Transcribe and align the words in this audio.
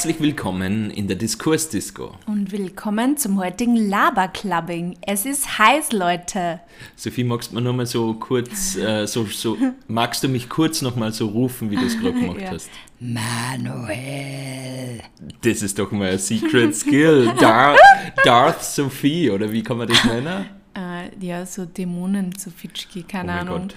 Herzlich 0.00 0.20
willkommen 0.22 0.90
in 0.90 1.08
der 1.08 1.16
Diskursdisco. 1.18 2.14
Und 2.26 2.52
willkommen 2.52 3.18
zum 3.18 3.38
heutigen 3.38 3.76
Laberclubbing. 3.76 4.96
Es 5.06 5.26
ist 5.26 5.58
heiß, 5.58 5.92
Leute. 5.92 6.60
Sophie, 6.96 7.22
magst 7.22 7.50
du 7.50 7.56
mir 7.56 7.60
nochmal 7.60 7.84
so 7.84 8.14
kurz, 8.14 8.76
äh, 8.76 9.04
so, 9.06 9.26
so, 9.26 9.58
magst 9.88 10.24
du 10.24 10.28
mich 10.28 10.48
kurz 10.48 10.80
nochmal 10.80 11.12
so 11.12 11.26
rufen, 11.26 11.70
wie 11.70 11.76
du 11.76 11.84
es 11.84 12.00
gerade 12.00 12.14
gemacht 12.18 12.40
Ja. 12.40 12.52
hast? 12.52 12.70
Manuel. 12.98 15.02
Das 15.42 15.60
ist 15.60 15.78
doch 15.78 15.90
mal 15.90 16.12
ein 16.12 16.18
Secret 16.18 16.74
Skill. 16.74 17.34
Dar 17.38 17.76
Darth 18.24 18.64
Sophie, 18.64 19.30
oder 19.30 19.52
wie 19.52 19.62
kann 19.62 19.76
man 19.76 19.86
das 19.86 20.02
nennen? 20.06 20.46
Äh, 20.74 21.10
ja, 21.24 21.44
so 21.46 21.64
Dämonen 21.64 22.34
zu 22.36 22.50
Fitschki, 22.50 23.02
keine 23.02 23.32
Oh 23.32 23.36
Ahnung. 23.40 23.68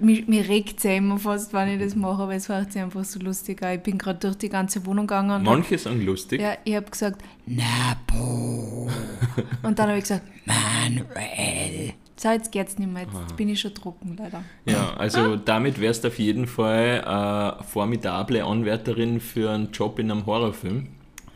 Mir, 0.00 0.24
mir 0.26 0.48
regt 0.48 0.78
es 0.78 0.82
ja 0.84 0.92
immer 0.94 1.18
fast, 1.18 1.52
wenn 1.52 1.68
ich 1.68 1.80
das 1.80 1.94
mache, 1.94 2.22
aber 2.22 2.34
es 2.34 2.48
macht 2.48 2.72
sich 2.72 2.82
einfach 2.82 3.04
so 3.04 3.20
lustig. 3.20 3.62
an. 3.62 3.74
Ich 3.76 3.82
bin 3.82 3.98
gerade 3.98 4.18
durch 4.18 4.36
die 4.36 4.48
ganze 4.48 4.84
Wohnung 4.84 5.06
gegangen 5.06 5.42
Manche 5.44 5.78
sagen 5.78 6.04
lustig. 6.04 6.40
ja, 6.40 6.54
ich 6.64 6.74
habe 6.74 6.90
gesagt, 6.90 7.22
Napo. 7.46 8.88
und 9.62 9.78
dann 9.78 9.88
habe 9.88 9.98
ich 9.98 10.04
gesagt, 10.04 10.24
Manuel. 10.44 11.92
So, 12.16 12.28
jetzt 12.28 12.52
geht's 12.52 12.78
nicht 12.78 12.92
mehr. 12.92 13.04
Jetzt 13.04 13.36
bin 13.36 13.48
ich 13.48 13.60
schon 13.60 13.74
trocken, 13.74 14.16
leider. 14.18 14.42
Ja, 14.66 14.92
also 14.98 15.36
damit 15.36 15.80
wärst 15.80 16.04
du 16.04 16.08
auf 16.08 16.18
jeden 16.18 16.46
Fall 16.46 17.02
eine 17.04 17.62
formidable 17.64 18.44
Anwärterin 18.44 19.20
für 19.20 19.50
einen 19.50 19.72
Job 19.72 19.98
in 19.98 20.10
einem 20.10 20.26
Horrorfilm. 20.26 20.88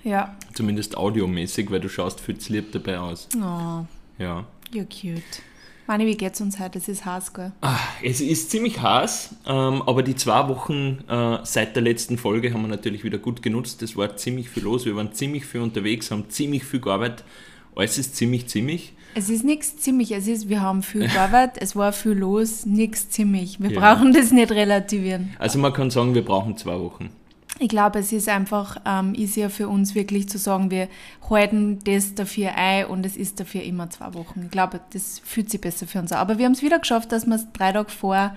Ja. 0.03 0.37
Zumindest 0.53 0.97
audiomäßig, 0.99 1.71
weil 1.71 1.81
du 1.81 1.89
schaust 1.89 2.21
viel 2.21 2.37
zu 2.37 2.53
lieb 2.53 2.73
dabei 2.73 2.99
aus. 2.99 3.29
Oh, 3.37 3.87
Ja. 4.19 4.45
You're 4.75 4.85
cute. 4.87 5.23
Mani, 5.87 6.07
wie 6.07 6.17
geht's 6.17 6.41
uns 6.41 6.59
heute? 6.59 6.79
Es 6.79 6.89
ist 6.89 7.05
heiß, 7.05 7.35
gell? 7.35 7.53
Ah, 7.61 7.77
Es 8.03 8.21
ist 8.23 8.51
ziemlich 8.51 8.81
heiß, 8.81 9.35
ähm, 9.47 9.83
aber 9.83 10.03
die 10.03 10.15
zwei 10.17 10.49
Wochen 10.49 11.05
äh, 11.09 11.39
seit 11.45 11.77
der 11.77 11.83
letzten 11.83 12.17
Folge 12.17 12.53
haben 12.55 12.63
wir 12.63 12.69
natürlich 12.69 13.05
wieder 13.05 13.19
gut 13.19 13.43
genutzt. 13.43 13.83
Es 13.83 13.95
war 13.95 14.17
ziemlich 14.17 14.49
viel 14.49 14.63
los, 14.63 14.87
wir 14.87 14.97
waren 14.97 15.13
ziemlich 15.13 15.45
viel 15.45 15.61
unterwegs, 15.61 16.11
haben 16.11 16.31
ziemlich 16.31 16.65
viel 16.65 16.81
gearbeitet. 16.81 17.25
Alles 17.77 17.99
ist 17.99 18.17
ziemlich, 18.17 18.47
ziemlich. 18.47 18.95
Es 19.17 19.29
ist 19.29 19.45
nichts 19.45 19.77
ziemlich, 19.77 20.13
es 20.13 20.27
ist, 20.27 20.49
wir 20.49 20.63
haben 20.63 20.83
viel 20.83 21.07
gearbeitet, 21.13 21.59
es 21.63 21.77
war 21.77 21.93
viel 21.93 22.13
los, 22.13 22.65
nichts 22.65 23.11
ziemlich. 23.11 23.61
Wir 23.61 23.71
Ja. 23.73 23.81
brauchen 23.81 24.13
das 24.15 24.31
nicht 24.33 24.53
relativieren. 24.53 25.37
Also 25.39 25.59
man 25.59 25.73
kann 25.75 25.91
sagen, 25.91 26.15
wir 26.15 26.25
brauchen 26.25 26.57
zwei 26.57 26.79
Wochen. 26.81 27.11
Ich 27.61 27.69
glaube, 27.69 28.01
es 28.01 28.13
ist 28.13 28.29
einfach 28.29 28.79
ähm, 28.85 29.15
easier 29.15 29.49
für 29.49 29.69
uns 29.69 29.95
wirklich 29.95 30.29
zu 30.29 30.39
sagen, 30.39 30.71
wir 30.71 30.89
halten 31.31 31.79
das 31.85 32.15
dafür 32.15 32.53
ein 32.57 32.87
und 32.87 33.07
es 33.07 33.17
ist 33.17 33.39
dafür 33.39 33.63
immer 33.63 33.89
zwei 33.91 34.13
Wochen. 34.15 34.43
Ich 34.45 34.51
glaube, 34.51 34.81
das 34.93 35.21
fühlt 35.25 35.51
sich 35.51 35.61
besser 35.61 35.87
für 35.87 36.01
uns 36.01 36.11
an. 36.11 36.19
Aber 36.19 36.39
wir 36.39 36.47
haben 36.47 36.53
es 36.53 36.63
wieder 36.63 36.81
geschafft, 36.81 37.13
dass 37.13 37.27
wir 37.27 37.37
es 37.37 37.47
drei 37.53 37.73
Tage 37.73 37.91
vor 37.91 38.35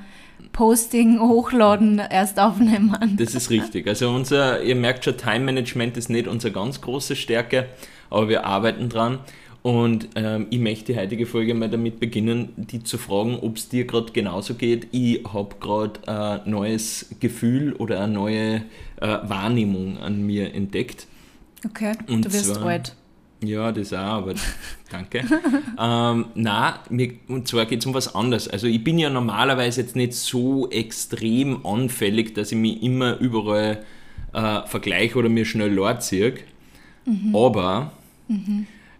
Posting, 0.54 1.20
Hochladen 1.20 2.00
erst 2.00 2.40
aufnehmen. 2.40 3.18
Das 3.18 3.34
ist 3.34 3.50
richtig. 3.50 3.88
Also 3.88 4.10
unser, 4.10 4.62
ihr 4.62 4.76
merkt 4.76 5.06
schon, 5.06 5.18
Time 5.18 5.40
Management 5.40 5.98
ist 5.98 6.10
nicht 6.10 6.28
unsere 6.28 6.54
ganz 6.54 6.82
große 6.82 7.16
Stärke, 7.16 7.68
aber 8.10 8.30
wir 8.30 8.46
arbeiten 8.46 8.88
dran. 8.88 9.20
Und 9.68 10.08
ähm, 10.16 10.48
ich 10.50 10.60
möchte 10.60 10.94
die 10.94 10.98
heutige 11.00 11.26
Folge 11.26 11.54
mal 11.54 11.70
damit 11.70 12.00
beginnen, 12.00 12.54
die 12.56 12.84
zu 12.84 12.98
fragen, 12.98 13.38
ob 13.42 13.58
es 13.58 13.68
dir 13.68 13.84
gerade 13.86 14.14
genauso 14.14 14.54
geht. 14.54 14.88
Ich 14.92 15.20
habe 15.34 15.56
gerade 15.60 16.08
ein 16.46 16.50
neues 16.50 17.10
Gefühl 17.20 17.74
oder 17.74 18.00
eine 18.02 18.14
neue 18.14 18.56
äh, 19.02 19.18
Wahrnehmung 19.24 19.98
an 19.98 20.26
mir 20.26 20.54
entdeckt. 20.54 21.06
Okay, 21.66 21.92
Und 22.08 22.24
du 22.24 22.32
wirst 22.32 22.56
zwar- 22.56 22.66
alt. 22.66 22.96
Ja, 23.44 23.74
das 23.74 23.92
auch, 23.92 23.98
aber 23.98 24.36
danke. 24.90 25.26
ähm, 25.78 26.26
na, 26.34 26.80
mir, 26.90 27.16
und 27.28 27.50
zwar 27.50 27.66
geht 27.66 27.82
es 27.82 27.86
um 27.86 27.94
was 27.94 28.16
anderes. 28.16 28.48
Also 28.48 28.68
ich 28.68 28.82
bin 28.82 28.98
ja 28.98 29.10
normalerweise 29.10 29.82
jetzt 29.82 29.98
nicht 29.98 30.14
so 30.14 30.70
extrem 30.72 31.66
anfällig, 31.66 32.34
dass 32.36 32.54
ich 32.54 32.58
mich 32.58 32.82
immer 32.82 33.18
überall 33.20 33.84
äh, 34.32 34.62
vergleiche 34.66 35.18
oder 35.20 35.28
mir 35.28 35.44
schnell 35.44 35.74
leer 35.74 36.00
ziehe. 36.00 36.36
Aber 37.34 37.92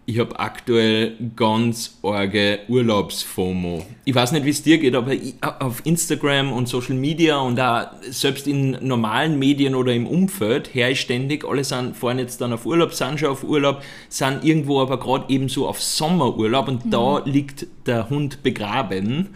ich 0.08 0.18
habe 0.18 0.40
aktuell 0.40 1.18
ganz 1.36 1.98
arge 2.02 2.60
Urlaubsfomo. 2.68 3.84
Ich 4.06 4.14
weiß 4.14 4.32
nicht, 4.32 4.46
wie 4.46 4.50
es 4.50 4.62
dir 4.62 4.78
geht, 4.78 4.94
aber 4.94 5.12
ich, 5.12 5.34
auf 5.42 5.84
Instagram 5.84 6.50
und 6.50 6.66
Social 6.66 6.94
Media 6.94 7.36
und 7.36 7.60
auch 7.60 7.88
selbst 8.08 8.46
in 8.46 8.78
normalen 8.80 9.38
Medien 9.38 9.74
oder 9.74 9.92
im 9.92 10.06
Umfeld 10.06 10.72
her 10.72 10.90
ich 10.90 11.02
ständig, 11.02 11.44
alle 11.44 11.62
sind, 11.62 11.94
fahren 11.94 12.18
jetzt 12.18 12.40
dann 12.40 12.54
auf 12.54 12.64
Urlaub, 12.64 12.94
sind 12.94 13.20
schon 13.20 13.28
auf 13.28 13.44
Urlaub, 13.44 13.82
sind 14.08 14.44
irgendwo 14.44 14.80
aber 14.80 14.98
gerade 14.98 15.26
eben 15.28 15.50
so 15.50 15.68
auf 15.68 15.82
Sommerurlaub 15.82 16.68
und 16.68 16.82
da 16.90 17.18
liegt 17.26 17.66
der 17.84 18.08
Hund 18.08 18.42
begraben. 18.42 19.28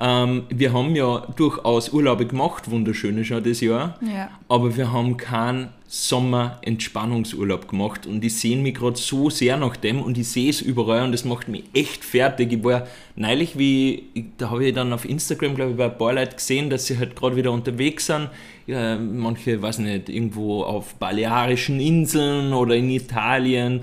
Ähm, 0.00 0.44
wir 0.48 0.72
haben 0.72 0.96
ja 0.96 1.26
durchaus 1.36 1.90
Urlaube 1.92 2.26
gemacht, 2.26 2.70
wunderschöne 2.70 3.24
schon 3.24 3.44
das 3.44 3.60
Jahr 3.60 3.98
Ja. 4.00 4.30
aber 4.48 4.76
wir 4.76 4.90
haben 4.92 5.16
keinen 5.18 5.68
Sommer-Entspannungsurlaub 5.86 7.68
gemacht 7.68 8.06
und 8.06 8.24
ich 8.24 8.36
sehe 8.38 8.56
mich 8.56 8.74
gerade 8.74 8.96
so 8.98 9.28
sehr 9.28 9.56
nach 9.56 9.76
dem 9.76 10.00
und 10.00 10.16
ich 10.16 10.28
sehe 10.28 10.48
es 10.48 10.60
überall 10.62 11.04
und 11.04 11.12
das 11.12 11.24
macht 11.24 11.48
mich 11.48 11.64
echt 11.74 12.04
fertig. 12.04 12.52
Ich 12.52 12.64
war 12.64 12.86
neulich, 13.16 13.58
wie, 13.58 14.04
da 14.38 14.50
habe 14.50 14.64
ich 14.66 14.74
dann 14.74 14.92
auf 14.92 15.04
Instagram, 15.04 15.54
glaube 15.54 15.72
ich, 15.72 15.76
bei 15.76 15.84
ein 15.84 15.98
paar 15.98 16.14
Leuten 16.14 16.36
gesehen, 16.36 16.70
dass 16.70 16.86
sie 16.86 16.98
halt 16.98 17.14
gerade 17.14 17.36
wieder 17.36 17.52
unterwegs 17.52 18.06
sind. 18.06 18.30
Ja, 18.66 18.96
manche, 18.96 19.60
weiß 19.60 19.78
nicht, 19.80 20.08
irgendwo 20.08 20.62
auf 20.62 20.94
Balearischen 20.94 21.80
Inseln 21.80 22.52
oder 22.54 22.74
in 22.74 22.88
Italien. 22.90 23.80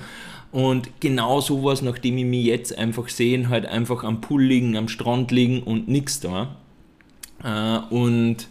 Und 0.51 0.99
genau 0.99 1.41
sowas, 1.41 1.81
nachdem 1.81 2.17
ich 2.17 2.25
mich 2.25 2.45
jetzt 2.45 2.77
einfach 2.77 3.07
sehe, 3.09 3.49
halt 3.49 3.65
einfach 3.65 4.03
am 4.03 4.19
Pool 4.21 4.43
liegen, 4.43 4.75
am 4.77 4.87
Strand 4.87 5.31
liegen 5.31 5.61
und 5.61 5.87
nichts 5.87 6.19
da. 6.19 6.55
Äh, 7.43 7.93
und 7.93 8.47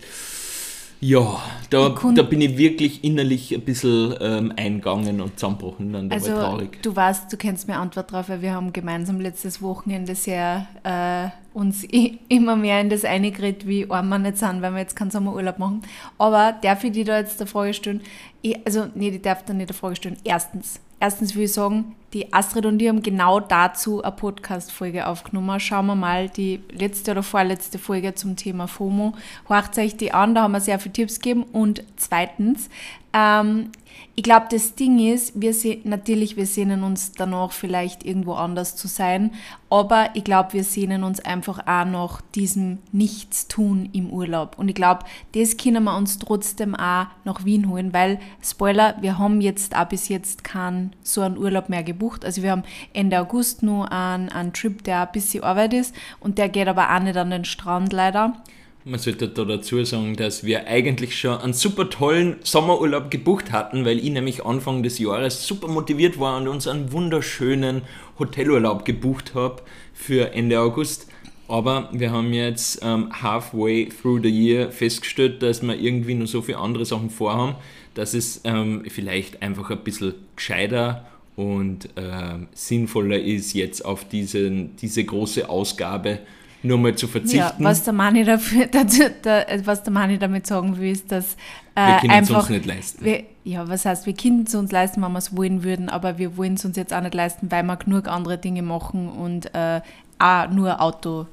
ja, 1.00 1.40
da, 1.70 1.94
da 2.14 2.22
bin 2.22 2.40
ich 2.40 2.56
wirklich 2.58 3.04
innerlich 3.04 3.54
ein 3.54 3.60
bisschen 3.60 4.16
ähm, 4.20 4.52
eingegangen 4.56 5.20
und 5.20 5.38
zusammengebrochen 5.38 5.92
dann 5.92 6.10
Also 6.10 6.32
traurig. 6.34 6.82
du 6.82 6.94
weißt, 6.94 7.32
du 7.32 7.36
kennst 7.36 7.68
meine 7.68 7.78
Antwort 7.80 8.10
drauf, 8.10 8.28
weil 8.28 8.42
wir 8.42 8.52
haben 8.52 8.72
gemeinsam 8.72 9.20
letztes 9.20 9.62
Wochenende 9.62 10.16
sehr 10.16 10.66
äh, 10.82 11.28
uns 11.56 11.84
immer 12.28 12.56
mehr 12.56 12.80
in 12.80 12.90
das 12.90 13.04
eingeredet, 13.04 13.68
wie 13.68 13.88
arm 13.88 14.08
wir 14.08 14.18
nicht 14.18 14.38
sind, 14.38 14.60
weil 14.60 14.72
wir 14.72 14.80
jetzt 14.80 14.96
keinen 14.96 15.12
Sommerurlaub 15.12 15.60
machen. 15.60 15.82
Aber 16.18 16.56
darf 16.62 16.82
ich 16.82 16.90
dir 16.92 17.04
da 17.04 17.18
jetzt 17.18 17.40
eine 17.40 17.46
Frage 17.48 17.74
stellen? 17.74 18.00
Ich, 18.42 18.56
also 18.66 18.86
nee, 18.94 19.10
ich 19.10 19.22
darf 19.22 19.44
da 19.44 19.52
nicht 19.52 19.68
eine 19.70 19.78
Frage 19.78 19.94
stellen. 19.94 20.16
Erstens, 20.24 20.80
erstens 21.00 21.34
will 21.34 21.44
ich 21.44 21.52
sagen, 21.52 21.96
die 22.12 22.32
Astrid 22.32 22.64
und 22.64 22.80
ich 22.80 22.88
haben 22.88 23.02
genau 23.02 23.38
dazu 23.38 24.02
eine 24.02 24.12
Podcast-Folge 24.12 25.06
aufgenommen. 25.06 25.60
Schauen 25.60 25.86
wir 25.86 25.94
mal 25.94 26.28
die 26.30 26.60
letzte 26.70 27.10
oder 27.10 27.22
vorletzte 27.22 27.78
Folge 27.78 28.14
zum 28.14 28.34
Thema 28.36 28.66
FOMO. 28.66 29.12
Horcht 29.48 29.76
euch 29.78 29.96
die 29.96 30.12
an, 30.12 30.34
da 30.34 30.42
haben 30.42 30.52
wir 30.52 30.60
sehr 30.60 30.78
viele 30.78 30.94
Tipps 30.94 31.20
gegeben. 31.20 31.42
Und 31.52 31.84
zweitens, 31.96 32.70
ähm, 33.12 33.70
ich 34.18 34.24
glaube, 34.24 34.46
das 34.50 34.74
Ding 34.74 34.98
ist, 34.98 35.40
wir 35.40 35.54
se 35.54 35.78
natürlich, 35.84 36.36
wir 36.36 36.46
sehnen 36.46 36.82
uns 36.82 37.12
danach 37.12 37.52
vielleicht 37.52 38.04
irgendwo 38.04 38.32
anders 38.32 38.74
zu 38.74 38.88
sein, 38.88 39.30
aber 39.70 40.08
ich 40.14 40.24
glaube, 40.24 40.54
wir 40.54 40.64
sehnen 40.64 41.04
uns 41.04 41.20
einfach 41.20 41.60
auch 41.68 41.84
nach 41.84 42.20
diesem 42.34 42.78
Nichtstun 42.90 43.88
im 43.92 44.10
Urlaub. 44.10 44.58
Und 44.58 44.68
ich 44.68 44.74
glaube, 44.74 45.04
das 45.36 45.56
können 45.56 45.84
wir 45.84 45.96
uns 45.96 46.18
trotzdem 46.18 46.74
auch 46.74 47.06
nach 47.24 47.44
Wien 47.44 47.68
holen, 47.68 47.92
weil, 47.92 48.18
Spoiler, 48.42 48.96
wir 49.00 49.20
haben 49.20 49.40
jetzt 49.40 49.76
auch 49.76 49.86
bis 49.86 50.08
jetzt 50.08 50.42
keinen 50.42 50.96
so 51.04 51.20
einen 51.20 51.38
Urlaub 51.38 51.68
mehr 51.68 51.84
gebucht. 51.84 52.24
Also 52.24 52.42
wir 52.42 52.50
haben 52.50 52.64
Ende 52.92 53.20
August 53.20 53.62
nur 53.62 53.92
einen, 53.92 54.30
einen 54.30 54.52
Trip, 54.52 54.82
der 54.82 55.02
ein 55.02 55.12
bisschen 55.12 55.44
Arbeit 55.44 55.74
ist 55.74 55.94
und 56.18 56.38
der 56.38 56.48
geht 56.48 56.66
aber 56.66 56.92
auch 56.92 57.00
nicht 57.00 57.16
an 57.16 57.30
den 57.30 57.44
Strand 57.44 57.92
leider. 57.92 58.42
Man 58.84 59.00
sollte 59.00 59.28
da 59.28 59.44
dazu 59.44 59.84
sagen, 59.84 60.16
dass 60.16 60.44
wir 60.44 60.66
eigentlich 60.66 61.18
schon 61.18 61.38
einen 61.38 61.52
super 61.52 61.90
tollen 61.90 62.36
Sommerurlaub 62.42 63.10
gebucht 63.10 63.52
hatten, 63.52 63.84
weil 63.84 63.98
ich 63.98 64.10
nämlich 64.10 64.44
Anfang 64.46 64.82
des 64.82 64.98
Jahres 64.98 65.46
super 65.46 65.68
motiviert 65.68 66.18
war 66.20 66.38
und 66.38 66.48
uns 66.48 66.66
einen 66.66 66.92
wunderschönen 66.92 67.82
Hotelurlaub 68.18 68.84
gebucht 68.84 69.34
habe 69.34 69.62
für 69.92 70.32
Ende 70.32 70.60
August. 70.60 71.08
Aber 71.48 71.88
wir 71.92 72.12
haben 72.12 72.32
jetzt 72.32 72.80
ähm, 72.82 73.10
halfway 73.22 73.88
through 73.88 74.20
the 74.22 74.28
year 74.28 74.70
festgestellt, 74.70 75.42
dass 75.42 75.62
wir 75.62 75.78
irgendwie 75.78 76.14
noch 76.14 76.26
so 76.26 76.40
viele 76.40 76.58
andere 76.58 76.84
Sachen 76.84 77.10
vorhaben, 77.10 77.56
dass 77.94 78.14
es 78.14 78.42
ähm, 78.44 78.84
vielleicht 78.88 79.42
einfach 79.42 79.70
ein 79.70 79.82
bisschen 79.82 80.14
gescheiter 80.36 81.06
und 81.36 81.88
ähm, 81.96 82.48
sinnvoller 82.52 83.18
ist, 83.18 83.54
jetzt 83.54 83.84
auf 83.84 84.08
diesen, 84.08 84.76
diese 84.76 85.04
große 85.04 85.48
Ausgabe 85.48 86.20
nur 86.62 86.78
mal 86.78 86.94
zu 86.94 87.06
verzichten. 87.06 87.38
Ja, 87.38 87.54
was 87.58 87.84
der 87.84 87.92
Mani 87.92 88.24
dafür, 88.24 88.66
dazu, 88.70 89.02
da, 89.22 89.44
was 89.64 89.82
der 89.82 89.92
Mani 89.92 90.18
damit 90.18 90.46
sagen 90.46 90.76
will, 90.78 90.90
ist, 90.92 91.10
dass 91.12 91.34
äh, 91.74 91.86
Wir 91.86 91.98
können 92.00 92.10
es 92.10 92.16
einfach, 92.16 92.38
uns 92.40 92.48
nicht 92.50 92.66
leisten. 92.66 93.04
Wir, 93.04 93.24
ja, 93.44 93.68
was 93.68 93.84
heißt, 93.84 94.06
wir 94.06 94.14
können 94.14 94.44
es 94.46 94.54
uns 94.54 94.72
leisten, 94.72 95.00
wenn 95.02 95.12
wir 95.12 95.18
es 95.18 95.36
wollen 95.36 95.62
würden, 95.64 95.88
aber 95.88 96.18
wir 96.18 96.36
wollen 96.36 96.54
es 96.54 96.64
uns 96.64 96.76
jetzt 96.76 96.92
auch 96.92 97.00
nicht 97.00 97.14
leisten, 97.14 97.50
weil 97.50 97.62
wir 97.62 97.76
genug 97.76 98.08
andere 98.08 98.38
Dinge 98.38 98.62
machen 98.62 99.08
und 99.08 99.54
äh, 99.54 99.80
auch 100.18 100.50
nur 100.50 100.80
Auto 100.80 101.26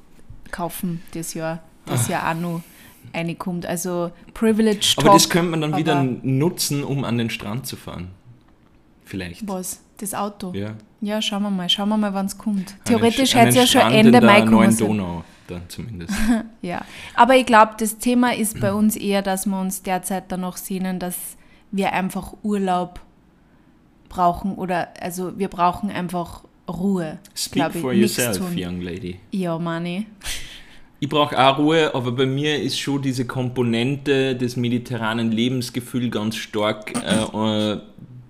kaufen 0.52 1.02
das 1.12 1.34
Jahr, 1.34 1.60
das 1.86 2.08
ja 2.08 2.30
auch 2.30 2.34
noch 2.34 2.62
reinkommt. 3.14 3.66
Also 3.66 4.12
Privilege 4.34 4.94
Aber 4.96 5.06
Talk, 5.08 5.14
das 5.16 5.28
könnte 5.28 5.50
man 5.50 5.60
dann 5.60 5.72
aber- 5.72 5.80
wieder 5.80 6.02
nutzen, 6.22 6.84
um 6.84 7.04
an 7.04 7.18
den 7.18 7.30
Strand 7.30 7.66
zu 7.66 7.76
fahren. 7.76 8.08
Vielleicht. 9.04 9.46
Was? 9.48 9.80
Das 9.98 10.14
Auto? 10.14 10.52
Ja. 10.54 10.74
Ja, 11.00 11.20
schauen 11.20 11.42
wir 11.42 11.50
mal, 11.50 11.68
schauen 11.68 11.88
wir 11.88 11.96
mal, 11.96 12.14
wann 12.14 12.26
es 12.26 12.38
kommt. 12.38 12.74
Theoretisch 12.84 13.34
hätte 13.34 13.48
es 13.50 13.54
ja 13.54 13.66
schon 13.66 13.92
Ende 13.92 14.20
Mai 14.20 14.42
kommen. 14.42 14.76
Donau, 14.76 15.24
dann 15.46 15.62
zumindest. 15.68 16.12
Ja, 16.62 16.84
aber 17.14 17.36
ich 17.36 17.46
glaube, 17.46 17.72
das 17.78 17.98
Thema 17.98 18.34
ist 18.34 18.60
bei 18.60 18.72
uns 18.72 18.96
eher, 18.96 19.22
dass 19.22 19.46
wir 19.46 19.60
uns 19.60 19.82
derzeit 19.82 20.24
danach 20.28 20.56
sehnen, 20.56 20.98
dass 20.98 21.36
wir 21.70 21.92
einfach 21.92 22.32
Urlaub 22.42 23.00
brauchen 24.08 24.54
oder 24.54 24.88
also 25.00 25.38
wir 25.38 25.48
brauchen 25.48 25.90
einfach 25.90 26.42
Ruhe. 26.68 27.18
Speak 27.34 27.74
ich, 27.74 27.80
for 27.80 27.92
nichts 27.92 28.16
yourself, 28.16 28.56
young 28.56 28.80
lady. 28.80 29.20
Ja, 29.30 29.58
Mani. 29.58 30.06
Ich 30.98 31.08
brauche 31.08 31.38
auch 31.38 31.58
Ruhe, 31.58 31.94
aber 31.94 32.12
bei 32.12 32.26
mir 32.26 32.60
ist 32.60 32.78
schon 32.80 33.02
diese 33.02 33.26
Komponente 33.26 34.34
des 34.34 34.56
mediterranen 34.56 35.30
Lebensgefühls 35.30 36.10
ganz 36.10 36.36
stark 36.36 36.94
äh, 36.96 37.72
äh, 37.72 37.80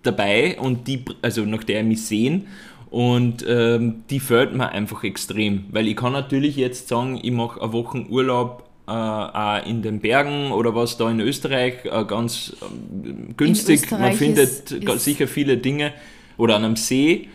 dabei 0.07 0.59
und 0.59 0.87
die, 0.89 1.05
also 1.23 1.45
nach 1.45 1.65
der 1.65 1.81
ich 1.81 1.87
mich 1.87 2.07
sehen. 2.07 2.47
Und 2.91 3.45
ähm, 3.49 4.05
die 4.09 4.21
fällt 4.21 4.55
mir 4.55 4.69
einfach 4.71 5.03
extrem, 5.05 5.65
weil 5.71 5.89
ich 5.89 5.97
kann 5.97 6.13
natürlich 6.13 6.57
jetzt 6.57 6.89
sagen, 6.89 7.19
ich 7.23 7.33
mache 7.33 7.61
eine 7.61 7.73
Woche 7.73 8.07
Urlaub 8.09 8.63
äh, 8.87 8.93
auch 8.93 9.67
in 9.67 9.83
den 9.83 9.99
Bergen 10.01 10.53
oder 10.53 10.75
was 10.75 10.97
da 10.97 11.11
in 11.11 11.19
Österreich 11.21 11.85
äh, 11.85 12.05
ganz 12.05 12.57
ähm, 12.63 13.35
günstig. 13.37 13.83
Österreich 13.83 14.01
Man 14.01 14.13
findet 14.13 14.71
ist- 14.71 14.73
ist- 14.73 15.05
sicher 15.05 15.27
viele 15.27 15.59
Dinge 15.59 15.93
oder 16.39 16.55
an 16.57 16.65
einem 16.65 16.77
See, 16.77 17.29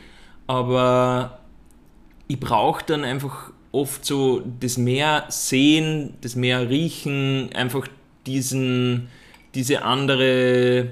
aber 0.48 1.40
ich 2.28 2.40
brauche 2.40 2.84
dann 2.86 3.04
einfach 3.04 3.52
oft 3.74 4.06
so 4.06 4.42
das 4.62 4.78
Meer 4.78 5.26
sehen, 5.30 6.14
das 6.22 6.36
Meer 6.36 6.70
riechen, 6.70 7.50
einfach 7.54 7.88
diesen, 8.26 9.08
diese 9.54 9.84
andere 9.84 10.90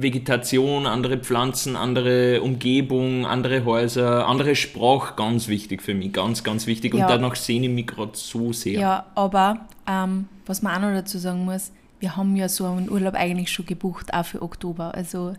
Vegetation, 0.00 0.86
andere 0.86 1.18
Pflanzen, 1.18 1.74
andere 1.76 2.40
Umgebung, 2.42 3.26
andere 3.26 3.64
Häuser, 3.64 4.26
andere 4.26 4.54
Sprache, 4.54 5.14
ganz 5.16 5.48
wichtig 5.48 5.82
für 5.82 5.94
mich, 5.94 6.12
ganz, 6.12 6.44
ganz 6.44 6.66
wichtig. 6.66 6.94
Und 6.94 7.00
Ja. 7.00 7.08
danach 7.08 7.34
sehne 7.34 7.66
ich 7.66 7.72
mich 7.72 7.86
gerade 7.88 8.12
so 8.14 8.52
sehr. 8.52 8.78
Ja, 8.80 9.06
aber 9.14 9.66
ähm, 9.88 10.28
was 10.46 10.62
man 10.62 10.76
auch 10.76 10.88
noch 10.88 10.94
dazu 10.94 11.18
sagen 11.18 11.44
muss, 11.44 11.72
wir 12.00 12.16
haben 12.16 12.36
ja 12.36 12.48
so 12.48 12.64
einen 12.66 12.90
Urlaub 12.90 13.14
eigentlich 13.14 13.50
schon 13.50 13.66
gebucht, 13.66 14.14
auch 14.14 14.24
für 14.24 14.40
Oktober. 14.40 14.94
Also 14.94 15.34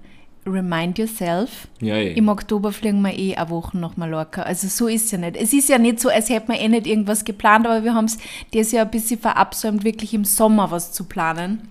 remind 0.46 0.98
yourself. 0.98 1.68
Ja, 1.80 1.96
ja. 1.96 2.12
Im 2.16 2.28
Oktober 2.28 2.72
fliegen 2.74 3.02
wir 3.02 3.18
eh 3.18 3.36
eine 3.36 3.50
Woche 3.50 3.78
nach 3.78 3.96
Mallorca. 3.96 4.42
Also 4.42 4.68
so 4.68 4.88
ist 4.88 5.06
es 5.06 5.12
ja 5.12 5.18
nicht. 5.20 5.38
Es 5.38 5.54
ist 5.54 5.70
ja 5.70 5.78
nicht 5.78 6.00
so, 6.00 6.10
als 6.10 6.30
hätten 6.30 6.52
wir 6.52 6.60
eh 6.60 6.68
nicht 6.68 6.88
irgendwas 6.88 7.24
geplant, 7.24 7.66
aber 7.66 7.84
wir 7.84 7.94
haben 7.94 8.06
es 8.06 8.18
dieses 8.54 8.74
Jahr 8.74 8.86
ein 8.86 8.92
bisschen 8.92 9.20
verabsäumt, 9.20 9.84
wirklich 9.84 10.14
im 10.14 10.26
Sommer 10.26 10.70
was 10.72 10.92
zu 10.92 11.06
planen. 11.06 11.70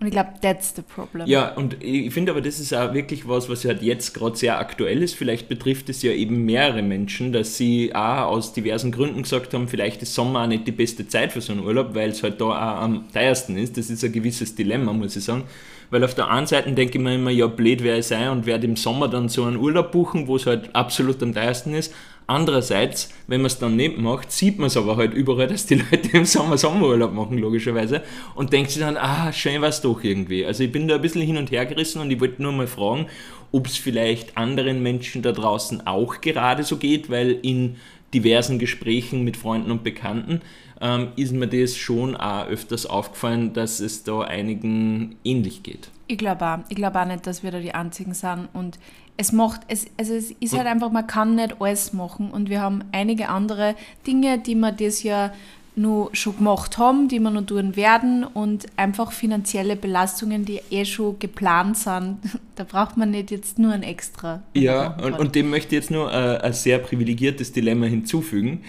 Und 0.00 0.08
ich 0.08 0.12
glaube, 0.12 0.30
that's 0.42 0.74
the 0.74 0.82
problem. 0.82 1.26
Ja, 1.26 1.54
und 1.54 1.82
ich 1.82 2.12
finde 2.12 2.32
aber, 2.32 2.40
das 2.40 2.58
ist 2.58 2.74
auch 2.74 2.92
wirklich 2.92 3.28
was, 3.28 3.48
was 3.48 3.64
halt 3.64 3.80
jetzt 3.80 4.12
gerade 4.12 4.36
sehr 4.36 4.58
aktuell 4.58 5.02
ist. 5.02 5.14
Vielleicht 5.14 5.48
betrifft 5.48 5.88
es 5.88 6.02
ja 6.02 6.12
eben 6.12 6.44
mehrere 6.44 6.82
Menschen, 6.82 7.32
dass 7.32 7.56
sie 7.56 7.94
auch 7.94 8.26
aus 8.26 8.52
diversen 8.52 8.90
Gründen 8.90 9.22
gesagt 9.22 9.54
haben, 9.54 9.68
vielleicht 9.68 10.02
ist 10.02 10.14
Sommer 10.14 10.42
auch 10.42 10.46
nicht 10.46 10.66
die 10.66 10.72
beste 10.72 11.06
Zeit 11.06 11.32
für 11.32 11.40
so 11.40 11.52
einen 11.52 11.64
Urlaub, 11.64 11.94
weil 11.94 12.10
es 12.10 12.22
halt 12.22 12.40
da 12.40 12.46
auch 12.46 12.82
am 12.82 13.04
teuersten 13.12 13.56
ist. 13.56 13.76
Das 13.76 13.88
ist 13.88 14.04
ein 14.04 14.12
gewisses 14.12 14.54
Dilemma, 14.54 14.92
muss 14.92 15.16
ich 15.16 15.24
sagen. 15.24 15.44
Weil 15.90 16.02
auf 16.02 16.14
der 16.14 16.28
einen 16.28 16.46
Seite 16.46 16.72
denke 16.72 16.98
ich 16.98 17.04
mir 17.04 17.14
immer, 17.14 17.30
ja, 17.30 17.46
blöd 17.46 17.84
wäre 17.84 17.98
ich 17.98 18.06
sein 18.06 18.28
und 18.30 18.46
werde 18.46 18.66
im 18.66 18.74
Sommer 18.74 19.06
dann 19.08 19.28
so 19.28 19.44
einen 19.44 19.56
Urlaub 19.56 19.92
buchen, 19.92 20.26
wo 20.26 20.36
es 20.36 20.46
halt 20.46 20.74
absolut 20.74 21.22
am 21.22 21.32
teuersten 21.32 21.72
ist. 21.72 21.94
Andererseits, 22.26 23.10
wenn 23.26 23.42
man 23.42 23.46
es 23.46 23.58
dann 23.58 23.76
nicht 23.76 23.98
macht, 23.98 24.32
sieht 24.32 24.58
man 24.58 24.68
es 24.68 24.76
aber 24.76 24.96
halt 24.96 25.12
überall, 25.12 25.46
dass 25.46 25.66
die 25.66 25.74
Leute 25.90 26.16
im 26.16 26.24
Sommer 26.24 26.56
Sommerurlaub 26.56 27.12
machen, 27.12 27.38
logischerweise. 27.38 28.02
Und 28.34 28.52
denkt 28.52 28.70
sich 28.70 28.80
dann, 28.80 28.96
ah, 28.96 29.32
schön 29.32 29.60
war 29.60 29.68
es 29.68 29.82
doch 29.82 30.02
irgendwie. 30.02 30.46
Also 30.46 30.64
ich 30.64 30.72
bin 30.72 30.88
da 30.88 30.94
ein 30.94 31.02
bisschen 31.02 31.22
hin 31.22 31.36
und 31.36 31.50
her 31.50 31.66
gerissen 31.66 32.00
und 32.00 32.10
ich 32.10 32.20
wollte 32.20 32.42
nur 32.42 32.52
mal 32.52 32.66
fragen, 32.66 33.06
ob 33.52 33.66
es 33.66 33.76
vielleicht 33.76 34.36
anderen 34.36 34.82
Menschen 34.82 35.22
da 35.22 35.32
draußen 35.32 35.86
auch 35.86 36.20
gerade 36.20 36.64
so 36.64 36.76
geht, 36.76 37.10
weil 37.10 37.38
in 37.42 37.76
diversen 38.14 38.58
Gesprächen 38.58 39.22
mit 39.24 39.36
Freunden 39.36 39.70
und 39.70 39.84
Bekannten 39.84 40.40
ähm, 40.80 41.08
ist 41.16 41.32
mir 41.32 41.46
das 41.46 41.76
schon 41.76 42.16
auch 42.16 42.46
öfters 42.46 42.86
aufgefallen, 42.86 43.52
dass 43.52 43.80
es 43.80 44.04
da 44.04 44.20
einigen 44.20 45.16
ähnlich 45.24 45.62
geht. 45.62 45.90
Ich 46.06 46.18
glaube 46.18 46.44
auch. 46.44 46.58
Ich 46.68 46.76
glaube 46.76 47.00
auch 47.00 47.06
nicht, 47.06 47.26
dass 47.26 47.42
wir 47.42 47.50
da 47.50 47.60
die 47.60 47.74
Einzigen 47.74 48.14
sind. 48.14 48.48
Und 48.52 48.78
es 49.16 49.32
macht, 49.32 49.60
es, 49.68 49.86
also 49.96 50.14
es 50.14 50.32
ist 50.32 50.56
halt 50.56 50.66
einfach, 50.66 50.90
man 50.90 51.06
kann 51.06 51.36
nicht 51.36 51.60
alles 51.60 51.92
machen. 51.92 52.30
Und 52.30 52.50
wir 52.50 52.60
haben 52.60 52.84
einige 52.92 53.28
andere 53.28 53.74
Dinge, 54.06 54.38
die 54.38 54.54
wir 54.54 54.72
das 54.72 55.02
Jahr 55.02 55.32
nur 55.76 56.10
schon 56.12 56.36
gemacht 56.36 56.78
haben, 56.78 57.08
die 57.08 57.18
wir 57.18 57.30
noch 57.30 57.46
tun 57.46 57.74
werden 57.74 58.22
und 58.22 58.66
einfach 58.76 59.10
finanzielle 59.10 59.74
Belastungen, 59.74 60.44
die 60.44 60.60
eh 60.70 60.84
schon 60.84 61.18
geplant 61.18 61.76
sind. 61.76 62.18
Da 62.56 62.62
braucht 62.62 62.96
man 62.96 63.10
nicht 63.10 63.32
jetzt 63.32 63.58
nur 63.58 63.72
ein 63.72 63.82
extra. 63.82 64.40
Ja, 64.54 64.96
und, 65.02 65.18
und 65.18 65.34
dem 65.34 65.50
möchte 65.50 65.74
ich 65.74 65.82
jetzt 65.82 65.90
nur 65.90 66.12
äh, 66.12 66.38
ein 66.38 66.52
sehr 66.52 66.78
privilegiertes 66.78 67.50
Dilemma 67.50 67.86
hinzufügen. 67.86 68.62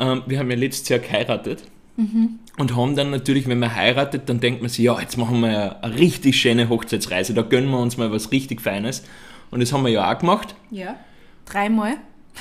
Ähm, 0.00 0.22
wir 0.26 0.38
haben 0.38 0.50
ja 0.50 0.56
letztes 0.56 0.88
Jahr 0.88 0.98
geheiratet 0.98 1.62
und 2.56 2.76
haben 2.76 2.94
dann 2.94 3.10
natürlich, 3.10 3.48
wenn 3.48 3.58
man 3.58 3.74
heiratet, 3.74 4.28
dann 4.28 4.40
denkt 4.40 4.62
man 4.62 4.70
sich, 4.70 4.84
ja, 4.84 4.98
jetzt 5.00 5.16
machen 5.18 5.40
wir 5.40 5.82
eine 5.82 5.98
richtig 5.98 6.40
schöne 6.40 6.68
Hochzeitsreise, 6.68 7.34
da 7.34 7.42
gönnen 7.42 7.68
wir 7.70 7.80
uns 7.80 7.96
mal 7.96 8.12
was 8.12 8.30
richtig 8.30 8.62
Feines. 8.62 9.02
Und 9.50 9.60
das 9.60 9.72
haben 9.72 9.84
wir 9.84 9.90
ja 9.90 10.12
auch 10.12 10.18
gemacht. 10.18 10.54
Ja. 10.70 10.96
Dreimal. 11.46 11.94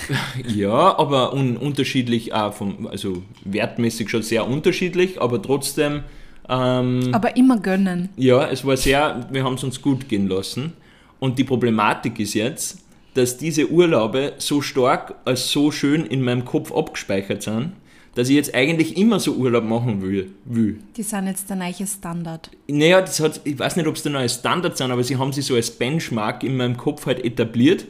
Ja, 0.48 0.96
aber 1.00 1.34
un 1.34 1.58
unterschiedlich, 1.58 2.32
auch 2.32 2.54
vom, 2.54 2.86
also 2.86 3.24
wertmäßig 3.44 4.10
schon 4.10 4.22
sehr 4.22 4.48
unterschiedlich, 4.48 5.20
aber 5.20 5.42
trotzdem, 5.42 6.04
ähm, 6.48 7.10
Aber 7.14 7.36
immer 7.36 7.60
gönnen. 7.60 8.10
ja, 8.16 8.48
es 8.48 8.64
war 8.64 8.78
sehr, 8.78 9.28
wir 9.32 9.44
haben 9.44 9.56
es 9.56 9.64
uns 9.64 9.82
gut 9.82 10.08
gehen 10.08 10.28
lassen. 10.28 10.74
Und 11.20 11.40
die 11.40 11.44
Problematik 11.44 12.20
ist 12.20 12.36
jetzt, 12.36 12.80
dass 13.16 13.38
diese 13.38 13.72
Urlaube 13.72 14.34
so 14.38 14.62
stark 14.62 15.16
als 15.26 15.50
so 15.52 15.72
schön 15.72 16.06
in 16.06 16.22
meinem 16.22 16.46
Kopf 16.46 16.72
abgespeichert 16.72 17.42
sind, 17.42 17.72
dass 18.18 18.30
ich 18.30 18.36
jetzt 18.36 18.56
eigentlich 18.56 18.98
immer 18.98 19.20
so 19.20 19.34
Urlaub 19.34 19.64
machen 19.64 20.02
will. 20.02 20.32
will. 20.46 20.80
Die 20.96 21.04
sind 21.04 21.28
jetzt 21.28 21.48
der 21.52 21.56
neue 21.56 21.86
Standard. 21.86 22.50
Naja, 22.68 23.00
das 23.00 23.20
hat, 23.20 23.42
ich 23.44 23.60
weiß 23.60 23.76
nicht, 23.76 23.86
ob 23.86 23.96
es 23.96 24.02
der 24.02 24.12
neue 24.12 24.28
Standard 24.28 24.76
sind, 24.76 24.90
aber 24.90 25.04
sie 25.04 25.18
haben 25.18 25.32
sich 25.32 25.46
so 25.46 25.54
als 25.54 25.70
Benchmark 25.70 26.44
in 26.44 26.58
meinem 26.58 26.78
Kopf 26.78 27.06
halt 27.06 27.24
etabliert. 27.24 27.86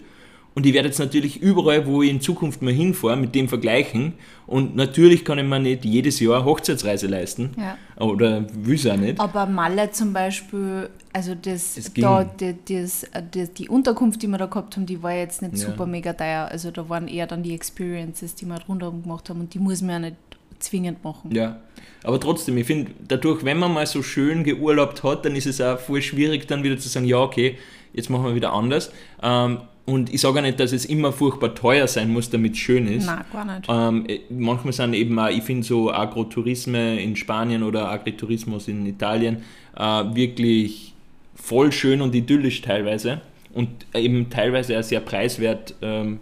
Und 0.58 0.66
ich 0.66 0.74
werde 0.74 0.88
jetzt 0.88 0.98
natürlich 0.98 1.40
überall, 1.40 1.86
wo 1.86 2.02
ich 2.02 2.10
in 2.10 2.20
Zukunft 2.20 2.64
mal 2.64 2.74
hinfahre, 2.74 3.16
mit 3.16 3.36
dem 3.36 3.48
vergleichen. 3.48 4.14
Und 4.48 4.76
natürlich 4.76 5.24
kann 5.24 5.38
ich 5.38 5.46
mir 5.46 5.60
nicht 5.60 5.86
jedes 5.86 6.20
Jahr 6.20 6.46
Hochzeitsreise 6.46 7.06
leisten. 7.06 7.52
Ja. 7.58 8.04
Oder 8.04 8.44
will 8.54 8.74
es 8.74 8.88
auch 8.88 8.98
nicht. 8.98 9.20
Aber 9.20 9.46
Malle 9.46 9.92
zum 9.92 10.14
Beispiel, 10.14 10.90
also 11.14 11.36
das, 11.36 11.80
da, 11.96 12.24
die, 12.24 12.56
das, 12.70 13.06
die, 13.36 13.48
die 13.54 13.70
Unterkunft, 13.70 14.24
die 14.24 14.28
wir 14.28 14.40
da 14.40 14.48
gehabt 14.48 14.76
haben, 14.76 14.88
die 14.88 15.04
war 15.04 15.14
jetzt 15.14 15.44
nicht 15.44 15.58
Ja. 15.58 15.68
super 15.68 15.86
mega 15.86 16.14
teuer. 16.14 16.48
Also 16.52 16.72
da 16.72 16.90
waren 16.90 17.08
eher 17.08 17.28
dann 17.28 17.44
die 17.44 17.54
Experiences, 17.54 18.34
die 18.34 18.48
wir 18.48 18.60
rundherum 18.68 19.04
gemacht 19.04 19.30
haben 19.30 19.42
und 19.42 19.54
die 19.54 19.60
muss 19.60 19.82
man 19.84 19.92
ja 19.92 20.00
nicht 20.10 20.16
zwingend 20.58 21.04
machen. 21.04 21.30
Ja, 21.36 21.62
aber 22.04 22.20
trotzdem, 22.20 22.58
ich 22.58 22.66
finde, 22.66 22.94
dadurch, 23.08 23.46
wenn 23.46 23.60
man 23.60 23.72
mal 23.72 23.86
so 23.86 24.02
schön 24.02 24.44
geurlaubt 24.44 25.04
hat, 25.04 25.24
dann 25.24 25.36
ist 25.36 25.46
es 25.46 25.62
auch 25.62 25.78
voll 25.78 26.02
schwierig, 26.02 26.48
dann 26.48 26.64
wieder 26.64 26.80
zu 26.80 26.90
sagen, 26.90 27.06
ja, 27.06 27.20
okay, 27.20 27.60
jetzt 27.94 28.10
machen 28.10 28.26
wir 28.26 28.34
wieder 28.34 28.54
anders. 28.54 28.92
Ähm, 29.22 29.60
und 29.88 30.14
ich 30.14 30.20
sage 30.20 30.40
auch 30.40 30.44
nicht, 30.44 30.60
dass 30.60 30.74
es 30.74 30.84
immer 30.84 31.14
furchtbar 31.14 31.56
teuer 31.56 31.88
sein 31.88 32.12
muss, 32.12 32.30
damit 32.30 32.54
es 32.54 32.58
schön 32.58 32.88
ist. 32.88 33.06
Nein, 33.06 33.24
gar 33.32 33.46
nicht. 33.46 33.70
Ähm, 33.70 34.06
äh, 34.06 34.20
manchmal 34.30 34.74
sind 34.74 34.94
eben 34.94 35.18
auch, 35.18 35.30
ich 35.30 35.44
finde 35.44 35.66
so 35.66 35.94
Agrotourisme 35.94 37.02
in 37.02 37.16
Spanien 37.16 37.64
oder 37.64 37.90
Agritourismus 37.90 38.68
in 38.68 38.86
Italien 38.86 39.44
äh, 39.78 40.04
wirklich 40.14 40.94
voll 41.36 41.72
schön 41.72 42.02
und 42.02 42.14
idyllisch 42.14 42.62
teilweise 42.62 43.22
und 43.54 43.70
eben 43.94 44.30
teilweise 44.30 44.78
auch 44.78 44.84
sehr 44.84 45.00
preiswert 45.00 45.74
ähm, 45.82 46.20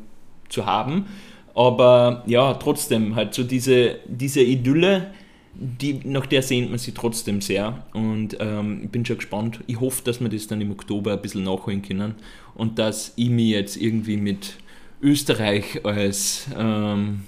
zu 0.47 0.67
haben. 0.67 1.07
Aber 1.55 2.23
ja, 2.27 2.53
trotzdem, 2.53 3.15
halt 3.15 3.33
so 3.33 3.43
diese, 3.43 3.95
diese 4.07 4.41
Idylle, 4.41 5.07
die, 5.55 6.01
nach 6.03 6.27
der 6.27 6.43
sehnt 6.43 6.69
man 6.69 6.77
sich 6.77 6.93
trotzdem 6.93 7.41
sehr. 7.41 7.83
Und 7.93 8.37
ähm, 8.39 8.81
ich 8.83 8.89
bin 8.91 9.05
schon 9.05 9.17
gespannt. 9.17 9.61
Ich 9.65 9.79
hoffe, 9.79 10.03
dass 10.03 10.21
wir 10.21 10.29
das 10.29 10.45
dann 10.45 10.61
im 10.61 10.69
Oktober 10.69 11.13
ein 11.13 11.21
bisschen 11.21 11.45
nachholen 11.45 11.81
können 11.81 12.13
und 12.55 12.79
dass 12.79 13.13
ich 13.15 13.29
mich 13.29 13.49
jetzt 13.49 13.77
irgendwie 13.77 14.17
mit 14.17 14.55
Österreich 15.01 15.85
als 15.85 16.47
ähm, 16.57 17.21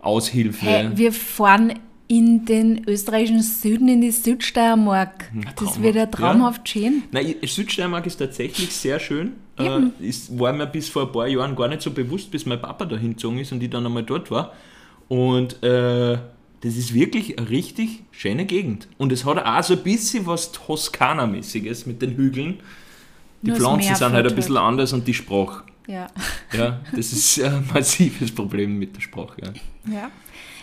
Aushilfe. 0.00 0.64
Hey, 0.64 0.90
wir 0.94 1.12
fahren 1.12 1.74
in 2.08 2.44
den 2.44 2.88
österreichischen 2.88 3.42
Süden, 3.42 3.88
in 3.88 4.00
die 4.00 4.10
Südsteiermark. 4.10 5.30
Na, 5.32 5.52
Das 5.56 5.80
wird 5.80 5.94
ja 5.94 6.06
traumhaft 6.06 6.68
schön. 6.68 7.04
Nein, 7.12 7.36
Südsteiermark 7.42 8.04
ist 8.06 8.16
tatsächlich 8.16 8.72
sehr 8.72 8.98
schön. 8.98 9.34
Äh, 9.56 9.64
Eben. 9.66 9.92
ist, 10.00 10.36
war 10.38 10.52
mir 10.52 10.66
bis 10.66 10.88
vor 10.88 11.02
ein 11.06 11.12
paar 11.12 11.28
Jahren 11.28 11.54
gar 11.54 11.68
nicht 11.68 11.82
so 11.82 11.90
bewusst, 11.92 12.30
bis 12.30 12.46
mein 12.46 12.60
Papa 12.60 12.84
da 12.84 12.96
hingezogen 12.96 13.38
ist 13.38 13.52
und 13.52 13.62
ich 13.62 13.70
dann 13.70 13.86
einmal 13.86 14.02
dort 14.02 14.30
war. 14.30 14.52
Und 15.08 15.62
äh, 15.62 16.18
das 16.62 16.76
ist 16.76 16.94
wirklich 16.94 17.38
eine 17.38 17.48
richtig 17.48 18.02
schöne 18.10 18.44
Gegend. 18.44 18.88
Und 18.98 19.12
es 19.12 19.24
hat 19.24 19.38
auch 19.44 19.62
so 19.62 19.74
ein 19.74 19.82
bisschen 19.82 20.26
was 20.26 20.52
Toskana-mäßiges 20.52 21.86
mit 21.86 22.02
den 22.02 22.16
Hügeln. 22.16 22.58
Die 23.42 23.52
Pflanzen 23.52 23.94
sind 23.94 24.12
halt 24.12 24.26
ein 24.26 24.34
bisschen 24.34 24.56
anders 24.56 24.92
und 24.92 25.06
die 25.06 25.14
Sprache. 25.14 25.64
Ja. 25.86 26.06
Ja, 26.56 26.80
das 26.94 27.12
ist 27.12 27.40
ein 27.42 27.64
massives 27.74 28.32
Problem 28.34 28.78
mit 28.78 28.96
der 28.96 29.00
Sprache. 29.00 29.36
Ja. 29.42 29.92
ja. 29.92 30.10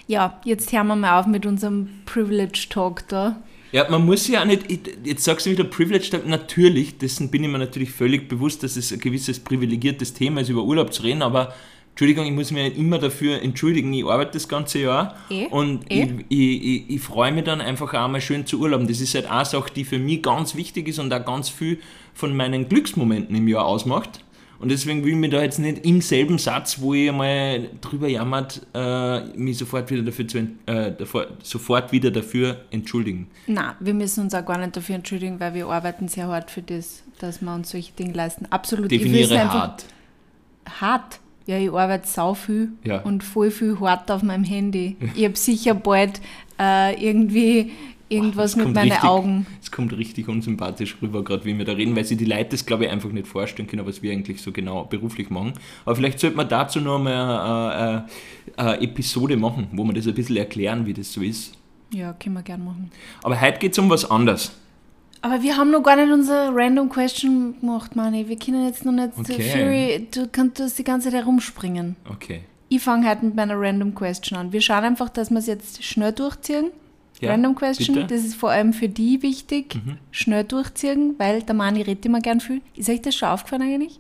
Ja, 0.10 0.40
jetzt 0.46 0.72
hören 0.72 0.88
wir 0.88 0.96
mal 0.96 1.20
auf 1.20 1.28
mit 1.28 1.46
unserem 1.46 1.90
Privilege 2.06 2.68
Talk 2.70 3.06
da. 3.10 3.42
Ja, 3.74 3.90
man 3.90 4.06
muss 4.06 4.26
ja 4.30 4.42
auch 4.42 4.46
nicht, 4.46 4.72
ich- 4.72 4.80
jetzt 5.04 5.26
sagst 5.26 5.46
du 5.46 5.50
wieder 5.52 5.66
Privilege, 5.66 6.10
Talk, 6.10 6.26
natürlich, 6.26 6.98
dessen 6.98 7.30
bin 7.30 7.44
ich 7.44 7.50
mir 7.50 7.58
natürlich 7.58 7.92
völlig 7.92 8.30
bewusst, 8.30 8.64
dass 8.64 8.78
es 8.78 8.94
ein 8.94 9.00
gewisses 9.00 9.40
privilegiertes 9.42 10.14
Thema 10.14 10.40
ist, 10.42 10.48
über 10.50 10.64
Urlaub 10.64 10.94
zu 10.94 11.04
reden, 11.04 11.22
aber 11.22 11.54
Entschuldigung, 11.90 12.26
ich 12.26 12.32
muss 12.32 12.52
mich 12.52 12.78
immer 12.78 13.00
dafür 13.00 13.42
entschuldigen, 13.42 13.92
ich 13.94 14.06
arbeite 14.06 14.34
das 14.34 14.48
ganze 14.48 14.80
Jahr 14.80 15.16
Eh, 15.30 15.48
und 15.48 15.92
eh. 15.92 16.04
ich, 16.04 16.12
ich, 16.30 16.64
ich, 16.64 16.90
ich 16.92 17.02
freue 17.02 17.32
mich 17.34 17.44
dann 17.44 17.60
einfach 17.60 17.94
auch 17.94 18.08
mal 18.08 18.22
schön 18.22 18.46
zu 18.46 18.60
urlauben. 18.60 18.88
Das 18.88 19.02
ist 19.02 19.16
halt 19.16 19.26
eine 19.30 19.44
Sache, 19.46 19.72
die 19.76 19.84
für 19.84 19.98
mich 20.00 20.22
ganz 20.22 20.56
wichtig 20.56 20.88
ist 20.88 21.00
und 21.00 21.12
auch 21.12 21.26
ganz 21.26 21.50
viel 21.50 21.80
von 22.18 22.36
meinen 22.36 22.68
Glücksmomenten 22.68 23.36
im 23.36 23.48
Jahr 23.48 23.66
ausmacht. 23.66 24.22
Und 24.60 24.70
deswegen 24.72 25.04
will 25.04 25.12
ich 25.12 25.18
mich 25.18 25.30
da 25.30 25.40
jetzt 25.44 25.60
nicht 25.60 25.86
im 25.86 26.02
selben 26.02 26.40
Satz, 26.40 26.80
wo 26.82 26.96
ich 26.96 27.10
einmal 27.10 27.70
drüber 27.80 28.08
jammert, 28.08 28.66
äh, 28.74 29.22
mich 29.38 29.60
sofort 29.60 29.92
wieder 29.92 30.02
dafür, 30.02 30.28
zu, 30.28 30.40
äh, 30.66 30.92
davor, 30.98 31.28
sofort 31.44 31.92
wieder 31.92 32.10
dafür 32.10 32.62
entschuldigen. 32.72 33.28
Na, 33.46 33.76
wir 33.80 33.94
müssen 33.94 34.22
uns 34.24 34.34
auch 34.34 34.44
gar 34.44 34.58
nicht 34.58 34.76
dafür 34.76 34.96
entschuldigen, 34.96 35.40
weil 35.40 35.54
wir 35.54 35.68
arbeiten 35.68 36.08
sehr 36.08 36.28
hart 36.28 36.50
für 36.50 36.64
das, 36.64 37.04
dass 37.20 37.40
wir 37.40 37.54
uns 37.54 37.70
solche 37.70 37.94
Dinge 37.94 38.14
leisten. 38.14 38.48
Absolut. 38.50 38.90
Definiere 38.90 39.54
hart. 39.54 39.86
Hart? 40.82 41.20
Ja, 41.46 41.58
ich 41.60 41.72
arbeite 41.72 42.08
sau 42.08 42.34
viel 42.34 42.70
Ja. 42.84 43.02
und 43.04 43.24
voll 43.24 43.52
viel 43.52 43.80
hart 43.80 44.10
auf 44.10 44.24
meinem 44.24 44.44
Handy. 44.44 44.98
Ich 45.16 45.24
habe 45.24 45.38
sicher 45.38 45.76
bald 45.76 46.20
äh, 46.60 47.00
irgendwie 47.00 47.72
irgendwas 48.10 48.52
Es 48.52 48.56
mit 48.56 48.74
meinen 48.74 48.92
richtig- 48.92 49.04
Augen. 49.10 49.46
Es 49.62 49.72
kommt 49.72 49.92
richtig 49.98 50.28
unsympathisch 50.28 50.98
rüber, 51.02 51.24
gerade 51.24 51.46
wie 51.46 51.58
wir 51.58 51.66
da 51.66 51.74
reden, 51.74 51.96
weil 51.96 52.06
sich 52.06 52.18
die 52.18 52.26
Leute 52.26 52.50
das, 52.52 52.66
glaube 52.66 52.86
ich, 52.86 52.92
einfach 52.92 53.10
nicht 53.12 53.28
vorstellen 53.28 53.68
können, 53.68 53.86
was 53.86 54.02
wir 54.02 54.12
eigentlich 54.12 54.42
so 54.42 54.52
genau 54.52 54.86
beruflich 54.86 55.30
machen. 55.30 55.54
Aber 55.86 55.96
vielleicht 55.96 56.20
sollte 56.20 56.38
man 56.38 56.48
dazu 56.50 56.80
noch 56.82 57.00
mal 57.00 57.12
eine, 57.14 58.06
eine, 58.58 58.72
eine 58.74 58.82
Episode 58.82 59.38
machen, 59.38 59.68
wo 59.74 59.84
wir 59.84 59.94
das 59.94 60.08
ein 60.08 60.14
bisschen 60.14 60.38
erklären, 60.38 60.86
wie 60.86 60.94
das 60.94 61.12
so 61.14 61.22
ist. 61.22 61.54
Ja, 61.94 62.14
können 62.14 62.36
wir 62.36 62.44
gern 62.44 62.64
machen. 62.66 62.92
Aber 63.24 63.40
heute 63.40 63.60
geht 63.60 63.72
es 63.72 63.80
um 63.80 63.90
was 63.90 64.10
anderes. 64.10 64.52
Aber 65.22 65.42
wir 65.42 65.58
haben 65.58 65.72
noch 65.72 65.82
gar 65.82 65.96
nicht 65.96 66.12
unsere 66.12 66.52
Random 66.54 66.90
Question 66.90 67.56
gemacht, 67.60 67.96
Mani. 67.96 68.28
Wir 68.30 68.38
können 68.38 68.66
jetzt 68.66 68.86
noch 68.86 68.92
nicht. 68.92 69.10
Okay. 69.18 69.42
Fury, 69.42 70.08
du 70.12 70.28
kannst 70.32 70.78
die 70.78 70.84
ganze 70.84 71.10
Zeit 71.10 71.20
herumspringen. 71.20 71.96
Okay. 72.10 72.42
Ich 72.70 72.82
fange 72.82 73.10
heute 73.10 73.26
mit 73.26 73.36
meiner 73.36 73.60
Random 73.60 73.96
Question 73.96 74.38
an. 74.38 74.52
Wir 74.54 74.62
schauen 74.62 74.84
einfach, 74.84 75.10
dass 75.10 75.32
wir 75.32 75.40
es 75.40 75.48
jetzt 75.48 75.84
schnell 75.84 76.12
durchziehen. 76.12 76.72
Ja, 77.20 77.32
Random 77.32 77.56
Question, 77.56 77.96
bitte. 77.96 78.16
das 78.16 78.24
ist 78.24 78.36
vor 78.36 78.52
allem 78.52 78.74
für 78.74 78.90
die 78.90 79.22
wichtig. 79.24 79.76
Mhm. 79.76 79.98
Schnell 80.12 80.44
durchziehen, 80.44 81.16
weil 81.18 81.42
der 81.42 81.56
Mani 81.56 81.82
redet 81.82 82.06
immer 82.06 82.22
gern 82.22 82.40
viel. 82.40 82.62
Ist 82.76 82.90
euch 82.90 83.02
das 83.02 83.16
schon 83.16 83.30
aufgefallen 83.30 83.64
eigentlich? 83.64 84.00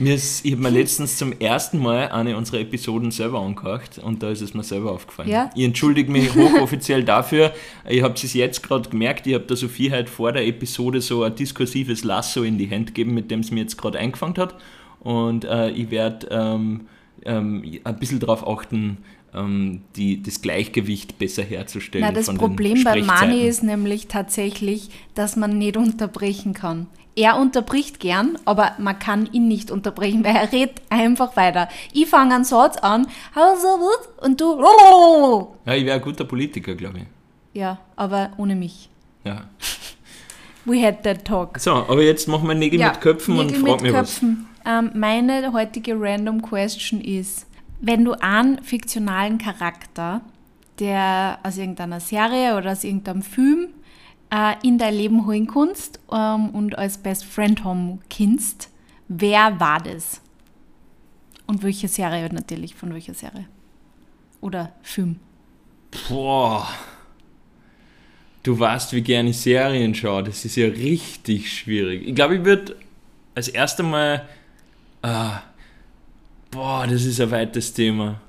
Mir 0.00 0.14
ist, 0.14 0.44
ich 0.44 0.52
habe 0.52 0.62
mir 0.62 0.70
letztens 0.70 1.18
zum 1.18 1.32
ersten 1.32 1.78
Mal 1.78 2.08
eine 2.08 2.36
unserer 2.36 2.60
Episoden 2.60 3.10
selber 3.10 3.40
angehört 3.40 3.98
und 3.98 4.22
da 4.22 4.30
ist 4.30 4.40
es 4.40 4.54
mir 4.54 4.62
selber 4.62 4.92
aufgefallen. 4.92 5.28
Ja? 5.28 5.50
Ich 5.54 5.62
entschuldige 5.62 6.10
mich 6.10 6.34
hochoffiziell 6.34 7.04
dafür. 7.04 7.52
Ich 7.86 8.02
habe 8.02 8.14
es 8.14 8.32
jetzt 8.32 8.62
gerade 8.62 8.88
gemerkt, 8.88 9.26
ich 9.26 9.34
habe 9.34 9.44
der 9.44 9.56
Sophie 9.56 9.92
heute 9.92 10.10
vor 10.10 10.32
der 10.32 10.46
Episode 10.46 11.00
so 11.02 11.22
ein 11.22 11.34
diskursives 11.34 12.02
Lasso 12.02 12.42
in 12.42 12.56
die 12.56 12.70
Hand 12.70 12.88
gegeben, 12.88 13.12
mit 13.12 13.30
dem 13.30 13.40
es 13.40 13.50
mir 13.50 13.60
jetzt 13.60 13.76
gerade 13.76 13.98
eingefangen 13.98 14.36
hat. 14.38 14.54
Und 15.00 15.44
äh, 15.44 15.68
ich 15.70 15.90
werde 15.90 16.28
ähm, 16.30 16.86
ähm, 17.26 17.78
ein 17.84 17.98
bisschen 17.98 18.20
darauf 18.20 18.46
achten, 18.48 18.98
die, 19.96 20.22
das 20.22 20.40
Gleichgewicht 20.40 21.18
besser 21.18 21.42
herzustellen. 21.42 22.06
Na, 22.06 22.12
das 22.12 22.32
Problem 22.32 22.84
bei 22.84 23.02
Mani 23.02 23.42
ist 23.46 23.62
nämlich 23.62 24.06
tatsächlich, 24.06 24.90
dass 25.14 25.36
man 25.36 25.58
nicht 25.58 25.76
unterbrechen 25.76 26.54
kann. 26.54 26.86
Er 27.16 27.38
unterbricht 27.38 28.00
gern, 28.00 28.38
aber 28.44 28.72
man 28.78 28.98
kann 28.98 29.28
ihn 29.32 29.46
nicht 29.46 29.70
unterbrechen, 29.70 30.24
weil 30.24 30.34
er 30.34 30.52
redet 30.52 30.82
einfach 30.90 31.36
weiter. 31.36 31.68
Ich 31.92 32.06
fange 32.06 32.34
einen 32.34 32.44
Satz 32.44 32.76
an, 32.76 33.06
und 34.22 34.40
du, 34.40 34.60
Ja, 35.64 35.74
ich 35.74 35.84
wäre 35.84 35.96
ein 35.96 36.02
guter 36.02 36.24
Politiker, 36.24 36.74
glaube 36.74 36.98
ich. 36.98 37.04
ja, 37.60 37.78
aber 37.96 38.32
ohne 38.36 38.56
mich. 38.56 38.88
Ja. 39.24 39.44
We 40.64 40.82
had 40.82 41.02
that 41.02 41.24
talk. 41.24 41.58
So, 41.58 41.72
aber 41.72 42.02
jetzt 42.02 42.26
machen 42.26 42.48
wir 42.48 42.54
Nägel 42.54 42.80
mit 42.80 43.00
Köpfen 43.00 43.36
Nägel 43.36 43.56
und 43.56 43.68
frag 43.68 43.82
mit 43.82 43.82
mich 43.82 43.92
was. 43.92 44.10
Köpfen. 44.10 44.46
Ähm, 44.66 44.90
meine 44.94 45.52
heutige 45.52 45.94
Random 46.00 46.40
Question 46.40 47.00
ist, 47.00 47.46
wenn 47.80 48.04
du 48.04 48.12
einen 48.12 48.62
fiktionalen 48.62 49.38
Charakter, 49.38 50.22
der 50.78 51.38
aus 51.42 51.56
irgendeiner 51.56 52.00
Serie 52.00 52.56
oder 52.56 52.72
aus 52.72 52.84
irgendeinem 52.84 53.22
Film 53.22 53.68
äh, 54.30 54.54
in 54.62 54.78
dein 54.78 54.94
Leben 54.94 55.26
holen 55.26 55.46
kannst 55.46 56.00
ähm, 56.10 56.50
und 56.50 56.76
als 56.78 56.98
Best 56.98 57.24
Friend 57.24 57.62
haben 57.64 58.00
kannst, 58.10 58.70
wer 59.08 59.58
war 59.60 59.80
das? 59.80 60.20
Und 61.46 61.62
welche 61.62 61.88
Serie 61.88 62.28
natürlich, 62.32 62.74
von 62.74 62.92
welcher 62.94 63.14
Serie? 63.14 63.46
Oder 64.40 64.72
Film? 64.82 65.20
Boah. 66.08 66.68
Du 68.42 68.58
weißt, 68.58 68.92
wie 68.92 69.02
gerne 69.02 69.30
ich 69.30 69.38
Serien 69.38 69.94
schaue. 69.94 70.24
Das 70.24 70.44
ist 70.44 70.56
ja 70.56 70.66
richtig 70.66 71.50
schwierig. 71.52 72.06
Ich 72.06 72.14
glaube, 72.14 72.36
ich 72.36 72.44
würde 72.44 72.76
als 73.34 73.48
erstes 73.48 73.84
Mal. 73.84 74.28
Ah, 75.02 75.42
boah, 76.54 76.86
das 76.86 77.04
ist 77.04 77.20
ein 77.20 77.30
weites 77.30 77.72
Thema. 77.72 78.20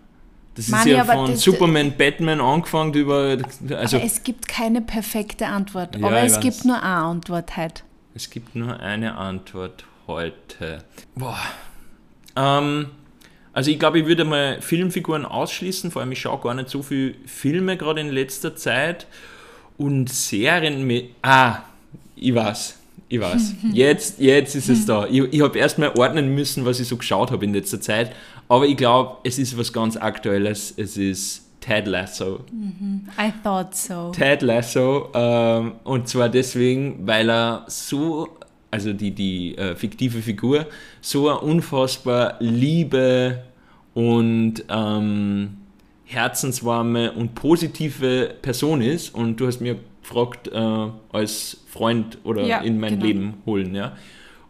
Das 0.56 0.70
Mani, 0.70 0.92
ist 0.92 0.98
ja 0.98 1.06
von 1.06 1.32
das- 1.32 1.42
Superman, 1.42 1.94
Batman 1.98 2.40
angefangen 2.42 2.94
über. 2.94 3.38
Also, 3.72 3.98
aber 3.98 4.06
es 4.06 4.24
gibt 4.24 4.48
keine 4.48 4.82
perfekte 4.82 5.48
Antwort, 5.48 5.96
Ja, 5.98 6.08
aber 6.08 6.22
es 6.24 6.34
weiß. 6.36 6.40
gibt 6.42 6.66
nur 6.66 6.76
eine 6.82 6.88
Antwort 7.04 7.56
heute. 7.58 7.84
Es 8.14 8.30
gibt 8.30 8.56
nur 8.56 8.80
eine 8.80 9.16
Antwort 9.18 9.84
heute. 10.08 10.84
Boah. 11.16 11.38
Ähm, 12.38 12.88
also 13.52 13.72
ich 13.72 13.80
glaube, 13.80 14.00
ich 14.00 14.06
würde 14.06 14.24
mal 14.26 14.62
Filmfiguren 14.62 15.26
ausschließen, 15.26 15.92
vor 15.92 16.02
allem 16.02 16.12
ich 16.14 16.22
schaue 16.22 16.40
gar 16.42 16.54
nicht 16.54 16.70
so 16.70 16.82
viele 16.84 17.16
Filme 17.26 17.76
gerade 17.78 18.02
in 18.02 18.10
letzter 18.10 18.56
Zeit. 18.56 19.08
Und 19.78 20.10
Serien 20.10 20.88
mit. 20.88 21.10
Ah, 21.22 21.58
ich 22.16 22.34
weiß. 22.34 22.80
Ich 23.08 23.20
weiß. 23.20 23.56
Jetzt, 23.72 24.20
jetzt 24.20 24.56
ist 24.56 24.70
es 24.70 24.86
da. 24.86 25.06
Ich, 25.08 25.22
ich 25.32 25.42
habe 25.42 25.58
erstmal 25.58 25.92
ordnen 25.98 26.34
müssen, 26.34 26.66
was 26.66 26.80
ich 26.80 26.88
so 26.88 26.98
geschaut 26.98 27.32
habe 27.32 27.46
in 27.46 27.54
letzter 27.54 27.80
Zeit. 27.80 28.12
Aber 28.48 28.66
ich 28.66 28.78
glaube, 28.78 29.18
es 29.24 29.38
ist 29.38 29.58
was 29.58 29.72
ganz 29.72 29.96
Aktuelles. 29.96 30.74
Es 30.76 30.98
ist 30.98 31.46
Ted 31.66 31.88
Lasso. 31.88 32.42
I 33.20 33.32
thought 33.44 33.76
so. 33.76 34.12
Ted 34.12 34.42
Lasso 34.42 35.10
ähm, 35.14 35.74
und 35.84 36.08
zwar 36.08 36.30
deswegen, 36.30 37.08
weil 37.08 37.30
er 37.30 37.66
so, 37.68 38.30
also 38.70 38.94
die, 38.94 39.12
die 39.12 39.58
äh, 39.58 39.76
fiktive 39.76 40.22
Figur, 40.22 40.68
so 41.02 41.30
eine 41.30 41.40
unfassbar 41.40 42.36
liebe 42.40 43.44
und 43.96 44.64
ähm, 44.70 45.58
herzenswarme 46.06 47.12
und 47.14 47.34
positive 47.34 48.36
Person 48.42 48.82
ist 48.82 49.16
und 49.16 49.38
du 49.38 49.48
hast 49.48 49.60
mir 49.60 49.78
gefragt, 50.04 50.48
äh, 50.50 50.88
als 51.12 51.58
Freund 51.76 52.20
oder 52.24 52.46
Ja, 52.46 52.60
in 52.60 52.80
mein 52.80 52.94
genau. 52.94 53.06
Leben 53.06 53.34
holen, 53.46 53.76
ja. 53.76 53.92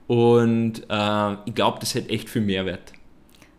Und 0.08 0.84
äh, 0.90 1.34
ich 1.46 1.56
glaube, 1.56 1.80
das 1.80 1.96
hätte 1.96 2.10
echt 2.10 2.30
viel 2.30 2.44
Mehrwert. 2.44 2.94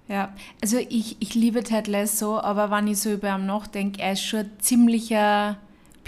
Ja, 0.08 0.32
also 0.62 0.78
ich, 0.78 1.16
ich 1.18 1.34
liebe 1.34 1.64
Ted 1.64 1.88
Lasso, 1.88 2.38
aber 2.38 2.70
wenn 2.70 2.86
ich 2.86 3.00
so 3.00 3.12
über 3.12 3.34
ihn 3.34 3.46
nachdenke, 3.46 4.00
er 4.00 4.12
ist 4.12 4.22
schon 4.22 4.40
ein 4.40 4.50
ziemlicher 4.60 5.56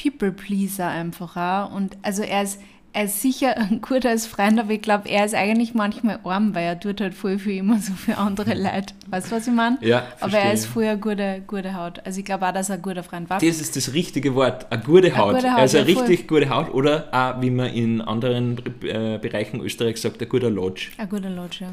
People-Pleaser 0.01 0.87
einfach 0.87 1.37
auch. 1.37 1.75
Und 1.75 1.97
also 2.03 2.23
er 2.23 2.45
ist, 2.45 2.61
er 2.93 3.05
ist 3.05 3.21
sicher 3.23 3.57
ein 3.57 3.81
guter 3.81 4.11
als 4.11 4.27
Freund, 4.27 4.59
aber 4.59 4.71
ich 4.73 4.83
glaube, 4.83 5.09
er 5.09 5.25
ist 5.25 5.35
eigentlich 5.35 5.75
manchmal 5.75 6.19
arm, 6.25 6.55
weil 6.55 6.65
er 6.65 6.81
tut 6.81 7.01
halt 7.01 7.15
voll 7.15 7.39
viel 7.39 7.59
immer 7.59 7.79
so 7.79 7.93
für 7.93 8.17
andere 8.17 8.55
Leute. 8.55 8.95
Weißt 9.09 9.31
du, 9.31 9.37
was 9.37 9.47
ich 9.47 9.53
meine? 9.53 9.79
Ja, 9.81 9.99
aber 10.21 10.31
verstehe. 10.31 10.41
er 10.41 10.53
ist 10.53 10.67
voll 10.67 10.85
eine 10.85 10.99
gute, 10.99 11.43
gute 11.47 11.75
Haut. 11.75 12.01
Also 12.05 12.19
ich 12.19 12.25
glaube 12.25 12.47
auch, 12.47 12.53
dass 12.53 12.71
er 12.71 12.77
ein 12.77 12.83
guter 12.83 13.03
Freund 13.03 13.31
war. 13.31 13.39
Das 13.39 13.61
ist 13.61 13.77
das 13.77 13.93
richtige 13.93 14.35
Wort, 14.35 14.71
eine 14.73 14.83
gute 14.83 15.17
Haut. 15.17 15.37
gute 15.37 15.53
Haut, 15.53 15.59
also 15.59 15.79
eine 15.79 15.89
ja, 15.89 15.95
voll. 15.95 16.07
richtig 16.07 16.29
gute 16.29 16.49
Haut 16.51 16.73
oder 16.73 17.09
auch, 17.13 17.41
wie 17.43 17.51
man 17.51 17.69
in 17.73 18.01
anderen 18.01 18.59
äh, 18.83 19.19
Bereichen 19.19 19.61
Österreichs 19.61 20.03
sagt, 20.03 20.21
ein 20.23 20.29
guter 20.29 20.51
Lodge. 20.51 20.91
Ein 20.97 21.09
guter 21.09 21.31
Lodge, 21.31 21.59
ja. 21.61 21.69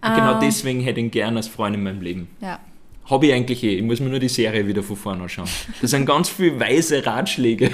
Und 0.00 0.14
genau 0.14 0.34
Ähm, 0.34 0.40
deswegen 0.40 0.80
hätte 0.80 1.00
ich 1.00 1.06
ihn 1.06 1.10
gern 1.10 1.36
als 1.36 1.48
Freund 1.48 1.74
in 1.74 1.82
meinem 1.82 2.00
Leben. 2.00 2.28
Ja. 2.40 2.60
Habe 3.10 3.26
ich 3.26 3.32
eigentlich 3.32 3.62
eh. 3.64 3.76
Ich 3.76 3.82
muss 3.82 4.00
mir 4.00 4.10
nur 4.10 4.18
die 4.18 4.28
Serie 4.28 4.66
wieder 4.66 4.82
von 4.82 4.96
vorne 4.96 5.22
anschauen. 5.22 5.48
Da 5.80 5.88
sind 5.88 6.04
ganz 6.04 6.28
viele 6.28 6.60
weise 6.60 7.04
Ratschläge, 7.06 7.70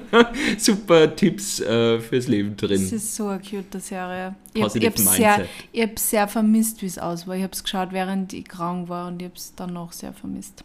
super 0.58 1.14
Tipps 1.14 1.60
äh, 1.60 2.00
fürs 2.00 2.26
Leben 2.26 2.56
Das 2.56 2.68
drin. 2.68 2.82
ist 2.82 3.14
so 3.14 3.28
eine 3.28 3.40
cute 3.40 3.80
Serie. 3.80 4.34
Ich 4.54 4.62
habe 4.62 4.80
hab 4.80 4.98
sehr, 4.98 5.46
ich 5.70 5.82
hab 5.82 5.98
sehr 5.98 6.26
vermisst, 6.26 6.82
wie 6.82 6.86
es 6.86 6.98
aus 6.98 7.28
war. 7.28 7.36
Ich 7.36 7.42
habe 7.44 7.52
es 7.52 7.62
geschaut, 7.62 7.92
während 7.92 8.32
ich 8.32 8.44
krank 8.44 8.88
war 8.88 9.06
und 9.06 9.22
ich 9.22 9.26
habe 9.26 9.36
es 9.36 9.54
dann 9.54 9.72
noch 9.72 9.92
sehr 9.92 10.12
vermisst. 10.12 10.64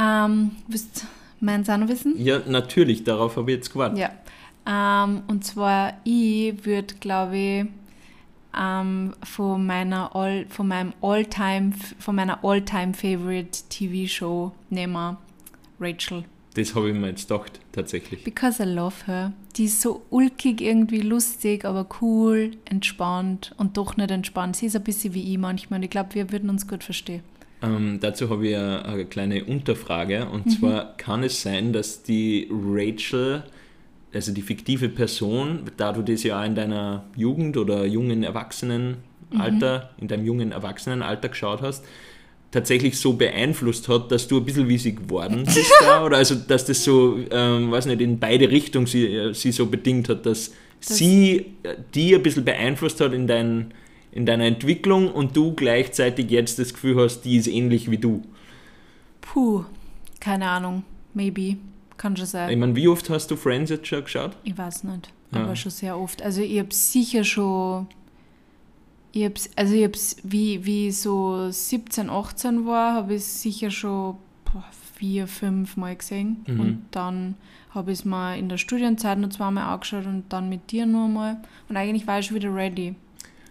Ähm, 0.00 0.52
willst 0.68 1.02
du 1.02 1.06
meins 1.44 1.68
auch 1.68 1.78
noch 1.78 1.88
wissen? 1.88 2.14
Ja, 2.22 2.40
natürlich, 2.46 3.02
darauf 3.02 3.36
habe 3.36 3.50
ich 3.50 3.56
jetzt 3.56 3.72
gewartet. 3.72 3.98
Ja. 3.98 5.04
Ähm, 5.04 5.22
und 5.26 5.44
zwar, 5.44 5.94
ich 6.04 6.64
würde, 6.64 6.94
glaube 7.00 7.36
ich, 7.36 7.64
ähm, 8.58 9.12
von 9.22 9.66
meiner 9.66 10.14
All, 10.14 10.46
von 10.48 10.68
meinem 10.68 10.92
All-Time, 11.00 11.72
von 11.98 12.14
meiner 12.16 12.42
All-Time-Favorite 12.44 13.58
TV-Show 13.68 14.52
nehmen 14.70 15.16
Rachel. 15.80 16.24
Das 16.54 16.74
habe 16.74 16.90
ich 16.90 16.94
mir 16.94 17.08
jetzt 17.08 17.28
gedacht, 17.28 17.60
tatsächlich. 17.72 18.24
Because 18.24 18.62
I 18.62 18.66
love 18.66 19.06
her. 19.06 19.32
Die 19.56 19.64
ist 19.64 19.80
so 19.80 20.02
ulkig, 20.10 20.60
irgendwie 20.60 21.00
lustig, 21.00 21.64
aber 21.64 21.86
cool, 22.02 22.50
entspannt 22.66 23.54
und 23.56 23.76
doch 23.78 23.96
nicht 23.96 24.10
entspannt. 24.10 24.56
Sie 24.56 24.66
ist 24.66 24.76
ein 24.76 24.84
bisschen 24.84 25.14
wie 25.14 25.32
ich 25.32 25.38
manchmal 25.38 25.78
und 25.78 25.84
ich 25.84 25.90
glaube, 25.90 26.14
wir 26.14 26.30
würden 26.30 26.50
uns 26.50 26.68
gut 26.68 26.84
verstehen. 26.84 27.22
Ähm, 27.62 27.98
dazu 28.00 28.28
habe 28.28 28.48
ich 28.48 28.56
eine, 28.56 28.84
eine 28.84 29.04
kleine 29.06 29.44
Unterfrage. 29.44 30.28
Und 30.28 30.46
Mhm. 30.46 30.50
zwar 30.50 30.96
kann 30.98 31.22
es 31.22 31.40
sein, 31.42 31.72
dass 31.72 32.02
die 32.02 32.48
Rachel, 32.50 33.44
also 34.14 34.32
die 34.32 34.42
fiktive 34.42 34.88
Person, 34.88 35.60
da 35.76 35.92
du 35.92 36.02
das 36.02 36.22
ja 36.22 36.44
in 36.44 36.54
deiner 36.54 37.04
Jugend 37.16 37.56
oder 37.56 37.84
jungen 37.86 38.22
Erwachsenenalter, 38.22 39.90
Mhm. 39.96 40.02
in 40.02 40.08
deinem 40.08 40.26
jungen 40.26 40.52
Erwachsenenalter 40.52 41.28
geschaut 41.28 41.62
hast, 41.62 41.84
tatsächlich 42.50 42.98
so 42.98 43.14
beeinflusst 43.14 43.88
hat, 43.88 44.12
dass 44.12 44.28
du 44.28 44.36
ein 44.38 44.44
bisschen 44.44 44.68
wie 44.68 44.76
sie 44.78 44.94
geworden 44.94 45.44
bist 45.46 45.72
da? 45.80 46.04
Oder 46.04 46.18
also, 46.18 46.34
dass 46.34 46.66
das 46.66 46.84
so, 46.84 47.18
ähm, 47.30 47.70
weiß 47.70 47.86
nicht, 47.86 48.00
in 48.02 48.18
beide 48.18 48.50
Richtungen 48.50 48.86
sie, 48.86 49.06
äh, 49.06 49.32
sie 49.34 49.52
so 49.52 49.66
bedingt 49.66 50.08
hat, 50.10 50.26
dass 50.26 50.52
Das- 50.80 50.98
sie 50.98 51.46
äh, 51.62 51.76
die 51.94 52.14
ein 52.14 52.22
bisschen 52.22 52.44
beeinflusst 52.44 53.00
hat 53.00 53.12
in 53.12 53.26
dein 53.26 53.72
in 54.14 54.26
deiner 54.26 54.44
Entwicklung 54.44 55.10
und 55.10 55.34
du 55.38 55.54
gleichzeitig 55.54 56.30
jetzt 56.30 56.58
das 56.58 56.74
Gefühl 56.74 56.96
hast, 56.96 57.22
die 57.22 57.36
ist 57.38 57.46
ähnlich 57.46 57.90
wie 57.90 57.96
du? 57.96 58.20
Puh, 59.22 59.64
keine 60.20 60.50
Ahnung. 60.50 60.82
Maybe. 61.14 61.56
Kann 61.96 62.16
schon 62.16 62.24
Ich 62.24 62.30
sein. 62.30 62.58
meine, 62.58 62.74
wie 62.76 62.88
oft 62.88 63.08
hast 63.10 63.30
du 63.30 63.36
Friends 63.36 63.70
jetzt 63.70 63.86
schon 63.86 64.02
geschaut? 64.04 64.36
Ich 64.44 64.56
weiß 64.56 64.84
nicht. 64.84 65.12
Ja. 65.32 65.44
Aber 65.44 65.56
schon 65.56 65.70
sehr 65.70 65.98
oft. 65.98 66.22
Also 66.22 66.42
ich 66.42 66.58
habe 66.58 66.72
sicher 66.72 67.24
schon. 67.24 67.86
Ich 69.12 69.24
hab's, 69.24 69.50
also 69.56 69.74
ich 69.74 69.84
hab's, 69.84 70.16
wie, 70.22 70.64
wie 70.64 70.88
ich 70.88 70.98
so 71.00 71.50
17, 71.50 72.08
18 72.08 72.66
war, 72.66 72.94
habe 72.94 73.14
ich 73.14 73.24
sicher 73.24 73.70
schon 73.70 74.16
boah, 74.46 74.64
vier, 74.94 75.26
fünf 75.26 75.76
Mal 75.76 75.96
gesehen. 75.96 76.44
Mhm. 76.46 76.60
Und 76.60 76.82
dann 76.92 77.34
habe 77.70 77.92
ich 77.92 77.98
es 78.00 78.04
mal 78.06 78.38
in 78.38 78.48
der 78.48 78.56
Studienzeit 78.56 79.18
noch 79.18 79.28
zweimal 79.30 79.64
angeschaut 79.64 80.06
und 80.06 80.24
dann 80.30 80.48
mit 80.48 80.70
dir 80.70 80.86
nur 80.86 81.08
mal. 81.08 81.36
Und 81.68 81.76
eigentlich 81.76 82.06
war 82.06 82.18
ich 82.20 82.26
schon 82.26 82.36
wieder 82.36 82.54
ready. 82.54 82.94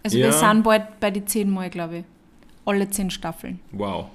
Also 0.02 0.18
Ja. 0.18 0.26
wir 0.26 0.32
sind 0.32 0.64
bald 0.64 0.98
bei 0.98 1.10
die 1.12 1.24
zehn 1.24 1.48
Mal, 1.50 1.70
glaube 1.70 1.98
ich. 1.98 2.04
Alle 2.64 2.88
zehn 2.90 3.10
Staffeln. 3.10 3.60
Wow. 3.72 4.06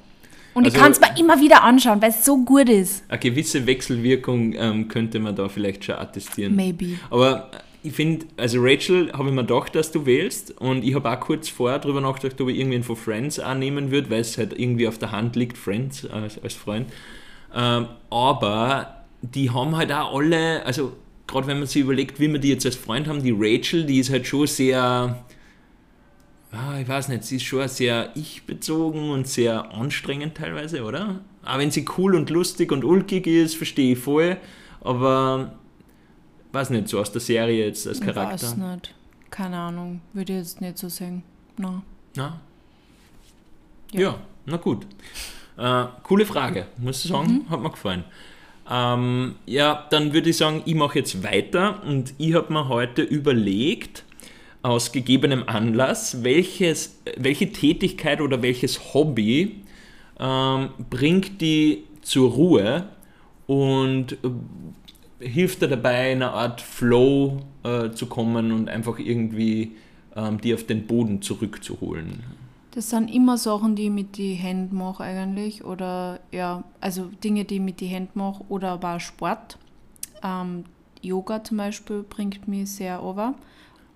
Und 0.58 0.66
Also- 0.66 0.76
ich 0.76 0.82
kann 0.82 0.92
es 0.92 1.00
mir 1.00 1.20
immer 1.20 1.40
wieder 1.40 1.64
anschauen, 1.64 2.02
weil 2.02 2.10
es 2.10 2.26
so 2.26 2.44
gut 2.44 2.68
ist. 2.68 3.04
Eine 3.10 3.20
gewisse 3.20 3.68
Wechselwirkung 3.68 4.54
ähm, 4.58 4.88
könnte 4.88 5.20
man 5.20 5.36
da 5.36 5.50
vielleicht 5.50 5.86
schon 5.86 5.96
attestieren. 5.96 6.56
Maybe. 6.56 6.98
Aber 7.12 7.52
ich 7.84 7.94
finde, 7.94 8.26
also 8.38 8.58
Rachel 8.60 9.14
habe 9.14 9.30
ich 9.30 9.36
mir 9.36 9.46
gedacht, 9.46 9.76
dass 9.76 9.92
du 9.92 10.08
wählst 10.08 10.60
und 10.60 10.84
ich 10.84 10.96
habe 10.96 11.12
auch 11.12 11.20
kurz 11.20 11.48
vorher 11.48 11.78
darüber 11.78 12.02
nachgedacht, 12.02 12.42
ob 12.42 12.50
ich 12.50 12.58
irgendwen 12.58 12.82
von 12.82 12.96
Friends 12.96 13.38
annehmen 13.40 13.92
würde, 13.92 14.10
weil 14.10 14.22
es 14.22 14.36
halt 14.40 14.58
irgendwie 14.60 14.88
auf 14.88 14.98
der 14.98 15.12
Hand 15.12 15.36
liegt, 15.36 15.60
Friends 15.60 16.06
als, 16.10 16.42
als 16.42 16.56
Freund. 16.56 16.88
Ähm, 17.56 17.86
aber 18.10 19.04
die 19.22 19.52
haben 19.52 19.78
halt 19.78 19.92
auch 19.92 20.18
alle, 20.18 20.66
also 20.66 20.94
gerade 21.28 21.46
wenn 21.46 21.60
man 21.60 21.68
sich 21.68 21.84
überlegt, 21.84 22.20
wie 22.20 22.32
wir 22.32 22.40
die 22.40 22.50
jetzt 22.50 22.66
als 22.66 22.76
Freund 22.76 23.08
haben, 23.08 23.22
die 23.22 23.36
Rachel, 23.38 23.86
die 23.86 24.00
ist 24.00 24.10
halt 24.10 24.26
schon 24.26 24.48
sehr, 24.48 25.24
ah, 26.52 26.80
ich 26.80 26.88
weiß 26.88 27.10
nicht, 27.10 27.24
sie 27.24 27.38
ist 27.38 27.44
schon 27.44 27.68
sehr 27.68 28.12
ich-bezogen 28.16 29.10
und 29.10 29.28
sehr 29.28 29.72
anstrengend 29.74 30.36
teilweise, 30.36 30.84
oder? 30.84 31.22
Auch 31.46 31.58
wenn 31.58 31.72
sie 31.72 31.86
cool 31.98 32.16
und 32.16 32.30
lustig 32.30 32.72
und 32.72 32.84
ulkig 32.84 33.28
ist, 33.28 33.56
verstehe 33.56 33.94
ich 33.94 34.00
voll, 34.00 34.38
aber 34.82 35.54
weiß 36.52 36.70
nicht, 36.72 36.88
so 36.90 37.00
aus 37.00 37.12
der 37.12 37.22
Serie 37.22 37.66
jetzt 37.66 37.88
als 37.88 38.00
Ich 38.00 38.08
weiß 38.08 38.14
Charakter. 38.16 38.56
nicht. 38.74 38.94
Keine 39.30 39.58
Ahnung. 39.58 40.02
Würde 40.14 40.34
ich 40.34 40.40
jetzt 40.40 40.62
nicht 40.62 40.78
so 40.78 40.90
sagen. 40.90 41.24
No. 41.58 41.82
Na? 42.16 42.40
Ja. 43.92 44.00
Ja. 44.02 44.16
na 44.46 44.58
gut. 44.58 44.86
Äh, 45.58 45.86
coole 46.04 46.26
Frage, 46.26 46.68
muss 46.78 47.04
ich 47.04 47.12
sagen, 47.12 47.46
hat 47.50 47.62
mir 47.62 47.72
gefallen. 47.72 48.04
Ähm, 48.70 49.36
ja, 49.46 49.88
dann 49.90 50.14
würde 50.14 50.30
ich 50.30 50.38
sagen, 50.38 50.62
ich 50.66 50.76
mache 50.76 51.00
jetzt 51.00 51.24
weiter 51.24 51.82
und 51.84 52.14
ich 52.18 52.34
habe 52.34 52.52
mir 52.52 52.68
heute 52.68 53.02
überlegt, 53.02 54.04
aus 54.68 54.92
gegebenem 54.92 55.44
Anlass, 55.48 56.24
welches, 56.24 57.00
welche 57.16 57.54
Tätigkeit 57.54 58.20
oder 58.20 58.42
welches 58.42 58.94
Hobby 58.94 59.64
ähm, 60.20 60.70
bringt 60.90 61.40
die 61.40 61.86
zur 62.02 62.32
Ruhe 62.32 62.90
und 63.46 64.12
äh, 64.12 65.26
hilft 65.26 65.62
dir 65.62 65.70
dabei, 65.70 66.12
in 66.12 66.22
eine 66.22 66.32
Art 66.32 66.60
Flow 66.60 67.40
äh, 67.64 67.92
zu 67.92 68.08
kommen 68.08 68.52
und 68.52 68.68
einfach 68.68 69.00
irgendwie 69.00 69.72
ähm, 70.18 70.42
die 70.42 70.54
auf 70.54 70.66
den 70.66 70.86
Boden 70.86 71.22
zurückzuholen. 71.22 72.24
Das 72.72 72.90
sind 72.90 73.08
immer 73.08 73.38
Sachen, 73.38 73.76
die 73.76 73.86
ich 73.86 73.92
mit 73.92 74.18
die 74.18 74.34
Hände 74.34 74.76
mache 74.76 75.02
eigentlich. 75.04 75.64
Oder 75.64 76.20
ja, 76.32 76.66
also 76.82 77.06
Dinge, 77.24 77.46
die 77.46 77.56
ich 77.56 77.62
mit 77.62 77.80
die 77.80 77.88
Hände 77.88 78.12
mache 78.16 78.44
oder 78.50 78.72
aber 78.72 78.98
auch 78.98 79.00
Sport. 79.00 79.58
Ähm, 80.22 80.66
Yoga 81.02 81.42
zum 81.42 81.58
Beispiel 81.58 82.04
bringt 82.04 82.50
mich 82.50 82.70
sehr 82.70 83.02
over. 83.02 83.34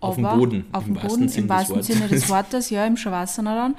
Auf 0.02 0.16
dem 0.16 0.24
Boden, 0.24 0.66
Auf 0.72 0.88
im 0.88 0.96
dem 0.96 1.04
wahrsten 1.04 1.20
Boden, 1.22 1.30
Sinn 1.30 1.44
im 1.44 1.48
des 1.48 1.58
wahrsten 1.58 1.76
Wortes. 1.76 1.88
Sinne 1.88 2.08
des 2.08 2.30
Wortes, 2.30 2.70
ja, 2.72 2.86
im 2.86 2.98
Shavasana 2.98 3.56
dann. 3.56 3.76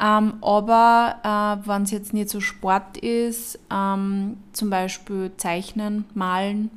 Ähm, 0.00 0.34
aber 0.40 1.60
äh, 1.64 1.68
wenn 1.68 1.82
es 1.82 1.90
jetzt 1.90 2.14
nicht 2.14 2.30
so 2.30 2.40
Sport 2.40 2.96
ist, 2.96 3.58
ähm, 3.72 4.36
zum 4.52 4.70
Beispiel 4.70 5.32
Zeichnen, 5.36 6.04
Malen 6.14 6.70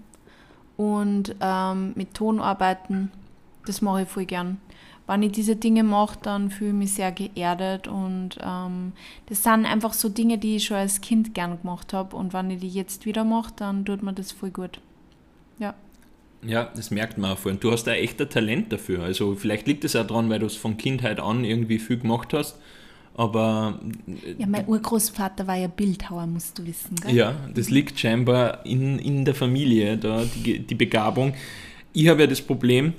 und 0.77 1.35
ähm, 1.39 1.93
mit 1.95 2.15
Ton 2.15 2.39
arbeiten, 2.39 3.11
das 3.65 3.81
mache 3.81 4.03
ich 4.03 4.09
voll 4.09 4.25
gern. 4.25 4.59
Wenn 5.05 5.23
ich 5.23 5.31
diese 5.31 5.55
Dinge 5.55 5.83
mache, 5.83 6.17
dann 6.21 6.49
fühle 6.49 6.71
ich 6.71 6.75
mich 6.75 6.93
sehr 6.95 7.13
geerdet 7.13 7.87
und 7.87 8.31
ähm, 8.41 8.91
das 9.27 9.41
sind 9.41 9.65
einfach 9.65 9.93
so 9.93 10.09
Dinge, 10.09 10.37
die 10.37 10.57
ich 10.57 10.65
schon 10.65 10.77
als 10.77 10.99
Kind 10.99 11.33
gern 11.33 11.61
gemacht 11.61 11.93
habe 11.93 12.15
und 12.15 12.33
wenn 12.33 12.51
ich 12.51 12.59
die 12.59 12.67
jetzt 12.67 13.05
wieder 13.05 13.23
mache, 13.23 13.53
dann 13.55 13.85
tut 13.85 14.03
mir 14.03 14.13
das 14.13 14.33
voll 14.33 14.49
gut. 14.49 14.81
Ja. 15.59 15.75
Ja, 16.45 16.71
das 16.75 16.91
merkt 16.91 17.17
man 17.17 17.31
auch 17.31 17.37
voll. 17.37 17.53
Und 17.53 17.63
du 17.63 17.71
hast 17.71 17.85
da 17.85 17.93
echt 17.93 18.21
ein 18.21 18.29
Talent 18.29 18.71
dafür. 18.71 19.03
Also 19.03 19.35
vielleicht 19.35 19.67
liegt 19.67 19.83
es 19.83 19.95
auch 19.95 20.05
daran, 20.05 20.29
weil 20.29 20.39
du 20.39 20.45
es 20.45 20.55
von 20.55 20.77
Kindheit 20.77 21.19
an 21.19 21.43
irgendwie 21.43 21.79
viel 21.79 21.97
gemacht 21.97 22.33
hast. 22.33 22.57
Aber 23.15 23.79
Ja, 24.37 24.45
mein 24.45 24.67
Urgroßvater 24.67 25.47
war 25.47 25.55
ja 25.55 25.67
Bildhauer, 25.67 26.27
musst 26.27 26.59
du 26.59 26.65
wissen, 26.67 26.95
gell? 26.97 27.15
ja, 27.15 27.35
das 27.55 27.71
liegt 27.71 27.99
scheinbar 27.99 28.63
in, 28.63 28.99
in 28.99 29.25
der 29.25 29.33
Familie, 29.33 29.97
da 29.97 30.23
die, 30.45 30.59
die 30.59 30.75
Begabung. 30.75 31.33
Ich 31.93 32.07
habe 32.09 32.21
ja 32.21 32.27
das 32.27 32.41
Problem, 32.41 32.93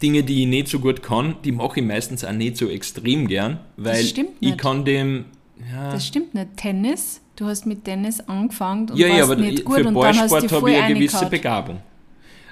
Dinge, 0.00 0.22
die 0.22 0.42
ich 0.42 0.46
nicht 0.46 0.68
so 0.68 0.78
gut 0.78 1.02
kann, 1.02 1.34
die 1.44 1.50
mache 1.50 1.80
ich 1.80 1.86
meistens 1.86 2.24
auch 2.24 2.30
nicht 2.32 2.56
so 2.56 2.68
extrem 2.68 3.26
gern, 3.26 3.58
weil 3.76 4.04
stimmt 4.04 4.30
ich 4.38 4.56
kann 4.56 4.84
dem. 4.84 5.24
Ja, 5.72 5.90
Das 5.90 6.06
stimmt 6.06 6.34
nicht. 6.34 6.56
Tennis, 6.56 7.20
du 7.34 7.46
hast 7.46 7.66
mit 7.66 7.84
Tennis 7.84 8.20
angefangen 8.20 8.90
und 8.90 8.96
ja, 8.96 9.08
ja, 9.08 9.14
warst 9.18 9.30
aber 9.32 9.40
nicht 9.40 9.58
ich- 9.60 9.64
gut 9.64 9.76
für 9.80 9.88
und 9.88 9.94
dann 9.94 10.16
hast 10.18 10.30
du 10.32 10.40
dich 10.40 10.52
habe 10.52 10.60
voll 10.60 10.70
ich 10.70 10.76
eine 10.82 10.94
gewisse. 10.94 11.26
Begabung. 11.26 11.78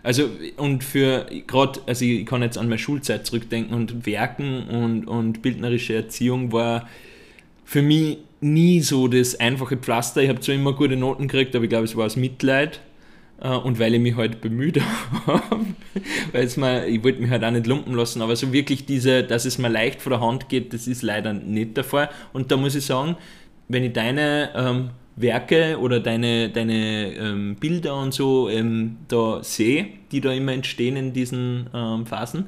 Also, 0.05 0.29
und 0.59 0.85
für 0.85 1.27
gerade, 1.47 1.81
also 1.87 2.05
ich 2.05 2.27
kann 2.27 2.43
jetzt 2.43 2.59
an 2.59 2.69
meine 2.69 2.79
Schulzeit 2.79 3.27
zurückdenken 3.27 3.75
und 3.75 4.05
Werken 4.05 4.69
und, 4.69 5.07
und 5.07 5.41
bildnerische 5.41 5.95
Erziehung 5.95 6.53
war 6.53 6.87
für 7.65 7.81
mich 7.81 8.19
nie 8.43 8.81
so 8.81 9.09
das 9.09 9.41
einfache 9.41 9.79
Pflaster. 9.79 10.23
Ich 10.23 10.29
habe 10.29 10.41
zwar 10.41 10.55
immer 10.55 10.75
gute 10.75 10.97
Noten 10.97 11.27
gekriegt, 11.27 11.57
aber 11.57 11.65
ich 11.65 11.71
glaube, 11.71 11.87
es 11.87 11.97
war 11.97 12.05
aus 12.05 12.17
Mitleid 12.17 12.81
äh, 13.41 13.49
und 13.49 13.79
weil 13.79 13.95
ich 13.95 14.01
mich 14.01 14.15
halt 14.15 14.43
bemüht 14.43 14.79
habe. 15.27 15.65
weil 16.33 16.45
es 16.45 16.59
mir, 16.59 16.87
ich 16.87 17.03
wollte 17.03 17.23
mich 17.23 17.31
halt 17.31 17.43
auch 17.43 17.51
nicht 17.51 17.67
lumpen 17.67 17.95
lassen, 17.95 18.21
aber 18.21 18.37
so 18.37 18.53
wirklich 18.53 18.85
diese, 18.85 19.25
dass 19.25 19.47
es 19.47 19.57
mir 19.57 19.71
leicht 19.71 20.03
von 20.03 20.11
der 20.11 20.21
Hand 20.21 20.51
geht, 20.51 20.75
das 20.75 20.87
ist 20.87 21.01
leider 21.01 21.33
nicht 21.33 21.79
der 21.79 21.85
Fall. 21.85 22.11
Und 22.35 22.53
da 22.53 22.59
muss 22.59 22.75
ich 22.75 22.85
sagen, 22.85 23.17
wenn 23.69 23.83
ich 23.83 23.95
deine 23.95 24.51
ähm, 24.55 24.91
Werke 25.17 25.79
oder 25.79 26.01
deine, 26.01 26.51
deine 26.51 27.15
ähm, 27.15 27.57
Bilder 27.57 27.97
und 27.97 28.13
so 28.13 28.49
ähm, 28.49 28.97
da 29.09 29.43
sehe, 29.43 29.87
die 30.11 30.21
da 30.21 30.33
immer 30.33 30.53
entstehen 30.53 30.97
in 30.97 31.13
diesen 31.13 31.71
ähm, 31.73 32.07
Phasen, 32.07 32.47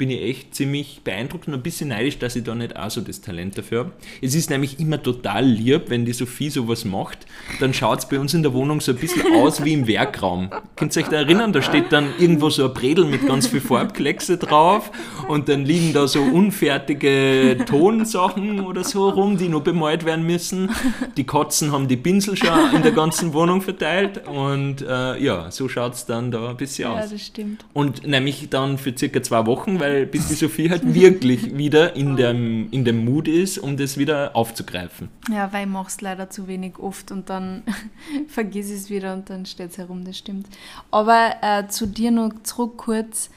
bin 0.00 0.08
ich 0.10 0.22
echt 0.22 0.54
ziemlich 0.54 1.02
beeindruckt 1.04 1.46
und 1.46 1.52
ein 1.52 1.60
bisschen 1.62 1.88
neidisch, 1.90 2.18
dass 2.18 2.34
ich 2.34 2.42
da 2.42 2.54
nicht 2.54 2.74
auch 2.74 2.90
so 2.90 3.02
das 3.02 3.20
Talent 3.20 3.58
dafür 3.58 3.80
habe. 3.80 3.92
Es 4.22 4.34
ist 4.34 4.48
nämlich 4.48 4.80
immer 4.80 5.02
total 5.02 5.44
lieb, 5.44 5.82
wenn 5.90 6.06
die 6.06 6.14
Sophie 6.14 6.48
sowas 6.48 6.86
macht, 6.86 7.26
dann 7.60 7.74
schaut 7.74 7.98
es 7.98 8.06
bei 8.08 8.18
uns 8.18 8.32
in 8.32 8.42
der 8.42 8.54
Wohnung 8.54 8.80
so 8.80 8.92
ein 8.92 8.98
bisschen 8.98 9.22
aus 9.36 9.62
wie 9.62 9.74
im 9.74 9.86
Werkraum. 9.86 10.48
Könnt 10.76 10.96
ihr 10.96 11.02
euch 11.02 11.08
da 11.10 11.16
erinnern? 11.16 11.52
Da 11.52 11.60
steht 11.60 11.92
dann 11.92 12.06
irgendwo 12.18 12.48
so 12.48 12.64
ein 12.66 12.72
Bredel 12.72 13.04
mit 13.04 13.26
ganz 13.26 13.46
viel 13.48 13.60
Farbkleckse 13.60 14.38
drauf 14.38 14.90
und 15.28 15.50
dann 15.50 15.66
liegen 15.66 15.92
da 15.92 16.08
so 16.08 16.22
unfertige 16.22 17.58
Tonsachen 17.66 18.60
oder 18.60 18.84
so 18.84 19.10
rum, 19.10 19.36
die 19.36 19.48
noch 19.48 19.60
bemalt 19.62 20.06
werden 20.06 20.24
müssen. 20.26 20.70
Die 21.18 21.24
Katzen 21.24 21.72
haben 21.72 21.88
die 21.88 21.98
Pinsel 21.98 22.36
schon 22.38 22.74
in 22.74 22.82
der 22.82 22.92
ganzen 22.92 23.34
Wohnung 23.34 23.60
verteilt 23.60 24.26
und 24.26 24.80
äh, 24.82 25.18
ja, 25.22 25.50
so 25.50 25.68
schaut 25.68 25.92
es 25.94 26.06
dann 26.06 26.30
da 26.30 26.48
ein 26.50 26.56
bisschen 26.56 26.90
Ja, 26.90 27.00
aus. 27.02 27.10
das 27.10 27.20
stimmt. 27.26 27.64
Und 27.74 28.06
nämlich 28.06 28.48
dann 28.48 28.78
für 28.78 28.96
circa 28.96 29.22
zwei 29.22 29.44
Wochen, 29.46 29.78
weil 29.80 29.89
bis 30.10 30.28
die 30.28 30.34
Sophie 30.34 30.70
halt 30.70 30.94
wirklich 30.94 31.56
wieder 31.56 31.96
in 31.96 32.16
dem, 32.16 32.68
in 32.70 32.84
dem 32.84 33.04
Mut 33.04 33.28
ist, 33.28 33.58
um 33.58 33.76
das 33.76 33.98
wieder 33.98 34.34
aufzugreifen. 34.34 35.08
Ja, 35.30 35.52
weil 35.52 35.66
ich 35.66 35.72
mache 35.72 35.88
es 35.88 36.00
leider 36.00 36.30
zu 36.30 36.46
wenig 36.48 36.78
oft 36.78 37.12
und 37.12 37.30
dann 37.30 37.62
vergiss 38.28 38.70
es 38.70 38.90
wieder 38.90 39.12
und 39.14 39.30
dann 39.30 39.46
steht 39.46 39.70
es 39.70 39.78
herum, 39.78 40.04
das 40.04 40.18
stimmt. 40.18 40.46
Aber 40.90 41.34
äh, 41.42 41.68
zu 41.68 41.86
dir 41.86 42.10
noch 42.10 42.30
zurück 42.42 42.76
kurz. 42.76 43.30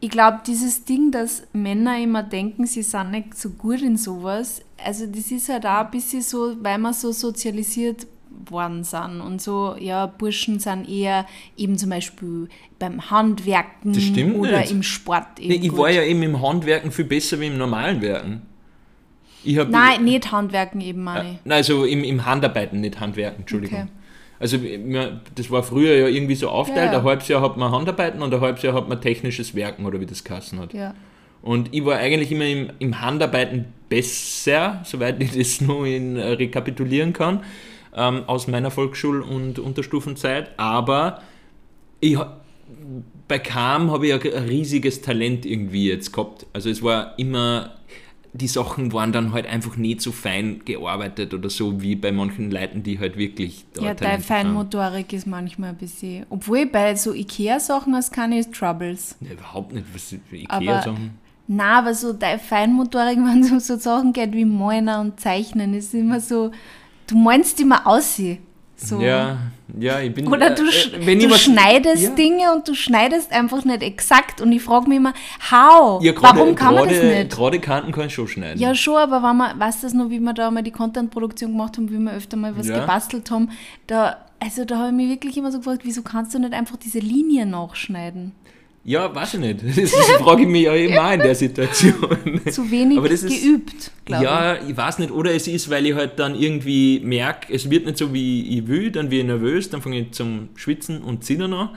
Ich 0.00 0.10
glaube, 0.10 0.40
dieses 0.46 0.84
Ding, 0.84 1.10
dass 1.10 1.42
Männer 1.52 2.00
immer 2.00 2.22
denken, 2.22 2.66
sie 2.66 2.82
sind 2.82 3.10
nicht 3.10 3.36
so 3.36 3.50
gut 3.50 3.82
in 3.82 3.96
sowas, 3.96 4.62
also 4.84 5.06
das 5.06 5.30
ist 5.30 5.48
halt 5.48 5.66
auch 5.66 5.84
ein 5.84 5.90
bisschen 5.90 6.22
so, 6.22 6.56
weil 6.62 6.78
wir 6.78 6.92
so 6.92 7.10
sozialisiert 7.12 8.06
worden 8.46 8.84
sind 8.84 9.20
und 9.20 9.40
so, 9.42 9.76
ja, 9.78 10.06
Burschen 10.06 10.58
sind 10.58 10.88
eher 10.88 11.26
eben 11.56 11.76
zum 11.78 11.90
Beispiel 11.90 12.48
beim 12.78 13.10
Handwerken 13.10 13.92
Das 13.92 14.02
stimmt 14.02 14.36
oder 14.36 14.60
nicht. 14.60 14.70
im 14.72 14.82
Sport 14.82 15.38
eben 15.38 15.48
Nee, 15.48 15.60
ich 15.62 15.68
gut. 15.70 15.78
war 15.78 15.90
ja 15.90 16.02
eben 16.02 16.22
im 16.22 16.40
Handwerken 16.42 16.90
viel 16.92 17.04
besser 17.06 17.40
wie 17.40 17.46
im 17.48 17.58
normalen 17.58 18.00
Werken. 18.00 18.42
Nein, 19.44 20.04
nicht 20.04 20.30
Handwerken 20.32 20.80
eben, 20.80 21.04
meine 21.04 21.30
ich. 21.30 21.34
Äh, 21.36 21.40
nein, 21.44 21.56
also 21.58 21.84
im, 21.84 22.04
im 22.04 22.24
Handarbeiten, 22.26 22.80
nicht 22.80 23.00
Handwerken, 23.00 23.40
Entschuldigung. 23.40 23.80
Okay. 23.82 23.88
Also 24.40 24.58
das 25.34 25.50
war 25.50 25.62
früher 25.62 25.96
ja 25.96 26.06
irgendwie 26.06 26.34
so 26.36 26.48
aufgeteilt, 26.48 26.86
Ja, 26.88 26.92
ja. 26.92 26.98
ein 27.00 27.04
halbes 27.04 27.28
Jahr 27.28 27.42
hat 27.42 27.56
man 27.56 27.72
Handarbeiten 27.72 28.22
und 28.22 28.32
ein 28.32 28.40
halbes 28.40 28.62
Jahr 28.62 28.74
hat 28.74 28.88
man 28.88 29.00
technisches 29.00 29.54
Werken 29.54 29.84
oder 29.86 30.00
wie 30.00 30.06
das 30.06 30.22
geheißen 30.22 30.60
hat. 30.60 30.74
Ja. 30.74 30.94
Und 31.42 31.72
ich 31.74 31.84
war 31.84 31.96
eigentlich 31.96 32.30
immer 32.32 32.44
im, 32.46 32.70
im 32.78 33.00
Handarbeiten 33.00 33.66
besser, 33.88 34.80
soweit 34.84 35.20
ich 35.22 35.32
das 35.36 35.60
nur 35.60 35.86
in, 35.86 36.16
äh, 36.16 36.24
rekapitulieren 36.32 37.12
kann, 37.12 37.40
ähm, 37.94 38.24
aus 38.26 38.48
meiner 38.48 38.70
Volksschul- 38.70 39.22
und 39.22 39.58
Unterstufenzeit. 39.58 40.50
Aber 40.58 41.22
ich, 42.00 42.18
bei 43.26 43.38
Kam 43.38 43.90
habe 43.90 44.06
ich 44.06 44.12
ein 44.12 44.44
riesiges 44.44 45.00
Talent 45.02 45.46
irgendwie 45.46 45.88
jetzt 45.88 46.12
gehabt. 46.12 46.46
Also 46.52 46.70
es 46.70 46.82
war 46.82 47.18
immer, 47.18 47.74
die 48.32 48.48
Sachen 48.48 48.92
waren 48.92 49.12
dann 49.12 49.32
halt 49.32 49.46
einfach 49.46 49.76
nicht 49.76 50.00
so 50.00 50.12
fein 50.12 50.62
gearbeitet 50.64 51.34
oder 51.34 51.50
so 51.50 51.80
wie 51.82 51.94
bei 51.96 52.12
manchen 52.12 52.50
Leuten, 52.50 52.82
die 52.82 52.98
halt 52.98 53.16
wirklich 53.16 53.64
da 53.74 53.86
Ja, 53.86 53.94
deine 53.94 54.22
Feinmotorik 54.22 55.12
ist 55.12 55.26
manchmal 55.26 55.70
ein 55.70 55.76
bisschen, 55.76 56.26
obwohl 56.30 56.66
bei 56.66 56.94
so 56.94 57.12
Ikea-Sachen 57.12 57.94
hast 57.94 58.12
keine 58.12 58.50
Troubles. 58.50 59.16
Ja, 59.20 59.32
überhaupt 59.32 59.72
nicht, 59.72 59.86
was 59.92 60.14
Ikea-Sachen? 60.32 61.18
Na, 61.50 61.78
aber 61.78 61.94
so 61.94 62.12
deine 62.12 62.38
Feinmotorik, 62.38 63.16
wenn 63.18 63.42
es 63.42 63.50
um 63.50 63.60
so 63.60 63.76
Sachen 63.76 64.12
geht 64.12 64.32
wie 64.32 64.44
Malen 64.44 64.88
und 64.88 65.20
Zeichnen, 65.20 65.74
ist 65.74 65.94
immer 65.94 66.20
so, 66.20 66.50
du 67.08 67.16
meinst 67.16 67.58
immer 67.60 67.86
aussehen. 67.86 68.38
So. 68.80 69.00
Ja, 69.00 69.38
ja, 69.76 69.98
ich 69.98 70.14
bin. 70.14 70.28
Oder 70.28 70.50
du, 70.50 70.62
äh, 70.62 71.16
du 71.16 71.34
schneidest 71.34 72.02
ja. 72.02 72.10
Dinge 72.10 72.54
und 72.54 72.68
du 72.68 72.74
schneidest 72.74 73.32
einfach 73.32 73.64
nicht 73.64 73.82
exakt. 73.82 74.40
Und 74.40 74.52
ich 74.52 74.62
frage 74.62 74.88
mich 74.88 74.98
immer, 74.98 75.14
how? 75.50 76.00
Ja, 76.00 76.12
grade, 76.12 76.38
Warum 76.38 76.54
kann 76.54 76.76
grade, 76.76 76.86
man 76.86 76.94
das 76.94 77.02
nicht? 77.02 77.30
Gerade 77.32 77.58
Kanten 77.58 77.90
kann 77.90 78.06
ich 78.06 78.14
schon 78.14 78.28
schneiden. 78.28 78.60
Ja, 78.60 78.76
schon, 78.76 78.96
aber 78.96 79.20
wenn 79.22 79.36
man, 79.36 79.58
weißt 79.58 79.82
du 79.82 79.96
noch, 79.96 80.10
wie 80.10 80.20
wir 80.20 80.32
da 80.32 80.50
mal 80.52 80.62
die 80.62 80.70
Content-Produktion 80.70 81.50
gemacht 81.52 81.76
haben, 81.76 81.90
wie 81.90 81.98
wir 81.98 82.12
öfter 82.12 82.36
mal 82.36 82.56
was 82.56 82.68
ja. 82.68 82.78
gebastelt 82.78 83.32
haben, 83.32 83.50
da, 83.88 84.18
also 84.38 84.64
da 84.64 84.78
habe 84.78 84.88
ich 84.88 84.94
mich 84.94 85.08
wirklich 85.08 85.36
immer 85.36 85.50
so 85.50 85.58
gefragt, 85.58 85.80
wieso 85.82 86.02
kannst 86.02 86.34
du 86.34 86.38
nicht 86.38 86.52
einfach 86.52 86.76
diese 86.76 87.00
Linie 87.00 87.46
nachschneiden? 87.46 88.32
Ja, 88.88 89.14
weiß 89.14 89.34
ich 89.34 89.40
nicht. 89.40 89.62
Das 89.76 89.92
frage 90.16 90.42
ich 90.42 90.48
mich 90.48 90.62
ja 90.62 90.74
immer 90.74 91.12
in 91.12 91.20
der 91.20 91.34
Situation. 91.34 92.40
Zu 92.50 92.70
wenig 92.70 92.98
ist, 93.04 93.28
geübt, 93.28 93.90
glaube 94.06 94.24
ich. 94.24 94.30
Ja, 94.30 94.62
ich 94.66 94.74
weiß 94.74 94.98
nicht. 95.00 95.10
Oder 95.10 95.34
es 95.34 95.46
ist, 95.46 95.68
weil 95.68 95.84
ich 95.84 95.94
halt 95.94 96.18
dann 96.18 96.34
irgendwie 96.34 96.98
merke, 97.00 97.52
es 97.52 97.68
wird 97.68 97.84
nicht 97.84 97.98
so, 97.98 98.14
wie 98.14 98.58
ich 98.58 98.66
will, 98.66 98.90
dann 98.90 99.10
werde 99.10 99.18
ich 99.18 99.26
nervös, 99.26 99.68
dann 99.68 99.82
fange 99.82 100.00
ich 100.00 100.12
zum 100.12 100.48
Schwitzen 100.54 101.02
und 101.02 101.22
Zittern 101.22 101.52
an 101.52 101.68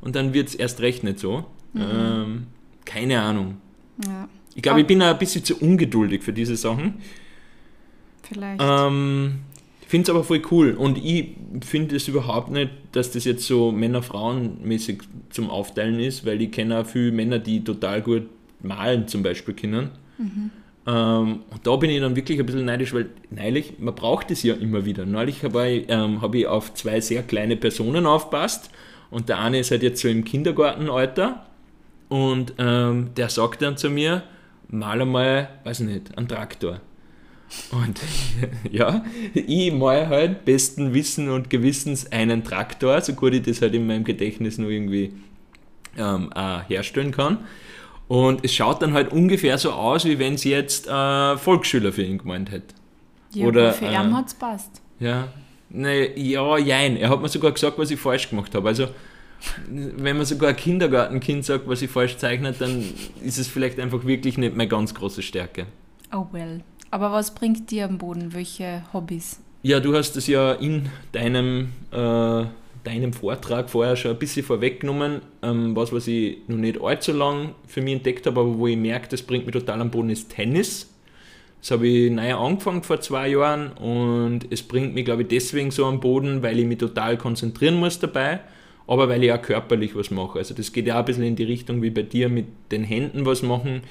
und 0.00 0.16
dann 0.16 0.34
wird 0.34 0.48
es 0.48 0.54
erst 0.56 0.80
recht 0.80 1.04
nicht 1.04 1.20
so. 1.20 1.44
Mhm. 1.72 1.82
Ähm, 1.82 2.46
keine 2.84 3.22
Ahnung. 3.22 3.58
Ja. 4.04 4.28
Ich 4.56 4.62
glaube, 4.62 4.80
ich 4.80 4.88
bin 4.88 5.00
auch 5.02 5.06
ein 5.06 5.18
bisschen 5.18 5.44
zu 5.44 5.56
ungeduldig 5.58 6.24
für 6.24 6.32
diese 6.32 6.56
Sachen. 6.56 6.94
Vielleicht. 8.24 8.60
Ähm, 8.60 9.38
finde 9.86 10.04
es 10.04 10.10
aber 10.10 10.24
voll 10.24 10.42
cool 10.50 10.72
und 10.72 10.98
ich 10.98 11.36
finde 11.64 11.96
es 11.96 12.08
überhaupt 12.08 12.50
nicht, 12.50 12.70
dass 12.92 13.12
das 13.12 13.24
jetzt 13.24 13.46
so 13.46 13.70
Männer-Frauen-mäßig 13.70 15.02
zum 15.30 15.48
Aufteilen 15.48 16.00
ist, 16.00 16.26
weil 16.26 16.42
ich 16.42 16.50
kenne 16.50 16.80
auch 16.80 16.86
viele 16.86 17.12
Männer, 17.12 17.38
die 17.38 17.62
total 17.62 18.02
gut 18.02 18.24
malen 18.62 19.06
zum 19.06 19.22
Beispiel 19.22 19.54
können. 19.54 19.90
Mhm. 20.18 20.50
Ähm, 20.86 21.40
und 21.50 21.66
da 21.66 21.76
bin 21.76 21.90
ich 21.90 22.00
dann 22.00 22.16
wirklich 22.16 22.38
ein 22.38 22.46
bisschen 22.46 22.64
neidisch, 22.64 22.94
weil 22.94 23.10
neulich, 23.30 23.78
man 23.78 23.94
braucht 23.94 24.30
es 24.30 24.42
ja 24.42 24.54
immer 24.54 24.84
wieder. 24.84 25.04
Neulich 25.04 25.42
habe 25.42 25.68
ich, 25.68 25.86
ähm, 25.88 26.20
hab 26.20 26.34
ich 26.34 26.46
auf 26.46 26.74
zwei 26.74 27.00
sehr 27.00 27.22
kleine 27.22 27.56
Personen 27.56 28.06
aufpasst 28.06 28.70
und 29.10 29.28
der 29.28 29.38
eine 29.38 29.60
ist 29.60 29.70
halt 29.70 29.82
jetzt 29.82 30.00
so 30.00 30.08
im 30.08 30.24
Kindergartenalter 30.24 31.46
und 32.08 32.54
ähm, 32.58 33.10
der 33.16 33.28
sagt 33.28 33.62
dann 33.62 33.76
zu 33.76 33.90
mir, 33.90 34.22
mal 34.68 35.00
einmal, 35.00 35.48
weiß 35.64 35.80
ich 35.80 35.86
nicht, 35.86 36.18
einen 36.18 36.28
Traktor. 36.28 36.80
Und 37.70 38.00
ja, 38.70 39.04
ich 39.34 39.72
mal 39.72 40.08
halt 40.08 40.44
besten 40.44 40.94
Wissen 40.94 41.28
und 41.28 41.48
Gewissens 41.50 42.10
einen 42.10 42.44
Traktor, 42.44 43.00
so 43.00 43.12
gut 43.14 43.34
ich 43.34 43.42
das 43.42 43.62
halt 43.62 43.74
in 43.74 43.86
meinem 43.86 44.04
Gedächtnis 44.04 44.58
nur 44.58 44.70
irgendwie 44.70 45.12
ähm, 45.96 46.30
herstellen 46.68 47.12
kann. 47.12 47.38
Und 48.08 48.44
es 48.44 48.54
schaut 48.54 48.82
dann 48.82 48.92
halt 48.92 49.12
ungefähr 49.12 49.58
so 49.58 49.72
aus, 49.72 50.04
wie 50.04 50.18
wenn 50.18 50.36
sie 50.36 50.50
jetzt 50.50 50.86
äh, 50.86 51.36
Volksschüler 51.36 51.92
für 51.92 52.02
ihn 52.02 52.18
gemeint 52.18 52.50
hätte. 52.50 52.74
Ja, 53.32 53.46
Oder, 53.46 53.72
für 53.72 53.86
ihn 53.86 53.92
äh, 53.92 54.12
hat 54.12 54.28
es 54.28 54.34
passt. 54.34 54.80
Ja, 55.00 55.28
ne, 55.68 56.18
ja, 56.18 56.56
jein. 56.58 56.96
Er 56.96 57.10
hat 57.10 57.20
mir 57.20 57.28
sogar 57.28 57.52
gesagt, 57.52 57.78
was 57.78 57.90
ich 57.90 57.98
falsch 57.98 58.30
gemacht 58.30 58.54
habe. 58.54 58.68
Also, 58.68 58.88
wenn 59.68 60.16
man 60.16 60.24
sogar 60.24 60.50
ein 60.50 60.56
Kindergartenkind 60.56 61.44
sagt, 61.44 61.68
was 61.68 61.82
ich 61.82 61.90
falsch 61.90 62.16
zeichnet, 62.16 62.60
dann 62.60 62.84
ist 63.22 63.38
es 63.38 63.48
vielleicht 63.48 63.78
einfach 63.80 64.04
wirklich 64.04 64.38
nicht 64.38 64.56
meine 64.56 64.68
ganz 64.68 64.94
große 64.94 65.22
Stärke. 65.22 65.66
Oh 66.12 66.26
well. 66.30 66.62
Aber 66.90 67.12
was 67.12 67.34
bringt 67.34 67.70
dir 67.70 67.86
am 67.86 67.98
Boden? 67.98 68.32
Welche 68.32 68.82
Hobbys? 68.92 69.40
Ja, 69.62 69.80
du 69.80 69.94
hast 69.96 70.16
es 70.16 70.26
ja 70.26 70.52
in 70.52 70.88
deinem, 71.12 71.72
äh, 71.90 72.44
deinem 72.84 73.12
Vortrag 73.12 73.68
vorher 73.68 73.96
schon 73.96 74.12
ein 74.12 74.18
bisschen 74.18 74.44
vorweggenommen. 74.44 75.20
Ähm, 75.42 75.74
was, 75.74 75.92
was 75.92 76.06
ich 76.06 76.38
noch 76.46 76.56
nicht 76.56 76.80
allzu 76.80 77.12
lang 77.12 77.54
für 77.66 77.82
mich 77.82 77.94
entdeckt 77.94 78.26
habe, 78.26 78.40
aber 78.40 78.58
wo 78.58 78.66
ich 78.68 78.76
merke, 78.76 79.08
das 79.08 79.22
bringt 79.22 79.46
mich 79.46 79.54
total 79.54 79.80
am 79.80 79.90
Boden, 79.90 80.10
ist 80.10 80.30
Tennis. 80.30 80.92
Das 81.60 81.72
habe 81.72 81.88
ich 81.88 82.12
neu 82.12 82.34
angefangen 82.34 82.84
vor 82.84 83.00
zwei 83.00 83.28
Jahren 83.28 83.72
und 83.72 84.46
es 84.50 84.62
bringt 84.62 84.94
mich, 84.94 85.04
glaube 85.04 85.22
ich, 85.22 85.28
deswegen 85.28 85.72
so 85.72 85.86
am 85.86 85.98
Boden, 85.98 86.42
weil 86.42 86.58
ich 86.60 86.66
mich 86.66 86.78
total 86.78 87.16
konzentrieren 87.16 87.80
muss 87.80 87.98
dabei, 87.98 88.40
aber 88.86 89.08
weil 89.08 89.24
ich 89.24 89.32
auch 89.32 89.42
körperlich 89.42 89.96
was 89.96 90.12
mache. 90.12 90.38
Also 90.38 90.54
das 90.54 90.72
geht 90.72 90.86
ja 90.86 90.94
auch 90.94 90.98
ein 91.00 91.06
bisschen 91.06 91.24
in 91.24 91.34
die 91.34 91.42
Richtung 91.42 91.82
wie 91.82 91.90
bei 91.90 92.02
dir 92.02 92.28
mit 92.28 92.46
den 92.70 92.84
Händen 92.84 93.26
was 93.26 93.42
machen 93.42 93.82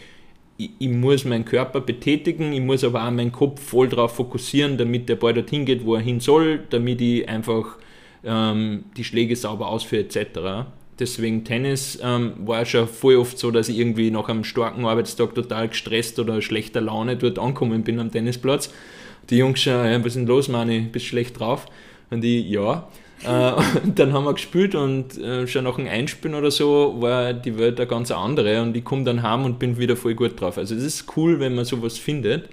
ich, 0.57 0.71
ich, 0.79 0.89
muss 0.89 1.25
meinen 1.25 1.45
Körper 1.45 1.81
betätigen, 1.81 2.53
ich 2.53 2.61
muss 2.61 2.83
aber 2.83 3.05
auch 3.05 3.11
meinen 3.11 3.31
Kopf 3.31 3.61
voll 3.61 3.89
darauf 3.89 4.15
fokussieren, 4.15 4.77
damit 4.77 5.09
der 5.09 5.15
Ball 5.15 5.33
dorthin 5.33 5.65
geht, 5.65 5.85
wo 5.85 5.95
er 5.95 6.01
hin 6.01 6.19
soll, 6.19 6.63
damit 6.69 7.01
ich 7.01 7.27
einfach 7.27 7.77
ähm, 8.23 8.85
die 8.95 9.03
Schläge 9.03 9.35
sauber 9.35 9.67
ausführe 9.67 10.03
etc. 10.03 10.67
Deswegen 10.97 11.43
Tennis 11.43 11.99
ähm, 12.01 12.33
war 12.45 12.65
schon 12.65 12.87
voll 12.87 13.17
oft 13.17 13.37
so, 13.37 13.51
dass 13.51 13.67
ich 13.67 13.77
irgendwie 13.77 14.11
nach 14.11 14.29
einem 14.29 14.45
starken 14.45 14.85
Arbeitstag 14.85 15.35
total 15.35 15.67
gestresst 15.67 16.19
oder 16.19 16.41
schlechter 16.41 16.79
Laune 16.79 17.17
dort 17.17 17.37
angekommen 17.37 17.83
bin 17.83 17.99
am 17.99 18.11
Tennisplatz. 18.11 18.73
Die 19.29 19.37
Jungs 19.37 19.61
schon, 19.61 19.73
ja, 19.73 19.99
was 19.99 20.07
ist 20.07 20.15
denn 20.15 20.27
los, 20.27 20.47
Manni, 20.47 20.81
bist 20.91 21.05
schlecht 21.05 21.39
drauf? 21.39 21.65
Und 22.11 22.23
ich, 22.23 22.47
ja, 22.47 22.87
äh, 23.25 23.53
und 23.83 23.97
dann 23.99 24.13
haben 24.13 24.25
wir 24.25 24.33
gespielt 24.33 24.75
und 24.75 25.17
äh, 25.17 25.47
schon 25.47 25.63
nach 25.63 25.75
dem 25.75 25.87
Einspielen 25.87 26.35
oder 26.35 26.51
so 26.51 26.95
war 26.99 27.33
die 27.33 27.57
Welt 27.57 27.79
eine 27.79 27.87
ganz 27.87 28.11
andere 28.11 28.61
und 28.61 28.75
ich 28.75 28.83
komme 28.83 29.03
dann 29.03 29.23
heim 29.23 29.45
und 29.45 29.59
bin 29.59 29.77
wieder 29.77 29.95
voll 29.95 30.15
gut 30.15 30.39
drauf. 30.39 30.57
Also 30.57 30.75
es 30.75 30.83
ist 30.83 31.17
cool, 31.17 31.39
wenn 31.39 31.55
man 31.55 31.65
sowas 31.65 31.97
findet. 31.97 32.49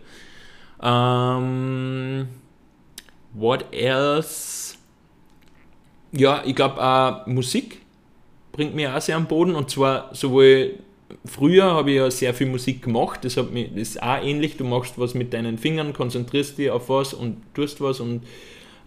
Ähm, 0.83 2.29
what 3.35 3.67
else? 3.73 4.77
Ja, 6.13 6.43
ich 6.45 6.55
glaube 6.55 6.83
auch 6.83 7.27
Musik 7.27 7.81
bringt 8.53 8.75
mich 8.75 8.87
auch 8.87 9.01
sehr 9.01 9.17
am 9.17 9.27
Boden 9.27 9.55
und 9.55 9.71
zwar 9.71 10.15
sowohl 10.15 10.75
früher 11.25 11.65
habe 11.65 11.91
ich 11.91 11.97
ja 11.97 12.11
sehr 12.11 12.35
viel 12.35 12.47
Musik 12.47 12.83
gemacht, 12.83 13.25
das, 13.25 13.37
hat 13.37 13.51
mich, 13.51 13.71
das 13.71 13.91
ist 13.91 14.03
auch 14.03 14.23
ähnlich, 14.23 14.57
du 14.57 14.65
machst 14.65 14.99
was 14.99 15.15
mit 15.15 15.33
deinen 15.33 15.59
Fingern, 15.59 15.93
konzentrierst 15.93 16.59
dich 16.59 16.71
auf 16.71 16.89
was 16.89 17.15
und 17.15 17.39
tust 17.55 17.81
was 17.81 18.01
und 18.01 18.23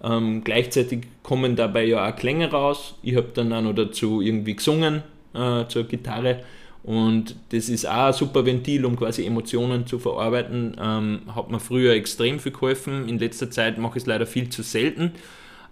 ähm, 0.05 0.43
gleichzeitig 0.43 1.07
kommen 1.23 1.55
dabei 1.55 1.85
ja 1.85 2.07
auch 2.07 2.15
Klänge 2.15 2.51
raus. 2.51 2.95
Ich 3.01 3.15
habe 3.15 3.29
dann 3.33 3.51
auch 3.51 3.61
noch 3.61 3.73
dazu 3.73 4.21
irgendwie 4.21 4.55
gesungen 4.55 5.03
äh, 5.33 5.65
zur 5.67 5.85
Gitarre 5.85 6.43
und 6.85 7.35
das 7.49 7.67
ist 7.67 7.87
auch 7.87 8.07
ein 8.07 8.13
super 8.13 8.45
Ventil, 8.45 8.85
um 8.85 8.95
quasi 8.95 9.25
Emotionen 9.25 9.87
zu 9.87 9.97
verarbeiten. 9.97 10.77
Ähm, 10.79 11.21
hat 11.33 11.49
mir 11.49 11.59
früher 11.59 11.93
extrem 11.93 12.39
viel 12.39 12.51
geholfen. 12.51 13.09
In 13.09 13.17
letzter 13.17 13.49
Zeit 13.49 13.79
mache 13.79 13.97
ich 13.97 14.03
es 14.03 14.07
leider 14.07 14.27
viel 14.27 14.49
zu 14.49 14.61
selten. 14.61 15.13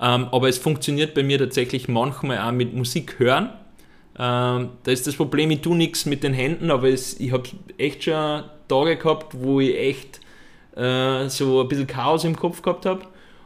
Ähm, 0.01 0.27
aber 0.31 0.49
es 0.49 0.57
funktioniert 0.57 1.13
bei 1.13 1.21
mir 1.21 1.37
tatsächlich 1.37 1.87
manchmal 1.87 2.39
auch 2.39 2.51
mit 2.51 2.73
Musik 2.73 3.19
hören. 3.19 3.49
Ähm, 4.17 4.69
da 4.83 4.91
ist 4.91 5.05
das 5.05 5.15
Problem, 5.15 5.51
ich 5.51 5.61
tue 5.61 5.77
nichts 5.77 6.07
mit 6.07 6.23
den 6.23 6.33
Händen, 6.33 6.71
aber 6.71 6.89
es, 6.89 7.19
ich 7.19 7.31
habe 7.31 7.43
echt 7.77 8.05
schon 8.05 8.43
Tage 8.67 8.97
gehabt, 8.97 9.35
wo 9.39 9.59
ich 9.59 9.77
echt 9.77 10.19
äh, 10.75 11.29
so 11.29 11.61
ein 11.61 11.67
bisschen 11.67 11.85
Chaos 11.85 12.23
im 12.23 12.35
Kopf 12.35 12.63
gehabt 12.63 12.87
habe 12.87 13.01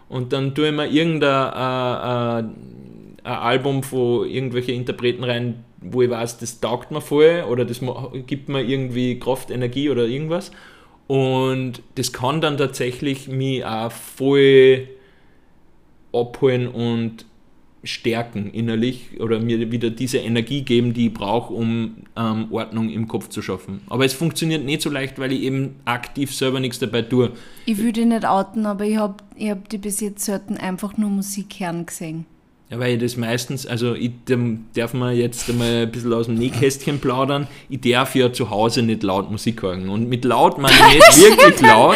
und 0.09 0.33
dann 0.33 0.55
tue 0.55 0.67
ich 0.67 0.73
mir 0.73 0.87
irgendein 0.87 1.53
äh, 1.53 3.27
äh, 3.27 3.27
Album 3.27 3.83
von 3.83 4.27
irgendwelchen 4.27 4.75
Interpreten 4.75 5.23
rein, 5.23 5.65
wo 5.81 6.01
ich 6.01 6.09
weiß, 6.09 6.39
das 6.39 6.59
taugt 6.59 6.91
mir 6.91 7.01
voll 7.01 7.43
oder 7.49 7.65
das 7.65 7.81
gibt 8.25 8.49
mir 8.49 8.63
irgendwie 8.63 9.19
Kraft, 9.19 9.51
Energie 9.51 9.89
oder 9.89 10.05
irgendwas. 10.05 10.51
Und 11.07 11.81
das 11.95 12.11
kann 12.11 12.41
dann 12.41 12.57
tatsächlich 12.57 13.27
mich 13.27 13.63
auch 13.65 13.91
voll 13.91 14.87
abholen 16.13 16.67
und 16.67 17.25
stärken 17.87 18.49
innerlich 18.51 19.19
oder 19.19 19.39
mir 19.39 19.71
wieder 19.71 19.89
diese 19.89 20.19
Energie 20.19 20.61
geben, 20.61 20.93
die 20.93 21.07
ich 21.07 21.13
brauche, 21.13 21.53
um 21.53 21.97
ähm, 22.15 22.47
Ordnung 22.51 22.89
im 22.89 23.07
Kopf 23.07 23.29
zu 23.29 23.41
schaffen. 23.41 23.81
Aber 23.89 24.05
es 24.05 24.13
funktioniert 24.13 24.63
nicht 24.63 24.81
so 24.81 24.89
leicht, 24.89 25.19
weil 25.19 25.31
ich 25.31 25.41
eben 25.41 25.75
aktiv 25.85 26.33
selber 26.35 26.59
nichts 26.59 26.79
dabei 26.79 27.01
tue. 27.01 27.31
Ich 27.65 27.77
würde 27.77 28.05
nicht 28.05 28.25
outen, 28.25 28.65
aber 28.65 28.85
ich 28.85 28.97
habe 28.97 29.15
ich 29.35 29.49
hab 29.49 29.69
die 29.69 29.77
bis 29.77 29.99
jetzt 30.01 30.25
selten 30.25 30.57
einfach 30.57 30.97
nur 30.97 31.09
Musik 31.09 31.55
hören 31.59 31.85
gesehen. 31.85 32.25
Ja, 32.69 32.79
weil 32.79 32.95
ich 32.95 33.01
das 33.01 33.15
meistens, 33.15 33.65
also 33.65 33.93
ich 33.93 34.11
darf 34.25 34.93
mir 34.93 35.13
jetzt 35.13 35.49
einmal 35.49 35.83
ein 35.83 35.91
bisschen 35.91 36.11
aus 36.11 36.25
dem 36.25 36.35
Nähkästchen 36.35 36.99
plaudern, 36.99 37.47
ich 37.69 37.79
darf 37.79 38.13
ja 38.13 38.33
zu 38.33 38.49
Hause 38.49 38.81
nicht 38.81 39.03
laut 39.03 39.31
Musik 39.31 39.61
hören. 39.61 39.87
Und 39.87 40.09
mit 40.09 40.25
laut 40.25 40.57
meine 40.57 40.75
ich 40.89 40.95
nicht 40.95 41.17
wirklich 41.39 41.61
laut, 41.61 41.95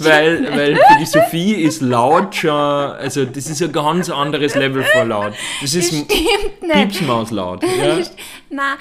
weil, 0.00 0.44
weil 0.54 0.74
für 0.76 0.98
die 1.00 1.06
Sophie 1.06 1.52
ist 1.52 1.80
laut 1.80 2.34
schon, 2.34 2.50
also 2.50 3.24
das 3.24 3.48
ist 3.48 3.62
ein 3.62 3.72
ganz 3.72 4.10
anderes 4.10 4.54
Level 4.56 4.84
von 4.84 5.08
laut. 5.08 5.32
Das 5.62 5.74
ist 5.74 5.94
Piepsmaus 6.70 7.30
laut. 7.30 7.62
Ja? 7.62 7.98
Nein, 8.50 8.76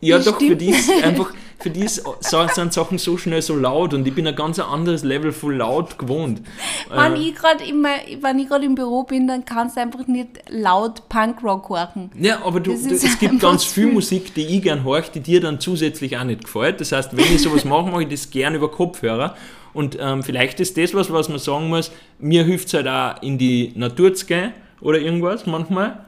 ja, 0.00 0.18
doch, 0.20 0.38
für 0.38 0.54
die 0.54 0.70
ist 0.70 0.90
einfach, 1.02 1.32
für 1.58 1.70
die 1.70 1.80
ist, 1.80 2.04
so, 2.20 2.46
sind 2.48 2.72
Sachen 2.72 2.98
so 2.98 3.16
schnell 3.16 3.40
so 3.40 3.56
laut 3.56 3.94
und 3.94 4.06
ich 4.06 4.14
bin 4.14 4.26
ein 4.26 4.36
ganz 4.36 4.58
anderes 4.58 5.02
Level 5.04 5.32
von 5.32 5.56
laut 5.56 5.98
gewohnt. 5.98 6.42
Wenn 6.90 7.14
Äh, 7.14 7.18
ich 7.18 7.34
gerade 7.34 7.64
gerade 7.64 8.64
im 8.64 8.74
Büro 8.74 9.04
bin, 9.04 9.26
dann 9.26 9.44
kannst 9.44 9.76
du 9.76 9.80
einfach 9.80 10.06
nicht 10.06 10.28
laut 10.48 11.08
Punkrock 11.08 11.68
horchen. 11.68 12.10
ja, 12.20 12.44
aber 12.44 12.60
du, 12.60 12.72
du, 12.72 12.94
es 12.94 13.18
gibt 13.18 13.40
ganz 13.40 13.64
viel. 13.64 13.86
Musik, 13.86 14.34
die 14.34 14.44
ich 14.44 14.62
gern 14.62 14.84
horch, 14.84 15.10
die 15.10 15.20
dir 15.20 15.40
dann 15.40 15.58
zusätzlich 15.58 16.18
auch 16.18 16.24
nicht 16.24 16.44
gefällt. 16.44 16.80
Das 16.80 16.92
heißt, 16.92 17.16
wenn 17.16 17.24
ich 17.24 17.42
sowas 17.42 17.64
mache, 17.64 17.90
mache 17.90 18.02
ich 18.02 18.08
das 18.08 18.30
gern 18.30 18.54
über 18.54 18.70
Kopfhörer. 18.70 19.34
Und 19.72 19.96
ähm, 20.00 20.22
vielleicht 20.22 20.60
ist 20.60 20.76
das 20.76 20.94
was, 20.94 21.12
was 21.12 21.28
man 21.28 21.38
sagen 21.38 21.68
muss, 21.68 21.90
mir 22.18 22.44
hilft 22.44 22.68
es 22.68 22.74
halt 22.74 22.88
auch 22.88 23.22
in 23.22 23.38
die 23.38 23.72
Natur 23.74 24.14
zu 24.14 24.26
gehen 24.26 24.52
oder 24.80 24.98
irgendwas 24.98 25.46
manchmal, 25.46 26.04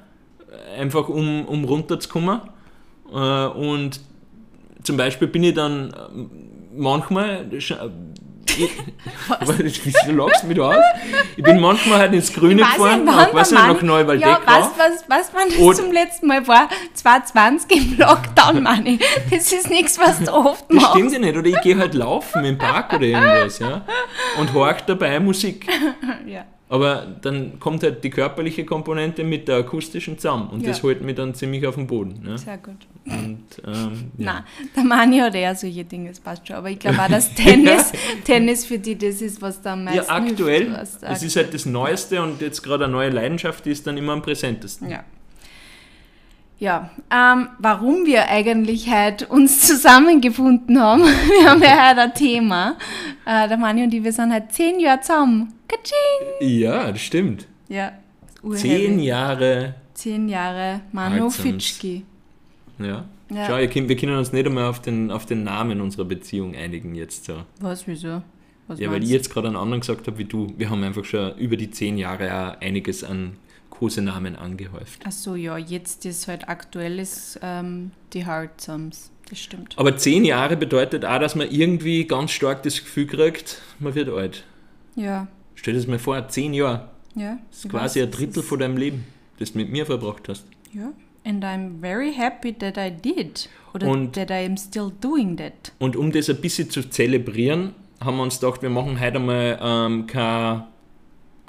einfach 0.78 1.08
um, 1.08 1.44
um 1.46 1.64
runterzukommen. 1.64 2.40
Äh, 3.12 3.46
und 3.46 4.00
zum 4.88 4.96
Beispiel 4.96 5.28
bin 5.28 5.42
ich 5.44 5.54
dann 5.54 5.94
ähm, 6.14 6.30
manchmal. 6.74 7.46
sch- 7.52 7.76
Ich, 8.60 8.70
was? 9.28 9.58
Wieso 9.58 10.12
lachst 10.12 10.42
du 10.42 10.46
mich 10.48 10.56
da 10.56 10.70
aus? 10.70 10.84
Ich 11.36 11.44
bin 11.44 11.60
manchmal 11.60 11.98
halt 11.98 12.12
ins 12.14 12.32
Grüne 12.32 12.56
gefahren, 12.62 13.04
nach, 13.04 13.32
weiß 13.32 13.52
nicht, 13.52 13.60
nach 13.66 13.82
Neuwaldeck 13.82 14.26
Ja, 14.26 14.40
was, 14.44 14.64
rauf. 14.64 14.72
was, 14.78 15.04
was 15.06 15.32
man 15.32 15.74
zum 15.76 15.92
letzten 15.92 16.26
Mal 16.26 16.48
war? 16.48 16.68
2020 16.94 17.70
im 17.76 17.98
Lockdown, 17.98 18.62
Manni. 18.64 18.98
Das 19.30 19.52
ist 19.52 19.68
nichts, 19.70 19.96
was 20.00 20.18
du 20.24 20.32
oft 20.32 20.64
Das 20.70 20.76
machst. 20.82 20.90
stimmt 20.94 21.12
ja 21.12 21.18
nicht. 21.20 21.36
Oder 21.36 21.46
ich 21.46 21.60
gehe 21.60 21.78
halt 21.78 21.94
laufen 21.94 22.44
im 22.44 22.56
Park 22.58 22.94
oder 22.94 23.04
irgendwas, 23.04 23.58
ja. 23.60 23.84
Und 24.40 24.52
horch 24.54 24.80
dabei 24.86 25.20
Musik. 25.20 25.66
Ja. 26.26 26.44
Aber 26.70 27.06
dann 27.22 27.58
kommt 27.58 27.82
halt 27.82 28.04
die 28.04 28.10
körperliche 28.10 28.64
Komponente 28.66 29.24
mit 29.24 29.48
der 29.48 29.56
akustischen 29.56 30.18
zusammen. 30.18 30.48
Und 30.50 30.60
Ja. 30.62 30.68
das 30.68 30.82
hält 30.82 31.00
mich 31.02 31.14
dann 31.16 31.34
ziemlich 31.34 31.66
auf 31.66 31.76
den 31.76 31.86
Boden. 31.86 32.20
Ne? 32.22 32.36
Sehr 32.36 32.58
gut. 32.58 32.76
Und, 33.06 33.38
ähm, 33.66 34.10
ja. 34.18 34.24
Nein, 34.34 34.42
der 34.76 34.84
Mani 34.84 35.18
hat 35.18 35.34
eher 35.34 35.54
solche 35.54 35.84
Dinge, 35.84 36.10
das 36.10 36.20
passt 36.20 36.46
schon. 36.46 36.56
Aber 36.56 36.68
ich 36.68 36.78
glaube 36.78 37.00
auch, 37.02 37.08
dass 37.08 37.34
Tennis, 37.34 37.92
Tennis 38.24 38.66
für 38.66 38.78
die 38.78 38.98
das 38.98 39.22
ist, 39.22 39.40
was 39.40 39.62
da 39.62 39.72
am 39.72 39.84
meisten 39.84 39.98
Ja, 40.06 40.08
aktuell. 40.14 40.66
hilft. 40.76 41.02
Es 41.02 41.22
ist 41.22 41.36
halt 41.36 41.54
das 41.54 41.64
Neueste 41.64 42.20
und 42.22 42.40
jetzt 42.42 42.62
gerade 42.62 42.84
eine 42.84 42.92
neue 42.92 43.08
Leidenschaft, 43.10 43.64
die 43.64 43.70
ist 43.70 43.86
dann 43.86 43.96
immer 43.96 44.12
am 44.12 44.20
präsentesten. 44.20 44.90
Ja. 44.90 45.04
Ja, 46.58 46.90
ähm, 47.10 47.48
warum 47.58 48.04
wir 48.04 48.28
eigentlich 48.28 48.90
heute 48.92 49.26
uns 49.28 49.60
zusammengefunden 49.66 50.80
haben, 50.80 51.02
wir 51.40 51.50
haben 51.50 51.62
ja 51.62 51.90
heute 51.90 52.00
ein 52.02 52.14
Thema. 52.14 52.76
Äh, 53.24 53.48
der 53.48 53.56
Mani 53.56 53.84
und 53.84 53.94
ich, 53.94 54.02
wir 54.02 54.12
sind 54.12 54.32
halt 54.32 54.52
zehn 54.52 54.80
Jahre 54.80 55.00
zusammen. 55.00 55.54
Katsching! 55.68 56.58
Ja, 56.58 56.90
das 56.90 57.00
stimmt. 57.00 57.46
Ja, 57.68 57.92
Zehn. 58.54 59.00
Jahre. 59.00 59.74
Zehn 59.94 60.28
Jahre 60.28 60.80
Manu. 60.92 61.28
Fitschki. 61.30 62.04
Ja. 62.78 63.04
Ja. 63.30 63.46
Schau, 63.46 63.58
wir 63.58 63.96
können 63.96 64.16
uns 64.16 64.32
nicht 64.32 64.46
einmal 64.46 64.64
auf 64.64 64.80
den, 64.80 65.10
auf 65.10 65.26
den 65.26 65.44
Namen 65.44 65.80
unserer 65.80 66.06
Beziehung 66.06 66.54
einigen 66.56 66.94
jetzt 66.94 67.26
so. 67.26 67.42
Was, 67.60 67.86
wieso? 67.86 68.22
Was 68.68 68.80
Ja, 68.80 68.90
weil 68.90 69.02
ich 69.02 69.10
jetzt 69.10 69.30
gerade 69.30 69.48
einen 69.48 69.56
anderen 69.56 69.80
gesagt 69.80 70.06
habe 70.06 70.16
wie 70.16 70.24
du. 70.24 70.52
Wir 70.56 70.70
haben 70.70 70.82
einfach 70.82 71.04
schon 71.04 71.36
über 71.36 71.56
die 71.56 71.70
zehn 71.70 71.98
Jahre 71.98 72.58
einiges 72.60 73.04
an 73.04 73.36
Kosenamen 73.78 74.36
angehäuft. 74.36 75.02
Ach 75.06 75.12
so, 75.12 75.34
ja, 75.34 75.56
jetzt 75.56 76.04
ist 76.04 76.26
halt 76.28 76.48
aktuell 76.48 76.98
ist 76.98 77.38
ähm, 77.42 77.92
die 78.12 78.26
Heartsums. 78.26 79.10
Das 79.28 79.38
stimmt. 79.38 79.74
Aber 79.78 79.96
zehn 79.96 80.24
Jahre 80.24 80.56
bedeutet 80.56 81.04
auch, 81.04 81.18
dass 81.20 81.34
man 81.34 81.50
irgendwie 81.50 82.06
ganz 82.06 82.30
stark 82.30 82.62
das 82.62 82.78
Gefühl 82.78 83.06
kriegt, 83.06 83.60
man 83.78 83.94
wird 83.94 84.08
alt. 84.08 84.44
Ja, 84.96 85.28
Stell 85.54 85.74
dir 85.74 85.80
das 85.80 85.86
mal 85.88 85.98
vor, 85.98 86.28
zehn 86.28 86.54
Jahre. 86.54 86.88
ja. 87.14 87.38
Das 87.50 87.64
ist 87.64 87.68
quasi 87.70 88.00
weiß, 88.00 88.06
ein 88.06 88.12
Drittel 88.12 88.42
von 88.42 88.58
deinem 88.58 88.76
Leben, 88.76 89.04
das 89.38 89.52
du 89.52 89.58
mit 89.58 89.70
mir 89.70 89.84
verbracht 89.86 90.28
hast. 90.28 90.44
Ja, 90.72 90.92
and 91.24 91.44
I'm 91.44 91.80
very 91.80 92.12
happy 92.12 92.52
that 92.54 92.76
I 92.78 92.90
did. 92.90 93.48
Oder 93.74 93.88
Und- 93.88 94.14
that 94.14 94.30
I 94.30 94.46
am 94.46 94.56
still 94.56 94.90
doing 95.00 95.36
that. 95.36 95.72
Und 95.78 95.94
um 95.96 96.10
das 96.12 96.30
ein 96.30 96.40
bisschen 96.40 96.70
zu 96.70 96.88
zelebrieren, 96.88 97.74
haben 98.00 98.16
wir 98.16 98.22
uns 98.22 98.40
gedacht, 98.40 98.62
wir 98.62 98.70
machen 98.70 98.98
heute 99.00 99.16
einmal 99.16 99.58
ähm, 99.60 100.06
kein 100.06 100.62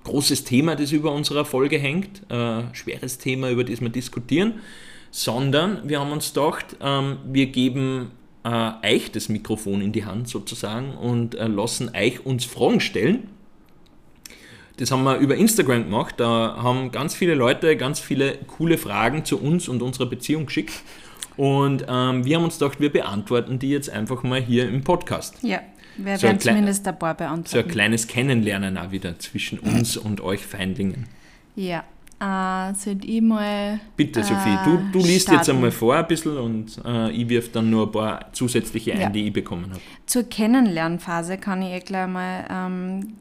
großes 0.09 0.43
Thema, 0.43 0.75
das 0.75 0.91
über 0.91 1.11
unserer 1.11 1.45
Folge 1.45 1.77
hängt, 1.77 2.23
äh, 2.29 2.63
schweres 2.73 3.17
Thema, 3.17 3.49
über 3.49 3.63
das 3.63 3.81
wir 3.81 3.89
diskutieren, 3.89 4.55
sondern 5.11 5.87
wir 5.87 5.99
haben 5.99 6.11
uns 6.11 6.33
gedacht, 6.33 6.77
ähm, 6.81 7.17
wir 7.25 7.47
geben 7.47 8.11
äh, 8.43 8.71
euch 8.83 9.11
das 9.11 9.29
Mikrofon 9.29 9.81
in 9.81 9.91
die 9.91 10.05
Hand 10.05 10.27
sozusagen 10.27 10.95
und 10.95 11.35
äh, 11.35 11.47
lassen 11.47 11.91
euch 11.95 12.25
uns 12.25 12.45
Fragen 12.45 12.79
stellen. 12.79 13.29
Das 14.77 14.91
haben 14.91 15.03
wir 15.03 15.17
über 15.17 15.35
Instagram 15.35 15.83
gemacht. 15.83 16.15
Da 16.17 16.55
haben 16.57 16.91
ganz 16.91 17.13
viele 17.13 17.35
Leute 17.35 17.75
ganz 17.75 17.99
viele 17.99 18.37
coole 18.47 18.77
Fragen 18.77 19.25
zu 19.25 19.39
uns 19.39 19.67
und 19.67 19.81
unserer 19.81 20.05
Beziehung 20.05 20.45
geschickt. 20.45 20.73
Und 21.39 21.85
ähm, 21.87 22.25
wir 22.25 22.35
haben 22.35 22.43
uns 22.43 22.59
gedacht, 22.59 22.81
wir 22.81 22.91
beantworten 22.91 23.59
die 23.59 23.69
jetzt 23.69 23.89
einfach 23.89 24.23
mal 24.23 24.41
hier 24.41 24.67
im 24.67 24.83
Podcast. 24.83 25.37
Ja, 25.41 25.61
wir 25.95 26.17
So 26.17 26.23
werden 26.23 26.39
zumindest 26.41 26.85
ein 26.85 26.99
paar 26.99 27.15
So 27.17 27.23
ein 27.23 27.29
beantworten. 27.29 27.69
kleines 27.69 28.07
Kennenlernen 28.07 28.77
auch 28.77 28.91
wieder 28.91 29.17
zwischen 29.19 29.57
uns 29.59 29.95
und 29.95 30.19
euch 30.19 30.45
Feindlingen. 30.45 31.05
ja, 31.55 31.83
äh, 32.21 32.73
sollte 32.73 33.07
ich 33.07 33.21
mal. 33.21 33.79
Bitte, 33.95 34.19
äh, 34.19 34.23
Sophie, 34.23 34.57
du, 34.65 34.77
du 34.91 34.99
liest 34.99 35.29
jetzt 35.29 35.45
starten. 35.45 35.51
einmal 35.51 35.71
vor 35.71 35.95
ein 35.95 36.05
bisschen 36.07 36.37
und 36.37 36.77
äh, 36.83 37.09
ich 37.11 37.29
wirf 37.29 37.53
dann 37.53 37.69
nur 37.69 37.85
ein 37.85 37.91
paar 37.93 38.33
zusätzliche 38.33 38.91
ein, 38.91 38.99
Ja. 38.99 39.09
die 39.09 39.27
ich 39.27 39.31
bekommen 39.33 39.69
habe. 39.69 39.79
Zur 40.07 40.23
Kennenlernphase 40.23 41.37
kann 41.37 41.61
ich 41.61 41.69
eh 41.69 41.79
gleich 41.79 42.07
mal, 42.09 42.43
ähm, 42.51 43.13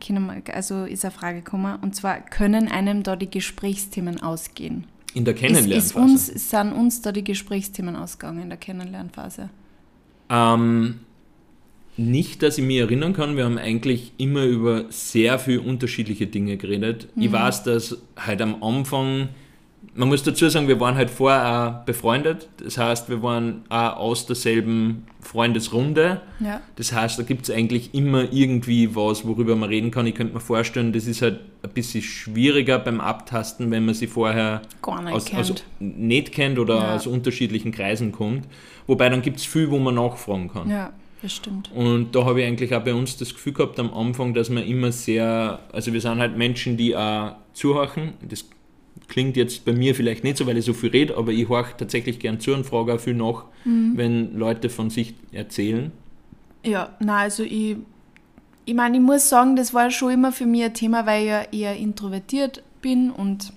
also 0.53 0.83
ist 0.87 1.05
eine 1.05 1.13
Frage 1.13 1.43
gekommen. 1.43 1.79
Und 1.83 1.95
zwar, 1.95 2.19
können 2.19 2.67
einem 2.67 3.05
da 3.05 3.15
die 3.15 3.31
Gesprächsthemen 3.31 4.21
ausgehen? 4.21 4.87
In 5.15 5.25
der 5.25 5.35
Kennenlernphase. 5.35 5.77
ist 5.79 5.97
uns, 5.97 6.27
sind 6.27 6.73
uns 6.73 7.03
da 7.03 7.13
die 7.13 7.25
Gesprächsthemen 7.25 7.97
ausgegangen 7.97 8.43
in 8.43 8.49
der 8.49 8.59
Kennenlernphase? 8.59 9.51
Ähm, 10.31 11.01
nicht, 11.97 12.43
dass 12.43 12.59
ich 12.59 12.65
mich 12.65 12.79
erinnern 12.79 13.13
kann, 13.13 13.37
wir 13.37 13.45
haben 13.45 13.59
eigentlich 13.59 14.13
immer 14.19 14.45
über 14.45 14.85
sehr 14.91 15.39
viele 15.39 15.63
unterschiedliche 15.63 16.27
Dinge 16.27 16.57
geredet. 16.57 17.09
Mhm. 17.15 17.23
Ich 17.23 17.33
weiß, 17.33 17.65
dass 17.65 17.99
halt 18.17 18.41
am 18.41 18.63
Anfang, 18.63 19.31
man 19.99 20.09
muss 20.09 20.23
dazu 20.23 20.49
sagen, 20.49 20.69
wir 20.69 20.79
waren 20.81 20.95
halt 20.95 21.11
vorher 21.11 21.81
auch 21.83 21.85
befreundet. 21.85 22.49
Das 22.63 22.79
heißt, 22.79 23.09
wir 23.11 23.21
waren 23.23 23.65
auch 23.69 23.97
aus 23.97 24.27
derselben 24.27 25.05
Freundesrunde. 25.21 26.21
Ja. 26.41 26.61
Das 26.77 26.93
heißt, 26.93 27.19
da 27.19 27.25
gibt 27.25 27.49
es 27.49 27.55
eigentlich 27.55 27.93
immer 27.95 28.33
irgendwie 28.33 28.95
was, 28.95 29.27
worüber 29.27 29.57
man 29.57 29.69
reden 29.69 29.91
kann. 29.91 30.07
Ich 30.07 30.15
könnte 30.15 30.35
mir 30.35 30.41
vorstellen, 30.41 30.93
das 30.93 31.07
ist 31.07 31.21
halt 31.21 31.41
ein 31.63 31.71
bisschen 31.71 32.03
schwieriger 32.03 32.79
beim 32.79 33.01
Abtasten, 33.01 33.71
wenn 33.73 33.85
man 33.85 33.95
sie 33.95 34.07
vorher 34.07 34.63
Gar 34.83 35.03
nicht 35.03 35.13
aus, 35.15 35.25
kennt. 35.25 35.41
aus 35.51 35.65
nicht 35.81 36.33
kennt 36.33 36.59
oder 36.61 36.77
Ja. 36.77 36.95
aus 36.95 37.07
unterschiedlichen 37.09 37.73
Kreisen 37.73 38.13
kommt. 38.13 38.47
Wobei 38.87 39.09
dann 39.09 39.21
gibt 39.23 39.39
es 39.39 39.45
viel, 39.47 39.69
wo 39.71 39.79
man 39.79 39.97
nachfragen 39.97 40.49
kann. 40.49 40.71
Ja, 40.71 40.93
das 41.23 41.33
stimmt. 41.35 41.71
Und 41.75 42.15
da 42.15 42.25
habe 42.25 42.41
ich 42.43 42.47
eigentlich 42.47 42.73
auch 42.75 42.85
bei 42.85 42.95
uns 42.95 43.17
das 43.17 43.35
Gefühl 43.35 43.53
gehabt 43.53 43.81
am 43.81 43.93
Anfang, 43.93 44.33
dass 44.33 44.49
wir 44.51 44.65
immer 44.65 44.93
sehr, 44.93 45.59
also 45.73 45.93
wir 45.93 46.01
sind 46.01 46.19
halt 46.21 46.37
Menschen, 46.37 46.77
die 46.77 46.95
auch 46.97 47.33
zuhören. 47.53 48.13
Das 48.23 48.45
klingt 49.07 49.37
jetzt 49.37 49.65
bei 49.65 49.73
mir 49.73 49.95
vielleicht 49.95 50.25
nicht 50.25 50.37
so, 50.37 50.47
weil 50.47 50.57
ich 50.59 50.65
so 50.65 50.73
viel 50.73 50.91
rede, 50.91 51.17
aber 51.17 51.33
ich 51.33 51.49
horche 51.49 51.77
tatsächlich 51.77 52.19
gern 52.19 52.41
zu 52.41 52.53
und 52.55 52.65
frage 52.65 52.95
auch 52.95 53.01
viel 53.01 53.15
nach, 53.15 53.45
Mhm. 53.65 53.93
wenn 53.97 54.35
Leute 54.37 54.71
von 54.71 54.91
sich 54.91 55.15
erzählen. 55.33 55.93
Ja, 56.65 56.97
na 57.01 57.19
also 57.19 57.43
ich, 57.45 57.77
ich 58.65 58.75
meine, 58.75 58.97
ich 58.97 59.03
muss 59.03 59.29
sagen, 59.29 59.57
das 59.57 59.73
war 59.75 59.91
schon 59.91 60.13
immer 60.13 60.33
für 60.33 60.47
mich 60.47 60.65
ein 60.65 60.75
Thema, 60.75 61.07
weil 61.07 61.23
ich 61.23 61.29
ja 61.29 61.43
eher 61.53 61.77
introvertiert 61.77 62.63
bin 62.83 63.11
und 63.11 63.53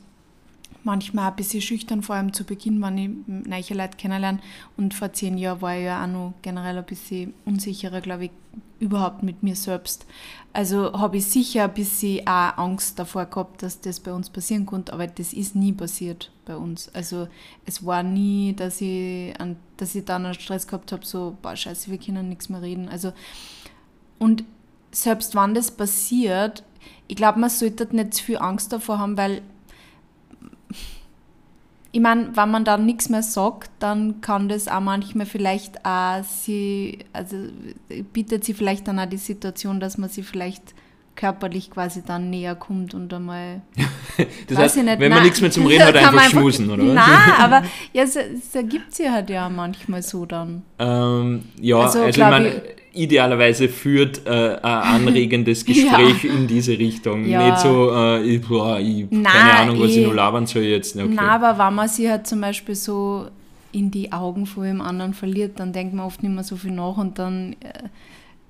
manchmal 0.84 1.30
ein 1.30 1.36
bisschen 1.36 1.62
schüchtern, 1.62 2.02
vor 2.02 2.16
allem 2.16 2.34
zu 2.34 2.44
Beginn, 2.44 2.82
wenn 2.82 2.98
ich 2.98 3.10
neue 3.28 3.78
Leute 3.82 3.98
kennenlerne. 3.98 4.40
Und 4.78 4.94
vor 4.94 5.14
zehn 5.14 5.38
Jahren 5.38 5.62
war 5.62 5.78
ich 5.78 5.84
ja 5.86 6.04
auch 6.04 6.08
noch 6.08 6.34
generell 6.42 6.78
ein 6.78 6.86
bisschen 6.86 7.34
unsicherer, 7.46 8.02
glaube 8.02 8.26
ich, 8.26 8.32
überhaupt 8.82 9.24
mit 9.24 9.44
mir 9.44 9.56
selbst. 9.56 10.06
Also 10.54 10.92
habe 10.94 11.18
ich 11.18 11.28
sicher 11.28 11.66
ein 11.66 11.74
bisschen 11.74 12.28
auch 12.28 12.58
Angst 12.58 13.00
davor 13.00 13.26
gehabt, 13.26 13.64
dass 13.64 13.80
das 13.80 14.00
bei 14.02 14.12
uns 14.12 14.30
passieren 14.30 14.66
konnte, 14.66 14.92
aber 14.92 15.08
das 15.08 15.32
ist 15.32 15.56
nie 15.56 15.72
passiert 15.72 16.32
bei 16.46 16.58
uns. 16.58 16.90
Also 16.94 17.28
es 17.66 17.86
war 17.86 18.04
nie, 18.04 18.54
dass 18.54 18.82
ich, 18.82 19.40
an, 19.40 19.56
dass 19.78 19.96
ich 19.96 20.04
dann 20.04 20.26
einen 20.26 20.34
Stress 20.34 20.68
gehabt 20.68 20.92
habe, 20.92 21.06
so, 21.06 21.38
boah, 21.42 21.56
scheiße, 21.56 21.90
wir 21.90 21.98
können 21.98 22.28
nichts 22.28 22.50
mehr 22.50 22.62
reden. 22.62 22.90
Also, 22.90 23.14
und 24.20 24.44
selbst 24.92 25.36
wenn 25.36 25.54
das 25.54 25.72
passiert, 25.72 26.64
ich 27.08 27.16
glaube, 27.16 27.40
man 27.40 27.50
sollte 27.50 27.88
nicht 27.96 28.14
zu 28.16 28.24
viel 28.24 28.38
Angst 28.38 28.74
davor 28.74 29.00
haben, 29.00 29.16
weil 29.18 29.42
ich 31.94 32.00
meine, 32.00 32.36
wenn 32.36 32.52
man 32.52 32.64
dann 32.64 32.86
nichts 32.86 33.10
mehr 33.10 33.24
sagt, 33.24 33.70
dann 33.80 34.22
kann 34.22 34.48
das 34.48 34.68
auch 34.68 34.80
manchmal 34.80 35.26
vielleicht 35.26 35.86
auch 35.86 36.24
sie, 36.24 37.00
also 37.12 37.36
bietet 38.14 38.46
sie 38.46 38.54
vielleicht 38.54 38.88
dann 38.88 39.00
auch 39.00 39.06
die 39.06 39.18
Situation, 39.18 39.80
dass 39.80 39.98
man 39.98 40.10
sie 40.10 40.24
vielleicht 40.24 40.74
körperlich 41.16 41.70
quasi 41.70 42.02
dann 42.06 42.30
näher 42.30 42.56
kommt 42.56 42.94
und 42.94 43.14
einmal. 43.14 43.62
Das 44.48 44.58
heißt, 44.58 44.78
ich 44.78 44.84
nicht, 44.84 45.00
wenn 45.00 45.10
man 45.10 45.20
nein, 45.20 45.24
nichts 45.24 45.42
mehr 45.42 45.50
zum 45.50 45.66
Reden 45.68 45.84
hat, 45.86 45.96
man 45.96 46.06
einfach 46.06 46.30
schmusen, 46.30 46.70
oder? 46.70 46.84
Nein, 46.84 47.32
aber 47.40 47.64
ja, 47.94 48.04
es, 48.04 48.16
es 48.16 48.54
ergibt 48.54 48.94
sich 48.94 49.10
halt 49.10 49.30
ja 49.30 49.50
manchmal 49.50 50.04
so 50.04 50.26
dann. 50.26 50.64
Ähm, 50.78 51.44
ja, 51.60 51.78
Also, 51.78 52.00
also, 52.00 52.10
ich 52.10 52.18
meine, 52.18 52.62
idealerweise 52.94 53.70
führt 53.70 54.26
äh, 54.26 54.30
ein 54.62 54.64
anregendes 55.08 55.66
Gespräch 55.66 56.24
in 56.26 56.48
diese 56.48 56.78
Richtung. 56.78 57.26
Ja. 57.26 57.46
Nicht 57.50 57.60
so, 57.60 57.92
äh, 57.94 58.22
ich, 58.24 58.42
boah, 58.48 58.80
ich 58.80 59.06
Nein, 59.10 59.24
keine 59.24 59.54
Ahnung, 59.54 59.80
was 59.80 59.92
ich 59.92 59.98
ich- 59.98 60.08
noch 60.08 60.14
labern 60.14 60.46
soll 60.46 60.64
jetzt. 60.64 60.96
Okay. 60.96 61.08
Nein, 61.08 61.20
aber 61.20 61.58
wenn 61.58 61.74
man 61.76 61.88
sie 61.88 62.10
halt 62.10 62.28
zum 62.28 62.42
Beispiel 62.42 62.76
so 62.76 63.28
in 63.72 63.90
die 63.92 64.12
Augen 64.12 64.46
von 64.46 64.64
dem 64.64 64.82
anderen 64.82 65.14
verliert, 65.14 65.60
dann 65.60 65.72
denkt 65.72 65.94
man 65.94 66.06
oft 66.06 66.22
nicht 66.24 66.34
mehr 66.34 66.44
so 66.44 66.58
viel 66.58 66.72
nach 66.72 66.98
und 66.98 67.18
dann, 67.18 67.54
äh, 67.62 67.88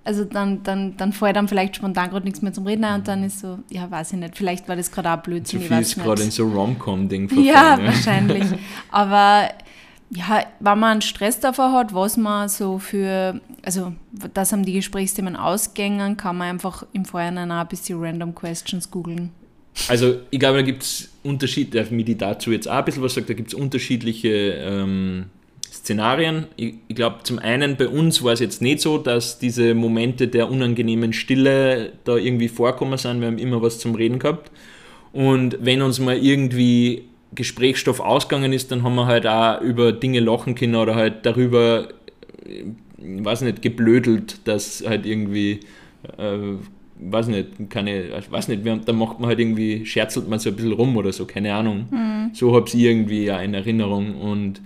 also 0.04 0.26
dann, 0.26 0.64
dann, 0.64 0.98
dann 0.98 1.14
fällt 1.14 1.36
dann 1.36 1.48
vielleicht 1.48 1.76
spontan 1.76 2.10
gerade 2.10 2.26
nichts 2.26 2.42
mehr 2.42 2.52
zum 2.52 2.66
Reden 2.66 2.84
ein 2.86 3.02
und 3.02 3.08
dann 3.08 3.24
ist 3.24 3.40
so, 3.40 3.60
ja, 3.70 3.90
weiß 3.92 4.14
ich 4.14 4.18
nicht, 4.20 4.36
vielleicht 4.36 4.68
war 4.68 4.76
das 4.76 4.92
gerade 4.92 5.12
auch 5.12 5.18
Blödsinn. 5.22 5.62
Zu 5.62 5.68
viel 5.68 5.80
ist 5.80 5.96
gerade 5.96 6.24
in 6.24 6.32
so 6.32 6.48
Rom-Com-Ding. 6.48 7.30
Ja, 7.44 7.78
ja, 7.78 7.86
wahrscheinlich. 7.86 8.46
Aber 8.92 9.50
ja, 10.14 10.46
wenn 10.60 10.80
man 10.80 10.92
einen 10.92 11.02
Stress 11.02 11.40
davor 11.40 11.72
hat, 11.72 11.94
was 11.94 12.18
man 12.18 12.50
so 12.50 12.80
für, 12.80 13.40
also 13.64 13.94
dass 14.34 14.52
haben 14.52 14.66
die 14.66 14.74
Gesprächsthemen 14.74 15.38
ausgängen, 15.38 16.18
kann 16.18 16.38
man 16.38 16.50
einfach 16.50 16.86
im 16.92 17.06
Vorhinein 17.06 17.52
auch 17.52 17.62
ein 17.62 17.68
bisschen 17.68 18.02
random 18.02 18.36
Questions 18.36 18.92
googeln. 18.92 19.32
Also 19.88 20.18
ich 20.30 20.40
glaube, 20.40 20.58
da 20.58 20.64
gibt 20.64 20.84
es 20.84 21.10
Unterschiede, 21.24 21.78
darf 21.78 21.92
mich 21.92 22.06
die 22.06 22.18
dazu 22.18 22.52
jetzt 22.52 22.68
auch 22.68 22.74
ein 22.74 22.86
bisschen 22.86 23.04
was 23.04 23.14
sagt, 23.14 23.30
da 23.30 23.34
gibt 23.34 23.50
es 23.50 23.54
unterschiedliche 23.54 24.30
ähm, 24.30 25.28
Szenarien. 25.72 26.48
Ich, 26.58 26.74
ich 26.90 26.96
glaube, 26.96 27.24
zum 27.24 27.40
einen 27.40 27.78
bei 27.78 27.88
uns 27.88 28.22
war 28.22 28.34
es 28.34 28.42
jetzt 28.42 28.62
nicht 28.62 28.82
so, 28.82 28.98
dass 28.98 29.40
diese 29.40 29.74
Momente 29.74 30.28
der 30.28 30.52
unangenehmen 30.52 31.14
Stille 31.14 31.94
da 32.04 32.18
irgendwie 32.18 32.50
vorkommen 32.50 32.98
sind. 32.98 33.22
Wir 33.22 33.28
haben 33.28 33.38
immer 33.38 33.62
was 33.62 33.80
zum 33.80 33.96
Reden 33.96 34.20
gehabt. 34.20 34.52
Und 35.14 35.58
wenn 35.62 35.82
uns 35.82 36.00
mal 36.00 36.18
irgendwie 36.18 37.06
Gesprächsstoff 37.34 38.00
ausgegangen 38.00 38.54
ist, 38.54 38.72
dann 38.72 38.84
haben 38.84 38.96
wir 38.96 39.06
halt 39.06 39.26
auch 39.26 39.62
über 39.62 39.92
Dinge 39.92 40.20
lachen 40.20 40.56
können 40.56 40.76
oder 40.76 40.96
halt 40.96 41.26
darüber, 41.26 41.90
ich 42.46 42.66
weiß 42.98 43.42
nicht, 43.42 43.62
geblödelt, 43.62 44.48
dass 44.48 44.84
halt 44.86 45.06
irgendwie, 45.06 45.62
äh, 46.18 46.38
weiß 47.00 47.28
nicht, 47.28 47.70
keine, 47.70 48.10
weiß 48.30 48.50
nicht, 48.50 48.62
da 48.86 48.94
macht 48.94 49.20
man 49.20 49.30
halt 49.30 49.40
irgendwie, 49.40 49.86
scherzelt 49.86 50.28
man 50.28 50.40
so 50.40 50.50
ein 50.50 50.56
bisschen 50.56 50.74
rum 50.74 50.98
oder 50.98 51.12
so, 51.14 51.26
keine 51.26 51.54
Ahnung. 51.54 51.88
Mhm. 51.90 52.34
So 52.34 52.56
habe 52.56 52.68
ich 52.68 52.76
irgendwie 52.76 53.26
ja 53.26 53.40
in 53.42 53.54
Erinnerung 53.54 54.16
und 54.20 54.62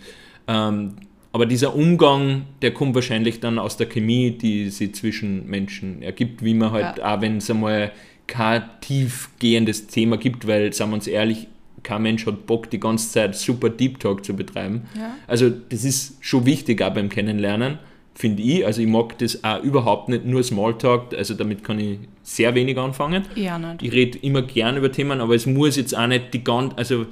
ähm, 0.48 0.94
aber 1.36 1.46
dieser 1.46 1.76
Umgang, 1.76 2.44
der 2.62 2.74
kommt 2.74 2.96
wahrscheinlich 2.96 3.42
dann 3.42 3.60
aus 3.60 3.76
der 3.76 3.88
Chemie, 3.88 4.32
die 4.32 4.70
sie 4.70 4.94
zwischen 4.94 5.50
Menschen 5.50 6.02
ergibt, 6.02 6.46
wie 6.46 6.54
man 6.54 6.72
halt, 6.72 7.00
ja. 7.00 7.14
auch 7.14 7.20
wenn 7.20 7.38
es 7.38 7.50
einmal 7.50 7.92
kein 8.26 8.64
tiefgehendes 8.80 9.88
Thema 9.88 10.18
gibt, 10.18 10.48
weil, 10.48 10.72
sagen 10.72 10.92
wir 10.92 10.96
uns 10.96 11.08
ehrlich, 11.08 11.48
kein 11.86 12.02
Mensch 12.02 12.26
hat 12.26 12.46
Bock, 12.46 12.70
die 12.70 12.80
ganze 12.80 13.10
Zeit 13.12 13.36
super 13.36 13.70
Deep 13.70 14.00
Talk 14.00 14.26
zu 14.26 14.36
betreiben. 14.36 14.82
Ja. 14.98 15.16
Also 15.28 15.50
das 15.50 15.86
ist 15.86 16.18
schon 16.20 16.46
wichtig 16.46 16.82
auch 16.82 16.94
beim 16.94 17.08
Kennenlernen, 17.08 17.78
finde 18.14 18.42
ich. 18.42 18.66
Also 18.66 18.82
ich 18.82 18.88
mag 18.88 19.18
das 19.20 19.44
auch 19.44 19.64
überhaupt 19.64 20.10
nicht 20.10 20.26
nur 20.26 20.44
Smalltalk, 20.44 21.14
also 21.14 21.36
damit 21.36 21.64
kann 21.64 21.80
ich 21.80 22.00
sehr 22.24 22.54
wenig 22.56 22.78
anfangen. 22.78 23.24
Ja, 23.36 23.58
nicht. 23.58 23.84
Ich 23.84 23.92
rede 23.94 24.18
immer 24.18 24.42
gern 24.42 24.76
über 24.76 24.92
Themen, 24.92 25.22
aber 25.22 25.36
es 25.36 25.46
muss 25.46 25.78
jetzt 25.78 25.96
auch 25.96 26.08
nicht 26.08 26.34
die 26.34 26.44
ganze, 26.44 26.78
also 26.78 27.06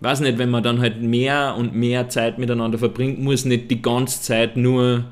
weiß 0.00 0.20
nicht, 0.20 0.38
wenn 0.38 0.50
man 0.50 0.62
dann 0.62 0.80
halt 0.80 1.00
mehr 1.00 1.54
und 1.56 1.74
mehr 1.74 2.08
Zeit 2.08 2.38
miteinander 2.38 2.78
verbringt, 2.78 3.20
muss 3.20 3.44
nicht 3.44 3.70
die 3.70 3.80
ganze 3.80 4.20
Zeit 4.20 4.56
nur 4.56 5.04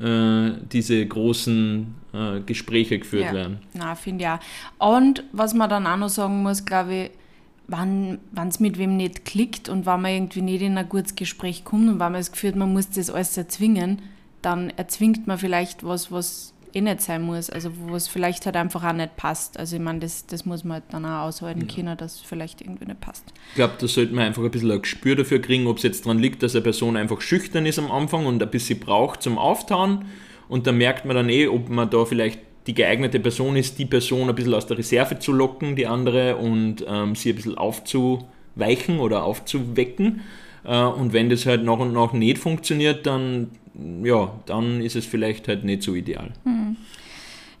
äh, 0.00 0.50
diese 0.72 1.04
großen 1.04 1.94
äh, 2.12 2.40
Gespräche 2.46 2.98
geführt 3.00 3.26
ja. 3.26 3.32
werden. 3.34 3.58
Na, 3.74 3.94
finde 3.96 4.24
ich 4.24 4.30
auch. 4.30 4.96
Und 4.98 5.24
was 5.32 5.52
man 5.52 5.68
dann 5.68 5.86
auch 5.86 5.96
noch 5.96 6.08
sagen 6.08 6.42
muss, 6.42 6.64
glaube 6.64 6.94
ich, 6.94 7.10
wann 7.68 8.18
es 8.48 8.60
mit 8.60 8.78
wem 8.78 8.96
nicht 8.96 9.24
klickt 9.24 9.68
und 9.68 9.86
wenn 9.86 10.00
man 10.00 10.12
irgendwie 10.12 10.42
nicht 10.42 10.62
in 10.62 10.76
ein 10.76 10.88
gutes 10.88 11.14
Gespräch 11.14 11.64
kommt 11.64 11.88
und 11.88 11.94
wenn 11.94 12.12
man 12.12 12.14
das 12.14 12.32
Gefühl 12.32 12.50
hat, 12.50 12.56
man 12.56 12.72
muss 12.72 12.90
das 12.90 13.10
alles 13.10 13.36
erzwingen, 13.36 14.02
dann 14.42 14.70
erzwingt 14.70 15.26
man 15.26 15.38
vielleicht 15.38 15.84
was, 15.84 16.10
was 16.10 16.52
eh 16.74 16.80
nicht 16.80 17.00
sein 17.00 17.22
muss, 17.22 17.50
also 17.50 17.70
wo 17.86 17.94
es 17.94 18.08
vielleicht 18.08 18.46
halt 18.46 18.56
einfach 18.56 18.84
auch 18.84 18.92
nicht 18.92 19.16
passt. 19.16 19.58
Also 19.58 19.76
ich 19.76 19.82
meine, 19.82 20.00
das, 20.00 20.26
das 20.26 20.44
muss 20.44 20.64
man 20.64 20.74
halt 20.74 20.84
dann 20.90 21.04
auch 21.04 21.26
aushalten 21.26 21.66
ja. 21.68 21.74
können, 21.74 21.96
dass 21.96 22.16
es 22.16 22.20
vielleicht 22.20 22.60
irgendwie 22.60 22.86
nicht 22.86 23.00
passt. 23.00 23.24
Ich 23.50 23.56
glaube, 23.56 23.74
da 23.78 23.86
sollte 23.86 24.14
man 24.14 24.24
einfach 24.24 24.42
ein 24.42 24.50
bisschen 24.50 24.70
ein 24.70 24.82
Gespür 24.82 25.16
dafür 25.16 25.40
kriegen, 25.40 25.66
ob 25.66 25.76
es 25.76 25.82
jetzt 25.82 26.06
daran 26.06 26.18
liegt, 26.18 26.42
dass 26.42 26.54
eine 26.54 26.62
Person 26.62 26.96
einfach 26.96 27.20
schüchtern 27.20 27.66
ist 27.66 27.78
am 27.78 27.90
Anfang 27.90 28.26
und 28.26 28.42
ein 28.42 28.50
bisschen 28.50 28.80
braucht 28.80 29.22
zum 29.22 29.38
Auftauen 29.38 30.06
und 30.48 30.66
dann 30.66 30.78
merkt 30.78 31.04
man 31.04 31.16
dann 31.16 31.28
eh, 31.28 31.46
ob 31.46 31.68
man 31.68 31.90
da 31.90 32.04
vielleicht 32.04 32.40
die 32.66 32.74
geeignete 32.74 33.18
Person 33.20 33.56
ist, 33.56 33.78
die 33.78 33.86
Person 33.86 34.28
ein 34.28 34.34
bisschen 34.34 34.54
aus 34.54 34.66
der 34.66 34.78
Reserve 34.78 35.18
zu 35.18 35.32
locken, 35.32 35.76
die 35.76 35.86
andere, 35.86 36.36
und 36.36 36.84
ähm, 36.86 37.14
sie 37.14 37.30
ein 37.30 37.36
bisschen 37.36 37.58
aufzuweichen 37.58 39.00
oder 39.00 39.24
aufzuwecken. 39.24 40.20
Äh, 40.64 40.82
und 40.84 41.12
wenn 41.12 41.28
das 41.28 41.46
halt 41.46 41.64
nach 41.64 41.78
und 41.78 41.92
nach 41.92 42.12
nicht 42.12 42.38
funktioniert, 42.38 43.06
dann 43.06 43.50
ja, 44.02 44.32
dann 44.46 44.80
ist 44.82 44.96
es 44.96 45.06
vielleicht 45.06 45.48
halt 45.48 45.64
nicht 45.64 45.82
so 45.82 45.94
ideal. 45.94 46.30
Hm. 46.44 46.76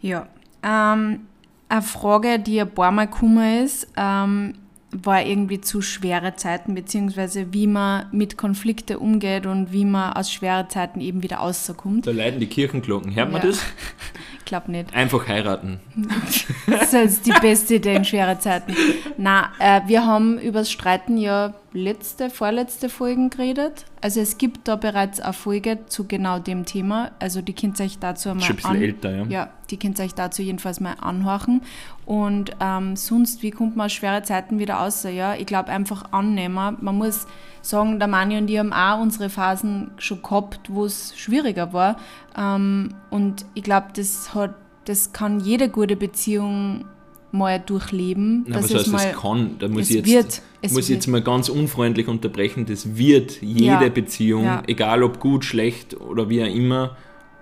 Ja. 0.00 0.28
Ähm, 0.62 1.20
eine 1.68 1.82
Frage, 1.82 2.38
die 2.38 2.60
ein 2.60 2.70
paar 2.70 2.92
Mal 2.92 3.06
gekommen 3.06 3.64
ist, 3.64 3.88
ähm, 3.96 4.54
war 4.90 5.24
irgendwie 5.24 5.60
zu 5.60 5.80
schwere 5.80 6.36
Zeiten, 6.36 6.74
beziehungsweise 6.74 7.54
wie 7.54 7.66
man 7.66 8.06
mit 8.12 8.36
Konflikten 8.36 8.96
umgeht 8.96 9.46
und 9.46 9.72
wie 9.72 9.86
man 9.86 10.12
aus 10.12 10.30
schweren 10.30 10.68
Zeiten 10.68 11.00
eben 11.00 11.22
wieder 11.22 11.36
rauskommt. 11.36 12.06
Da 12.06 12.10
leiden 12.10 12.40
die 12.40 12.46
Kirchenglocken. 12.46 13.14
Hört 13.14 13.32
man 13.32 13.40
ja. 13.40 13.48
das? 13.48 13.62
ich 14.52 14.58
glaube 14.58 14.70
nicht. 14.70 14.94
Einfach 14.94 15.26
heiraten. 15.28 15.80
das 16.66 16.92
ist 16.92 17.24
die 17.24 17.32
beste 17.40 17.76
Idee 17.76 17.96
in 17.96 18.04
schweren 18.04 18.38
Zeiten. 18.38 18.76
Na, 19.16 19.50
äh, 19.58 19.80
wir 19.86 20.04
haben 20.04 20.38
über 20.38 20.58
das 20.58 20.70
Streiten 20.70 21.16
ja 21.16 21.54
letzte, 21.72 22.28
vorletzte 22.28 22.90
Folgen 22.90 23.30
geredet. 23.30 23.86
Also 24.02 24.20
es 24.20 24.36
gibt 24.36 24.68
da 24.68 24.76
bereits 24.76 25.20
eine 25.20 25.32
Folge 25.32 25.78
zu 25.86 26.06
genau 26.06 26.38
dem 26.38 26.66
Thema. 26.66 27.12
Also 27.18 27.40
die 27.40 27.54
könnt 27.54 27.80
ihr 27.80 27.86
euch 27.86 27.98
dazu 27.98 28.28
mal 28.28 28.42
Schon 28.42 28.50
ein 28.50 28.56
bisschen 28.56 28.70
an, 28.70 28.82
älter, 28.82 29.16
ja. 29.16 29.24
Ja, 29.24 29.50
die 29.70 29.78
könnt 29.78 29.98
ihr 29.98 30.04
euch 30.04 30.14
dazu 30.14 30.42
jedenfalls 30.42 30.80
mal 30.80 30.96
anhorchen. 31.00 31.62
Und 32.04 32.50
ähm, 32.60 32.96
sonst, 32.96 33.42
wie 33.42 33.52
kommt 33.52 33.74
man 33.74 33.86
aus 33.86 33.92
schweren 33.94 34.22
Zeiten 34.22 34.58
wieder 34.58 34.82
aus? 34.82 35.02
Ja, 35.04 35.34
ich 35.34 35.46
glaube 35.46 35.70
einfach 35.70 36.12
annehmen. 36.12 36.76
Man 36.78 36.98
muss 36.98 37.26
sagen, 37.62 37.98
der 37.98 38.08
Mani 38.08 38.36
und 38.36 38.50
ich 38.50 38.58
haben 38.58 38.72
auch 38.72 39.00
unsere 39.00 39.30
Phasen 39.30 39.92
schon 39.98 40.22
gehabt, 40.22 40.68
wo 40.68 40.84
es 40.84 41.14
schwieriger 41.16 41.72
war. 41.72 41.96
Ähm, 42.36 42.94
und 43.10 43.46
ich 43.54 43.62
glaube, 43.62 43.86
das 43.94 44.34
hat, 44.34 44.54
das 44.84 45.12
kann 45.12 45.40
jede 45.40 45.68
gute 45.68 45.96
Beziehung 45.96 46.84
mal 47.30 47.58
durchleben. 47.58 48.44
Na, 48.46 48.56
was 48.56 48.74
heißt, 48.74 48.88
mal, 48.88 49.10
das 49.10 49.20
kann? 49.20 49.56
Da 49.58 49.68
muss 49.68 49.90
ich 49.90 50.04
jetzt, 50.06 50.42
wird, 50.60 50.72
muss 50.72 50.88
jetzt 50.88 51.06
mal 51.06 51.22
ganz 51.22 51.48
unfreundlich 51.48 52.08
unterbrechen. 52.08 52.66
Das 52.66 52.96
wird 52.96 53.40
jede 53.40 53.84
ja, 53.84 53.88
Beziehung, 53.88 54.44
ja. 54.44 54.62
egal 54.66 55.02
ob 55.02 55.18
gut, 55.18 55.44
schlecht 55.44 55.98
oder 55.98 56.28
wie 56.28 56.42
auch 56.42 56.54
immer, 56.54 56.96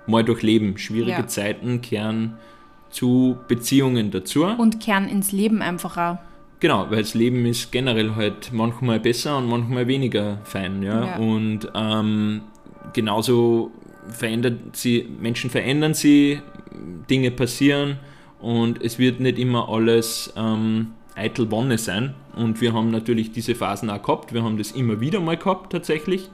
mal 0.07 0.25
durchleben. 0.25 0.79
Schwierige 0.79 1.11
ja. 1.13 1.27
Zeiten 1.27 1.81
kehren 1.81 2.37
zu 2.91 3.39
Beziehungen 3.49 4.11
dazu. 4.11 4.45
Und 4.45 4.81
kehren 4.81 5.09
ins 5.09 5.33
Leben 5.33 5.63
einfach 5.63 5.97
auch. 5.97 6.19
Genau, 6.61 6.87
weil 6.91 6.99
das 6.99 7.15
Leben 7.15 7.47
ist 7.47 7.73
generell 7.73 8.15
halt 8.17 8.53
manchmal 8.53 9.01
besser 9.01 9.39
und 9.39 9.49
manchmal 9.49 9.87
weniger 9.87 10.39
fein. 10.45 10.83
Ja? 10.83 11.17
Und 11.17 11.69
ähm, 11.75 12.43
genauso 12.93 13.73
verändert 14.09 14.77
sie, 14.77 15.09
Menschen 15.21 15.49
verändern 15.49 15.95
sie, 15.95 16.41
Dinge 17.09 17.31
passieren 17.31 17.99
und 18.41 18.83
es 18.83 18.99
wird 18.99 19.21
nicht 19.21 19.39
immer 19.39 19.69
alles 19.71 20.33
ähm, 20.37 20.89
eitel 21.15 21.51
Wonne 21.51 21.79
sein. 21.79 22.15
Und 22.37 22.61
wir 22.61 22.75
haben 22.75 22.91
natürlich 22.91 23.33
diese 23.33 23.55
Phasen 23.55 23.91
auch 23.91 24.03
gehabt. 24.03 24.33
Wir 24.33 24.43
haben 24.43 24.57
das 24.57 24.73
immer 24.73 25.01
wieder 25.01 25.21
mal 25.21 25.37
gehabt 25.37 25.73
tatsächlich. 25.73 26.29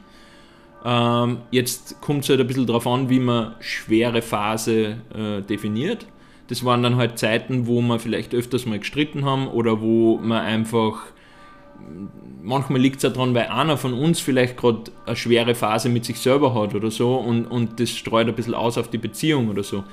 Ähm, 0.85 1.39
jetzt 1.51 2.01
kommt 2.01 2.25
es 2.25 2.31
halt 2.31 2.41
ein 2.41 2.47
bisschen 2.47 2.67
darauf 2.67 2.87
an, 2.87 3.09
wie 3.09 3.21
man 3.21 3.55
schwere 3.61 4.23
Phase 4.23 4.99
äh, 5.15 5.43
definiert. 5.43 6.07
Das 6.49 6.65
waren 6.65 6.83
dann 6.83 6.97
halt 6.97 7.19
Zeiten, 7.19 7.67
wo 7.67 7.81
wir 7.81 7.99
vielleicht 7.99 8.35
öfters 8.35 8.67
mal 8.67 8.79
gestritten 8.79 9.25
haben 9.25 9.49
oder 9.49 9.81
wo 9.81 10.19
man 10.19 10.43
einfach 10.43 10.99
manchmal 12.43 12.81
liegt 12.81 12.97
es 12.97 13.03
ja 13.03 13.11
daran, 13.11 13.35
weil 13.35 13.47
einer 13.47 13.77
von 13.77 13.93
uns 13.93 14.21
vielleicht 14.21 14.57
gerade 14.57 14.85
eine 15.05 15.17
schwere 15.17 15.55
Phase 15.55 15.89
mit 15.89 16.05
sich 16.05 16.19
selber 16.19 16.55
hat 16.55 16.75
oder 16.75 16.91
so 16.91 17.17
und, 17.17 17.47
und 17.47 17.81
das 17.81 17.91
streut 17.91 18.29
ein 18.29 18.35
bisschen 18.35 18.55
aus 18.55 18.79
auf 18.79 18.89
die 18.89 18.99
Beziehung 18.99 19.51
oder 19.51 19.63
so. 19.63 19.85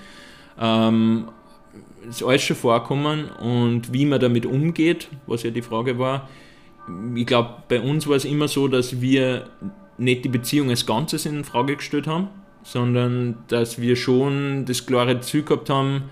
Ähm, 0.59 1.29
ist 2.07 2.23
alles 2.23 2.43
schon 2.43 2.55
vorkommen 2.55 3.29
und 3.29 3.91
wie 3.91 4.05
man 4.05 4.19
damit 4.19 4.45
umgeht, 4.45 5.09
was 5.25 5.43
ja 5.43 5.49
die 5.49 5.61
Frage 5.61 5.97
war. 5.97 6.29
Ich 7.15 7.25
glaube, 7.25 7.55
bei 7.69 7.79
uns 7.79 8.07
war 8.07 8.17
es 8.17 8.25
immer 8.25 8.47
so, 8.47 8.67
dass 8.67 9.01
wir 9.01 9.49
nicht 9.97 10.25
die 10.25 10.29
Beziehung 10.29 10.69
als 10.69 10.85
Ganzes 10.85 11.25
in 11.25 11.43
Frage 11.43 11.77
gestellt 11.77 12.07
haben, 12.07 12.27
sondern 12.63 13.37
dass 13.47 13.79
wir 13.81 13.95
schon 13.95 14.65
das 14.65 14.85
klare 14.85 15.21
Ziel 15.21 15.43
gehabt 15.43 15.69
haben, 15.69 16.03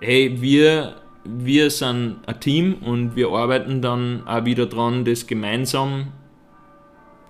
hey, 0.00 0.40
wir, 0.40 0.96
wir 1.24 1.70
sind 1.70 2.16
ein 2.26 2.40
Team 2.40 2.74
und 2.74 3.16
wir 3.16 3.28
arbeiten 3.30 3.82
dann 3.82 4.26
auch 4.26 4.44
wieder 4.44 4.66
dran, 4.66 5.04
das 5.04 5.26
gemeinsam 5.26 6.08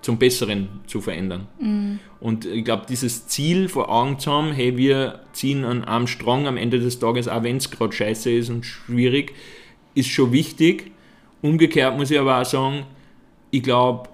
zum 0.02 0.18
Besseren 0.18 0.68
zu 0.86 1.00
verändern. 1.00 1.46
Mhm. 1.60 1.98
Und 2.20 2.44
ich 2.46 2.64
glaube, 2.64 2.86
dieses 2.88 3.26
Ziel 3.26 3.68
vor 3.68 3.90
Augen 3.90 4.18
zu 4.18 4.32
haben, 4.32 4.52
hey, 4.52 4.76
wir 4.76 5.20
ziehen 5.32 5.64
an 5.64 5.84
einem 5.84 6.06
Strang 6.06 6.46
am 6.46 6.56
Ende 6.56 6.80
des 6.80 6.98
Tages, 6.98 7.28
auch 7.28 7.42
wenn 7.42 7.58
es 7.58 7.70
gerade 7.70 7.92
scheiße 7.92 8.30
ist 8.30 8.50
und 8.50 8.64
schwierig, 8.64 9.34
ist 9.94 10.08
schon 10.08 10.32
wichtig. 10.32 10.92
Umgekehrt 11.42 11.96
muss 11.96 12.10
ich 12.10 12.18
aber 12.18 12.40
auch 12.40 12.44
sagen, 12.44 12.84
ich 13.50 13.62
glaube, 13.62 14.08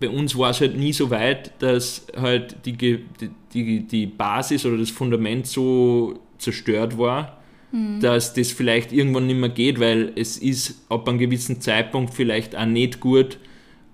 bei 0.00 0.08
uns 0.08 0.36
war 0.36 0.50
es 0.50 0.60
halt 0.60 0.76
nie 0.76 0.92
so 0.92 1.10
weit, 1.10 1.52
dass 1.62 2.06
halt 2.16 2.56
die, 2.64 3.04
die, 3.52 3.86
die 3.86 4.06
Basis 4.06 4.64
oder 4.64 4.78
das 4.78 4.90
Fundament 4.90 5.46
so 5.46 6.18
zerstört 6.38 6.96
war, 6.96 7.39
mhm. 7.72 8.00
dass 8.00 8.34
das 8.34 8.52
vielleicht 8.52 8.92
irgendwann 8.92 9.26
nicht 9.26 9.38
mehr 9.38 9.48
geht, 9.48 9.80
weil 9.80 10.12
es 10.16 10.38
ist 10.38 10.84
ab 10.88 11.08
einem 11.08 11.18
gewissen 11.18 11.60
Zeitpunkt 11.60 12.14
vielleicht 12.14 12.56
auch 12.56 12.66
nicht 12.66 13.00
gut, 13.00 13.38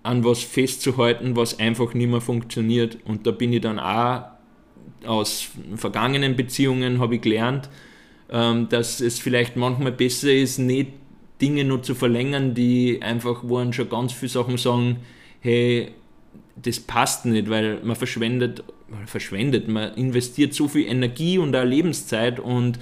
an 0.02 0.24
was 0.24 0.42
festzuhalten, 0.42 1.36
was 1.36 1.58
einfach 1.58 1.92
nicht 1.92 2.08
mehr 2.08 2.20
funktioniert. 2.20 2.98
Und 3.04 3.26
da 3.26 3.32
bin 3.32 3.52
ich 3.52 3.60
dann 3.60 3.78
auch 3.78 4.24
aus 5.04 5.48
vergangenen 5.76 6.36
Beziehungen 6.36 7.00
habe 7.00 7.16
ich 7.16 7.20
gelernt, 7.22 7.68
ähm, 8.30 8.68
dass 8.68 9.00
es 9.00 9.18
vielleicht 9.18 9.56
manchmal 9.56 9.92
besser 9.92 10.32
ist, 10.32 10.58
nicht 10.58 10.92
Dinge 11.40 11.64
nur 11.64 11.82
zu 11.82 11.94
verlängern, 11.94 12.54
die 12.54 13.00
einfach, 13.02 13.42
wo 13.42 13.56
man 13.58 13.72
schon 13.72 13.88
ganz 13.88 14.12
viele 14.12 14.30
Sachen 14.30 14.56
sagen, 14.56 14.98
hey, 15.40 15.92
das 16.56 16.80
passt 16.80 17.26
nicht, 17.26 17.50
weil 17.50 17.80
man 17.82 17.96
verschwendet, 17.96 18.64
verschwendet, 19.04 19.68
man 19.68 19.94
investiert 19.94 20.54
so 20.54 20.68
viel 20.68 20.86
Energie 20.86 21.38
und 21.38 21.54
auch 21.54 21.64
Lebenszeit 21.64 22.40
und 22.40 22.78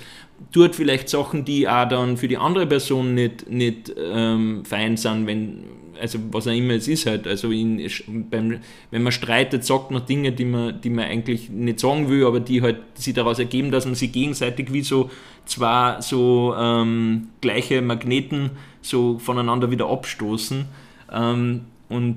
tut 0.52 0.74
vielleicht 0.74 1.08
Sachen, 1.08 1.44
die 1.44 1.68
auch 1.68 1.88
dann 1.88 2.16
für 2.16 2.28
die 2.28 2.36
andere 2.36 2.66
Person 2.66 3.14
nicht, 3.14 3.50
nicht 3.50 3.92
ähm, 3.96 4.64
fein 4.64 4.96
sind, 4.96 5.26
wenn, 5.26 5.64
also 6.00 6.18
was 6.30 6.46
auch 6.46 6.52
immer 6.52 6.74
es 6.74 6.88
ist 6.88 7.06
halt. 7.06 7.26
Also 7.26 7.50
in, 7.50 7.88
beim, 8.30 8.60
wenn 8.90 9.02
man 9.02 9.12
streitet, 9.12 9.64
sagt 9.64 9.90
man 9.90 10.06
Dinge, 10.06 10.32
die 10.32 10.44
man, 10.44 10.80
die 10.80 10.90
man 10.90 11.04
eigentlich 11.04 11.50
nicht 11.50 11.80
sagen 11.80 12.08
will, 12.08 12.26
aber 12.26 12.40
die 12.40 12.62
halt 12.62 12.78
sich 12.94 13.14
daraus 13.14 13.38
ergeben, 13.38 13.70
dass 13.70 13.86
man 13.86 13.94
sich 13.94 14.12
gegenseitig 14.12 14.72
wie 14.72 14.82
so 14.82 15.10
zwei 15.44 16.00
so 16.00 16.54
ähm, 16.58 17.28
gleiche 17.40 17.82
Magneten 17.82 18.50
so 18.80 19.18
voneinander 19.18 19.70
wieder 19.70 19.88
abstoßen. 19.88 20.66
Ähm, 21.12 21.62
und 21.88 22.16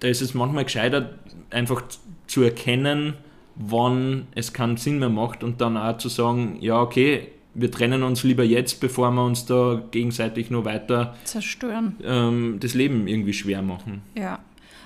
da 0.00 0.08
ist 0.08 0.22
es 0.22 0.34
manchmal 0.34 0.64
gescheitert, 0.64 1.18
einfach 1.50 1.82
zu 2.26 2.42
erkennen, 2.42 3.14
wann 3.56 4.28
es 4.34 4.52
keinen 4.52 4.76
Sinn 4.76 4.98
mehr 4.98 5.08
macht 5.08 5.42
und 5.42 5.60
dann 5.60 5.76
auch 5.76 5.98
zu 5.98 6.08
sagen, 6.08 6.58
ja, 6.60 6.80
okay, 6.80 7.28
wir 7.60 7.70
trennen 7.70 8.02
uns 8.02 8.22
lieber 8.22 8.44
jetzt, 8.44 8.80
bevor 8.80 9.10
wir 9.10 9.24
uns 9.24 9.46
da 9.46 9.82
gegenseitig 9.90 10.50
nur 10.50 10.64
weiter 10.64 11.16
zerstören. 11.24 11.96
Ähm, 12.02 12.58
das 12.60 12.74
Leben 12.74 13.08
irgendwie 13.08 13.32
schwer 13.32 13.62
machen. 13.62 14.02
Ja. 14.14 14.38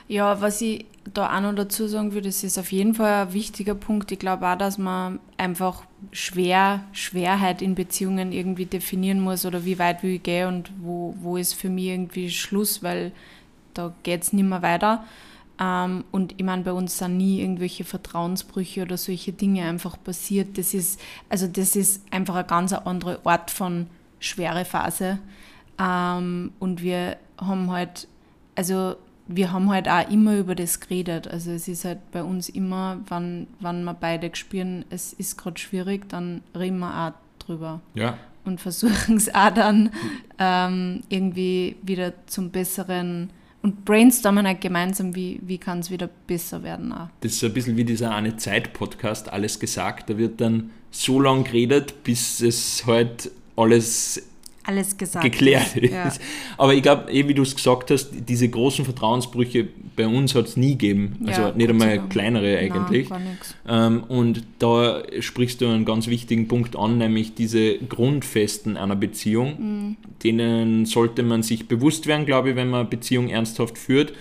Ja, 0.08 0.40
was 0.40 0.60
ich 0.60 0.84
da 1.14 1.36
auch 1.36 1.40
noch 1.40 1.54
dazu 1.54 1.86
sagen 1.86 2.12
würde, 2.12 2.28
das 2.28 2.44
ist 2.44 2.58
auf 2.58 2.70
jeden 2.72 2.94
Fall 2.94 3.26
ein 3.26 3.32
wichtiger 3.32 3.74
Punkt. 3.74 4.12
Ich 4.12 4.18
glaube 4.18 4.46
auch, 4.46 4.58
dass 4.58 4.78
man 4.78 5.20
einfach 5.36 5.84
schwer, 6.10 6.84
Schwerheit 6.92 7.62
in 7.62 7.74
Beziehungen 7.74 8.32
irgendwie 8.32 8.66
definieren 8.66 9.20
muss 9.20 9.46
oder 9.46 9.64
wie 9.64 9.78
weit 9.78 10.02
will 10.02 10.16
ich 10.16 10.22
gehen 10.22 10.48
und 10.48 10.72
wo, 10.80 11.14
wo 11.20 11.36
ist 11.36 11.54
für 11.54 11.68
mich 11.68 11.86
irgendwie 11.86 12.30
Schluss, 12.30 12.82
weil 12.82 13.12
da 13.74 13.94
geht 14.02 14.22
es 14.22 14.32
nicht 14.32 14.44
mehr 14.44 14.62
weiter. 14.62 15.04
Ähm, 15.62 16.04
und 16.10 16.34
ich 16.38 16.44
meine, 16.44 16.62
bei 16.62 16.72
uns 16.72 16.98
sind 16.98 17.18
nie 17.18 17.40
irgendwelche 17.40 17.84
Vertrauensbrüche 17.84 18.82
oder 18.82 18.96
solche 18.96 19.32
Dinge 19.32 19.64
einfach 19.64 19.96
passiert. 20.02 20.58
Das 20.58 20.74
ist, 20.74 21.00
also 21.28 21.46
das 21.46 21.76
ist 21.76 22.02
einfach 22.10 22.34
ein 22.34 22.46
ganz 22.46 22.72
anderer 22.72 23.20
Ort 23.24 23.50
von 23.50 23.86
schwere 24.18 24.64
Phase. 24.64 25.18
Ähm, 25.78 26.52
und 26.58 26.82
wir 26.82 27.16
haben 27.38 27.70
halt, 27.70 28.08
also 28.56 28.96
wir 29.28 29.52
haben 29.52 29.70
halt 29.70 29.88
auch 29.88 30.08
immer 30.10 30.36
über 30.36 30.56
das 30.56 30.80
geredet. 30.80 31.28
Also 31.28 31.52
es 31.52 31.68
ist 31.68 31.84
halt 31.84 32.10
bei 32.10 32.24
uns 32.24 32.48
immer, 32.48 32.98
wenn, 33.08 33.46
wenn 33.60 33.84
wir 33.84 33.94
beide 33.94 34.34
spüren, 34.34 34.84
es 34.90 35.12
ist 35.12 35.38
gerade 35.38 35.60
schwierig, 35.60 36.08
dann 36.08 36.42
reden 36.56 36.80
wir 36.80 37.08
auch 37.08 37.12
drüber. 37.38 37.80
Ja. 37.94 38.18
Und 38.44 38.60
versuchen 38.60 39.16
es 39.16 39.32
auch 39.32 39.50
dann 39.50 39.90
ähm, 40.40 41.02
irgendwie 41.08 41.76
wieder 41.82 42.14
zum 42.26 42.50
besseren 42.50 43.30
und 43.62 43.84
brainstormen 43.84 44.46
halt 44.46 44.60
gemeinsam, 44.60 45.14
wie, 45.14 45.40
wie 45.42 45.58
kann 45.58 45.78
es 45.78 45.90
wieder 45.90 46.08
besser 46.26 46.62
werden. 46.62 46.92
Auch. 46.92 47.08
Das 47.20 47.32
ist 47.32 47.44
ein 47.44 47.52
bisschen 47.52 47.76
wie 47.76 47.84
dieser 47.84 48.14
eine 48.14 48.36
Zeit-Podcast, 48.36 49.32
alles 49.32 49.58
gesagt. 49.60 50.10
Da 50.10 50.18
wird 50.18 50.40
dann 50.40 50.70
so 50.90 51.20
lange 51.20 51.44
geredet, 51.44 52.04
bis 52.04 52.40
es 52.40 52.84
halt 52.86 53.30
alles 53.56 54.22
alles 54.64 54.96
gesagt 54.96 55.24
geklärt 55.24 55.76
ist. 55.76 55.92
Ja. 55.92 56.12
Aber 56.56 56.74
ich 56.74 56.82
glaube, 56.82 57.10
eh 57.10 57.26
wie 57.26 57.34
du 57.34 57.42
es 57.42 57.54
gesagt 57.54 57.90
hast, 57.90 58.10
diese 58.28 58.48
großen 58.48 58.84
Vertrauensbrüche 58.84 59.68
bei 59.96 60.06
uns 60.06 60.34
hat 60.34 60.46
es 60.46 60.56
nie 60.56 60.72
gegeben. 60.72 61.18
Also 61.26 61.42
ja, 61.42 61.52
nicht 61.52 61.70
einmal 61.70 62.08
kleinere 62.08 62.58
eigentlich. 62.58 63.10
Nein, 63.10 63.38
ähm, 63.68 64.04
und 64.08 64.42
da 64.58 65.02
sprichst 65.20 65.60
du 65.60 65.66
einen 65.66 65.84
ganz 65.84 66.06
wichtigen 66.06 66.48
Punkt 66.48 66.76
an, 66.76 66.98
nämlich 66.98 67.34
diese 67.34 67.78
Grundfesten 67.78 68.76
einer 68.76 68.96
Beziehung. 68.96 69.56
Mhm. 69.58 69.96
Denen 70.22 70.86
sollte 70.86 71.22
man 71.22 71.42
sich 71.42 71.68
bewusst 71.68 72.06
werden, 72.06 72.26
glaube 72.26 72.50
ich, 72.50 72.56
wenn 72.56 72.70
man 72.70 72.80
eine 72.80 72.88
Beziehung 72.88 73.28
ernsthaft 73.28 73.78
führt 73.78 74.12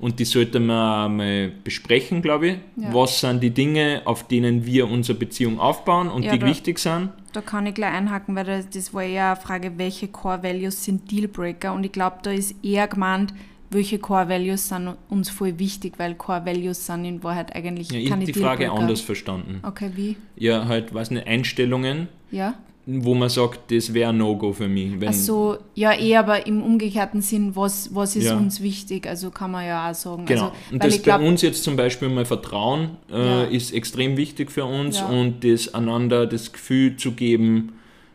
und 0.00 0.18
die 0.18 0.24
sollte 0.24 0.60
man 0.60 1.16
mal 1.16 1.52
besprechen, 1.64 2.22
glaube 2.22 2.48
ich. 2.48 2.56
Ja. 2.76 2.94
Was 2.94 3.20
sind 3.20 3.42
die 3.42 3.50
Dinge, 3.50 4.02
auf 4.04 4.26
denen 4.26 4.64
wir 4.64 4.88
unsere 4.88 5.18
Beziehung 5.18 5.58
aufbauen 5.58 6.08
und 6.08 6.22
ja, 6.22 6.32
die 6.32 6.38
da, 6.38 6.46
wichtig 6.46 6.78
sind? 6.78 7.10
Da 7.32 7.40
kann 7.40 7.66
ich 7.66 7.74
gleich 7.74 7.92
einhaken, 7.92 8.36
weil 8.36 8.44
das, 8.44 8.68
das 8.70 8.94
war 8.94 9.02
eher 9.02 9.32
eine 9.32 9.36
Frage, 9.36 9.72
welche 9.76 10.08
Core 10.08 10.42
Values 10.42 10.84
sind 10.84 11.10
Dealbreaker 11.10 11.72
und 11.72 11.84
ich 11.84 11.92
glaube, 11.92 12.18
da 12.22 12.30
ist 12.30 12.54
eher 12.64 12.86
gemeint, 12.86 13.34
welche 13.70 13.98
Core 13.98 14.28
Values 14.28 14.68
sind 14.68 14.96
uns 15.10 15.28
voll 15.28 15.58
wichtig, 15.58 15.94
weil 15.98 16.14
Core 16.14 16.46
Values 16.46 16.86
sind 16.86 17.04
in 17.04 17.22
Wahrheit 17.22 17.54
eigentlich 17.54 17.90
ja, 17.90 17.98
ich 17.98 18.08
keine 18.08 18.24
Ich 18.24 18.30
habe 18.30 18.38
die 18.38 18.40
Frage 18.40 18.72
anders 18.72 19.00
verstanden. 19.00 19.60
Okay, 19.62 19.90
wie? 19.94 20.16
Ja, 20.36 20.66
halt, 20.66 20.94
weiß 20.94 21.10
nicht, 21.10 21.26
Einstellungen. 21.26 22.08
Ja 22.30 22.54
wo 22.90 23.12
man 23.14 23.28
sagt, 23.28 23.70
das 23.70 23.92
wäre 23.92 24.08
ein 24.08 24.16
No-Go 24.16 24.54
für 24.54 24.66
mich. 24.66 24.98
Wenn 24.98 25.08
also 25.08 25.58
ja, 25.74 25.92
eh, 25.92 26.16
aber 26.16 26.46
im 26.46 26.62
umgekehrten 26.62 27.20
Sinn, 27.20 27.54
was, 27.54 27.94
was 27.94 28.16
ist 28.16 28.24
ja. 28.24 28.36
uns 28.36 28.62
wichtig? 28.62 29.06
Also 29.06 29.30
kann 29.30 29.50
man 29.50 29.66
ja 29.66 29.90
auch 29.90 29.94
sagen. 29.94 30.24
Genau. 30.24 30.44
Also, 30.44 30.54
und 30.72 30.84
das 30.84 30.98
bei 31.02 31.18
uns 31.18 31.42
jetzt 31.42 31.64
zum 31.64 31.76
Beispiel 31.76 32.08
mal 32.08 32.24
Vertrauen 32.24 32.96
äh, 33.12 33.18
ja. 33.18 33.42
ist 33.44 33.74
extrem 33.74 34.16
wichtig 34.16 34.50
für 34.50 34.64
uns 34.64 35.00
ja. 35.00 35.06
und 35.06 35.44
das 35.44 35.74
einander 35.74 36.26
das 36.26 36.50
Gefühl 36.50 36.96
zu 36.96 37.12
geben, 37.12 37.74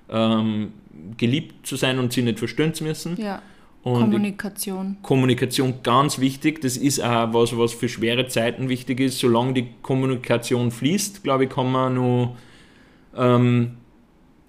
ähm, 0.10 0.74
geliebt 1.18 1.68
zu 1.68 1.76
sein 1.76 2.00
und 2.00 2.12
sie 2.12 2.24
nicht 2.24 2.40
verstehen 2.40 2.74
zu 2.74 2.84
müssen. 2.84 3.16
Ja. 3.22 3.44
Und 3.84 4.00
Kommunikation. 4.00 4.98
Kommunikation 5.04 5.76
ganz 5.84 6.18
wichtig. 6.18 6.62
Das 6.62 6.78
ist 6.78 7.00
auch 7.00 7.32
was, 7.34 7.56
was 7.56 7.74
für 7.74 7.90
schwere 7.90 8.28
Zeiten 8.28 8.70
wichtig 8.70 9.02
ist. 9.02 9.20
Solange 9.20 9.54
die 9.54 9.68
Kommunikation 9.84 10.72
fließt, 10.72 11.22
glaube 11.22 11.44
ich, 11.44 11.52
kann 11.52 11.72
man 11.72 11.94
nur 11.94 12.36
ähm, 13.16 13.74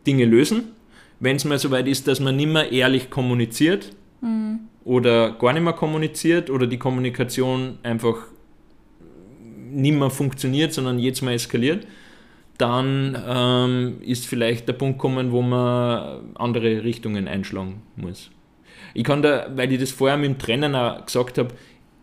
Dinge 0.06 0.24
lösen. 0.24 0.72
Wenn 1.20 1.36
es 1.36 1.44
mal 1.44 1.58
so 1.58 1.70
weit 1.70 1.88
ist, 1.88 2.06
dass 2.08 2.20
man 2.20 2.36
nicht 2.36 2.52
mehr 2.52 2.70
ehrlich 2.72 3.10
kommuniziert 3.10 3.92
mhm. 4.20 4.60
oder 4.84 5.32
gar 5.32 5.52
nicht 5.52 5.62
mehr 5.62 5.72
kommuniziert 5.72 6.50
oder 6.50 6.66
die 6.66 6.78
Kommunikation 6.78 7.78
einfach 7.82 8.26
nicht 9.70 9.94
mehr 9.94 10.10
funktioniert, 10.10 10.72
sondern 10.72 10.98
jedes 10.98 11.22
Mal 11.22 11.32
eskaliert, 11.32 11.86
dann 12.58 13.20
ähm, 13.26 13.96
ist 14.00 14.26
vielleicht 14.26 14.68
der 14.68 14.74
Punkt 14.74 14.98
kommen, 14.98 15.32
wo 15.32 15.42
man 15.42 16.34
andere 16.34 16.84
Richtungen 16.84 17.26
einschlagen 17.26 17.82
muss. 17.96 18.30
Ich 18.94 19.02
kann 19.02 19.22
da, 19.22 19.50
weil 19.56 19.72
ich 19.72 19.80
das 19.80 19.90
vorher 19.90 20.16
mit 20.16 20.26
dem 20.26 20.38
Trennen 20.38 20.74
auch 20.76 21.04
gesagt 21.04 21.38
habe, 21.38 21.48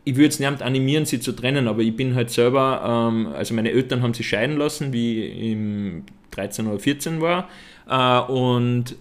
ich 0.04 0.16
würde 0.16 0.26
jetzt 0.26 0.40
nicht 0.40 0.62
animieren, 0.62 1.06
sie 1.06 1.20
zu 1.20 1.32
trennen, 1.32 1.68
aber 1.68 1.82
ich 1.82 1.96
bin 1.96 2.16
halt 2.16 2.32
selber, 2.32 3.10
ähm, 3.12 3.28
also 3.28 3.54
meine 3.54 3.72
Eltern 3.72 4.02
haben 4.02 4.14
sich 4.14 4.28
scheiden 4.28 4.58
lassen, 4.58 4.94
wie 4.94 5.24
ich 5.24 5.58
13 6.32 6.68
oder 6.68 6.80
14 6.80 7.22
war. 7.22 7.50
Äh, 7.88 8.32
und 8.32 8.96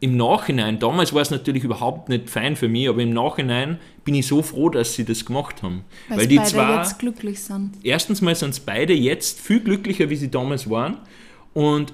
im 0.00 0.16
Nachhinein, 0.16 0.78
damals 0.78 1.12
war 1.12 1.20
es 1.20 1.30
natürlich 1.30 1.62
überhaupt 1.62 2.08
nicht 2.08 2.30
fein 2.30 2.56
für 2.56 2.68
mich, 2.68 2.88
aber 2.88 3.02
im 3.02 3.12
Nachhinein 3.12 3.78
bin 4.04 4.14
ich 4.14 4.26
so 4.26 4.40
froh, 4.40 4.70
dass 4.70 4.94
sie 4.94 5.04
das 5.04 5.26
gemacht 5.26 5.62
haben. 5.62 5.84
Weil, 6.08 6.20
Weil 6.20 6.26
die 6.26 6.36
beide 6.36 6.48
zwei, 6.48 6.76
jetzt 6.76 6.98
glücklich 6.98 7.42
sind. 7.42 7.72
Erstens 7.82 8.22
mal 8.22 8.34
sind 8.34 8.50
es 8.50 8.60
beide 8.60 8.94
jetzt 8.94 9.38
viel 9.38 9.60
glücklicher, 9.60 10.08
wie 10.08 10.16
sie 10.16 10.30
damals 10.30 10.70
waren. 10.70 10.96
Und 11.52 11.92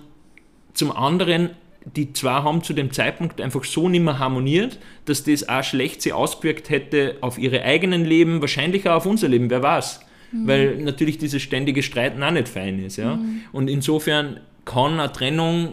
zum 0.74 0.92
anderen, 0.92 1.50
die 1.94 2.12
zwei 2.12 2.42
haben 2.42 2.62
zu 2.62 2.72
dem 2.72 2.92
Zeitpunkt 2.92 3.40
einfach 3.40 3.64
so 3.64 3.88
nicht 3.88 4.02
mehr 4.02 4.18
harmoniert, 4.18 4.78
dass 5.04 5.22
das 5.22 5.48
auch 5.48 5.62
schlecht 5.62 6.02
sie 6.02 6.12
ausgewirkt 6.12 6.68
hätte 6.68 7.16
auf 7.20 7.38
ihre 7.38 7.62
eigenen 7.62 8.04
Leben, 8.04 8.40
wahrscheinlich 8.40 8.88
auch 8.88 8.96
auf 8.96 9.06
unser 9.06 9.28
Leben, 9.28 9.50
wer 9.50 9.62
weiß. 9.62 10.00
Mhm. 10.32 10.46
Weil 10.46 10.76
natürlich 10.78 11.18
dieses 11.18 11.42
ständige 11.42 11.82
Streiten 11.82 12.22
auch 12.22 12.32
nicht 12.32 12.48
fein 12.48 12.80
ist. 12.80 12.96
Ja? 12.96 13.16
Mhm. 13.16 13.42
Und 13.52 13.68
insofern 13.68 14.40
kann 14.64 14.98
eine 14.98 15.12
Trennung 15.12 15.72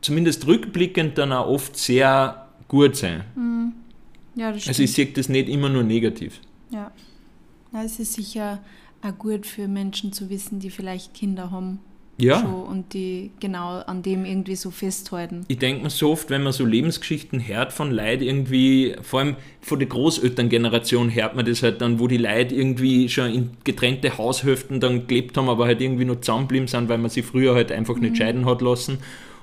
zumindest 0.00 0.46
rückblickend 0.46 1.18
dann 1.18 1.32
auch 1.32 1.48
oft 1.48 1.76
sehr 1.76 2.46
gut 2.68 2.94
sein. 2.94 3.24
Mhm. 3.34 3.72
Ja, 4.36 4.52
das 4.52 4.68
also 4.68 4.82
ich 4.84 4.92
sehe 4.92 5.06
das 5.06 5.28
nicht 5.28 5.48
immer 5.48 5.68
nur 5.68 5.82
negativ. 5.82 6.40
Ja. 6.70 6.92
ja, 7.72 7.82
es 7.82 7.98
ist 7.98 8.12
sicher 8.12 8.60
auch 9.02 9.18
gut 9.18 9.46
für 9.46 9.66
Menschen 9.66 10.12
zu 10.12 10.30
wissen, 10.30 10.60
die 10.60 10.70
vielleicht 10.70 11.12
Kinder 11.14 11.50
haben 11.50 11.80
ja. 12.20 12.40
und 12.40 12.92
die 12.94 13.30
genau 13.40 13.80
an 13.80 14.02
dem 14.02 14.24
irgendwie 14.24 14.56
so 14.56 14.70
festhalten. 14.70 15.44
Ich 15.48 15.58
denke 15.58 15.82
mir 15.82 15.90
so 15.90 16.12
oft, 16.12 16.30
wenn 16.30 16.42
man 16.42 16.52
so 16.52 16.64
Lebensgeschichten 16.64 17.46
hört 17.46 17.72
von 17.72 17.90
Leuten 17.90 18.22
irgendwie, 18.22 18.96
vor 19.02 19.20
allem 19.20 19.36
von 19.60 19.78
der 19.78 19.88
Großelterngeneration 19.88 21.14
hört 21.14 21.36
man 21.36 21.44
das 21.44 21.62
halt 21.62 21.80
dann, 21.80 21.98
wo 21.98 22.06
die 22.06 22.16
Leute 22.16 22.54
irgendwie 22.54 23.08
schon 23.08 23.32
in 23.32 23.50
getrennte 23.64 24.16
Haushälften 24.16 24.80
dann 24.80 25.06
gelebt 25.06 25.36
haben, 25.36 25.48
aber 25.48 25.66
halt 25.66 25.80
irgendwie 25.80 26.04
noch 26.04 26.20
zusammengeblieben 26.20 26.68
sind, 26.68 26.88
weil 26.88 26.98
man 26.98 27.10
sie 27.10 27.22
früher 27.22 27.54
halt 27.54 27.72
einfach 27.72 27.96
nicht 27.96 28.12
mhm. 28.12 28.16
scheiden 28.16 28.46
hat 28.46 28.62
lassen. 28.62 28.98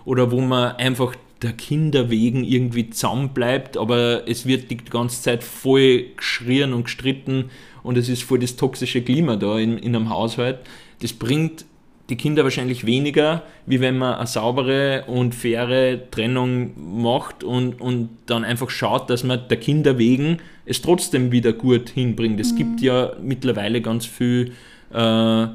Oder 0.06 0.32
wo 0.32 0.40
man 0.40 0.78
einfach 0.78 1.16
der 1.42 1.54
Kinder 1.54 2.10
wegen 2.10 2.44
irgendwie 2.44 2.90
zusammen 2.90 3.30
bleibt, 3.30 3.78
aber 3.78 4.28
es 4.28 4.46
wird 4.46 4.72
die 4.72 4.78
ganze 4.78 5.22
Zeit 5.22 5.44
voll 5.44 6.06
geschrien 6.16 6.74
und 6.74 6.86
gestritten 6.86 7.50
und 7.84 7.98
es 7.98 8.10
ist 8.10 8.24
voll 8.24 8.40
das 8.40 8.56
toxische 8.56 9.02
Klima 9.02 9.36
da 9.36 9.60
in, 9.60 9.78
in 9.78 9.96
einem 9.96 10.10
Haushalt. 10.10 10.60
Das 11.02 11.14
bringt 11.14 11.66
die 12.10 12.16
Kinder 12.16 12.44
wahrscheinlich 12.44 12.86
weniger, 12.86 13.44
wie 13.66 13.82
wenn 13.82 13.98
man 13.98 14.16
eine 14.16 14.28
saubere 14.28 15.04
und 15.08 15.36
faire 15.36 16.10
Trennung 16.10 17.02
macht 17.02 17.44
und, 17.44 17.82
und 17.82 18.10
dann 18.28 18.46
einfach 18.46 18.70
schaut, 18.70 19.10
dass 19.10 19.24
man 19.24 19.48
der 19.50 19.58
Kinder 19.58 19.98
wegen 19.98 20.38
es 20.66 20.82
trotzdem 20.82 21.32
wieder 21.32 21.54
gut 21.54 21.90
hinbringt. 21.90 22.40
Es 22.40 22.54
mhm. 22.54 22.58
gibt 22.58 22.82
ja 22.82 23.14
mittlerweile 23.22 23.82
ganz 23.82 24.06
viele 24.06 24.52
äh, 24.94 25.48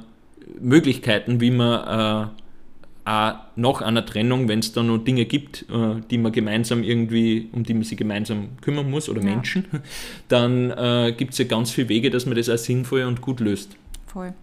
Möglichkeiten, 0.60 1.40
wie 1.40 1.50
man 1.50 2.28
äh, 2.28 2.40
auch 3.04 3.34
nach 3.56 3.80
einer 3.80 4.06
Trennung, 4.06 4.48
wenn 4.48 4.60
es 4.60 4.72
da 4.72 4.82
noch 4.82 4.98
Dinge 4.98 5.24
gibt, 5.24 5.66
äh, 5.70 6.00
die 6.10 6.18
man 6.18 6.32
gemeinsam 6.32 6.82
irgendwie, 6.82 7.48
um 7.52 7.64
die 7.64 7.74
man 7.74 7.82
sich 7.82 7.96
gemeinsam 7.96 8.50
kümmern 8.60 8.90
muss 8.90 9.08
oder 9.08 9.20
ja. 9.20 9.30
Menschen, 9.30 9.64
dann 10.28 10.70
äh, 10.70 11.14
gibt 11.16 11.32
es 11.32 11.38
ja 11.38 11.46
ganz 11.46 11.70
viele 11.70 11.88
Wege, 11.88 12.10
dass 12.10 12.26
man 12.26 12.36
das 12.36 12.48
auch 12.48 12.58
sinnvoll 12.58 13.04
und 13.04 13.20
gut 13.22 13.40
löst. 13.40 13.76
Voll. 14.06 14.34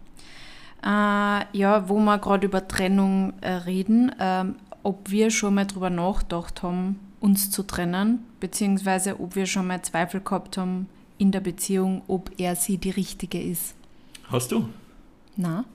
Äh, 0.84 1.58
ja, 1.58 1.90
wo 1.90 2.00
wir 2.00 2.18
gerade 2.20 2.48
über 2.48 2.68
Trennung 2.68 3.34
äh, 3.42 3.52
reden, 3.52 4.12
ähm, 4.20 4.56
ob 4.84 5.10
wir 5.12 5.30
schon 5.30 5.56
mal 5.56 5.66
darüber 5.66 5.90
nachgedacht 5.90 6.64
haben, 6.64 7.00
uns 7.20 7.52
zu 7.52 7.64
trennen, 7.64 8.26
beziehungsweise 8.40 9.20
ob 9.20 9.36
wir 9.36 9.46
schon 9.46 9.68
mal 9.68 9.82
Zweifel 9.82 10.22
gehabt 10.22 10.58
haben 10.58 10.88
in 11.18 11.32
der 11.32 11.42
Beziehung, 11.42 12.02
ob 12.08 12.32
er 12.38 12.56
sie 12.56 12.78
die 12.78 12.92
richtige 12.92 13.42
ist. 13.42 13.76
Hast 14.32 14.52
du? 14.54 14.70
Na. 15.36 15.66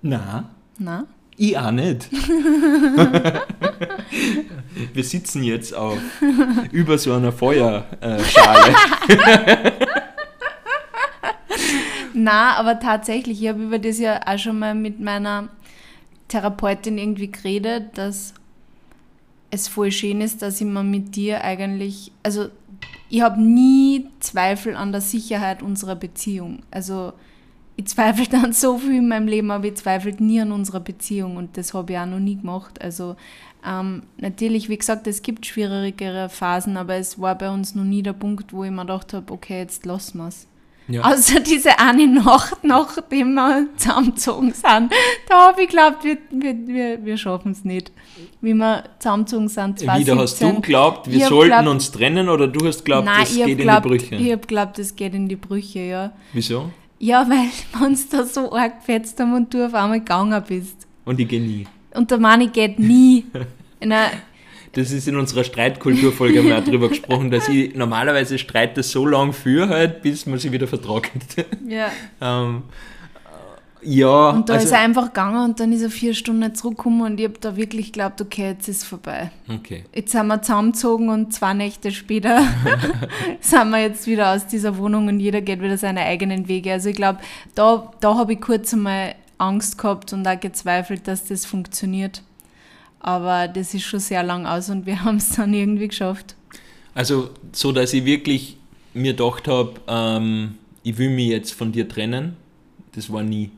Na? 0.00 0.48
Na? 0.78 1.06
Ich 1.36 1.56
auch 1.58 1.70
nicht. 1.70 2.08
Wir 4.92 5.04
sitzen 5.04 5.42
jetzt 5.42 5.72
auf 5.74 5.98
über 6.72 6.98
so 6.98 7.12
einer 7.14 7.32
Feuerschale. 7.32 8.74
Na, 12.20 12.56
aber 12.56 12.80
tatsächlich, 12.80 13.40
ich 13.42 13.48
habe 13.48 13.62
über 13.62 13.78
das 13.78 14.00
ja 14.00 14.20
auch 14.26 14.38
schon 14.38 14.58
mal 14.58 14.74
mit 14.74 14.98
meiner 14.98 15.50
Therapeutin 16.26 16.98
irgendwie 16.98 17.30
geredet, 17.30 17.96
dass 17.96 18.34
es 19.52 19.68
voll 19.68 19.92
schön 19.92 20.20
ist, 20.20 20.42
dass 20.42 20.60
ich 20.60 20.66
mir 20.66 20.82
mit 20.82 21.14
dir 21.14 21.44
eigentlich, 21.44 22.10
also 22.24 22.48
ich 23.08 23.22
habe 23.22 23.40
nie 23.40 24.08
Zweifel 24.18 24.74
an 24.74 24.90
der 24.90 25.00
Sicherheit 25.00 25.62
unserer 25.62 25.94
Beziehung. 25.94 26.64
Also 26.72 27.12
ich 27.76 27.86
zweifle 27.86 28.26
dann 28.30 28.52
so 28.52 28.78
viel 28.78 28.96
in 28.96 29.08
meinem 29.08 29.28
Leben, 29.28 29.52
aber 29.52 29.66
ich 29.66 29.76
zweifle 29.76 30.12
nie 30.18 30.40
an 30.40 30.50
unserer 30.50 30.80
Beziehung 30.80 31.36
und 31.36 31.56
das 31.56 31.72
habe 31.72 31.92
ich 31.92 31.98
auch 32.00 32.06
noch 32.06 32.18
nie 32.18 32.36
gemacht. 32.36 32.82
Also 32.82 33.14
ähm, 33.64 34.02
natürlich, 34.16 34.68
wie 34.68 34.78
gesagt, 34.78 35.06
es 35.06 35.22
gibt 35.22 35.46
schwierigere 35.46 36.28
Phasen, 36.28 36.78
aber 36.78 36.96
es 36.96 37.20
war 37.20 37.38
bei 37.38 37.48
uns 37.48 37.76
noch 37.76 37.84
nie 37.84 38.02
der 38.02 38.12
Punkt, 38.12 38.52
wo 38.52 38.64
ich 38.64 38.72
mir 38.72 38.82
gedacht 38.82 39.14
habe, 39.14 39.32
okay, 39.32 39.60
jetzt 39.60 39.86
lassen 39.86 40.18
wir 40.18 40.26
es. 40.26 40.48
Ja. 40.88 41.02
Außer 41.02 41.40
diese 41.40 41.78
eine 41.78 42.06
Nacht, 42.06 42.64
nachdem 42.64 43.34
wir 43.34 43.66
zusammengezogen 43.76 44.52
sind. 44.54 44.90
Da 45.28 45.48
habe 45.48 45.62
ich 45.62 45.68
geglaubt, 45.68 46.02
wir, 46.02 46.16
wir, 46.30 47.04
wir, 47.04 47.16
schaffen 47.18 47.52
es 47.52 47.62
nicht. 47.62 47.92
Wie 48.40 48.54
wir 48.54 48.84
zusammengezogen 48.98 49.48
sind, 49.48 49.78
2017. 49.80 50.06
Wieder 50.06 50.22
hast 50.22 50.40
du 50.40 50.54
geglaubt, 50.54 51.10
wir 51.10 51.26
sollten 51.26 51.50
glaubt, 51.50 51.68
uns 51.68 51.92
trennen 51.92 52.28
oder 52.30 52.48
du 52.48 52.66
hast 52.66 52.78
geglaubt, 52.78 53.06
es 53.22 53.34
geht 53.34 53.58
glaubt, 53.58 53.84
in 53.84 53.92
die 53.92 53.98
Brüche? 53.98 54.14
Ich 54.16 54.32
habe 54.32 54.40
geglaubt, 54.40 54.78
es 54.78 54.96
geht 54.96 55.14
in 55.14 55.28
die 55.28 55.36
Brüche, 55.36 55.80
ja. 55.80 56.12
Wieso? 56.32 56.70
Ja, 56.98 57.28
weil 57.28 57.48
wir 57.80 57.86
uns 57.86 58.08
da 58.08 58.24
so 58.24 58.52
arg 58.52 58.80
gefetzt 58.80 59.20
haben 59.20 59.34
und 59.34 59.52
du 59.52 59.66
auf 59.66 59.74
einmal 59.74 59.98
gegangen 59.98 60.42
bist. 60.48 60.86
Und 61.04 61.20
ich 61.20 61.28
gehe 61.28 61.40
nie. 61.40 61.66
Und 61.94 62.10
der 62.10 62.18
Mann 62.18 62.50
geht 62.50 62.78
nie. 62.78 63.26
Nein, 63.80 64.10
das 64.78 64.92
ist 64.92 65.08
in 65.08 65.16
unserer 65.16 65.42
Streitkulturfolge 65.42 66.42
mal 66.42 66.62
drüber 66.62 66.88
gesprochen, 66.88 67.30
dass 67.30 67.48
ich 67.48 67.74
normalerweise 67.74 68.38
streite 68.38 68.82
so 68.82 69.04
lange 69.06 69.32
für 69.32 69.68
halt, 69.68 70.02
bis 70.02 70.24
man 70.26 70.38
sich 70.38 70.52
wieder 70.52 70.68
vertrocknet. 70.68 71.46
Ja. 71.66 71.90
ähm, 72.20 72.62
ja. 73.82 74.30
Und 74.30 74.48
da 74.48 74.54
also, 74.54 74.66
ist 74.66 74.72
er 74.72 74.80
einfach 74.80 75.06
gegangen 75.06 75.44
und 75.44 75.60
dann 75.60 75.72
ist 75.72 75.82
er 75.82 75.90
vier 75.90 76.14
Stunden 76.14 76.54
zurückgekommen 76.54 77.02
und 77.02 77.18
ich 77.18 77.26
habe 77.26 77.38
da 77.40 77.56
wirklich 77.56 77.86
geglaubt, 77.86 78.20
okay, 78.20 78.50
jetzt 78.50 78.68
ist 78.68 78.82
es 78.82 78.84
vorbei. 78.84 79.30
Okay. 79.48 79.84
Jetzt 79.94 80.12
sind 80.12 80.26
wir 80.26 80.42
zusammengezogen 80.42 81.08
und 81.08 81.32
zwei 81.32 81.54
Nächte 81.54 81.90
später 81.90 82.42
sind 83.40 83.70
wir 83.70 83.80
jetzt 83.80 84.06
wieder 84.06 84.34
aus 84.34 84.46
dieser 84.46 84.78
Wohnung 84.78 85.08
und 85.08 85.20
jeder 85.20 85.40
geht 85.40 85.60
wieder 85.60 85.76
seine 85.76 86.02
eigenen 86.02 86.48
Wege. 86.48 86.72
Also 86.72 86.88
ich 86.88 86.96
glaube, 86.96 87.18
da, 87.54 87.92
da 88.00 88.14
habe 88.14 88.34
ich 88.34 88.40
kurz 88.40 88.72
einmal 88.72 89.14
Angst 89.38 89.78
gehabt 89.78 90.12
und 90.12 90.26
auch 90.26 90.38
gezweifelt, 90.38 91.06
dass 91.06 91.24
das 91.24 91.46
funktioniert. 91.46 92.22
Aber 93.08 93.48
das 93.48 93.72
ist 93.72 93.84
schon 93.84 94.00
sehr 94.00 94.22
lang 94.22 94.44
aus 94.44 94.68
und 94.68 94.84
wir 94.84 95.02
haben 95.04 95.16
es 95.16 95.30
dann 95.30 95.54
irgendwie 95.54 95.88
geschafft. 95.88 96.36
Also 96.94 97.30
so, 97.52 97.72
dass 97.72 97.94
ich 97.94 98.04
wirklich 98.04 98.58
mir 98.92 99.14
gedacht 99.14 99.48
habe, 99.48 99.72
ähm, 99.88 100.58
ich 100.82 100.98
will 100.98 101.08
mich 101.08 101.28
jetzt 101.28 101.54
von 101.54 101.72
dir 101.72 101.88
trennen, 101.88 102.36
das 102.94 103.10
war 103.10 103.22
nie. 103.22 103.50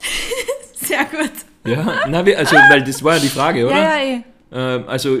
sehr 0.74 1.04
gut. 1.04 1.30
Ja, 1.64 2.00
na, 2.08 2.18
also, 2.20 2.56
weil 2.56 2.82
das 2.82 3.04
war 3.04 3.14
ja 3.14 3.20
die 3.20 3.28
Frage, 3.28 3.66
oder? 3.66 3.76
Ja, 3.76 3.98
ja, 3.98 4.16
eh. 4.16 4.22
Ähm, 4.52 4.84
also, 4.88 5.18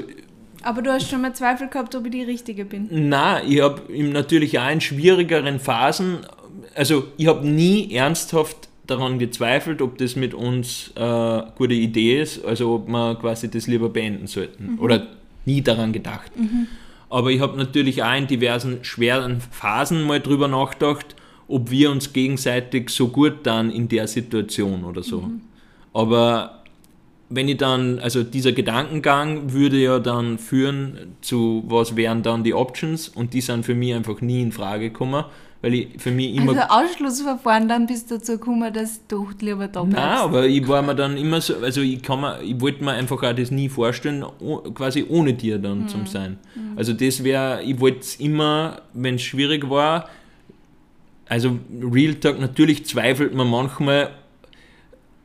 aber 0.62 0.82
du 0.82 0.90
hast 0.90 1.08
schon 1.08 1.20
mal 1.20 1.32
Zweifel 1.32 1.68
gehabt, 1.68 1.94
ob 1.94 2.06
ich 2.06 2.10
die 2.10 2.24
Richtige 2.24 2.64
bin. 2.64 2.88
Na, 2.90 3.40
ich 3.44 3.60
habe 3.60 3.82
natürlich 3.88 4.58
auch 4.58 4.70
in 4.70 4.80
schwierigeren 4.80 5.60
Phasen, 5.60 6.26
also 6.74 7.04
ich 7.16 7.28
habe 7.28 7.46
nie 7.46 7.94
ernsthaft 7.94 8.69
daran 8.90 9.18
gezweifelt, 9.18 9.80
ob 9.82 9.98
das 9.98 10.16
mit 10.16 10.34
uns 10.34 10.92
äh, 10.96 11.00
eine 11.00 11.52
gute 11.56 11.74
Idee 11.74 12.20
ist, 12.20 12.44
also 12.44 12.74
ob 12.74 12.88
wir 12.88 13.14
quasi 13.14 13.50
das 13.50 13.66
lieber 13.66 13.88
beenden 13.88 14.26
sollten. 14.26 14.72
Mhm. 14.72 14.80
Oder 14.80 15.06
nie 15.46 15.62
daran 15.62 15.92
gedacht. 15.92 16.36
Mhm. 16.36 16.66
Aber 17.08 17.30
ich 17.30 17.40
habe 17.40 17.56
natürlich 17.56 18.02
auch 18.02 18.16
in 18.16 18.26
diversen 18.26 18.84
schweren 18.84 19.40
Phasen 19.40 20.02
mal 20.02 20.20
drüber 20.20 20.48
nachgedacht, 20.48 21.16
ob 21.48 21.70
wir 21.70 21.90
uns 21.90 22.12
gegenseitig 22.12 22.90
so 22.90 23.08
gut 23.08 23.38
dann 23.44 23.70
in 23.70 23.88
der 23.88 24.06
Situation 24.06 24.84
oder 24.84 25.02
so. 25.02 25.22
Mhm. 25.22 25.40
Aber 25.92 26.62
wenn 27.28 27.48
ich 27.48 27.56
dann, 27.56 27.98
also 28.00 28.22
dieser 28.22 28.52
Gedankengang 28.52 29.52
würde 29.52 29.78
ja 29.78 29.98
dann 29.98 30.38
führen 30.38 31.14
zu, 31.20 31.64
was 31.66 31.96
wären 31.96 32.22
dann 32.22 32.44
die 32.44 32.54
Options 32.54 33.08
und 33.08 33.34
die 33.34 33.40
sind 33.40 33.64
für 33.64 33.74
mich 33.74 33.94
einfach 33.94 34.20
nie 34.20 34.42
in 34.42 34.52
Frage 34.52 34.90
gekommen 34.90 35.24
weil 35.62 35.74
ich 35.74 35.88
für 35.98 36.10
mich 36.10 36.34
immer... 36.34 36.52
Also 36.52 36.62
Ausschlussverfahren, 36.62 37.68
dann 37.68 37.86
bist 37.86 38.10
du 38.10 38.16
dazu 38.16 38.32
gekommen, 38.32 38.72
dass 38.72 39.06
du 39.06 39.28
lieber 39.40 39.68
da 39.68 39.82
bleibst. 39.82 40.04
Nein, 40.04 40.18
aber 40.18 40.46
ich 40.46 40.66
war 40.66 40.82
mir 40.82 40.94
dann 40.94 41.16
immer 41.16 41.40
so, 41.40 41.56
also 41.56 41.82
ich 41.82 42.02
kann 42.02 42.20
mir, 42.20 42.40
ich 42.42 42.58
wollte 42.60 42.82
mir 42.82 42.92
einfach 42.92 43.22
auch 43.22 43.34
das 43.34 43.50
nie 43.50 43.68
vorstellen, 43.68 44.24
quasi 44.74 45.04
ohne 45.08 45.34
dir 45.34 45.58
dann 45.58 45.80
mhm. 45.80 45.88
zum 45.88 46.06
sein. 46.06 46.38
Mhm. 46.54 46.78
Also 46.78 46.92
das 46.94 47.22
wäre, 47.24 47.62
ich 47.62 47.78
wollte 47.78 48.00
es 48.00 48.16
immer, 48.16 48.80
wenn 48.94 49.16
es 49.16 49.22
schwierig 49.22 49.68
war, 49.68 50.08
also 51.28 51.58
Real 51.80 52.14
Talk, 52.14 52.40
natürlich 52.40 52.86
zweifelt 52.86 53.34
man 53.34 53.48
manchmal 53.48 54.10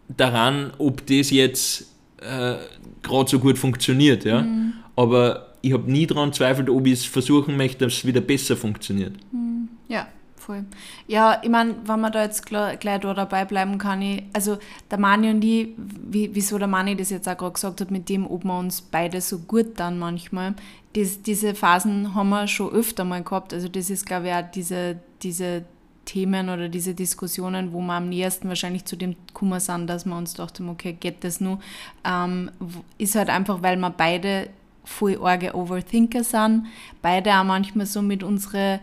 daran, 0.10 0.72
ob 0.78 1.06
das 1.08 1.32
jetzt 1.32 1.94
äh, 2.22 2.56
gerade 3.02 3.30
so 3.30 3.40
gut 3.40 3.58
funktioniert, 3.58 4.24
ja. 4.26 4.42
Mhm. 4.42 4.74
Aber 4.96 5.54
ich 5.62 5.74
habe 5.74 5.92
nie 5.92 6.06
daran 6.06 6.32
zweifelt, 6.32 6.70
ob 6.70 6.86
ich 6.86 6.94
es 6.94 7.06
versuchen 7.06 7.58
möchte, 7.58 7.86
dass 7.86 7.94
es 7.94 8.06
wieder 8.06 8.22
besser 8.22 8.56
funktioniert. 8.56 9.14
Mhm. 9.32 9.70
Ja 9.88 10.08
voll. 10.46 10.66
Ja, 11.08 11.40
ich 11.42 11.50
meine, 11.50 11.76
wenn 11.86 12.00
man 12.00 12.12
da 12.12 12.24
jetzt 12.24 12.46
gleich, 12.46 12.80
da 12.80 13.14
dabei 13.14 13.46
bleiben 13.46 13.78
kann, 13.78 14.02
ich, 14.02 14.24
also 14.34 14.58
der 14.90 15.00
Mani 15.00 15.30
und 15.30 15.44
ich, 15.44 15.70
wie, 15.78 16.34
wieso 16.34 16.58
der 16.58 16.68
Mani 16.68 16.96
das 16.96 17.10
jetzt 17.10 17.28
auch 17.28 17.38
gerade 17.38 17.54
gesagt 17.54 17.82
hat, 17.82 17.92
mit 17.92 18.10
dem, 18.10 18.30
ob 18.30 18.44
wir 18.44 18.58
uns 18.58 18.82
beide 18.82 19.22
so 19.22 19.40
gut 19.40 19.80
dann 19.80 20.00
manchmal, 20.00 20.54
das, 20.94 21.22
diese 21.22 21.56
Phasen 21.56 22.16
haben 22.16 22.30
wir 22.30 22.48
schon 22.48 22.72
öfter 22.72 23.04
mal 23.04 23.24
gehabt. 23.24 23.54
Also 23.54 23.68
das 23.68 23.90
ist, 23.90 24.06
glaube 24.06 24.28
ich, 24.28 24.34
auch 24.34 24.52
diese, 24.54 24.98
diese 25.22 25.66
Themen 26.06 26.50
oder 26.50 26.70
diese 26.70 26.94
Diskussionen, 26.94 27.74
wo 27.74 27.82
wir 27.82 27.94
am 27.94 28.10
nächsten 28.10 28.48
wahrscheinlich 28.48 28.86
zu 28.86 28.96
dem 28.96 29.16
Kummer 29.34 29.60
sind, 29.60 29.88
dass 29.88 30.06
wir 30.06 30.16
uns 30.16 30.36
dachten, 30.36 30.70
okay, 30.70 30.94
geht 30.94 31.24
das 31.24 31.42
nur, 31.42 31.60
ähm, 32.06 32.52
ist 32.98 33.16
halt 33.16 33.30
einfach, 33.30 33.62
weil 33.62 33.76
wir 33.78 33.90
beide 33.90 34.50
voll 34.84 35.18
arge 35.22 35.56
Overthinker 35.56 36.24
sind, 36.24 36.68
beide 37.02 37.34
auch 37.34 37.44
manchmal 37.44 37.88
so 37.88 38.04
mit 38.04 38.24
unseren 38.24 38.80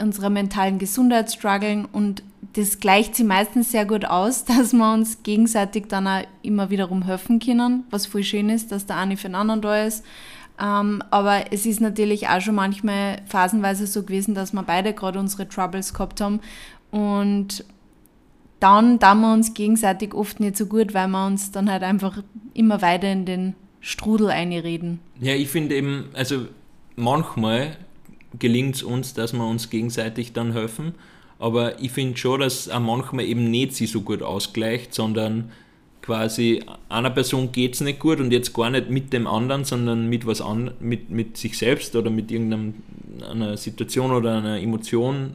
unserer 0.00 0.30
mentalen 0.30 0.78
Gesundheit 0.78 1.30
strugglen 1.32 1.84
und 1.84 2.22
das 2.54 2.80
gleicht 2.80 3.14
sie 3.14 3.24
meistens 3.24 3.72
sehr 3.72 3.84
gut 3.84 4.04
aus, 4.04 4.44
dass 4.44 4.72
wir 4.72 4.92
uns 4.92 5.22
gegenseitig 5.22 5.86
dann 5.88 6.06
auch 6.06 6.22
immer 6.42 6.70
wiederum 6.70 7.02
helfen 7.04 7.38
können, 7.38 7.84
was 7.90 8.06
voll 8.06 8.22
schön 8.22 8.48
ist, 8.48 8.72
dass 8.72 8.86
der 8.86 8.96
eine 8.96 9.16
für 9.16 9.28
den 9.28 9.34
anderen 9.34 9.62
da 9.62 9.84
ist. 9.84 10.04
Ähm, 10.60 11.02
aber 11.10 11.52
es 11.52 11.66
ist 11.66 11.80
natürlich 11.80 12.28
auch 12.28 12.40
schon 12.40 12.56
manchmal 12.56 13.22
phasenweise 13.26 13.86
so 13.86 14.02
gewesen, 14.02 14.34
dass 14.34 14.52
wir 14.52 14.62
beide 14.62 14.92
gerade 14.92 15.20
unsere 15.20 15.48
Troubles 15.48 15.94
gehabt 15.94 16.20
haben 16.20 16.40
und 16.90 17.64
dann 18.60 18.98
tun 18.98 19.20
wir 19.20 19.32
uns 19.32 19.54
gegenseitig 19.54 20.14
oft 20.14 20.40
nicht 20.40 20.56
so 20.56 20.66
gut, 20.66 20.94
weil 20.94 21.06
wir 21.08 21.26
uns 21.26 21.52
dann 21.52 21.70
halt 21.70 21.84
einfach 21.84 22.22
immer 22.54 22.82
weiter 22.82 23.10
in 23.12 23.24
den 23.24 23.54
Strudel 23.80 24.30
einreden. 24.30 24.98
Ja, 25.20 25.34
ich 25.34 25.48
finde 25.48 25.76
eben, 25.76 26.08
also 26.14 26.46
manchmal 26.96 27.76
gelingt 28.38 28.76
es 28.76 28.82
uns, 28.82 29.14
dass 29.14 29.32
wir 29.32 29.46
uns 29.46 29.70
gegenseitig 29.70 30.32
dann 30.32 30.52
helfen. 30.52 30.94
Aber 31.38 31.80
ich 31.80 31.92
finde 31.92 32.16
schon, 32.16 32.40
dass 32.40 32.68
auch 32.68 32.80
manchmal 32.80 33.24
eben 33.24 33.50
nicht 33.50 33.74
sie 33.74 33.86
so 33.86 34.00
gut 34.00 34.22
ausgleicht, 34.22 34.94
sondern 34.94 35.50
quasi 36.02 36.62
einer 36.88 37.10
Person 37.10 37.52
geht 37.52 37.74
es 37.74 37.80
nicht 37.80 37.98
gut 37.98 38.18
und 38.18 38.32
jetzt 38.32 38.54
gar 38.54 38.70
nicht 38.70 38.90
mit 38.90 39.12
dem 39.12 39.26
anderen, 39.26 39.64
sondern 39.64 40.08
mit 40.08 40.26
was 40.26 40.40
an, 40.40 40.72
mit, 40.80 41.10
mit 41.10 41.36
sich 41.36 41.58
selbst 41.58 41.94
oder 41.94 42.10
mit 42.10 42.30
irgendeiner 42.30 43.56
Situation 43.56 44.10
oder 44.12 44.38
einer 44.38 44.58
Emotion 44.58 45.32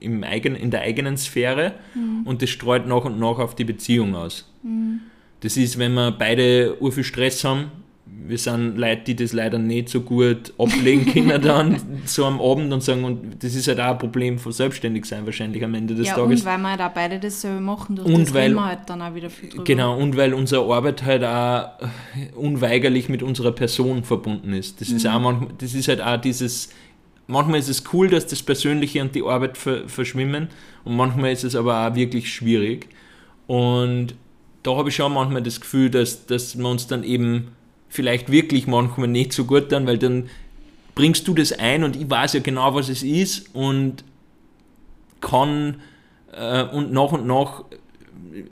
im 0.00 0.22
eigen, 0.22 0.54
in 0.54 0.70
der 0.70 0.82
eigenen 0.82 1.16
Sphäre 1.16 1.74
mhm. 1.94 2.22
und 2.24 2.40
das 2.40 2.50
streut 2.50 2.86
nach 2.86 3.04
und 3.04 3.18
nach 3.18 3.38
auf 3.38 3.54
die 3.54 3.64
Beziehung 3.64 4.14
aus. 4.14 4.48
Mhm. 4.62 5.00
Das 5.40 5.56
ist, 5.56 5.78
wenn 5.78 5.94
wir 5.94 6.12
beide 6.12 6.76
viel 6.90 7.04
Stress 7.04 7.44
haben. 7.44 7.70
Wir 8.08 8.38
sind 8.38 8.76
Leute, 8.76 9.02
die 9.06 9.16
das 9.16 9.32
leider 9.32 9.58
nicht 9.58 9.88
so 9.88 10.00
gut 10.00 10.52
ablegen 10.58 11.06
können 11.06 11.42
dann 11.42 11.80
so 12.06 12.24
am 12.24 12.40
Abend 12.40 12.72
und 12.72 12.82
sagen, 12.82 13.04
und 13.04 13.42
das 13.42 13.54
ist 13.54 13.68
halt 13.68 13.80
auch 13.80 13.92
ein 13.92 13.98
Problem 13.98 14.38
von 14.38 14.52
Selbstständigsein 14.52 15.26
wahrscheinlich 15.26 15.62
am 15.64 15.74
Ende 15.74 15.94
des 15.94 16.08
ja, 16.08 16.14
Tages. 16.14 16.40
und 16.40 16.46
weil 16.46 16.58
wir 16.58 16.70
halt 16.70 16.80
auch 16.80 16.90
beide 16.90 17.18
dasselbe 17.18 17.60
machen, 17.60 17.96
durch 17.96 18.08
Und 18.08 18.20
das 18.20 18.34
weil- 18.34 18.42
reden 18.44 18.54
wir 18.54 18.64
halt 18.64 18.78
dann 18.86 19.02
auch 19.02 19.14
wieder 19.14 19.30
viel 19.30 19.48
drüber. 19.48 19.64
Genau, 19.64 19.96
und 19.96 20.16
weil 20.16 20.34
unsere 20.34 20.72
Arbeit 20.72 21.04
halt 21.04 21.24
auch 21.24 21.70
unweigerlich 22.36 23.08
mit 23.08 23.22
unserer 23.22 23.52
Person 23.52 24.02
verbunden 24.04 24.52
ist. 24.52 24.80
Das 24.80 24.90
ist 24.90 25.06
auch 25.06 25.20
manchmal, 25.20 25.50
das 25.58 25.74
ist 25.74 25.88
halt 25.88 26.00
auch 26.00 26.16
dieses, 26.20 26.70
manchmal 27.26 27.58
ist 27.58 27.68
es 27.68 27.84
cool, 27.92 28.08
dass 28.08 28.26
das 28.26 28.42
Persönliche 28.42 29.02
und 29.02 29.14
die 29.14 29.22
Arbeit 29.22 29.56
ver, 29.56 29.88
verschwimmen 29.88 30.48
und 30.84 30.96
manchmal 30.96 31.32
ist 31.32 31.44
es 31.44 31.54
aber 31.56 31.86
auch 31.86 31.94
wirklich 31.94 32.32
schwierig. 32.32 32.88
Und 33.46 34.14
da 34.62 34.76
habe 34.76 34.88
ich 34.88 34.96
schon 34.96 35.12
manchmal 35.12 35.42
das 35.42 35.60
Gefühl, 35.60 35.90
dass, 35.90 36.26
dass 36.26 36.58
wir 36.58 36.68
uns 36.68 36.86
dann 36.86 37.04
eben 37.04 37.48
vielleicht 37.88 38.30
wirklich 38.30 38.66
manchmal 38.66 39.08
nicht 39.08 39.32
so 39.32 39.44
gut 39.44 39.72
dann, 39.72 39.86
weil 39.86 39.98
dann 39.98 40.28
bringst 40.94 41.28
du 41.28 41.34
das 41.34 41.52
ein 41.52 41.84
und 41.84 41.96
ich 41.96 42.08
weiß 42.08 42.34
ja 42.34 42.40
genau, 42.40 42.74
was 42.74 42.88
es 42.88 43.02
ist 43.02 43.54
und 43.54 44.04
kann 45.20 45.76
äh, 46.32 46.64
und 46.64 46.92
nach 46.92 47.12
und 47.12 47.26
nach 47.26 47.64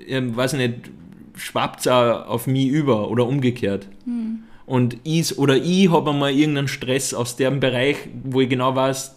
äh, 0.06 0.20
weiß 0.22 0.54
ich 0.54 0.58
nicht, 0.58 0.74
schwappt 1.36 1.80
es 1.80 1.88
auf 1.88 2.46
mich 2.46 2.68
über 2.68 3.10
oder 3.10 3.26
umgekehrt. 3.26 3.88
Und 4.66 4.96
ich 5.04 5.38
oder 5.38 5.56
ich 5.56 5.90
habe 5.90 6.10
einmal 6.10 6.32
irgendeinen 6.32 6.68
Stress 6.68 7.12
aus 7.12 7.36
dem 7.36 7.60
Bereich, 7.60 7.96
wo 8.22 8.40
ich 8.40 8.48
genau 8.48 8.74
weiß, 8.74 9.14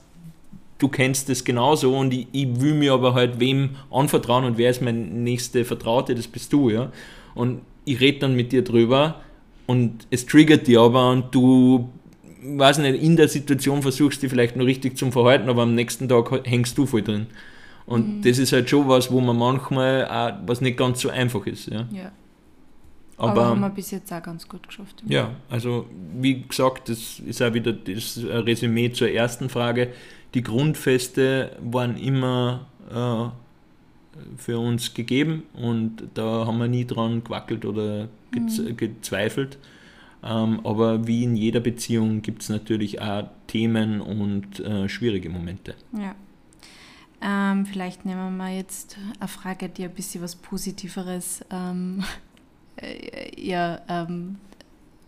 du 0.78 0.88
kennst 0.88 1.30
das 1.30 1.44
genauso 1.44 1.98
und 1.98 2.14
ich, 2.14 2.28
ich 2.32 2.60
will 2.60 2.74
mir 2.74 2.94
aber 2.94 3.14
halt 3.14 3.40
wem 3.40 3.72
anvertrauen 3.90 4.46
und 4.46 4.58
wer 4.58 4.70
ist 4.70 4.82
mein 4.82 5.24
nächste 5.24 5.64
Vertraute, 5.64 6.16
das 6.16 6.28
bist 6.28 6.52
du, 6.54 6.70
ja. 6.70 6.92
Und 7.34 7.62
ich 7.86 8.00
rede 8.00 8.20
dann 8.20 8.36
mit 8.36 8.52
dir 8.52 8.64
drüber 8.64 9.22
und 9.68 10.08
es 10.10 10.26
triggert 10.26 10.66
dich 10.66 10.80
aber 10.80 11.12
und 11.12 11.36
du, 11.36 11.90
weiß 12.42 12.80
nicht, 12.80 13.02
in 13.02 13.16
der 13.16 13.28
Situation 13.28 13.82
versuchst 13.82 14.24
dich 14.24 14.30
vielleicht 14.30 14.56
nur 14.56 14.66
richtig 14.66 14.98
zum 14.98 15.12
Verhalten, 15.12 15.50
aber 15.50 15.64
am 15.64 15.76
nächsten 15.76 16.10
Tag 16.10 16.32
hängst 16.46 16.78
du 16.78 16.86
voll 16.86 17.04
drin. 17.04 17.28
Und 17.86 18.24
das 18.24 18.38
ist 18.38 18.52
halt 18.52 18.70
schon 18.70 18.88
was, 18.90 19.12
wo 19.12 19.22
man 19.22 19.38
manchmal 19.38 20.06
auch, 20.08 20.34
was 20.46 20.60
nicht 20.60 20.78
ganz 20.78 21.00
so 21.02 21.10
einfach 21.10 21.46
ist, 21.46 21.68
ja. 21.68 21.86
Ja. 21.92 22.12
Aber, 23.18 23.32
Aber, 23.32 23.46
haben 23.48 23.62
wir 23.62 23.70
bis 23.70 23.92
jetzt 23.92 24.14
auch 24.14 24.22
ganz 24.22 24.48
gut 24.48 24.68
geschafft. 24.68 25.04
ja, 25.08 25.32
also 25.50 25.88
wie 26.20 26.42
gesagt, 26.42 26.88
das 26.90 27.20
ist 27.20 27.42
auch 27.42 27.54
wieder 27.54 27.74
das 27.74 28.20
Resümee 28.24 28.92
zur 28.92 29.10
ersten 29.10 29.50
Frage. 29.50 29.92
Die 30.36 30.44
Grundfeste 30.44 31.58
waren 31.60 31.98
immer 31.98 32.68
äh, 32.92 33.30
für 34.38 34.60
uns 34.60 34.94
gegeben 34.94 35.44
und 35.54 36.04
da 36.14 36.46
haben 36.46 36.60
wir 36.60 36.68
nie 36.68 36.86
dran 36.86 37.24
gewackelt 37.24 37.66
oder 37.66 38.08
gez 38.32 38.62
gezweifelt. 38.76 39.58
Ähm, 40.24 40.62
aber 40.66 41.08
wie 41.08 41.24
in 41.24 41.36
jeder 41.36 41.60
Beziehung 41.60 42.22
gibt 42.22 42.42
es 42.42 42.50
natürlich 42.50 43.02
auch 43.02 43.30
Themen 43.48 44.02
und 44.02 44.60
äh, 44.60 44.90
schwierige 44.90 45.30
Momente. 45.30 45.76
Ja. 45.94 46.16
Ähm, 47.22 47.66
vielleicht 47.66 48.06
nehmen 48.06 48.38
wir 48.38 48.50
jetzt 48.50 48.98
eine 49.20 49.28
Frage, 49.28 49.70
die 49.70 49.84
ein 49.84 49.94
bisschen 49.94 50.22
was 50.22 50.36
Positiveres 50.36 51.44
ähm, 51.52 52.04
äh, 52.78 53.30
ja, 53.40 53.80
ähm, 53.88 54.38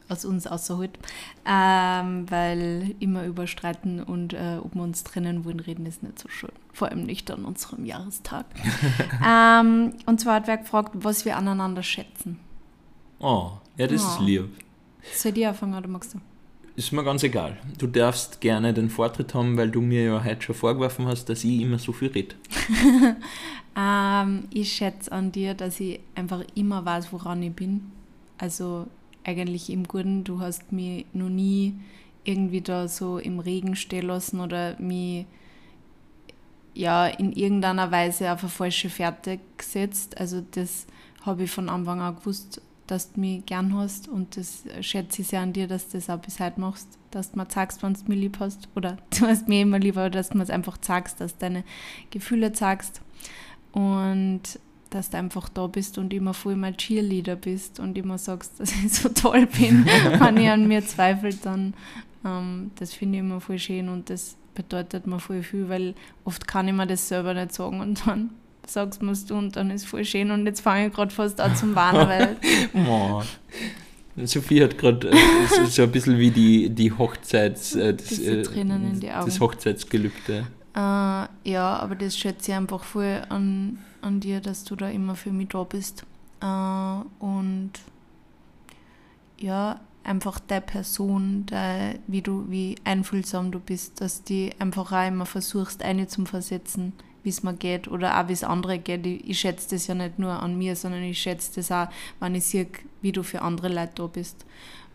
aus 0.08 0.26
uns 0.26 0.48
außerholt. 0.48 0.98
Ähm, 1.46 2.30
weil 2.30 2.96
immer 3.00 3.26
über 3.26 3.46
Streiten 3.46 4.02
und 4.02 4.34
äh, 4.34 4.58
ob 4.62 4.74
wir 4.74 4.82
uns 4.82 5.04
trennen 5.04 5.46
wollen, 5.46 5.60
reden 5.60 5.86
ist 5.86 6.02
nicht 6.02 6.20
so 6.20 6.30
schön. 6.30 6.52
Vor 6.74 6.90
allem 6.90 7.04
nicht 7.04 7.30
an 7.30 7.46
unserem 7.46 7.86
Jahrestag. 7.86 8.46
ähm, 9.26 9.94
und 10.06 10.20
zwar 10.20 10.36
hat 10.36 10.48
wer 10.48 10.58
gefragt, 10.58 10.92
was 10.94 11.26
wir 11.26 11.38
aneinander 11.38 11.84
schätzen. 11.84 12.40
Oh, 13.20 13.52
ja, 13.78 13.88
das 13.88 14.02
ist 14.02 14.18
Oh. 14.20 14.24
lieb. 14.24 14.50
Soll 15.14 15.38
ich 15.38 15.48
anfangen 15.48 15.76
oder 15.76 15.88
magst 15.88 16.14
du? 16.14 16.20
Ist 16.76 16.92
mir 16.94 17.04
ganz 17.04 17.24
egal. 17.24 17.58
Du 17.78 17.88
darfst 17.88 18.40
gerne 18.40 18.74
den 18.74 18.90
Vortritt 18.90 19.34
haben, 19.34 19.58
weil 19.58 19.70
du 19.70 19.82
mir 19.82 20.04
ja 20.04 20.24
heute 20.24 20.42
schon 20.42 20.56
vorgeworfen 20.56 21.08
hast, 21.08 21.26
dass 21.28 21.44
ich 21.44 21.60
immer 21.62 21.80
so 21.80 21.92
viel 21.94 22.10
rede. 22.10 22.36
Ähm, 23.78 24.46
ich 24.52 24.74
schätze 24.74 25.12
an 25.12 25.32
dir, 25.32 25.54
dass 25.54 25.80
ich 25.80 26.00
einfach 26.16 26.44
immer 26.56 26.84
weiß, 26.84 27.14
woran 27.14 27.42
ich 27.44 27.54
bin. 27.54 27.92
Also 28.38 28.88
eigentlich 29.24 29.70
im 29.70 29.84
Guten, 29.86 30.24
du 30.24 30.40
hast 30.42 30.72
mich 30.72 31.06
noch 31.14 31.30
nie 31.30 31.76
irgendwie 32.24 32.62
da 32.62 32.88
so 32.88 33.20
im 33.20 33.40
Regen 33.40 33.76
stehen 33.76 34.08
lassen 34.08 34.40
oder 34.42 34.76
mich 34.82 35.26
ja 36.74 37.08
in 37.08 37.32
irgendeiner 37.32 37.92
Weise 37.92 38.32
auf 38.34 38.42
eine 38.42 38.50
falsche 38.50 38.90
Fährte 38.90 39.40
gesetzt. 39.58 40.18
Also 40.20 40.44
das 40.52 40.86
habe 41.22 41.44
ich 41.44 41.52
von 41.52 41.70
Anfang 41.70 42.02
an 42.02 42.16
gewusst, 42.16 42.62
dass 42.90 43.14
du 43.14 43.20
mich 43.20 43.46
gern 43.46 43.76
hast 43.76 44.08
und 44.08 44.36
das 44.36 44.64
schätze 44.82 45.22
ich 45.22 45.28
sehr 45.28 45.42
an 45.42 45.54
dir, 45.54 45.68
dass 45.68 45.88
du 45.90 45.98
das 45.98 46.10
auch 46.10 46.20
bis 46.20 46.40
heute 46.40 46.60
machst, 46.60 46.88
dass 47.12 47.32
du 47.32 47.38
mir 47.38 47.48
sagst, 47.48 47.84
wenn 47.84 47.94
du 47.94 48.00
mich 48.08 48.20
lieb 48.20 48.38
hast 48.40 48.68
oder 48.76 48.98
du 49.20 49.28
hast 49.28 49.48
mir 49.48 49.62
immer 49.62 49.80
lieber, 49.80 50.02
aber 50.02 50.10
dass 50.10 50.30
du 50.30 50.38
mir 50.38 50.44
es 50.44 50.50
einfach 50.50 50.78
sagst, 50.82 51.22
dass 51.22 51.34
du 51.34 51.40
deine 51.40 51.64
Gefühle 52.10 52.54
sagst 52.56 53.02
und 53.74 54.42
dass 54.90 55.12
du 55.12 55.18
einfach 55.18 55.50
da 55.50 55.68
bist 55.68 56.00
und 56.00 56.12
immer 56.14 56.34
voll 56.34 56.56
mein 56.56 56.76
Cheerleader 56.76 57.36
bist 57.36 57.80
und 57.80 57.96
immer 57.96 58.18
sagst, 58.18 58.54
dass 58.60 58.72
ich 58.72 58.92
so 58.92 59.10
toll 59.10 59.46
bin, 59.46 59.86
wenn 60.20 60.38
ich 60.38 60.50
an 60.50 60.68
mir 60.68 60.86
zweifelt, 60.86 61.46
dann 61.46 61.76
ähm, 62.26 62.72
das 62.80 62.94
finde 62.94 63.20
ich 63.20 63.24
immer 63.24 63.40
voll 63.40 63.60
schön 63.60 63.88
und 63.90 64.10
das 64.10 64.36
bedeutet 64.56 65.06
mir 65.06 65.20
voll 65.20 65.44
viel, 65.44 65.70
weil 65.70 65.94
oft 66.26 66.48
kann 66.48 66.68
ich 66.68 66.74
mir 66.74 66.88
das 66.88 67.08
selber 67.08 67.34
nicht 67.34 67.54
sagen 67.54 67.82
und 67.82 68.06
dann 68.08 68.32
sagst 68.70 69.02
mir 69.02 69.14
du 69.14 69.36
und 69.36 69.56
dann 69.56 69.72
ist 69.72 69.86
voll 69.86 70.06
schön 70.06 70.32
und 70.32 70.46
jetzt 70.46 70.62
fange 70.62 70.88
ich 70.88 70.94
gerade 70.94 71.12
fast 71.12 71.40
an 71.42 71.56
zum 71.56 71.76
Warnen, 71.76 72.08
weil 72.08 72.38
Oh. 72.88 73.22
Sophie 74.26 74.64
hat 74.64 74.78
gerade 74.78 75.10
äh, 75.10 75.66
so, 75.68 75.84
ein 75.84 75.92
bisschen 75.92 76.18
wie 76.18 76.32
die, 76.32 76.70
die 76.70 76.92
Hochzeits... 76.92 77.76
Äh, 77.76 77.94
das, 77.94 78.20
Augen. 78.20 79.00
Das 79.02 79.40
Hochzeitsgelübde. 79.40 80.46
Äh, 80.76 80.80
ja, 80.80 81.78
aber 81.80 81.96
das 81.96 82.18
schätze 82.18 82.52
ich 82.52 82.58
einfach 82.58 82.84
voll 82.84 83.22
an, 83.30 83.80
an 84.02 84.20
dir, 84.20 84.42
dass 84.42 84.64
du 84.64 84.76
da 84.76 84.90
immer 84.90 85.16
für 85.16 85.32
mich 85.32 85.50
da 85.50 85.64
bist. 85.64 86.06
Äh, 86.42 87.24
und 87.24 87.72
ja, 89.40 89.80
einfach 90.04 90.40
der 90.40 90.62
Person, 90.62 91.46
der, 91.46 91.96
wie 92.08 92.22
du, 92.22 92.46
wie 92.50 92.76
einfühlsam 92.84 93.52
du 93.52 93.60
bist, 93.60 94.02
dass 94.02 94.24
die 94.24 94.52
einfach 94.60 94.92
auch 94.92 95.08
immer 95.08 95.26
versuchst, 95.26 95.84
eine 95.84 96.08
zum 96.08 96.26
Versetzen, 96.26 96.94
wie 97.24 97.30
es 97.30 97.44
mir 97.44 97.54
geht 97.54 97.88
oder 97.88 98.20
auch 98.20 98.28
wie 98.28 98.34
es 98.34 98.44
andere 98.44 98.80
geht. 98.80 99.06
Ich, 99.06 99.30
ich 99.30 99.40
schätze 99.40 99.70
das 99.72 99.88
ja 99.88 99.96
nicht 99.96 100.20
nur 100.20 100.32
an 100.32 100.58
mir, 100.58 100.76
sondern 100.76 101.04
ich 101.04 101.20
schätze 101.20 101.52
das 101.56 101.72
auch, 101.72 101.88
wenn 102.20 102.36
ich 102.36 102.46
sehe, 102.46 102.68
wie 103.02 103.12
du 103.12 103.24
für 103.24 103.42
andere 103.42 103.70
Leute 103.70 103.94
da 103.96 104.08
bist. 104.08 104.46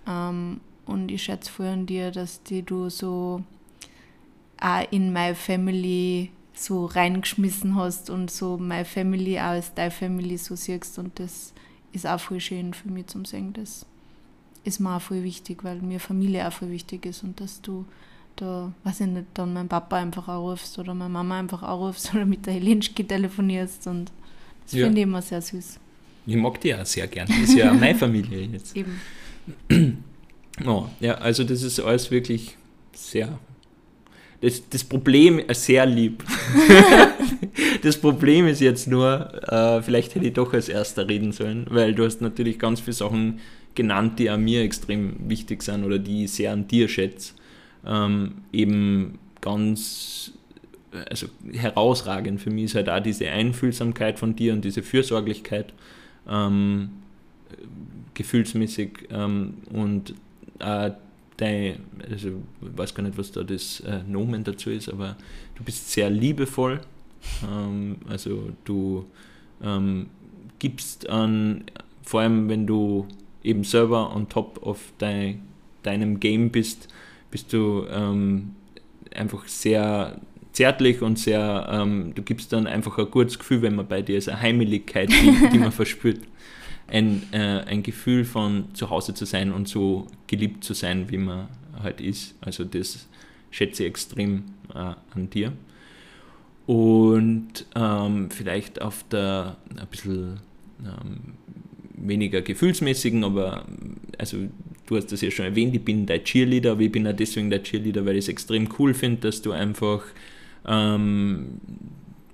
Ähm, 0.06 0.60
und 0.86 1.10
ich 1.10 1.22
schätze 1.22 1.50
voll 1.50 1.66
an 1.66 1.86
dir, 1.86 2.10
dass 2.10 2.42
die 2.42 2.62
du 2.62 2.90
so 2.90 3.42
auch 4.60 4.86
in 4.90 5.12
My 5.12 5.34
Family 5.34 6.30
so 6.54 6.86
reingeschmissen 6.86 7.74
hast 7.74 8.10
und 8.10 8.30
so 8.30 8.56
My 8.58 8.84
Family 8.84 9.38
auch 9.38 9.54
als 9.54 9.74
deine 9.74 9.90
Family 9.90 10.38
so 10.38 10.54
siehst 10.54 10.98
und 10.98 11.18
das 11.18 11.52
ist 11.92 12.06
auch 12.06 12.20
voll 12.20 12.40
schön 12.40 12.74
für 12.74 12.88
mich 12.88 13.08
zum 13.08 13.24
Sehen. 13.24 13.52
Das 13.52 13.86
ist 14.64 14.80
mir 14.80 14.96
auch 14.96 15.02
voll 15.02 15.22
wichtig, 15.22 15.64
weil 15.64 15.80
mir 15.80 16.00
Familie 16.00 16.46
auch 16.46 16.52
voll 16.52 16.70
wichtig 16.70 17.06
ist 17.06 17.22
und 17.22 17.40
dass 17.40 17.60
du 17.60 17.84
da, 18.36 18.72
weiß 18.84 19.00
ich 19.00 19.06
nicht, 19.06 19.26
dann 19.34 19.52
meinen 19.52 19.68
Papa 19.68 19.96
einfach 19.96 20.28
anrufst 20.28 20.78
oder 20.78 20.94
meine 20.94 21.10
Mama 21.10 21.38
einfach 21.38 21.62
anrufst 21.62 22.10
oder 22.14 22.24
mit 22.26 22.46
der 22.46 22.54
Helinschki 22.54 23.04
telefonierst 23.04 23.86
und 23.86 24.10
das 24.64 24.72
Ja. 24.74 24.86
finde 24.86 25.00
ich 25.00 25.02
immer 25.04 25.22
sehr 25.22 25.40
süß. 25.42 25.78
Ich 26.26 26.36
mag 26.36 26.58
die 26.60 26.74
auch 26.74 26.86
sehr 26.86 27.06
gern. 27.06 27.28
Das 27.28 27.38
ist 27.38 27.54
ja 27.54 27.72
meine 27.72 27.94
Familie 27.98 28.40
jetzt. 28.52 28.76
Eben. 28.76 28.98
Oh, 30.64 30.84
ja, 31.00 31.14
also 31.14 31.42
das 31.42 31.62
ist 31.64 31.80
alles 31.80 32.12
wirklich 32.12 32.56
sehr. 32.92 33.40
Das, 34.40 34.62
das 34.70 34.84
Problem 34.84 35.40
ist 35.40 35.64
sehr 35.64 35.84
lieb. 35.84 36.22
das 37.82 37.96
Problem 37.96 38.46
ist 38.46 38.60
jetzt 38.60 38.86
nur, 38.86 39.32
äh, 39.52 39.82
vielleicht 39.82 40.14
hätte 40.14 40.26
ich 40.26 40.32
doch 40.32 40.52
als 40.52 40.68
erster 40.68 41.08
reden 41.08 41.32
sollen, 41.32 41.66
weil 41.70 41.92
du 41.92 42.04
hast 42.04 42.20
natürlich 42.20 42.58
ganz 42.60 42.78
viele 42.78 42.92
Sachen 42.92 43.40
genannt, 43.74 44.18
die 44.20 44.30
an 44.30 44.44
mir 44.44 44.62
extrem 44.62 45.28
wichtig 45.28 45.62
sind 45.64 45.82
oder 45.82 45.98
die 45.98 46.24
ich 46.26 46.32
sehr 46.32 46.52
an 46.52 46.68
dir 46.68 46.86
schätze. 46.88 47.32
Ähm, 47.86 48.42
eben 48.52 49.18
ganz 49.40 50.32
also 51.10 51.26
herausragend 51.52 52.40
für 52.40 52.50
mich 52.50 52.64
ist 52.64 52.74
halt 52.76 52.88
auch 52.88 53.00
diese 53.00 53.28
Einfühlsamkeit 53.28 54.18
von 54.18 54.36
dir 54.36 54.52
und 54.52 54.64
diese 54.64 54.82
Fürsorglichkeit 54.82 55.72
ähm, 56.28 56.90
gefühlsmäßig 58.14 59.08
ähm, 59.10 59.54
und 59.72 60.14
äh, 60.60 60.92
dein, 61.36 61.80
also 62.08 62.28
ich 62.28 62.78
weiß 62.78 62.94
gar 62.94 63.02
nicht, 63.02 63.18
was 63.18 63.32
da 63.32 63.42
das 63.42 63.80
äh, 63.80 64.00
Nomen 64.06 64.44
dazu 64.44 64.70
ist, 64.70 64.88
aber 64.88 65.16
du 65.56 65.64
bist 65.64 65.90
sehr 65.90 66.10
liebevoll. 66.10 66.80
Ähm, 67.42 67.96
also 68.08 68.50
du 68.64 69.06
ähm, 69.62 70.06
gibst 70.58 71.08
an, 71.08 71.64
vor 72.02 72.20
allem 72.20 72.48
wenn 72.48 72.66
du 72.66 73.06
eben 73.42 73.64
selber 73.64 74.14
on 74.14 74.28
top 74.28 74.64
of 74.64 74.92
dein, 74.98 75.42
deinem 75.82 76.20
Game 76.20 76.50
bist, 76.50 76.88
bist 77.34 77.52
du 77.52 77.84
ähm, 77.90 78.54
einfach 79.12 79.48
sehr 79.48 80.20
zärtlich 80.52 81.02
und 81.02 81.18
sehr, 81.18 81.66
ähm, 81.68 82.12
du 82.14 82.22
gibst 82.22 82.52
dann 82.52 82.68
einfach 82.68 82.96
ein 82.96 83.10
gutes 83.10 83.40
Gefühl, 83.40 83.60
wenn 83.62 83.74
man 83.74 83.88
bei 83.88 84.02
dir 84.02 84.16
ist, 84.16 84.28
eine 84.28 84.40
Heimeligkeit, 84.40 85.10
die, 85.10 85.48
die 85.52 85.58
man 85.58 85.72
verspürt. 85.82 86.20
ein, 86.86 87.24
äh, 87.32 87.64
ein 87.66 87.82
Gefühl 87.82 88.24
von 88.24 88.72
zu 88.72 88.88
Hause 88.88 89.14
zu 89.14 89.24
sein 89.24 89.50
und 89.50 89.66
so 89.66 90.06
geliebt 90.28 90.62
zu 90.62 90.74
sein, 90.74 91.10
wie 91.10 91.16
man 91.18 91.48
halt 91.82 92.00
ist. 92.00 92.36
Also 92.40 92.62
das 92.62 93.08
schätze 93.50 93.82
ich 93.82 93.88
extrem 93.88 94.44
äh, 94.72 94.94
an 95.12 95.28
dir. 95.28 95.54
Und 96.66 97.66
ähm, 97.74 98.30
vielleicht 98.30 98.80
auf 98.80 99.04
der 99.10 99.56
ein 99.76 99.88
bisschen 99.88 100.38
ähm, 100.84 101.34
weniger 101.96 102.42
gefühlsmäßigen, 102.42 103.24
aber 103.24 103.64
also 104.18 104.36
du 104.86 104.96
hast 104.96 105.12
das 105.12 105.20
ja 105.20 105.30
schon 105.30 105.46
erwähnt, 105.46 105.74
ich 105.74 105.84
bin 105.84 106.06
dein 106.06 106.22
Cheerleader, 106.24 106.72
aber 106.72 106.82
ich 106.82 106.92
bin 106.92 107.06
auch 107.06 107.16
deswegen 107.16 107.50
dein 107.50 107.62
Cheerleader, 107.62 108.04
weil 108.06 108.16
ich 108.16 108.24
es 108.24 108.28
extrem 108.28 108.68
cool 108.78 108.94
finde, 108.94 109.22
dass 109.22 109.42
du 109.42 109.52
einfach 109.52 110.02
ähm, 110.66 111.60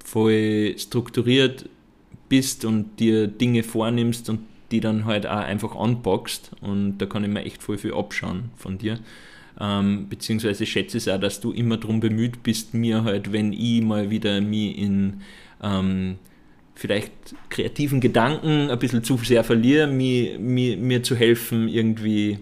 voll 0.05 0.74
strukturiert 0.78 1.68
bist 2.28 2.64
und 2.64 2.98
dir 3.01 3.26
Dinge 3.26 3.62
vornimmst 3.62 4.28
und 4.30 4.40
die 4.70 4.80
dann 4.80 5.05
halt 5.05 5.26
auch 5.26 5.38
einfach 5.38 5.74
anpackst 5.74 6.53
und 6.61 6.98
da 6.98 7.07
kann 7.07 7.24
ich 7.24 7.30
mir 7.30 7.44
echt 7.44 7.62
voll 7.62 7.78
viel 7.78 7.92
abschauen 7.92 8.51
von 8.57 8.78
dir. 8.78 8.98
Ähm, 9.61 10.07
beziehungsweise 10.09 10.64
schätze 10.64 10.98
ich 10.98 11.11
auch, 11.11 11.20
dass 11.20 11.40
du 11.40 11.53
immer 11.53 11.76
darum 11.76 12.01
bemüht 12.01 12.42
bist, 12.42 12.72
mir 12.72 13.05
halt, 13.05 13.32
wenn 13.32 13.53
ich 13.53 13.82
mal 13.82 14.11
wieder 14.11 14.40
mich 14.40 14.78
in 14.78 15.20
ähm, 15.62 16.16
vielleicht 16.81 17.12
kreativen 17.51 18.01
Gedanken 18.01 18.70
ein 18.70 18.78
bisschen 18.78 19.05
zu 19.05 19.18
sehr 19.18 19.45
verliere, 19.45 19.87
mir, 19.87 20.39
mir, 20.39 20.78
mir 20.78 21.03
zu 21.03 21.14
helfen, 21.14 21.68
irgendwie 21.68 22.39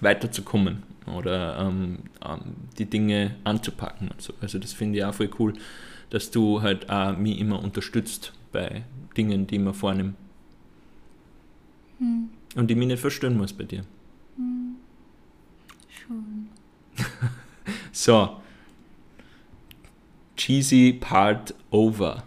weiterzukommen 0.00 0.82
oder 1.14 1.58
ähm, 1.58 1.98
ähm, 2.26 2.40
die 2.78 2.86
Dinge 2.86 3.36
anzupacken 3.44 4.08
und 4.08 4.22
so. 4.22 4.32
Also 4.40 4.58
das 4.58 4.72
finde 4.72 4.98
ich 4.98 5.04
auch 5.04 5.12
voll 5.12 5.28
cool, 5.38 5.52
dass 6.08 6.30
du 6.30 6.62
halt 6.62 6.88
auch 6.88 7.18
mich 7.18 7.38
immer 7.38 7.62
unterstützt 7.62 8.32
bei 8.50 8.82
Dingen, 9.14 9.46
die 9.46 9.58
man 9.58 9.74
vornimmt. 9.74 10.14
Hm. 11.98 12.30
Und 12.54 12.70
die 12.70 12.74
mich 12.74 12.88
nicht 12.88 13.00
verstehen 13.00 13.36
muss 13.36 13.52
bei 13.52 13.64
dir. 13.64 13.84
Hm. 14.36 14.76
Schon. 15.90 16.48
so. 17.92 18.40
Cheesy 20.34 20.94
Part 20.98 21.54
Over. 21.70 22.22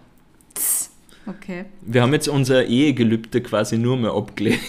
Okay. 1.25 1.65
Wir 1.81 2.01
haben 2.01 2.13
jetzt 2.13 2.27
unser 2.27 2.65
Ehegelübde 2.65 3.41
quasi 3.41 3.77
nur 3.77 3.97
mehr 3.97 4.13
abgelegt. 4.13 4.61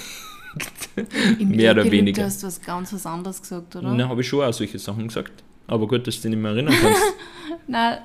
Im 1.39 1.49
Mehr 1.49 1.73
oder 1.73 1.91
weniger. 1.91 2.23
Du 2.23 2.27
hast 2.27 2.45
was 2.45 2.63
ganz 2.63 2.93
was 2.93 3.07
anderes 3.07 3.43
gesagt, 3.43 3.75
oder? 3.75 3.93
Na, 3.93 4.09
habe 4.09 4.21
ich 4.21 4.29
schon 4.29 4.45
auch 4.45 4.53
solche 4.53 4.79
Sachen 4.79 5.09
gesagt. 5.09 5.43
Aber 5.67 5.89
gut, 5.89 6.07
dass 6.07 6.17
du 6.17 6.23
dich 6.23 6.31
nicht 6.31 6.43
mehr 6.43 6.53
erinnern 6.53 6.75
kannst. 6.81 7.03
Na, 7.67 7.99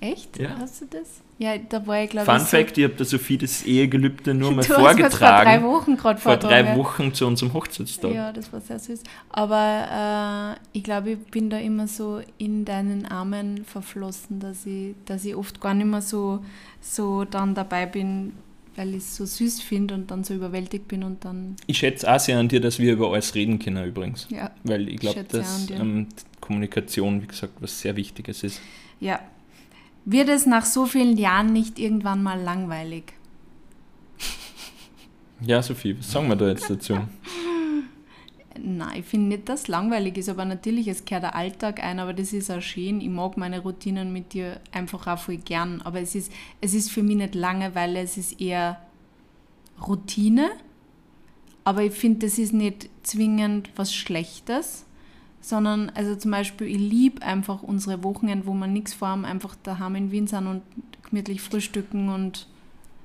echt? 0.00 0.38
Ja. 0.38 0.56
Hast 0.58 0.82
du 0.82 0.86
das? 0.86 1.20
Ja, 1.38 1.56
da 1.56 1.86
war 1.86 2.02
ich 2.02 2.10
glaube 2.10 2.26
Fun 2.26 2.36
ich. 2.36 2.42
Fun 2.42 2.48
Fact: 2.48 2.74
so 2.74 2.80
Ich 2.80 2.84
habe 2.84 2.94
der 2.96 3.06
Sophie 3.06 3.38
das 3.38 3.62
Ehegelübde 3.62 4.34
nur 4.34 4.52
mal 4.56 4.62
vorgetragen. 4.62 5.10
vor 5.10 5.44
drei 5.44 5.62
Wochen 5.62 5.96
gerade 5.96 6.20
Vor 6.20 6.36
drei 6.36 6.76
Wochen 6.76 7.14
zu 7.14 7.26
unserem 7.26 7.54
Hochzeitstag. 7.54 8.12
Ja, 8.12 8.32
das 8.32 8.52
war 8.52 8.60
sehr 8.60 8.78
süß. 8.78 9.02
Aber 9.30 10.56
äh, 10.56 10.60
ich 10.76 10.84
glaube, 10.84 11.12
ich 11.12 11.18
bin 11.30 11.48
da 11.48 11.58
immer 11.58 11.88
so 11.88 12.20
in 12.36 12.66
deinen 12.66 13.06
Armen 13.06 13.64
verflossen, 13.64 14.40
dass 14.40 14.66
ich, 14.66 14.94
dass 15.06 15.24
ich 15.24 15.34
oft 15.34 15.60
gar 15.60 15.72
nicht 15.72 15.86
mehr 15.86 16.02
so, 16.02 16.44
so 16.82 17.24
dann 17.24 17.54
dabei 17.54 17.86
bin, 17.86 18.32
weil 18.76 18.90
ich 18.90 18.98
es 18.98 19.16
so 19.16 19.24
süß 19.24 19.62
finde 19.62 19.94
und 19.94 20.10
dann 20.10 20.24
so 20.24 20.34
überwältigt 20.34 20.88
bin 20.88 21.02
und 21.02 21.24
dann. 21.24 21.56
Ich 21.66 21.78
schätze 21.78 22.12
auch 22.12 22.20
sehr 22.20 22.38
an 22.38 22.48
dir, 22.48 22.60
dass 22.60 22.78
wir 22.78 22.92
über 22.92 23.12
alles 23.12 23.34
reden 23.34 23.58
können 23.58 23.86
übrigens. 23.86 24.26
Ja. 24.30 24.50
Weil 24.64 24.90
ich 24.90 24.98
glaube, 24.98 25.24
dass 25.24 25.70
ähm, 25.70 26.08
Kommunikation, 26.40 27.22
wie 27.22 27.26
gesagt, 27.26 27.54
was 27.60 27.80
sehr 27.80 27.96
Wichtiges 27.96 28.42
ist. 28.42 28.60
Ja, 29.00 29.20
wird 30.10 30.28
es 30.28 30.46
nach 30.46 30.64
so 30.64 30.86
vielen 30.86 31.16
Jahren 31.16 31.52
nicht 31.52 31.78
irgendwann 31.78 32.22
mal 32.22 32.40
langweilig? 32.40 33.12
Ja, 35.40 35.62
Sophie, 35.62 35.98
was 35.98 36.10
sagen 36.10 36.28
wir 36.28 36.36
da 36.36 36.48
jetzt 36.48 36.68
dazu? 36.68 36.98
Nein, 38.62 39.00
ich 39.00 39.06
finde 39.06 39.28
nicht, 39.28 39.48
dass 39.48 39.62
es 39.62 39.68
langweilig 39.68 40.18
ist, 40.18 40.28
aber 40.28 40.44
natürlich, 40.44 40.88
es 40.88 41.04
kehrt 41.04 41.22
der 41.22 41.34
Alltag 41.34 41.82
ein, 41.82 41.98
aber 41.98 42.12
das 42.12 42.32
ist 42.32 42.50
auch 42.50 42.60
schön. 42.60 43.00
Ich 43.00 43.08
mag 43.08 43.36
meine 43.36 43.60
Routinen 43.60 44.12
mit 44.12 44.34
dir 44.34 44.60
einfach 44.72 45.06
auch 45.06 45.18
voll 45.18 45.38
gern, 45.38 45.80
aber 45.82 46.00
es 46.00 46.14
ist, 46.14 46.30
es 46.60 46.74
ist 46.74 46.90
für 46.90 47.02
mich 47.02 47.16
nicht 47.16 47.34
Langeweile, 47.34 48.00
es 48.00 48.16
ist 48.18 48.40
eher 48.40 48.80
Routine, 49.86 50.50
aber 51.64 51.84
ich 51.84 51.92
finde, 51.92 52.26
das 52.26 52.38
ist 52.38 52.52
nicht 52.52 52.90
zwingend 53.02 53.70
was 53.76 53.94
Schlechtes, 53.94 54.84
sondern 55.40 55.90
also 55.94 56.14
zum 56.14 56.30
Beispiel, 56.30 56.66
ich 56.66 56.78
liebe 56.78 57.22
einfach 57.22 57.62
unsere 57.62 58.02
Wochenende, 58.04 58.46
wo 58.46 58.54
wir 58.54 58.66
nichts 58.66 58.94
vorhaben, 58.94 59.24
einfach 59.24 59.56
daheim 59.62 59.96
in 59.96 60.10
Wien 60.10 60.26
sind 60.26 60.46
und 60.46 60.62
gemütlich 61.08 61.40
frühstücken 61.40 62.08
und 62.08 62.46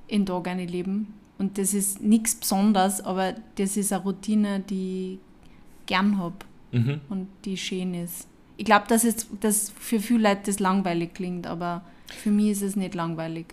in 0.08 0.26
Tag 0.26 0.48
eine 0.48 0.66
leben. 0.66 1.14
Und 1.38 1.58
das 1.58 1.74
ist 1.74 2.02
nichts 2.02 2.34
Besonderes, 2.34 3.00
aber 3.00 3.34
das 3.56 3.76
ist 3.76 3.92
eine 3.92 4.02
Routine, 4.02 4.60
die 4.60 5.14
ich 5.14 5.86
gern 5.86 6.18
habe 6.18 6.36
mhm. 6.72 7.00
und 7.08 7.28
die 7.44 7.56
schön 7.56 7.94
ist. 7.94 8.26
Ich 8.56 8.64
glaube, 8.64 8.86
dass 8.88 9.04
es 9.04 9.26
dass 9.40 9.70
für 9.78 10.00
viele 10.00 10.30
Leute 10.30 10.42
das 10.46 10.60
langweilig 10.60 11.14
klingt, 11.14 11.46
aber 11.46 11.82
für 12.06 12.30
mich 12.30 12.52
ist 12.52 12.62
es 12.62 12.76
nicht 12.76 12.94
langweilig. 12.94 13.46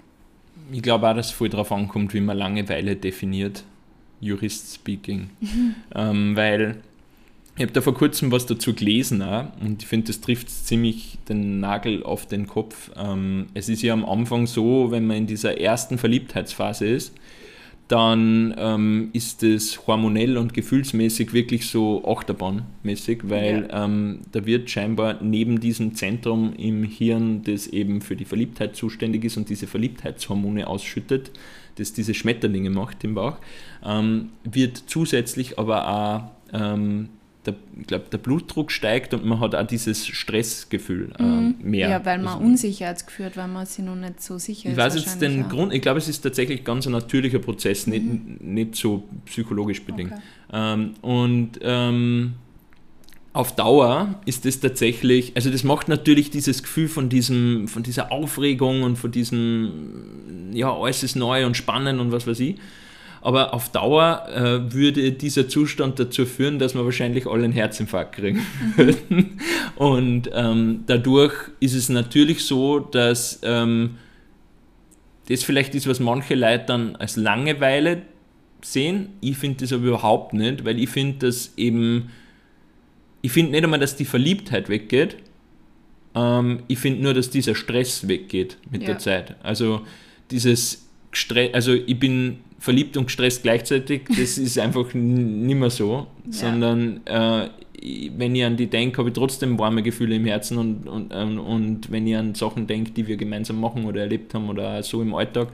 Ich 0.72 0.82
glaube 0.82 1.10
auch, 1.10 1.16
dass 1.16 1.28
es 1.28 1.32
voll 1.34 1.50
darauf 1.50 1.72
ankommt, 1.72 2.14
wie 2.14 2.22
man 2.22 2.38
Langeweile 2.38 2.96
definiert, 2.96 3.64
Jurist 4.20 4.76
speaking. 4.76 5.30
Ähm, 5.96 6.36
weil 6.36 6.82
ich 7.56 7.62
habe 7.62 7.72
da 7.72 7.82
vor 7.82 7.94
kurzem 7.94 8.32
was 8.32 8.46
dazu 8.48 8.74
gelesen 8.74 9.22
auch, 9.22 9.46
und 9.62 9.84
ich 9.84 9.88
finde, 9.88 10.08
das 10.08 10.22
trifft 10.22 10.50
ziemlich 10.50 11.20
den 11.30 11.60
Nagel 11.60 12.04
auf 12.04 12.26
den 12.26 12.48
Kopf. 12.48 12.90
Ähm, 12.98 13.48
es 13.54 13.70
ist 13.70 13.84
ja 13.84 13.94
am 13.94 14.06
Anfang 14.06 14.48
so, 14.48 14.90
wenn 14.90 15.06
man 15.06 15.18
in 15.18 15.28
dieser 15.28 15.60
ersten 15.60 16.00
Verliebtheitsphase 16.00 16.88
ist, 16.88 17.14
dann 17.90 18.56
ähm, 18.58 19.10
ist 19.14 19.44
es 19.44 19.86
hormonell 19.86 20.38
und 20.38 20.56
gefühlsmäßig 20.56 21.34
wirklich 21.34 21.68
so 21.68 22.04
achterbahnmäßig, 22.08 23.30
weil 23.30 23.68
ja. 23.70 23.86
ähm, 23.86 24.22
da 24.32 24.48
wird 24.48 24.70
scheinbar 24.72 25.22
neben 25.22 25.60
diesem 25.60 25.94
Zentrum 25.94 26.54
im 26.54 26.84
Hirn, 26.84 27.44
das 27.44 27.68
eben 27.68 28.02
für 28.02 28.16
die 28.16 28.26
Verliebtheit 28.26 28.76
zuständig 28.76 29.26
ist 29.26 29.38
und 29.38 29.50
diese 29.50 29.68
Verliebtheitshormone 29.68 30.66
ausschüttet, 30.66 31.30
das 31.76 31.94
diese 31.94 32.16
Schmetterlinge 32.16 32.72
macht 32.72 33.04
im 33.04 33.14
Bauch, 33.14 33.38
ähm, 33.86 34.30
wird 34.44 34.82
zusätzlich 34.88 35.60
aber 35.60 35.88
auch 35.88 36.22
ähm, 36.52 37.10
der, 37.46 37.56
ich 37.80 37.88
glaube, 37.88 38.06
der 38.12 38.18
Blutdruck 38.18 38.72
steigt 38.72 39.14
und 39.14 39.26
man 39.26 39.40
hat 39.40 39.54
auch 39.56 39.68
dieses 39.68 40.08
Stressgefühl 40.08 41.12
äh, 41.20 41.24
mhm. 41.24 41.56
mehr. 41.62 41.90
Ja, 41.90 42.06
weil 42.06 42.20
man 42.20 42.36
also, 42.36 42.46
Unsicherheitsgefühl 42.46 43.26
hat, 43.28 43.38
weil 43.38 43.48
man 43.48 43.66
sich 43.66 43.84
noch 43.84 43.96
nicht 43.96 44.22
so 44.22 44.38
sicher 44.38 44.60
ich 44.60 44.66
ist. 44.66 44.72
Ich 44.72 44.78
weiß 44.78 44.96
jetzt 44.96 45.22
den 45.22 45.46
auch. 45.46 45.50
Grund, 45.50 45.74
ich 45.74 45.82
glaube, 45.82 46.00
es 46.00 46.08
ist 46.08 46.22
tatsächlich 46.22 46.64
ganz 46.64 46.86
ein 46.86 46.94
natürlicher 46.94 47.40
Prozess, 47.40 47.86
mhm. 47.86 47.94
nicht, 47.94 48.42
nicht 48.42 48.76
so 48.76 49.04
psychologisch 49.26 49.84
bedingt. 49.84 50.14
Okay. 50.14 50.22
Ähm, 50.54 50.94
und 51.02 51.60
ähm, 51.62 52.34
auf 53.34 53.56
Dauer 53.56 54.22
ist 54.26 54.46
es 54.46 54.60
tatsächlich, 54.60 55.34
also 55.36 55.50
das 55.50 55.64
macht 55.64 55.90
natürlich 55.90 56.30
dieses 56.30 56.64
Gefühl 56.64 56.88
von, 56.88 57.10
diesem, 57.10 57.68
von 57.68 57.84
dieser 57.84 58.12
Aufregung 58.12 58.84
und 58.84 58.96
von 58.96 59.12
diesem, 59.12 60.52
ja, 60.54 60.72
alles 60.72 61.04
ist 61.04 61.16
neu 61.16 61.46
und 61.46 61.58
spannend 61.58 62.00
und 62.00 62.12
was 62.12 62.26
weiß 62.26 62.40
ich 62.40 62.56
aber 63.24 63.54
auf 63.54 63.70
Dauer 63.70 64.28
äh, 64.36 64.74
würde 64.74 65.14
dieser 65.14 65.48
Zustand 65.48 65.98
dazu 65.98 66.26
führen, 66.26 66.60
dass 66.60 66.76
wir 66.76 66.84
wahrscheinlich 66.84 67.26
alle 67.26 67.46
einen 67.46 67.54
Herzinfarkt 67.54 68.16
kriegen 68.16 68.46
würden. 68.76 69.40
Und 69.78 70.30
ähm, 70.34 70.84
dadurch 70.88 71.34
ist 71.62 71.74
es 71.74 71.88
natürlich 71.88 72.44
so, 72.46 72.80
dass 72.80 73.40
ähm, 73.44 73.96
das 75.30 75.44
vielleicht 75.44 75.74
ist, 75.74 75.88
was 75.88 76.02
manche 76.02 76.36
Leute 76.36 76.66
dann 76.68 76.98
als 76.98 77.16
Langeweile 77.16 78.02
sehen. 78.62 79.10
Ich 79.22 79.38
finde 79.38 79.62
das 79.62 79.72
aber 79.72 79.86
überhaupt 79.86 80.34
nicht, 80.34 80.66
weil 80.66 80.78
ich 80.78 80.90
finde, 80.90 81.28
dass 81.28 81.54
eben, 81.56 82.10
ich 83.22 83.32
finde 83.32 83.52
nicht 83.52 83.64
einmal, 83.64 83.80
dass 83.80 83.96
die 83.96 84.06
Verliebtheit 84.06 84.68
weggeht. 84.68 85.16
Ähm, 86.14 86.64
ich 86.68 86.78
finde 86.78 87.02
nur, 87.02 87.14
dass 87.14 87.30
dieser 87.30 87.56
Stress 87.56 88.06
weggeht 88.06 88.58
mit 88.70 88.82
ja. 88.82 88.90
der 88.90 88.98
Zeit. 89.00 89.36
Also 89.44 89.82
dieses 90.30 90.90
Stress, 91.14 91.54
also 91.54 91.74
ich 91.74 91.98
bin 91.98 92.40
verliebt 92.64 92.96
und 92.96 93.08
gestresst 93.08 93.44
gleichzeitig, 93.44 94.04
das 94.08 94.38
ist 94.38 94.58
einfach 94.58 94.94
nicht 94.94 95.60
mehr 95.60 95.70
so, 95.70 96.08
sondern 96.30 97.06
äh, 97.06 97.50
wenn 98.16 98.34
ich 98.34 98.46
an 98.46 98.56
die 98.56 98.68
denke, 98.68 99.00
habe 99.00 99.10
ich 99.10 99.16
trotzdem 99.16 99.60
warme 99.60 99.84
Gefühle 99.84 100.16
im 100.16 100.24
Herzen 100.24 100.58
und, 100.58 100.88
und, 100.88 101.14
und, 101.14 101.40
und 101.40 101.92
wenn 101.92 102.08
ich 102.08 102.16
an 102.16 102.36
Sachen 102.36 102.66
denke, 102.66 102.92
die 102.92 103.06
wir 103.06 103.18
gemeinsam 103.18 103.60
machen 103.60 103.84
oder 103.84 104.00
erlebt 104.00 104.34
haben 104.34 104.48
oder 104.48 104.82
so 104.82 105.02
im 105.02 105.14
Alltag. 105.14 105.50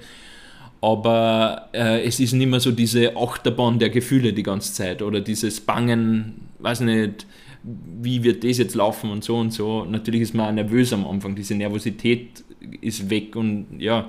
Aber 0.81 1.69
äh, 1.73 2.03
es 2.03 2.19
ist 2.19 2.33
nicht 2.33 2.47
mehr 2.47 2.59
so 2.59 2.71
diese 2.71 3.17
Achterbahn 3.17 3.79
der 3.79 3.89
Gefühle 3.89 4.31
die 4.31 4.43
ganze 4.43 4.71
Zeit 4.71 5.01
oder 5.01 5.19
dieses 5.19 5.61
Bangen, 5.61 6.41
weiß 6.59 6.81
nicht, 6.81 7.25
wie 7.63 8.23
wird 8.23 8.43
das 8.43 8.59
jetzt 8.59 8.75
laufen 8.75 9.09
und 9.09 9.23
so 9.23 9.35
und 9.35 9.51
so. 9.51 9.83
Natürlich 9.83 10.21
ist 10.21 10.35
man 10.35 10.45
auch 10.45 10.53
nervös 10.53 10.93
am 10.93 11.07
Anfang, 11.07 11.33
diese 11.33 11.55
Nervosität 11.55 12.43
ist 12.81 13.09
weg 13.09 13.35
und 13.35 13.79
ja, 13.79 14.07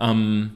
ähm, 0.00 0.50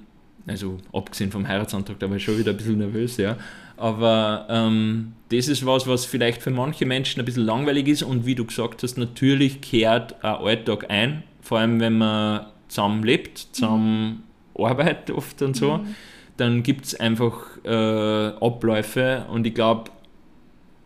also 0.51 0.79
abgesehen 0.93 1.31
vom 1.31 1.47
Heiratsantrag, 1.47 1.99
da 2.01 2.11
war 2.11 2.17
ich 2.17 2.25
schon 2.25 2.37
wieder 2.37 2.51
ein 2.51 2.57
bisschen 2.57 2.79
nervös, 2.79 3.17
ja. 3.19 3.37
Aber 3.77 4.47
ähm, 4.51 5.13
das 5.31 5.47
ist 5.47 5.65
was, 5.65 5.87
was 5.87 6.05
vielleicht 6.05 6.43
für 6.43 6.51
manche 6.51 6.85
Menschen 6.87 7.21
ein 7.21 7.25
bisschen 7.25 7.45
langweilig 7.45 7.87
ist 7.87 8.03
und 8.03 8.27
wie 8.27 8.35
du 8.35 8.45
gesagt 8.45 8.83
hast, 8.83 8.99
natürlich 8.99 9.61
kehrt 9.61 10.23
ein 10.25 10.35
Alltag 10.35 10.91
ein, 10.91 11.23
vor 11.41 11.61
allem 11.61 11.79
wenn 11.79 11.99
man 11.99 12.47
zusammen 12.67 13.05
lebt, 13.05 13.39
zusammen 13.53 14.25
mhm. 14.59 14.65
arbeitet 14.65 15.17
oft 15.17 15.41
und 15.41 15.57
so. 15.57 15.79
Mhm. 15.79 15.95
dann 16.37 16.63
gibt 16.63 16.87
es 16.87 16.99
einfach 16.99 17.35
äh, 17.65 18.33
Abläufe 18.45 19.27
und 19.31 19.47
ich 19.47 19.55
glaube, 19.55 19.91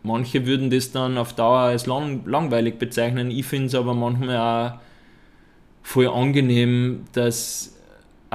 manche 0.03 0.45
würden 0.45 0.69
das 0.69 0.91
dann 0.91 1.17
auf 1.17 1.33
Dauer 1.33 1.59
als 1.59 1.87
lang, 1.87 2.21
langweilig 2.27 2.77
bezeichnen. 2.77 3.31
Ich 3.31 3.45
finde 3.45 3.67
es 3.67 3.75
aber 3.75 3.95
manchmal 3.95 4.37
auch 4.37 4.79
voll 5.81 6.07
angenehm, 6.07 7.05
dass 7.13 7.74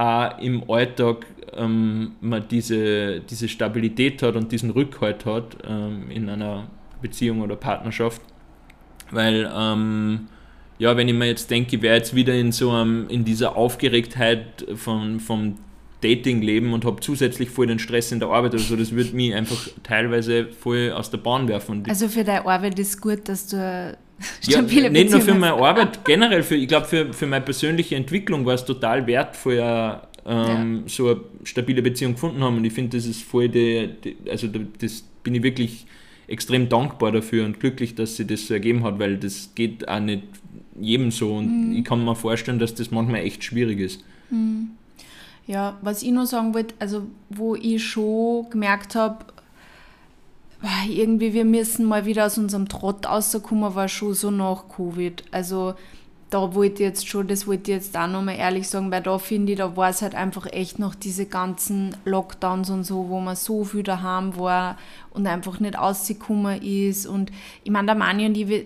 auch 0.01 0.39
im 0.39 0.69
Alltag 0.69 1.25
ähm, 1.53 2.13
man 2.21 2.47
diese, 2.49 3.21
diese 3.21 3.47
Stabilität 3.47 4.21
hat 4.23 4.35
und 4.35 4.51
diesen 4.51 4.71
Rückhalt 4.71 5.25
hat 5.25 5.57
ähm, 5.67 6.09
in 6.09 6.29
einer 6.29 6.67
Beziehung 7.01 7.41
oder 7.41 7.55
Partnerschaft. 7.55 8.21
Weil, 9.11 9.51
ähm, 9.53 10.27
ja, 10.79 10.95
wenn 10.97 11.07
ich 11.07 11.13
mir 11.13 11.27
jetzt 11.27 11.51
denke, 11.51 11.75
ich 11.75 11.81
wäre 11.81 11.97
jetzt 11.97 12.15
wieder 12.15 12.33
in 12.33 12.51
so 12.51 12.71
einem, 12.71 13.07
in 13.09 13.25
dieser 13.25 13.55
Aufgeregtheit 13.55 14.65
von, 14.75 15.19
vom 15.19 15.57
Dating-Leben 16.01 16.73
und 16.73 16.85
habe 16.85 16.99
zusätzlich 17.01 17.49
voll 17.49 17.67
den 17.67 17.77
Stress 17.77 18.11
in 18.11 18.19
der 18.19 18.29
Arbeit 18.29 18.53
oder 18.53 18.63
so, 18.63 18.75
das 18.75 18.91
würde 18.91 19.15
mich 19.15 19.35
einfach 19.35 19.67
teilweise 19.83 20.47
voll 20.47 20.91
aus 20.91 21.11
der 21.11 21.19
Bahn 21.19 21.47
werfen. 21.47 21.83
also 21.87 22.07
für 22.07 22.23
deine 22.23 22.45
Arbeit 22.45 22.79
ist 22.79 22.99
gut, 23.01 23.29
dass 23.29 23.47
du 23.47 23.97
stabile 24.41 24.83
ja, 24.83 24.89
nicht 24.89 25.11
nur 25.11 25.21
für 25.21 25.33
meine 25.33 25.53
Arbeit, 25.53 26.03
generell 26.05 26.43
für, 26.43 26.55
ich 26.55 26.67
glaube 26.67 26.87
für, 26.87 27.13
für 27.13 27.27
meine 27.27 27.43
persönliche 27.43 27.95
Entwicklung 27.95 28.45
war 28.45 28.55
es 28.55 28.65
total 28.65 29.05
wertvoll, 29.07 29.99
ähm, 30.25 30.75
ja. 30.75 30.81
so 30.87 31.09
eine 31.09 31.21
stabile 31.43 31.81
Beziehung 31.81 32.13
gefunden 32.13 32.43
haben 32.43 32.57
und 32.57 32.65
ich 32.65 32.73
finde, 32.73 32.97
das 32.97 33.05
ist 33.05 33.23
voll 33.23 33.49
die, 33.49 33.89
die, 34.03 34.17
also 34.29 34.47
das 34.79 35.03
bin 35.23 35.35
ich 35.35 35.43
wirklich 35.43 35.85
extrem 36.27 36.69
dankbar 36.69 37.11
dafür 37.11 37.45
und 37.45 37.59
glücklich, 37.59 37.95
dass 37.95 38.15
sie 38.15 38.25
das 38.25 38.47
so 38.47 38.53
ergeben 38.53 38.83
hat, 38.83 38.99
weil 38.99 39.17
das 39.17 39.51
geht 39.55 39.87
auch 39.87 39.99
nicht 39.99 40.23
jedem 40.79 41.11
so 41.11 41.35
und 41.35 41.69
mhm. 41.69 41.77
ich 41.77 41.83
kann 41.83 42.03
mir 42.03 42.15
vorstellen, 42.15 42.59
dass 42.59 42.73
das 42.73 42.91
manchmal 42.91 43.21
echt 43.21 43.43
schwierig 43.43 43.79
ist. 43.79 44.03
Mhm. 44.29 44.71
Ja, 45.47 45.77
was 45.81 46.03
ich 46.03 46.11
noch 46.11 46.25
sagen 46.25 46.53
wollte, 46.53 46.75
also 46.79 47.07
wo 47.29 47.55
ich 47.55 47.83
schon 47.83 48.49
gemerkt 48.49 48.95
habe, 48.95 49.25
irgendwie 50.87 51.33
wir 51.33 51.45
müssen 51.45 51.85
mal 51.85 52.05
wieder 52.05 52.25
aus 52.25 52.37
unserem 52.37 52.67
Trott 52.67 53.05
rauskommen, 53.05 53.75
war 53.75 53.87
schon 53.87 54.13
so 54.13 54.29
nach 54.31 54.65
Covid. 54.69 55.23
Also 55.31 55.73
da 56.31 56.55
wollte 56.55 56.75
ich 56.75 56.79
jetzt 56.79 57.07
schon, 57.09 57.27
das 57.27 57.45
wollte 57.45 57.71
ich 57.71 57.77
jetzt 57.77 57.97
auch 57.97 58.07
nochmal 58.07 58.37
ehrlich 58.37 58.69
sagen, 58.69 58.89
weil 58.89 59.01
da 59.01 59.17
finde 59.17 59.51
ich, 59.51 59.57
da 59.57 59.75
war 59.75 59.89
es 59.89 60.01
halt 60.01 60.15
einfach 60.15 60.47
echt 60.49 60.79
noch 60.79 60.95
diese 60.95 61.25
ganzen 61.25 61.93
Lockdowns 62.05 62.69
und 62.69 62.85
so, 62.85 63.09
wo 63.09 63.19
man 63.19 63.35
so 63.35 63.65
viel 63.65 63.83
daheim 63.83 64.37
war 64.37 64.77
und 65.09 65.27
einfach 65.27 65.59
nicht 65.59 65.77
rausgekommen 65.77 66.61
ist. 66.61 67.05
Und 67.05 67.33
ich 67.65 67.71
meine, 67.71 67.87
der 67.87 67.95
Mani 67.95 68.25
und 68.27 68.37
ich, 68.37 68.63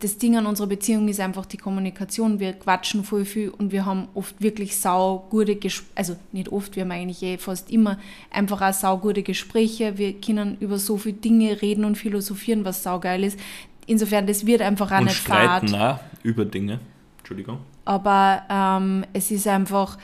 das 0.00 0.18
Ding 0.18 0.36
an 0.36 0.46
unserer 0.46 0.66
Beziehung 0.66 1.06
ist 1.06 1.20
einfach 1.20 1.46
die 1.46 1.58
Kommunikation. 1.58 2.40
Wir 2.40 2.54
quatschen 2.54 3.04
voll 3.04 3.24
viel 3.24 3.50
und 3.50 3.70
wir 3.70 3.86
haben 3.86 4.08
oft 4.14 4.34
wirklich 4.42 4.76
sau 4.76 5.28
gute 5.30 5.54
Gespräche, 5.54 5.92
also 5.94 6.16
nicht 6.32 6.50
oft, 6.50 6.74
wir 6.74 6.82
haben 6.82 6.90
eigentlich 6.90 7.22
eh 7.22 7.38
fast 7.38 7.70
immer 7.70 8.00
einfach 8.32 8.60
auch 8.60 8.74
sau 8.74 8.98
gute 8.98 9.22
Gespräche. 9.22 9.96
Wir 9.96 10.12
können 10.20 10.56
über 10.58 10.76
so 10.78 10.96
viele 10.96 11.18
Dinge 11.18 11.62
reden 11.62 11.84
und 11.84 11.94
philosophieren, 11.96 12.64
was 12.64 12.82
saugeil 12.82 13.22
ist. 13.22 13.38
Insofern, 13.86 14.26
das 14.26 14.44
wird 14.44 14.60
einfach 14.60 14.90
auch 14.90 14.98
und 14.98 15.04
nicht 15.04 15.18
streiten 15.18 15.68
fad. 15.68 16.00
auch 16.00 16.24
über 16.24 16.44
Dinge. 16.44 16.80
Entschuldigung. 17.26 17.58
Aber 17.84 18.42
ähm, 18.48 19.04
es 19.12 19.32
ist 19.32 19.48
einfach, 19.48 19.98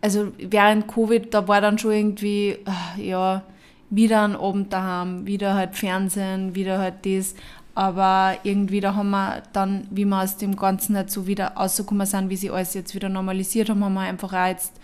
also 0.00 0.28
während 0.38 0.86
Covid, 0.86 1.34
da 1.34 1.48
war 1.48 1.60
dann 1.60 1.76
schon 1.76 1.90
irgendwie, 1.90 2.50
äh, 2.50 3.02
ja, 3.08 3.42
wieder 3.90 4.22
ein 4.22 4.36
Abend 4.36 4.72
daheim, 4.72 5.26
wieder 5.26 5.54
halt 5.54 5.74
Fernsehen, 5.74 6.54
wieder 6.54 6.78
halt 6.78 7.04
das. 7.04 7.34
Aber 7.74 8.36
irgendwie, 8.44 8.78
da 8.78 8.94
haben 8.94 9.10
wir 9.10 9.42
dann, 9.52 9.88
wie 9.90 10.04
wir 10.04 10.22
aus 10.22 10.36
dem 10.36 10.54
Ganzen 10.54 10.94
halt 10.94 11.10
so 11.10 11.26
wieder 11.26 11.48
rausgekommen 11.48 12.06
sind, 12.06 12.30
wie 12.30 12.36
sie 12.36 12.50
alles 12.50 12.74
jetzt 12.74 12.94
wieder 12.94 13.08
normalisiert 13.08 13.68
haben, 13.68 13.84
haben 13.84 13.94
wir 13.94 14.02
einfach 14.02 14.32
auch 14.32 14.46
jetzt 14.46 14.78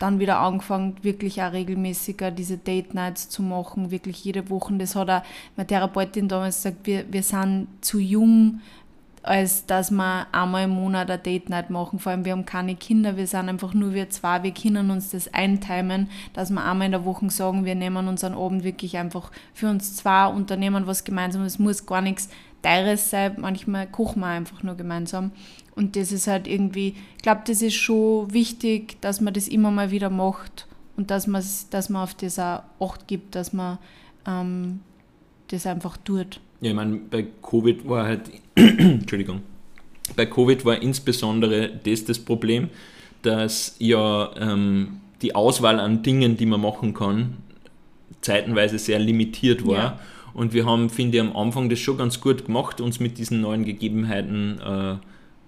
dann 0.00 0.18
wieder 0.18 0.40
angefangen, 0.40 0.96
wirklich 1.02 1.42
auch 1.42 1.52
regelmäßiger 1.52 2.30
diese 2.30 2.56
Date 2.56 2.94
Nights 2.94 3.28
zu 3.28 3.42
machen, 3.42 3.90
wirklich 3.90 4.24
jede 4.24 4.48
Woche. 4.48 4.74
Das 4.78 4.96
hat 4.96 5.10
auch 5.10 5.22
meine 5.56 5.66
Therapeutin 5.66 6.26
damals 6.26 6.56
gesagt, 6.56 6.86
wir, 6.86 7.04
wir 7.12 7.22
sind 7.22 7.68
zu 7.82 7.98
jung, 7.98 8.60
als 9.22 9.66
dass 9.66 9.90
wir 9.90 10.26
einmal 10.32 10.64
im 10.64 10.70
Monat 10.70 11.10
eine 11.10 11.18
Date 11.18 11.50
Night 11.50 11.68
machen. 11.68 11.98
Vor 11.98 12.12
allem, 12.12 12.24
wir 12.24 12.32
haben 12.32 12.46
keine 12.46 12.74
Kinder, 12.74 13.16
wir 13.16 13.26
sind 13.26 13.48
einfach 13.48 13.74
nur 13.74 13.92
wir 13.92 14.08
zwei, 14.08 14.42
wir 14.42 14.52
können 14.52 14.90
uns 14.90 15.10
das 15.10 15.32
eintimen, 15.34 16.08
dass 16.32 16.50
wir 16.50 16.64
einmal 16.64 16.86
in 16.86 16.92
der 16.92 17.04
Woche 17.04 17.28
sagen, 17.30 17.64
wir 17.64 17.74
nehmen 17.74 18.08
unseren 18.08 18.34
Abend 18.34 18.64
wirklich 18.64 18.96
einfach 18.96 19.30
für 19.52 19.68
uns 19.68 19.96
zwei, 19.96 20.26
unternehmen 20.26 20.86
was 20.86 21.04
gemeinsam. 21.04 21.42
Es 21.42 21.58
muss 21.58 21.84
gar 21.84 22.00
nichts 22.00 22.30
Teures 22.62 23.10
sein, 23.10 23.36
manchmal 23.38 23.86
kochen 23.86 24.20
wir 24.20 24.26
einfach 24.26 24.62
nur 24.62 24.74
gemeinsam. 24.74 25.32
Und 25.74 25.96
das 25.96 26.12
ist 26.12 26.26
halt 26.26 26.46
irgendwie, 26.46 26.94
ich 27.16 27.22
glaube, 27.22 27.42
das 27.46 27.62
ist 27.62 27.74
schon 27.74 28.32
wichtig, 28.32 29.00
dass 29.00 29.20
man 29.20 29.34
das 29.34 29.48
immer 29.48 29.70
mal 29.70 29.90
wieder 29.90 30.10
macht 30.10 30.66
und 30.96 31.10
dass 31.10 31.26
man, 31.26 31.42
dass 31.70 31.88
man 31.88 32.02
auf 32.02 32.14
das 32.14 32.38
auch 32.38 32.62
Acht 32.80 33.06
gibt, 33.06 33.34
dass 33.34 33.52
man 33.52 33.78
ähm, 34.26 34.80
das 35.48 35.66
einfach 35.66 35.96
tut. 35.98 36.40
Ja, 36.60 36.70
ich 36.70 36.76
meine, 36.76 36.96
bei 36.96 37.26
Covid 37.42 37.88
war 37.88 38.04
halt, 38.04 38.30
Entschuldigung, 38.78 39.42
bei 40.16 40.26
Covid 40.26 40.64
war 40.64 40.82
insbesondere 40.82 41.70
das 41.84 42.04
das 42.04 42.18
Problem, 42.18 42.68
dass 43.22 43.76
ja 43.78 44.30
ähm, 44.36 45.00
die 45.22 45.34
Auswahl 45.34 45.78
an 45.80 46.02
Dingen, 46.02 46.36
die 46.36 46.46
man 46.46 46.60
machen 46.60 46.94
kann, 46.94 47.36
zeitenweise 48.20 48.78
sehr 48.78 48.98
limitiert 48.98 49.66
war. 49.66 49.76
Ja. 49.76 50.00
Und 50.32 50.52
wir 50.52 50.64
haben, 50.64 50.90
finde 50.90 51.18
ich, 51.18 51.22
am 51.22 51.36
Anfang 51.36 51.68
das 51.68 51.78
schon 51.80 51.98
ganz 51.98 52.20
gut 52.20 52.46
gemacht, 52.46 52.80
uns 52.80 53.00
mit 53.00 53.18
diesen 53.18 53.40
neuen 53.40 53.64
Gegebenheiten 53.64 54.60
äh, 54.60 54.96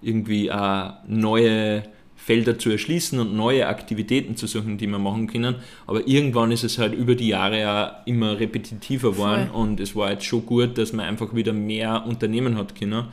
irgendwie 0.03 0.51
auch 0.51 0.95
neue 1.07 1.85
Felder 2.25 2.57
zu 2.57 2.71
erschließen 2.71 3.19
und 3.19 3.35
neue 3.35 3.67
Aktivitäten 3.67 4.37
zu 4.37 4.47
suchen, 4.47 4.79
die 4.79 4.87
wir 4.87 4.99
machen 4.99 5.27
können. 5.27 5.57
Aber 5.89 6.07
irgendwann 6.07 6.53
ist 6.53 6.63
es 6.63 6.79
halt 6.79 6.95
über 6.95 7.17
die 7.17 7.29
Jahre 7.29 7.59
ja 7.59 8.03
immer 8.07 8.39
repetitiver 8.39 9.11
geworden 9.11 9.51
und 9.51 9.81
es 9.81 9.97
war 9.97 10.13
jetzt 10.13 10.25
schon 10.25 10.47
gut, 10.47 10.79
dass 10.79 10.93
man 10.93 11.05
einfach 11.07 11.35
wieder 11.35 11.53
mehr 11.53 12.05
Unternehmen 12.07 12.57
hat 12.57 12.79
können. 12.79 13.07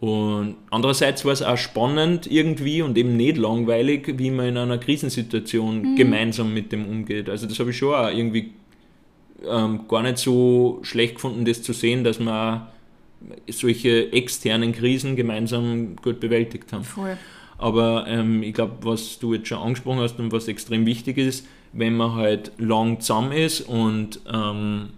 Und 0.00 0.56
andererseits 0.70 1.24
war 1.24 1.32
es 1.32 1.40
auch 1.40 1.56
spannend 1.56 2.30
irgendwie 2.30 2.82
und 2.82 2.98
eben 2.98 3.16
nicht 3.16 3.38
langweilig, 3.38 4.18
wie 4.18 4.30
man 4.30 4.48
in 4.48 4.58
einer 4.58 4.76
Krisensituation 4.76 5.92
mhm. 5.92 5.96
gemeinsam 5.96 6.52
mit 6.52 6.70
dem 6.70 6.84
umgeht. 6.86 7.30
Also 7.30 7.46
das 7.46 7.58
habe 7.58 7.70
ich 7.70 7.78
schon 7.78 7.94
auch 7.94 8.10
irgendwie 8.10 8.50
ähm, 9.48 9.88
gar 9.88 10.02
nicht 10.02 10.18
so 10.18 10.80
schlecht 10.82 11.14
gefunden, 11.14 11.46
das 11.46 11.62
zu 11.62 11.72
sehen, 11.72 12.04
dass 12.04 12.20
man 12.20 12.66
solche 13.48 14.12
externen 14.12 14.72
Krisen 14.72 15.16
gemeinsam 15.16 15.96
gut 15.96 16.20
bewältigt 16.20 16.70
haben. 16.74 16.84
Voll. 16.84 17.16
Aber 17.64 18.04
ähm, 18.06 18.42
ich 18.42 18.52
glaube, 18.52 18.74
was 18.82 19.18
du 19.18 19.32
jetzt 19.32 19.48
schon 19.48 19.56
angesprochen 19.56 20.00
hast 20.00 20.18
und 20.18 20.32
was 20.32 20.48
extrem 20.48 20.84
wichtig 20.84 21.16
ist, 21.16 21.46
wenn 21.72 21.96
man 21.96 22.14
halt 22.14 22.52
lang 22.58 23.00
zusammen 23.00 23.32
ist 23.32 23.62
und 23.62 24.20
ähm, 24.30 24.90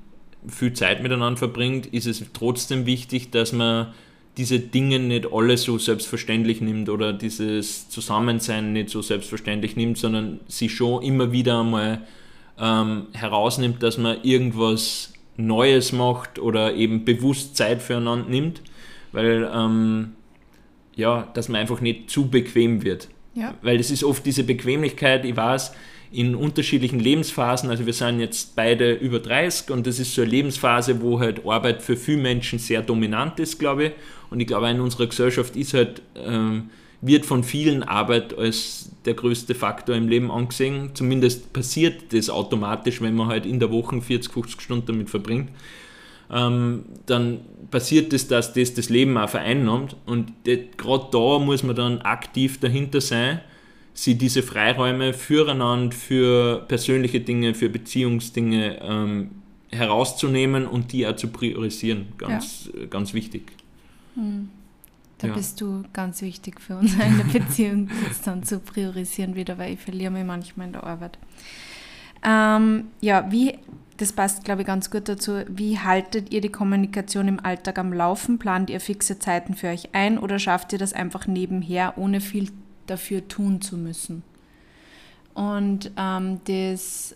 viel 0.48 0.72
Zeit 0.72 1.00
miteinander 1.00 1.38
verbringt, 1.38 1.86
ist 1.86 2.06
es 2.06 2.24
trotzdem 2.32 2.84
wichtig, 2.84 3.30
dass 3.30 3.52
man 3.52 3.94
diese 4.36 4.58
Dinge 4.58 4.98
nicht 4.98 5.32
alle 5.32 5.56
so 5.58 5.78
selbstverständlich 5.78 6.60
nimmt 6.60 6.88
oder 6.88 7.12
dieses 7.12 7.88
Zusammensein 7.88 8.72
nicht 8.72 8.90
so 8.90 9.00
selbstverständlich 9.00 9.76
nimmt, 9.76 9.96
sondern 9.96 10.40
sich 10.48 10.74
schon 10.74 11.04
immer 11.04 11.30
wieder 11.30 11.60
einmal 11.60 12.02
ähm, 12.58 13.06
herausnimmt, 13.12 13.80
dass 13.80 13.96
man 13.96 14.24
irgendwas 14.24 15.12
Neues 15.36 15.92
macht 15.92 16.40
oder 16.40 16.74
eben 16.74 17.04
bewusst 17.04 17.56
Zeit 17.56 17.80
füreinander 17.80 18.28
nimmt, 18.28 18.60
weil 19.12 19.48
ähm, 19.54 20.15
ja, 20.96 21.28
dass 21.34 21.48
man 21.48 21.60
einfach 21.60 21.80
nicht 21.80 22.10
zu 22.10 22.28
bequem 22.28 22.82
wird. 22.82 23.08
Ja. 23.34 23.54
Weil 23.62 23.78
es 23.78 23.90
ist 23.90 24.02
oft 24.02 24.24
diese 24.26 24.42
Bequemlichkeit, 24.42 25.24
ich 25.24 25.36
weiß, 25.36 25.72
in 26.10 26.34
unterschiedlichen 26.34 26.98
Lebensphasen, 26.98 27.68
also 27.68 27.84
wir 27.84 27.92
sind 27.92 28.20
jetzt 28.20 28.56
beide 28.56 28.94
über 28.94 29.18
30 29.20 29.70
und 29.70 29.86
das 29.86 29.98
ist 29.98 30.14
so 30.14 30.22
eine 30.22 30.30
Lebensphase, 30.30 31.02
wo 31.02 31.20
halt 31.20 31.44
Arbeit 31.46 31.82
für 31.82 31.96
viele 31.96 32.22
Menschen 32.22 32.58
sehr 32.58 32.80
dominant 32.80 33.38
ist, 33.38 33.58
glaube 33.58 33.84
ich. 33.84 33.92
Und 34.30 34.40
ich 34.40 34.46
glaube, 34.46 34.70
in 34.70 34.80
unserer 34.80 35.06
Gesellschaft 35.06 35.54
ist 35.54 35.74
halt, 35.74 36.00
ähm, 36.16 36.70
wird 37.02 37.26
von 37.26 37.44
vielen 37.44 37.82
Arbeit 37.82 38.36
als 38.38 38.90
der 39.04 39.14
größte 39.14 39.54
Faktor 39.54 39.94
im 39.94 40.08
Leben 40.08 40.30
angesehen. 40.30 40.90
Zumindest 40.94 41.52
passiert 41.52 42.14
das 42.14 42.30
automatisch, 42.30 43.02
wenn 43.02 43.14
man 43.14 43.28
halt 43.28 43.44
in 43.44 43.60
der 43.60 43.70
Woche 43.70 44.00
40, 44.00 44.32
50 44.32 44.60
Stunden 44.60 44.86
damit 44.86 45.10
verbringt 45.10 45.50
ähm, 46.30 46.84
dann 47.06 47.40
passiert 47.70 48.12
es, 48.12 48.28
dass 48.28 48.52
das 48.52 48.74
das 48.74 48.88
Leben 48.88 49.16
auch 49.18 49.28
vereinnahmt. 49.28 49.96
Und 50.06 50.32
gerade 50.44 51.06
da 51.10 51.38
muss 51.38 51.62
man 51.62 51.76
dann 51.76 52.00
aktiv 52.02 52.58
dahinter 52.60 53.00
sein, 53.00 53.40
sie 53.92 54.16
diese 54.16 54.42
Freiräume 54.42 55.12
füreinander, 55.14 55.96
für 55.96 56.64
persönliche 56.68 57.20
Dinge, 57.20 57.54
für 57.54 57.68
Beziehungsdinge 57.68 58.78
ähm, 58.82 59.30
herauszunehmen 59.70 60.66
und 60.66 60.92
die 60.92 61.06
auch 61.06 61.16
zu 61.16 61.28
priorisieren. 61.28 62.08
Ganz, 62.18 62.70
ja. 62.78 62.86
ganz 62.86 63.14
wichtig. 63.14 63.52
Hm. 64.14 64.50
Da 65.18 65.28
ja. 65.28 65.34
bist 65.34 65.60
du 65.62 65.82
ganz 65.94 66.20
wichtig 66.20 66.60
für 66.60 66.76
uns, 66.76 66.92
eine 67.00 67.24
Beziehung 67.24 67.88
das 68.08 68.20
dann 68.20 68.42
zu 68.42 68.60
priorisieren 68.60 69.34
wieder, 69.34 69.56
weil 69.56 69.74
ich 69.74 69.80
verliere 69.80 70.10
mich 70.10 70.24
manchmal 70.24 70.66
in 70.66 70.72
der 70.74 70.84
Arbeit. 70.84 71.18
Ähm, 72.22 72.88
ja, 73.00 73.30
wie 73.30 73.54
das 73.96 74.12
passt, 74.12 74.44
glaube 74.44 74.62
ich, 74.62 74.66
ganz 74.66 74.90
gut 74.90 75.08
dazu. 75.08 75.42
Wie 75.48 75.78
haltet 75.78 76.32
ihr 76.32 76.40
die 76.40 76.50
Kommunikation 76.50 77.28
im 77.28 77.44
Alltag 77.44 77.78
am 77.78 77.92
Laufen? 77.92 78.38
Plant 78.38 78.68
ihr 78.68 78.80
fixe 78.80 79.18
Zeiten 79.18 79.54
für 79.54 79.68
euch 79.68 79.90
ein 79.92 80.18
oder 80.18 80.38
schafft 80.38 80.72
ihr 80.72 80.78
das 80.78 80.92
einfach 80.92 81.26
nebenher, 81.26 81.94
ohne 81.96 82.20
viel 82.20 82.50
dafür 82.86 83.26
tun 83.26 83.60
zu 83.60 83.78
müssen? 83.78 84.22
Und 85.34 85.90
ähm, 85.96 86.40
das 86.44 87.14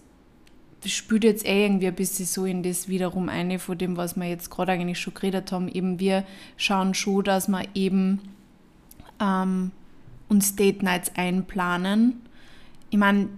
spielt 0.87 1.25
jetzt 1.25 1.47
eh 1.47 1.65
irgendwie 1.65 1.89
ein 1.89 1.95
bisschen 1.95 2.27
so 2.27 2.47
in 2.47 2.63
das 2.63 2.89
wiederum 2.89 3.29
eine 3.29 3.59
von 3.59 3.77
dem, 3.77 3.97
was 3.97 4.17
wir 4.17 4.29
jetzt 4.29 4.51
gerade 4.51 4.73
eigentlich 4.73 5.01
schon 5.01 5.15
geredet 5.15 5.53
haben. 5.53 5.69
Eben 5.69 5.99
wir 6.01 6.25
schauen 6.57 6.95
schon, 6.95 7.25
dass 7.25 7.49
wir 7.49 7.65
eben 7.75 8.21
ähm, 9.21 9.71
uns 10.29 10.57
Date 10.57 10.83
Nights 10.83 11.13
einplanen. 11.15 12.23
Ich 12.89 12.99
meine, 12.99 13.29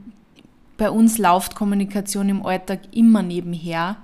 bei 0.83 0.91
uns 0.91 1.19
läuft 1.19 1.55
Kommunikation 1.55 2.29
im 2.29 2.45
Alltag 2.45 2.81
immer 2.91 3.23
nebenher. 3.23 3.99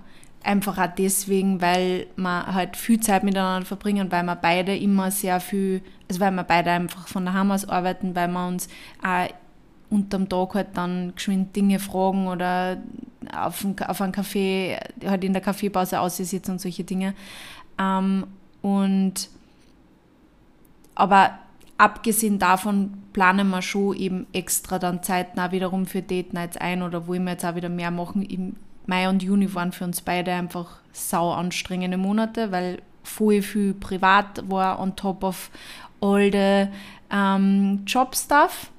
Einfach 0.45 0.79
auch 0.79 0.95
deswegen, 0.97 1.61
weil 1.61 2.07
wir 2.14 2.47
halt 2.55 2.76
viel 2.76 3.01
Zeit 3.01 3.24
miteinander 3.24 3.66
verbringen, 3.66 4.12
weil 4.12 4.22
wir 4.22 4.37
beide 4.37 4.76
immer 4.76 5.11
sehr 5.11 5.41
viel, 5.41 5.83
also 6.09 6.20
weil 6.20 6.31
wir 6.31 6.45
beide 6.45 6.70
einfach 6.70 7.09
von 7.09 7.26
daheim 7.26 7.51
aus 7.51 7.68
arbeiten, 7.68 8.14
weil 8.14 8.29
wir 8.29 8.47
uns 8.47 8.68
auch 9.03 9.26
unterm 9.91 10.29
Tag 10.29 10.55
halt 10.55 10.68
dann 10.74 11.16
geschwind 11.16 11.57
Dinge 11.57 11.81
fragen 11.81 12.29
oder 12.29 12.76
auf, 13.35 13.64
ein, 13.64 13.74
auf 13.81 14.01
einen 14.01 14.12
Kaffee, 14.12 14.79
halt 15.05 15.24
in 15.24 15.33
der 15.33 15.43
Kaffeepause 15.43 15.99
aussitzen 15.99 16.53
und 16.53 16.61
solche 16.61 16.85
Dinge. 16.85 17.14
Ähm, 17.76 18.24
und 18.62 19.31
aber 20.95 21.41
abgesehen 21.79 22.39
davon 22.39 22.93
planen 23.12 23.49
wir 23.49 23.62
schon 23.62 23.97
eben 23.97 24.26
extra 24.33 24.79
dann 24.79 25.03
zeitnah 25.03 25.53
wiederum 25.53 25.87
für 25.87 26.03
Date 26.03 26.35
Nights 26.35 26.57
ein 26.57 26.83
oder 26.83 27.07
wollen 27.07 27.24
wir 27.24 27.33
jetzt 27.33 27.45
auch 27.45 27.55
wieder 27.55 27.68
mehr 27.68 27.91
machen. 27.91 28.22
Im 28.22 28.57
Mai 28.87 29.09
und 29.09 29.22
Juni 29.22 29.55
waren 29.55 29.72
für 29.72 29.85
uns 29.85 30.01
beide 30.01 30.33
einfach 30.33 30.79
sau 30.93 31.33
anstrengende 31.33 31.97
Monate, 31.97 32.53
weil 32.53 32.83
voll 33.03 33.43
viel 33.43 33.74
privat 33.74 34.43
war 34.51 34.81
on 34.81 34.95
top 34.97 35.22
of 35.22 35.51
all 36.01 36.31
the 36.31 36.68
um, 37.14 37.85
Job 37.87 38.14
stuff. 38.14 38.70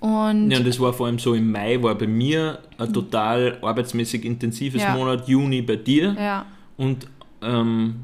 Und 0.00 0.50
ja, 0.50 0.58
und 0.58 0.66
das 0.66 0.78
war 0.78 0.92
vor 0.92 1.06
allem 1.06 1.18
so 1.18 1.34
im 1.34 1.50
Mai, 1.50 1.82
war 1.82 1.94
bei 1.94 2.06
mir 2.06 2.58
ein 2.76 2.92
total 2.92 3.58
arbeitsmäßig 3.62 4.24
intensives 4.24 4.82
ja. 4.82 4.94
Monat, 4.94 5.26
Juni 5.26 5.62
bei 5.62 5.76
dir. 5.76 6.14
Ja. 6.18 6.46
Und 6.76 7.06
ähm, 7.40 7.96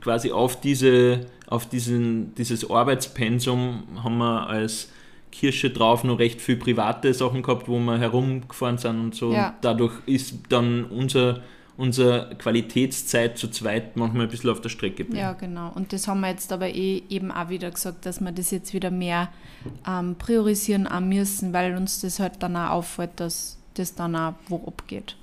quasi 0.00 0.30
auf, 0.30 0.60
diese, 0.60 1.20
auf 1.48 1.68
diesen, 1.68 2.34
dieses 2.34 2.70
Arbeitspensum 2.70 3.84
haben 4.02 4.18
wir 4.18 4.46
als 4.48 4.90
Kirsche 5.32 5.70
drauf 5.70 6.04
noch 6.04 6.18
recht 6.18 6.40
viel 6.40 6.56
private 6.56 7.12
Sachen 7.12 7.42
gehabt, 7.42 7.68
wo 7.68 7.78
wir 7.78 7.98
herumgefahren 7.98 8.78
sind 8.78 9.00
und 9.00 9.14
so. 9.14 9.32
Ja. 9.32 9.48
Und 9.48 9.54
dadurch 9.62 9.94
ist 10.06 10.34
dann 10.48 10.84
unser 10.84 11.40
unsere 11.78 12.34
Qualitätszeit 12.36 13.38
zu 13.38 13.48
zweit 13.48 13.96
manchmal 13.96 14.24
ein 14.24 14.28
bisschen 14.28 14.50
auf 14.50 14.60
der 14.60 14.68
Strecke 14.68 15.04
bleibt. 15.04 15.16
Ja, 15.16 15.32
genau. 15.32 15.70
Und 15.76 15.92
das 15.92 16.08
haben 16.08 16.20
wir 16.20 16.28
jetzt 16.28 16.52
aber 16.52 16.68
eh 16.68 17.04
eben 17.08 17.30
auch 17.30 17.50
wieder 17.50 17.70
gesagt, 17.70 18.04
dass 18.04 18.20
wir 18.20 18.32
das 18.32 18.50
jetzt 18.50 18.74
wieder 18.74 18.90
mehr 18.90 19.28
ähm, 19.86 20.16
priorisieren 20.16 20.88
auch 20.88 20.98
müssen, 20.98 21.52
weil 21.52 21.76
uns 21.76 22.00
das 22.00 22.18
halt 22.18 22.42
dann 22.42 22.56
auch 22.56 22.70
auffällt, 22.70 23.12
dass 23.16 23.58
das 23.74 23.94
dann 23.94 24.16
auch 24.16 24.34
wo 24.48 24.56
abgeht. 24.66 25.16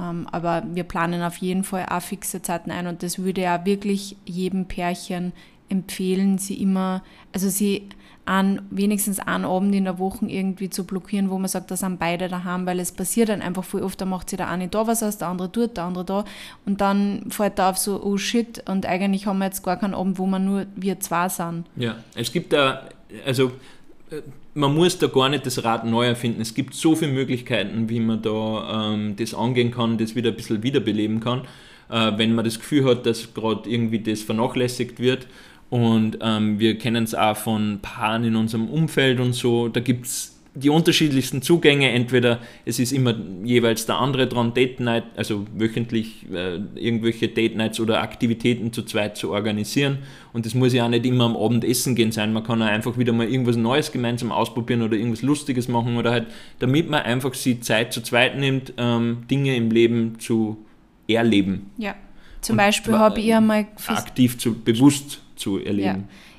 Ähm, 0.00 0.26
aber 0.32 0.62
wir 0.72 0.84
planen 0.84 1.22
auf 1.22 1.36
jeden 1.36 1.64
Fall 1.64 1.84
auch 1.90 2.00
fixe 2.00 2.40
Zeiten 2.40 2.70
ein 2.70 2.86
und 2.86 3.02
das 3.02 3.18
würde 3.18 3.42
ja 3.42 3.66
wirklich 3.66 4.16
jedem 4.24 4.64
Pärchen 4.64 5.32
empfehlen, 5.70 6.38
sie 6.38 6.60
immer, 6.60 7.02
also 7.32 7.48
sie 7.48 7.88
an, 8.26 8.62
wenigstens 8.70 9.18
einen 9.18 9.44
Abend 9.44 9.74
in 9.74 9.84
der 9.84 9.98
Woche 9.98 10.26
irgendwie 10.26 10.70
zu 10.70 10.84
blockieren, 10.84 11.30
wo 11.30 11.38
man 11.38 11.48
sagt, 11.48 11.70
da 11.70 11.76
sind 11.76 11.98
beide 11.98 12.28
daheim, 12.28 12.66
weil 12.66 12.78
es 12.78 12.92
passiert 12.92 13.28
dann 13.28 13.42
einfach 13.42 13.64
voll 13.64 13.82
oft, 13.82 14.00
da 14.00 14.04
macht 14.04 14.30
sich 14.30 14.36
der 14.36 14.48
eine 14.48 14.68
da 14.68 14.86
was 14.86 15.02
aus, 15.02 15.18
der 15.18 15.28
andere 15.28 15.50
tut, 15.50 15.76
der 15.76 15.84
andere 15.84 16.04
da 16.04 16.24
und 16.66 16.80
dann 16.80 17.26
fällt 17.30 17.58
da 17.58 17.70
auf 17.70 17.78
so, 17.78 18.02
oh 18.02 18.18
shit, 18.18 18.62
und 18.68 18.86
eigentlich 18.86 19.26
haben 19.26 19.38
wir 19.38 19.46
jetzt 19.46 19.64
gar 19.64 19.78
keinen 19.78 19.94
Abend, 19.94 20.18
wo 20.18 20.26
wir 20.26 20.38
nur 20.38 20.66
wir 20.76 21.00
zwei 21.00 21.28
sind. 21.28 21.66
Ja, 21.76 21.96
es 22.14 22.30
gibt 22.30 22.52
da, 22.52 22.88
also 23.26 23.52
äh, 24.10 24.22
man 24.54 24.74
muss 24.74 24.98
da 24.98 25.06
gar 25.06 25.28
nicht 25.28 25.46
das 25.46 25.64
Rad 25.64 25.84
neu 25.84 26.06
erfinden. 26.06 26.40
Es 26.40 26.54
gibt 26.54 26.74
so 26.74 26.94
viele 26.94 27.12
Möglichkeiten, 27.12 27.88
wie 27.88 28.00
man 28.00 28.22
da 28.22 28.92
ähm, 28.92 29.16
das 29.16 29.34
angehen 29.34 29.70
kann, 29.70 29.98
das 29.98 30.14
wieder 30.14 30.30
ein 30.30 30.36
bisschen 30.36 30.62
wiederbeleben 30.62 31.20
kann, 31.20 31.42
äh, 31.88 32.12
wenn 32.16 32.34
man 32.34 32.44
das 32.44 32.58
Gefühl 32.58 32.84
hat, 32.84 33.06
dass 33.06 33.32
gerade 33.32 33.68
irgendwie 33.68 34.00
das 34.00 34.22
vernachlässigt 34.22 35.00
wird. 35.00 35.26
Und 35.70 36.18
ähm, 36.20 36.58
wir 36.58 36.78
kennen 36.78 37.04
es 37.04 37.14
auch 37.14 37.36
von 37.36 37.78
Paaren 37.80 38.24
in 38.24 38.36
unserem 38.36 38.68
Umfeld 38.68 39.20
und 39.20 39.32
so. 39.32 39.68
Da 39.68 39.80
gibt 39.80 40.06
es 40.06 40.40
die 40.54 40.68
unterschiedlichsten 40.68 41.42
Zugänge. 41.42 41.90
Entweder 41.90 42.40
es 42.64 42.80
ist 42.80 42.90
immer 42.92 43.14
jeweils 43.44 43.86
der 43.86 43.98
andere 43.98 44.26
dran, 44.26 44.52
Date 44.52 44.80
Night, 44.80 45.04
also 45.16 45.46
wöchentlich 45.54 46.26
äh, 46.32 46.56
irgendwelche 46.74 47.28
Date 47.28 47.56
Nights 47.56 47.78
oder 47.78 48.02
Aktivitäten 48.02 48.72
zu 48.72 48.82
zweit 48.82 49.16
zu 49.16 49.30
organisieren. 49.30 49.98
Und 50.32 50.44
das 50.44 50.54
muss 50.54 50.72
ja 50.72 50.86
auch 50.86 50.88
nicht 50.88 51.06
immer 51.06 51.24
am 51.24 51.36
Abendessen 51.36 51.94
gehen 51.94 52.10
sein. 52.10 52.32
Man 52.32 52.42
kann 52.42 52.60
auch 52.62 52.66
einfach 52.66 52.98
wieder 52.98 53.12
mal 53.12 53.28
irgendwas 53.28 53.56
Neues 53.56 53.92
gemeinsam 53.92 54.32
ausprobieren 54.32 54.82
oder 54.82 54.96
irgendwas 54.96 55.22
Lustiges 55.22 55.68
machen 55.68 55.96
oder 55.96 56.10
halt, 56.10 56.26
damit 56.58 56.90
man 56.90 57.02
einfach 57.02 57.34
sie 57.34 57.60
Zeit 57.60 57.92
zu 57.92 58.02
zweit 58.02 58.36
nimmt, 58.36 58.72
ähm, 58.76 59.18
Dinge 59.30 59.54
im 59.54 59.70
Leben 59.70 60.18
zu 60.18 60.56
erleben. 61.06 61.70
Ja. 61.78 61.94
Zum 62.40 62.54
und 62.54 62.58
Beispiel 62.58 62.94
habe 62.94 63.20
ich 63.20 63.34
einmal 63.34 63.66
aktiv 63.86 64.38
zu 64.38 64.54
bewusst 64.54 65.20
zu 65.40 65.58
erleben. 65.58 65.82
Ja. 65.82 65.98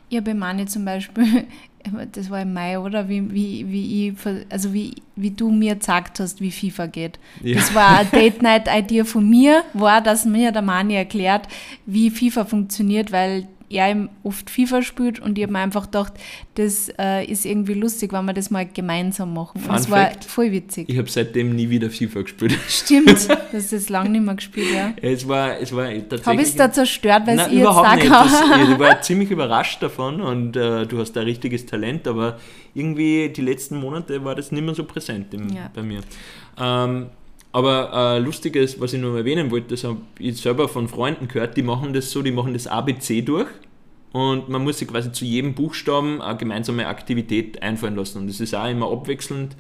Ich 0.09 0.17
habe 0.17 0.33
Mani 0.33 0.65
zum 0.65 0.85
Beispiel, 0.85 1.45
das 2.11 2.29
war 2.29 2.41
im 2.41 2.53
Mai, 2.53 2.77
oder? 2.77 3.07
Wie, 3.07 3.33
wie, 3.33 3.65
wie, 3.69 4.09
ich, 4.09 4.13
also 4.49 4.73
wie, 4.73 4.95
wie 5.15 5.31
du 5.31 5.49
mir 5.49 5.75
gesagt 5.75 6.19
hast, 6.19 6.41
wie 6.41 6.51
FIFA 6.51 6.87
geht. 6.87 7.19
Ja. 7.41 7.55
Das 7.55 7.73
war 7.73 7.99
eine 7.99 8.09
Date-Night-Idee 8.09 9.05
von 9.05 9.29
mir, 9.29 9.63
war, 9.73 10.01
dass 10.01 10.25
mir 10.25 10.51
der 10.51 10.61
Mani 10.61 10.95
erklärt, 10.95 11.47
wie 11.85 12.09
FIFA 12.09 12.45
funktioniert, 12.45 13.11
weil 13.11 13.47
er 13.71 14.09
oft 14.23 14.49
FIFA 14.49 14.81
spielt 14.81 15.19
und 15.19 15.37
ich 15.37 15.43
habe 15.43 15.53
mir 15.53 15.59
einfach 15.59 15.85
gedacht, 15.85 16.13
das 16.55 16.91
äh, 16.99 17.25
ist 17.25 17.45
irgendwie 17.45 17.73
lustig, 17.73 18.13
wenn 18.13 18.25
wir 18.25 18.33
das 18.33 18.51
mal 18.51 18.65
gemeinsam 18.65 19.33
machen. 19.33 19.59
Fun 19.61 19.73
das 19.73 19.89
war 19.89 20.11
voll 20.27 20.51
witzig. 20.51 20.89
Ich 20.89 20.97
habe 20.97 21.09
seitdem 21.09 21.55
nie 21.55 21.69
wieder 21.69 21.89
FIFA 21.89 22.21
gespielt. 22.21 22.57
Stimmt, 22.67 23.27
das 23.51 23.73
ist 23.73 23.89
lange 23.89 24.09
nicht 24.09 24.25
mehr 24.25 24.35
gespielt, 24.35 24.67
ja. 24.73 24.93
Es 25.01 25.27
war, 25.27 25.59
es 25.59 25.75
war 25.75 25.85
tatsächlich... 25.87 26.25
Habe 26.25 26.41
ich 26.41 26.47
es 26.49 26.55
da 26.55 26.71
zerstört, 26.71 27.27
weil 27.27 27.39
es 27.39 27.47
ihr 27.47 27.59
jetzt 27.59 27.65
da 27.65 27.95
nicht. 27.95 28.09
Das, 28.09 28.69
ich 28.69 28.79
war 28.79 29.01
ziemlich 29.01 29.31
überrascht 29.31 29.81
davon 29.81 30.21
und 30.21 30.55
äh, 30.55 30.85
du 30.85 30.99
hast 30.99 31.17
ein 31.17 31.23
richtiges 31.23 31.65
Talent, 31.65 32.07
aber 32.07 32.37
irgendwie 32.73 33.29
die 33.29 33.41
letzten 33.41 33.77
Monate 33.77 34.23
war 34.23 34.35
das 34.35 34.51
nicht 34.51 34.63
mehr 34.63 34.75
so 34.75 34.83
präsent 34.83 35.33
im, 35.33 35.49
ja. 35.49 35.69
bei 35.73 35.83
mir. 35.83 36.01
Ähm, 36.59 37.07
aber 37.51 37.91
äh, 37.93 38.19
lustiges, 38.19 38.79
was 38.79 38.93
ich 38.93 39.01
nur 39.01 39.17
erwähnen 39.17 39.51
wollte, 39.51 39.69
das 39.69 39.83
habe 39.83 39.97
ich 40.19 40.37
selber 40.41 40.69
von 40.69 40.87
Freunden 40.87 41.27
gehört, 41.27 41.57
die 41.57 41.63
machen 41.63 41.93
das 41.93 42.11
so, 42.11 42.21
die 42.21 42.31
machen 42.31 42.53
das 42.53 42.67
ABC 42.67 43.21
durch 43.21 43.49
und 44.13 44.49
man 44.49 44.63
muss 44.63 44.79
sich 44.79 44.87
quasi 44.87 45.11
zu 45.11 45.25
jedem 45.25 45.53
Buchstaben 45.53 46.21
eine 46.21 46.37
gemeinsame 46.37 46.87
Aktivität 46.87 47.61
einfallen 47.61 47.95
lassen. 47.95 48.19
Und 48.19 48.27
das 48.27 48.39
ist 48.39 48.53
auch 48.53 48.69
immer 48.69 48.91
abwechselnd, 48.91 49.55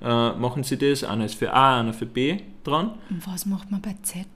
äh, 0.00 0.32
machen 0.32 0.62
sie 0.62 0.76
das. 0.76 1.02
Einer 1.02 1.24
ist 1.24 1.34
für 1.34 1.52
A, 1.52 1.80
einer 1.80 1.92
für 1.92 2.06
B 2.06 2.38
dran. 2.62 2.92
Und 3.10 3.26
was 3.26 3.46
macht 3.46 3.70
man 3.70 3.80
bei 3.80 3.96
Z? 4.02 4.26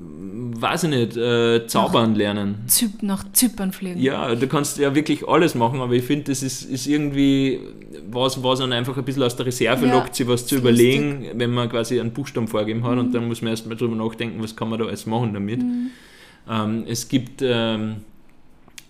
Weiß 0.00 0.84
ich 0.84 0.90
nicht, 0.90 1.16
äh, 1.16 1.66
zaubern 1.66 2.12
nach 2.12 2.18
lernen. 2.18 2.64
Zyp 2.66 3.02
nach 3.02 3.24
Zypern 3.32 3.72
fliegen. 3.72 4.00
Ja, 4.00 4.34
du 4.34 4.46
kannst 4.46 4.78
ja 4.78 4.94
wirklich 4.94 5.26
alles 5.28 5.54
machen, 5.54 5.80
aber 5.80 5.92
ich 5.92 6.04
finde, 6.04 6.24
das 6.24 6.42
ist, 6.42 6.62
ist 6.62 6.86
irgendwie 6.86 7.60
was, 8.10 8.42
was 8.42 8.58
dann 8.58 8.72
einfach 8.72 8.96
ein 8.96 9.04
bisschen 9.04 9.22
aus 9.22 9.36
der 9.36 9.46
Reserve 9.46 9.86
ja, 9.86 9.94
lockt, 9.94 10.14
sich 10.14 10.26
was 10.26 10.46
zu 10.46 10.56
überlegen, 10.56 11.20
lustig. 11.20 11.32
wenn 11.36 11.50
man 11.52 11.68
quasi 11.68 12.00
einen 12.00 12.12
Buchstaben 12.12 12.48
vorgeben 12.48 12.84
hat 12.84 12.94
mhm. 12.94 12.98
und 13.00 13.14
dann 13.14 13.28
muss 13.28 13.42
man 13.42 13.50
erstmal 13.50 13.76
drüber 13.76 13.96
nachdenken, 13.96 14.42
was 14.42 14.54
kann 14.56 14.68
man 14.68 14.78
da 14.78 14.86
alles 14.86 15.06
machen 15.06 15.34
damit. 15.34 15.62
Mhm. 15.62 15.90
Ähm, 16.48 16.84
es 16.88 17.08
gibt 17.08 17.42
ähm, 17.42 17.96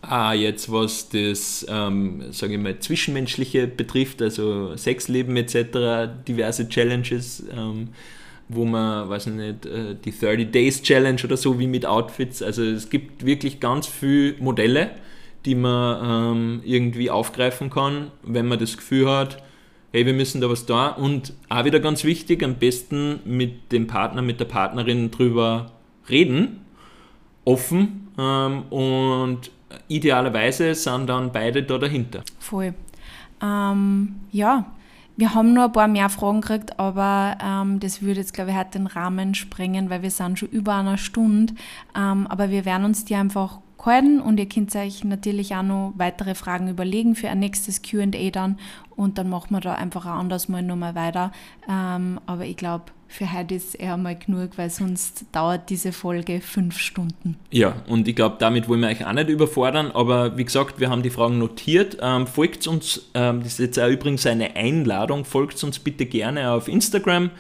Ah, 0.00 0.32
jetzt 0.32 0.70
was 0.70 1.08
das, 1.08 1.66
ähm, 1.68 2.22
sage 2.30 2.54
ich 2.54 2.60
mal, 2.60 2.78
Zwischenmenschliche 2.78 3.66
betrifft, 3.66 4.22
also 4.22 4.76
Sexleben 4.76 5.36
etc., 5.36 6.08
diverse 6.26 6.68
Challenges. 6.68 7.42
Ähm, 7.52 7.88
wo 8.48 8.64
man, 8.64 9.08
weiß 9.08 9.28
ich 9.28 9.32
nicht, 9.34 9.66
äh, 9.66 9.94
die 9.94 10.10
30 10.10 10.50
Days 10.50 10.82
Challenge 10.82 11.20
oder 11.24 11.36
so 11.36 11.58
wie 11.58 11.66
mit 11.66 11.86
Outfits. 11.86 12.42
Also 12.42 12.62
es 12.62 12.90
gibt 12.90 13.24
wirklich 13.24 13.60
ganz 13.60 13.86
viele 13.86 14.34
Modelle, 14.40 14.90
die 15.44 15.54
man 15.54 16.36
ähm, 16.36 16.60
irgendwie 16.64 17.10
aufgreifen 17.10 17.70
kann, 17.70 18.10
wenn 18.22 18.46
man 18.46 18.58
das 18.58 18.76
Gefühl 18.76 19.08
hat, 19.08 19.42
hey, 19.92 20.04
wir 20.06 20.14
müssen 20.14 20.40
da 20.40 20.48
was 20.48 20.66
da. 20.66 20.88
Und 20.88 21.34
auch 21.48 21.64
wieder 21.64 21.80
ganz 21.80 22.04
wichtig, 22.04 22.42
am 22.42 22.54
besten 22.54 23.20
mit 23.24 23.72
dem 23.72 23.86
Partner, 23.86 24.22
mit 24.22 24.40
der 24.40 24.46
Partnerin 24.46 25.10
drüber 25.10 25.72
reden, 26.08 26.60
offen 27.44 28.08
ähm, 28.18 28.62
und 28.70 29.50
idealerweise 29.88 30.74
sind 30.74 31.06
dann 31.08 31.32
beide 31.32 31.62
da 31.62 31.78
dahinter. 31.78 32.22
Voll. 32.38 32.74
Ähm, 33.42 34.16
ja, 34.32 34.72
wir 35.18 35.34
haben 35.34 35.52
nur 35.52 35.64
ein 35.64 35.72
paar 35.72 35.88
mehr 35.88 36.08
Fragen 36.08 36.40
gekriegt, 36.40 36.78
aber 36.78 37.36
ähm, 37.44 37.80
das 37.80 38.02
würde 38.02 38.20
jetzt, 38.20 38.32
glaube 38.32 38.52
ich, 38.52 38.56
heute 38.56 38.78
den 38.78 38.86
Rahmen 38.86 39.34
sprengen, 39.34 39.90
weil 39.90 40.02
wir 40.02 40.12
sind 40.12 40.38
schon 40.38 40.48
über 40.48 40.76
einer 40.76 40.96
Stunde. 40.96 41.54
Ähm, 41.96 42.28
aber 42.28 42.50
wir 42.50 42.64
werden 42.64 42.84
uns 42.84 43.04
die 43.04 43.16
einfach 43.16 43.58
halten 43.84 44.20
und 44.20 44.38
ihr 44.38 44.48
könnt 44.48 44.76
euch 44.76 45.02
natürlich 45.02 45.56
auch 45.56 45.62
noch 45.62 45.92
weitere 45.96 46.36
Fragen 46.36 46.68
überlegen 46.68 47.16
für 47.16 47.30
ein 47.30 47.40
nächstes 47.40 47.82
QA 47.82 48.06
dann 48.30 48.58
und 48.94 49.18
dann 49.18 49.28
machen 49.28 49.50
wir 49.50 49.60
da 49.60 49.74
einfach 49.74 50.06
auch 50.06 50.20
anders 50.20 50.48
mal 50.48 50.62
nochmal 50.62 50.94
weiter. 50.94 51.32
Ähm, 51.68 52.20
aber 52.26 52.44
ich 52.44 52.56
glaube, 52.56 52.84
für 53.08 53.32
heute 53.32 53.54
ist 53.54 53.74
eher 53.74 53.96
mal 53.96 54.16
genug, 54.16 54.50
weil 54.56 54.70
sonst 54.70 55.24
dauert 55.32 55.70
diese 55.70 55.92
Folge 55.92 56.40
fünf 56.40 56.78
Stunden. 56.78 57.36
Ja, 57.50 57.76
und 57.88 58.06
ich 58.06 58.14
glaube, 58.14 58.36
damit 58.38 58.68
wollen 58.68 58.80
wir 58.80 58.88
euch 58.88 59.04
auch 59.04 59.12
nicht 59.12 59.30
überfordern, 59.30 59.90
aber 59.92 60.36
wie 60.36 60.44
gesagt, 60.44 60.78
wir 60.78 60.90
haben 60.90 61.02
die 61.02 61.10
Fragen 61.10 61.38
notiert. 61.38 61.96
Ähm, 62.00 62.26
folgt 62.26 62.66
uns, 62.66 63.10
ähm, 63.14 63.42
das 63.42 63.54
ist 63.54 63.58
jetzt 63.60 63.80
auch 63.80 63.88
übrigens 63.88 64.26
eine 64.26 64.54
Einladung, 64.56 65.24
folgt 65.24 65.64
uns 65.64 65.78
bitte 65.78 66.06
gerne 66.06 66.52
auf 66.52 66.68
Instagram 66.68 67.30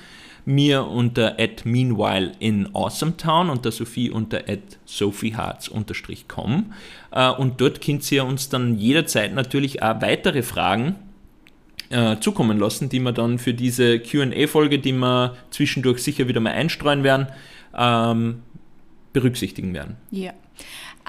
mir 0.48 0.86
unter 0.86 1.38
at 1.38 1.66
meanwhile 1.66 2.32
in 2.38 2.74
awesometown 2.74 3.50
und 3.50 3.66
der 3.66 3.72
Sophie 3.72 4.10
unter 4.10 4.38
at 4.48 4.78
sophieharz-com. 4.86 6.72
Äh, 7.10 7.30
und 7.32 7.60
dort 7.60 7.82
könnt 7.82 8.10
ihr 8.10 8.24
uns 8.24 8.48
dann 8.48 8.78
jederzeit 8.78 9.34
natürlich 9.34 9.82
auch 9.82 10.00
weitere 10.00 10.42
Fragen 10.42 10.94
äh, 11.90 12.18
zukommen 12.20 12.58
lassen, 12.58 12.88
die 12.88 13.00
wir 13.00 13.12
dann 13.12 13.38
für 13.38 13.54
diese 13.54 14.00
QA-Folge, 14.00 14.78
die 14.78 14.92
wir 14.92 15.36
zwischendurch 15.50 16.02
sicher 16.02 16.28
wieder 16.28 16.40
mal 16.40 16.52
einstreuen 16.52 17.02
werden, 17.02 17.28
ähm, 17.76 18.42
berücksichtigen 19.12 19.74
werden. 19.74 19.96
Ja. 20.10 20.32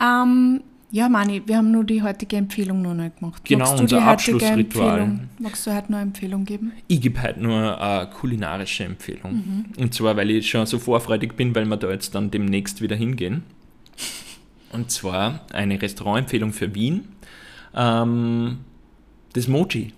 Ähm, 0.01 0.61
ja, 0.91 1.07
Mani, 1.07 1.43
wir 1.45 1.57
haben 1.57 1.71
nur 1.71 1.84
die 1.84 2.01
heutige 2.01 2.38
Empfehlung 2.38 2.82
noch 2.82 2.95
nicht 2.95 3.19
gemacht. 3.19 3.45
Genau, 3.45 3.65
Magst 3.65 3.80
unser 3.80 4.01
Abschlussritual. 4.01 5.19
Magst 5.38 5.67
du 5.67 5.75
heute 5.75 5.91
noch 5.91 5.99
eine 5.99 6.07
Empfehlung 6.07 6.45
geben? 6.45 6.71
Ich 6.88 6.99
gebe 6.99 7.21
heute 7.21 7.39
nur 7.41 7.80
eine 7.80 8.09
kulinarische 8.09 8.86
Empfehlung. 8.86 9.65
Und 9.77 9.93
zwar, 9.93 10.17
weil 10.17 10.32
ich 10.32 10.49
schon 10.49 10.65
so 10.65 10.80
vorfreudig 10.80 11.36
bin, 11.36 11.53
weil 11.53 11.65
wir 11.65 11.77
da 11.77 11.91
jetzt 11.91 12.15
dann 12.15 12.32
demnächst 12.32 12.82
wieder 12.82 12.95
hingehen. 12.95 13.43
Und 14.71 14.89
zwar 14.89 15.41
eine 15.53 15.80
Restaurantempfehlung 15.80 16.53
für 16.53 16.73
Wien. 16.73 17.07
Ähm, 17.75 18.59
das 19.34 19.47
Moji. 19.47 19.93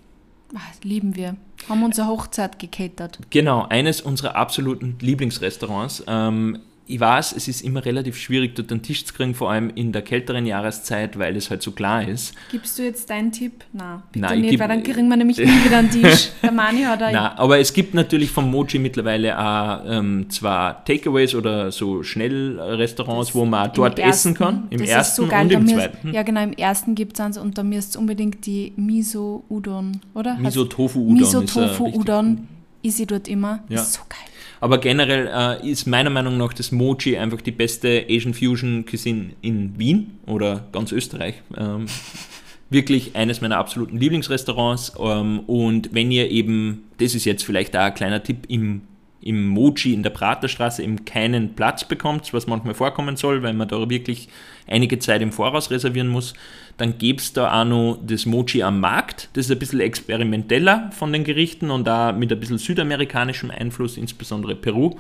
Ah, 0.56 0.60
lieben 0.84 1.16
wir. 1.16 1.36
Haben 1.70 1.84
unsere 1.84 2.08
Hochzeit 2.08 2.60
gecatert. 2.60 3.20
Genau, 3.30 3.66
eines 3.70 4.02
unserer 4.02 4.36
absoluten 4.36 4.98
Lieblingsrestaurants. 5.00 6.04
Ähm, 6.08 6.60
ich 6.92 7.00
weiß, 7.00 7.34
es 7.34 7.48
ist 7.48 7.62
immer 7.62 7.86
relativ 7.86 8.18
schwierig, 8.18 8.56
dort 8.56 8.70
einen 8.72 8.82
Tisch 8.82 9.06
zu 9.06 9.14
kriegen, 9.14 9.34
vor 9.34 9.50
allem 9.50 9.70
in 9.76 9.94
der 9.94 10.02
kälteren 10.02 10.46
Jahreszeit, 10.46 11.18
weil 11.18 11.36
es 11.38 11.50
halt 11.50 11.62
so 11.62 11.72
klar 11.72 12.06
ist. 12.08 12.34
Gibst 12.52 12.78
du 12.78 12.84
jetzt 12.84 13.10
deinen 13.10 13.32
Tipp? 13.32 13.64
Nein, 13.72 14.04
bitte 14.12 14.26
Nein, 14.26 14.44
ich 14.44 14.52
nicht, 14.52 14.60
weil 14.60 14.68
dann 14.68 14.84
kriegen 14.84 15.08
wir 15.08 15.16
nämlich 15.16 15.38
nie 15.38 15.46
wieder 15.46 15.78
einen 15.78 15.90
Tisch. 15.90 16.32
Der 16.44 16.52
Mani 16.52 16.82
hat 16.84 17.02
ein 17.02 17.14
Na, 17.14 17.38
aber 17.38 17.60
es 17.60 17.72
gibt 17.74 17.94
natürlich 17.94 18.30
vom 18.30 18.52
Mochi 18.52 18.78
mittlerweile 18.78 19.40
auch 19.40 19.84
ähm, 19.88 20.30
zwar 20.30 20.84
Takeaways 20.84 21.34
oder 21.34 21.72
so 21.72 22.04
Schnellrestaurants, 22.04 23.34
wo 23.34 23.46
man 23.46 23.72
dort 23.74 23.98
ersten. 23.98 24.10
essen 24.10 24.34
kann. 24.34 24.68
Im 24.70 24.80
das 24.80 24.90
ersten 24.90 25.22
so 25.24 25.28
geil. 25.30 25.46
und 25.46 25.52
im 25.52 25.68
zweiten. 25.68 26.14
Ja, 26.14 26.24
genau, 26.24 26.44
im 26.44 26.54
ersten 26.54 26.94
gibt 26.96 27.14
es 27.14 27.20
eins 27.22 27.38
und 27.38 27.58
da 27.58 27.64
müsst 27.64 27.96
ihr 27.96 28.00
unbedingt 28.00 28.46
die 28.46 28.74
Miso 28.76 29.46
Udon, 29.50 30.02
oder? 30.14 30.36
Miso 30.38 30.64
Heißt- 30.64 30.70
Tofu 30.70 31.00
Udon. 31.00 31.14
Miso 31.14 31.42
ist, 31.42 31.56
äh. 31.56 32.88
Ist 32.88 32.98
sie 32.98 33.06
dort 33.06 33.28
immer. 33.28 33.60
Ja. 33.70 33.80
Ist 33.82 33.94
so 33.94 34.02
geil. 34.10 34.31
Aber 34.62 34.78
generell 34.78 35.28
äh, 35.28 35.70
ist 35.70 35.88
meiner 35.88 36.12
Meinung 36.12 36.38
nach 36.38 36.54
das 36.54 36.72
Mochi 36.72 37.18
einfach 37.18 37.42
die 37.42 37.52
beste 37.52 38.06
Asian 38.08 38.36
Fusion 38.36 38.86
Cuisine 38.86 39.32
in 39.42 39.78
Wien 39.78 40.20
oder 40.28 40.68
ganz 40.72 40.92
Österreich. 40.92 41.42
Ähm, 41.58 41.88
wirklich 42.70 43.16
eines 43.16 43.42
meiner 43.42 43.58
absoluten 43.58 43.98
Lieblingsrestaurants. 43.98 44.94
Ähm, 45.00 45.42
und 45.42 45.94
wenn 45.94 46.12
ihr 46.12 46.30
eben, 46.30 46.84
das 47.00 47.16
ist 47.16 47.26
jetzt 47.26 47.44
vielleicht 47.44 47.76
auch 47.76 47.82
ein 47.82 47.94
kleiner 47.96 48.22
Tipp, 48.22 48.46
im, 48.48 48.84
im 49.22 49.48
Mochi 49.48 49.94
in 49.94 50.04
der 50.04 50.10
Praterstraße 50.10 50.84
eben 50.84 51.06
keinen 51.06 51.54
Platz 51.54 51.84
bekommt, 51.86 52.34
was 52.34 52.48
manchmal 52.48 52.74
vorkommen 52.74 53.16
soll, 53.16 53.44
weil 53.44 53.54
man 53.54 53.68
da 53.68 53.90
wirklich 53.90 54.30
einige 54.68 55.00
Zeit 55.00 55.22
im 55.22 55.32
Voraus 55.32 55.70
reservieren 55.70 56.08
muss, 56.08 56.34
dann 56.78 56.98
gibt 56.98 57.22
es 57.22 57.34
da 57.34 57.62
auch 57.62 57.66
noch 57.66 58.00
das 58.06 58.26
Mochi 58.26 58.64
am 58.64 58.80
Markt. 58.80 59.30
Das 59.34 59.46
ist 59.46 59.52
ein 59.52 59.60
bisschen 59.60 59.80
experimenteller 59.80 60.90
von 60.92 61.14
den 61.14 61.24
Gerichten 61.24 61.70
und 61.70 61.86
da 61.86 62.12
mit 62.12 62.32
ein 62.32 62.40
bisschen 62.40 62.58
südamerikanischem 62.58 63.52
Einfluss, 63.52 63.98
insbesondere 63.98 64.56
Peru. 64.56 64.98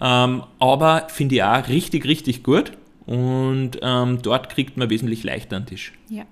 Ähm, 0.00 0.42
aber 0.58 1.08
finde 1.08 1.34
ich 1.34 1.42
auch 1.42 1.68
richtig, 1.68 2.06
richtig 2.06 2.42
gut. 2.42 2.72
Und 3.06 3.72
ähm, 3.82 4.22
dort 4.22 4.48
kriegt 4.50 4.76
man 4.76 4.88
wesentlich 4.88 5.24
leichter 5.24 5.56
einen 5.56 5.66
Tisch. 5.66 5.92
Ja. 6.08 6.24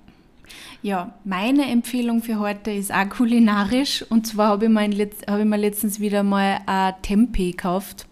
Ja, 0.89 1.12
meine 1.22 1.70
Empfehlung 1.70 2.22
für 2.22 2.39
heute 2.39 2.70
ist 2.70 2.95
auch 2.95 3.11
kulinarisch. 3.11 4.07
Und 4.09 4.26
zwar 4.26 4.49
habe 4.49 4.64
ich, 4.64 5.28
habe 5.28 5.41
ich 5.41 5.45
mir 5.45 5.59
letztens 5.59 6.01
wieder 6.01 6.22
mal 6.22 6.61
ein 6.64 6.95
Tempeh 7.03 7.51
gekauft. 7.51 8.08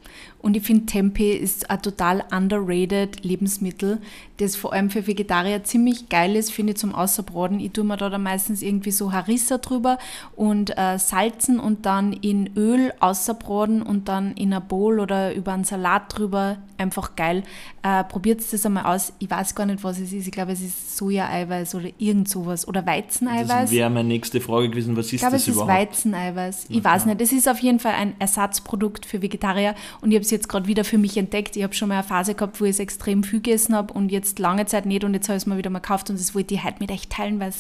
Und 0.47 0.57
ich 0.57 0.62
finde, 0.62 0.86
Tempeh 0.86 1.32
ist 1.32 1.70
ein 1.70 1.82
total 1.82 2.22
underrated 2.30 3.24
Lebensmittel, 3.24 3.99
das 4.36 4.55
vor 4.55 4.72
allem 4.72 4.90
für 4.90 5.09
Vegetarier 5.09 5.64
ziemlich 5.64 6.09
geil 6.09 6.36
ist, 6.36 6.53
finde 6.53 6.74
ich, 6.74 6.78
zum 6.78 6.94
Außerbraten. 6.94 7.59
Ich 7.59 7.72
tue 7.72 7.82
mir 7.82 7.97
da 7.97 8.11
dann 8.11 8.22
meistens 8.22 8.62
irgendwie 8.62 8.92
so 8.92 9.11
Harissa 9.11 9.59
drüber 9.59 9.99
und 10.36 10.70
äh, 10.78 11.01
salzen 11.01 11.59
und 11.59 11.84
dann 11.84 12.12
in 12.12 12.57
Öl 12.57 12.92
außerbraten 13.01 13.82
und 13.82 14.07
dann 14.07 14.34
in 14.34 14.55
ein 14.55 14.68
Bowl 14.68 15.01
oder 15.01 15.34
über 15.34 15.53
einen 15.53 15.64
Salat 15.64 16.16
drüber. 16.16 16.59
Einfach 16.78 17.16
geil. 17.16 17.42
Äh, 17.82 18.05
Probiert 18.05 18.40
das 18.53 18.66
einmal 18.66 18.84
aus. 18.84 19.14
Ich 19.18 19.30
weiß 19.30 19.55
gar 19.55 19.64
nicht, 19.66 19.82
was 19.82 19.99
es 19.99 20.12
ist. 20.12 20.26
Ich 20.26 20.32
glaube, 20.32 20.53
es 20.53 20.61
ist 20.61 20.97
Soja-Eiweiß 20.99 21.74
oder 21.74 21.88
irgend 21.99 22.28
sowas. 22.28 22.68
Oder 22.68 22.86
Weizeneiweiß. 22.86 23.49
Das 23.49 23.70
wäre 23.72 23.88
meine 23.88 24.09
nächste 24.09 24.40
Frage 24.42 24.68
gewesen, 24.68 24.94
was 24.94 25.07
ist 25.07 25.14
Ich 25.14 25.20
glaube, 25.20 25.32
das 25.32 25.42
es 25.42 25.49
ist 25.49 25.55
überhaupt? 25.55 25.72
Weizeneiweiß. 25.72 26.66
Ich 26.68 26.84
weiß 26.84 27.07
nicht. 27.07 27.20
Es 27.20 27.32
ist 27.32 27.49
auf 27.49 27.59
jeden 27.61 27.80
Fall 27.80 27.94
ein 27.94 28.14
Ersatzprodukt 28.20 29.07
für 29.07 29.22
Vegetarier 29.22 29.74
und 30.03 30.11
ich 30.11 30.16
habe 30.16 30.24
es 30.24 30.36
jetzt 30.37 30.49
gerade 30.49 30.66
wieder 30.66 30.84
für 30.84 30.99
mich 30.99 31.16
entdeckt. 31.16 31.57
Ich 31.57 31.62
habe 31.62 31.74
schon 31.74 31.89
mal 31.89 31.97
eine 31.97 32.05
Phase 32.05 32.34
gehabt, 32.34 32.61
wo 32.61 32.64
ich 32.64 32.70
es 32.70 32.78
extrem 32.78 33.24
viel 33.24 33.41
gegessen 33.41 33.74
habe 33.74 33.93
und 33.93 34.12
jetzt 34.12 34.39
lange 34.39 34.66
Zeit 34.66 34.87
nicht 34.87 35.05
und 35.05 35.14
jetzt 35.14 35.28
habe 35.28 35.37
ich 35.37 35.43
es 35.43 35.47
mal 35.47 35.59
wieder 35.59 35.70
mal 35.70 35.80
gekauft 35.80 36.11
und 36.11 36.18
das 36.18 36.34
wollte 36.34 36.55
ich 36.55 36.64
heute 36.64 36.76
mit 36.80 36.91
euch 36.91 37.09
teilen, 37.09 37.41
weil 37.41 37.53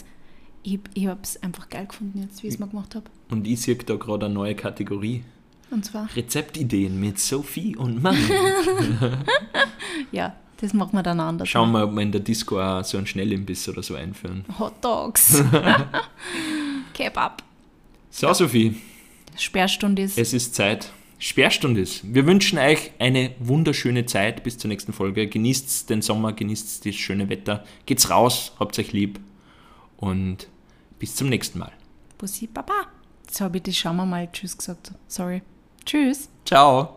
ich, 0.62 0.80
ich 0.94 1.06
habe 1.06 1.20
es 1.22 1.42
einfach 1.42 1.68
geil 1.68 1.86
gefunden 1.86 2.22
jetzt, 2.22 2.42
wie 2.42 2.48
ich 2.48 2.54
es 2.54 2.60
mal 2.60 2.68
gemacht 2.68 2.94
habe. 2.94 3.06
Und 3.30 3.46
ich 3.46 3.60
sehe 3.60 3.76
da 3.76 3.96
gerade 3.96 4.26
eine 4.26 4.34
neue 4.34 4.54
Kategorie. 4.54 5.24
Und 5.70 5.84
zwar, 5.84 6.08
Rezeptideen 6.14 6.98
mit 7.00 7.18
Sophie 7.18 7.76
und 7.76 8.02
Mann. 8.02 8.16
ja, 10.12 10.34
das 10.58 10.72
machen 10.72 10.92
wir 10.92 11.02
dann 11.02 11.20
anders. 11.20 11.48
Schauen 11.48 11.72
wir, 11.72 11.84
ob 11.84 11.92
wir 11.94 12.02
in 12.02 12.12
der 12.12 12.20
Disco 12.20 12.60
auch 12.60 12.84
so 12.84 12.98
einen 12.98 13.06
Schnellimbiss 13.06 13.68
oder 13.68 13.82
so 13.82 13.94
einführen. 13.94 14.44
Hot 14.58 14.74
Dogs. 14.80 15.42
Kebab. 16.94 17.42
So, 18.10 18.32
Sophie, 18.32 18.76
Sperrstunde 19.36 20.02
ist. 20.02 20.18
es 20.18 20.32
ist 20.32 20.54
Zeit. 20.54 20.90
Sperrstunde 21.18 21.80
ist. 21.80 22.14
Wir 22.14 22.26
wünschen 22.26 22.58
euch 22.58 22.92
eine 22.98 23.32
wunderschöne 23.38 24.06
Zeit 24.06 24.42
bis 24.42 24.58
zur 24.58 24.68
nächsten 24.68 24.92
Folge. 24.92 25.26
Genießt 25.26 25.88
den 25.88 26.02
Sommer, 26.02 26.32
genießt 26.32 26.84
das 26.84 26.94
schöne 26.94 27.28
Wetter. 27.28 27.64
Geht's 27.86 28.10
raus, 28.10 28.52
habt 28.58 28.78
euch 28.78 28.92
lieb 28.92 29.18
und 29.96 30.48
bis 30.98 31.16
zum 31.16 31.28
nächsten 31.28 31.58
Mal. 31.58 31.72
Bussi 32.18 32.46
Baba. 32.46 32.88
Jetzt 33.26 33.40
habe 33.40 33.56
ich 33.58 33.62
das 33.64 33.76
Schauen 33.76 33.96
wir 33.96 34.06
mal 34.06 34.30
Tschüss 34.30 34.56
gesagt. 34.56 34.92
Sorry. 35.08 35.42
Tschüss. 35.84 36.28
Ciao. 36.44 36.95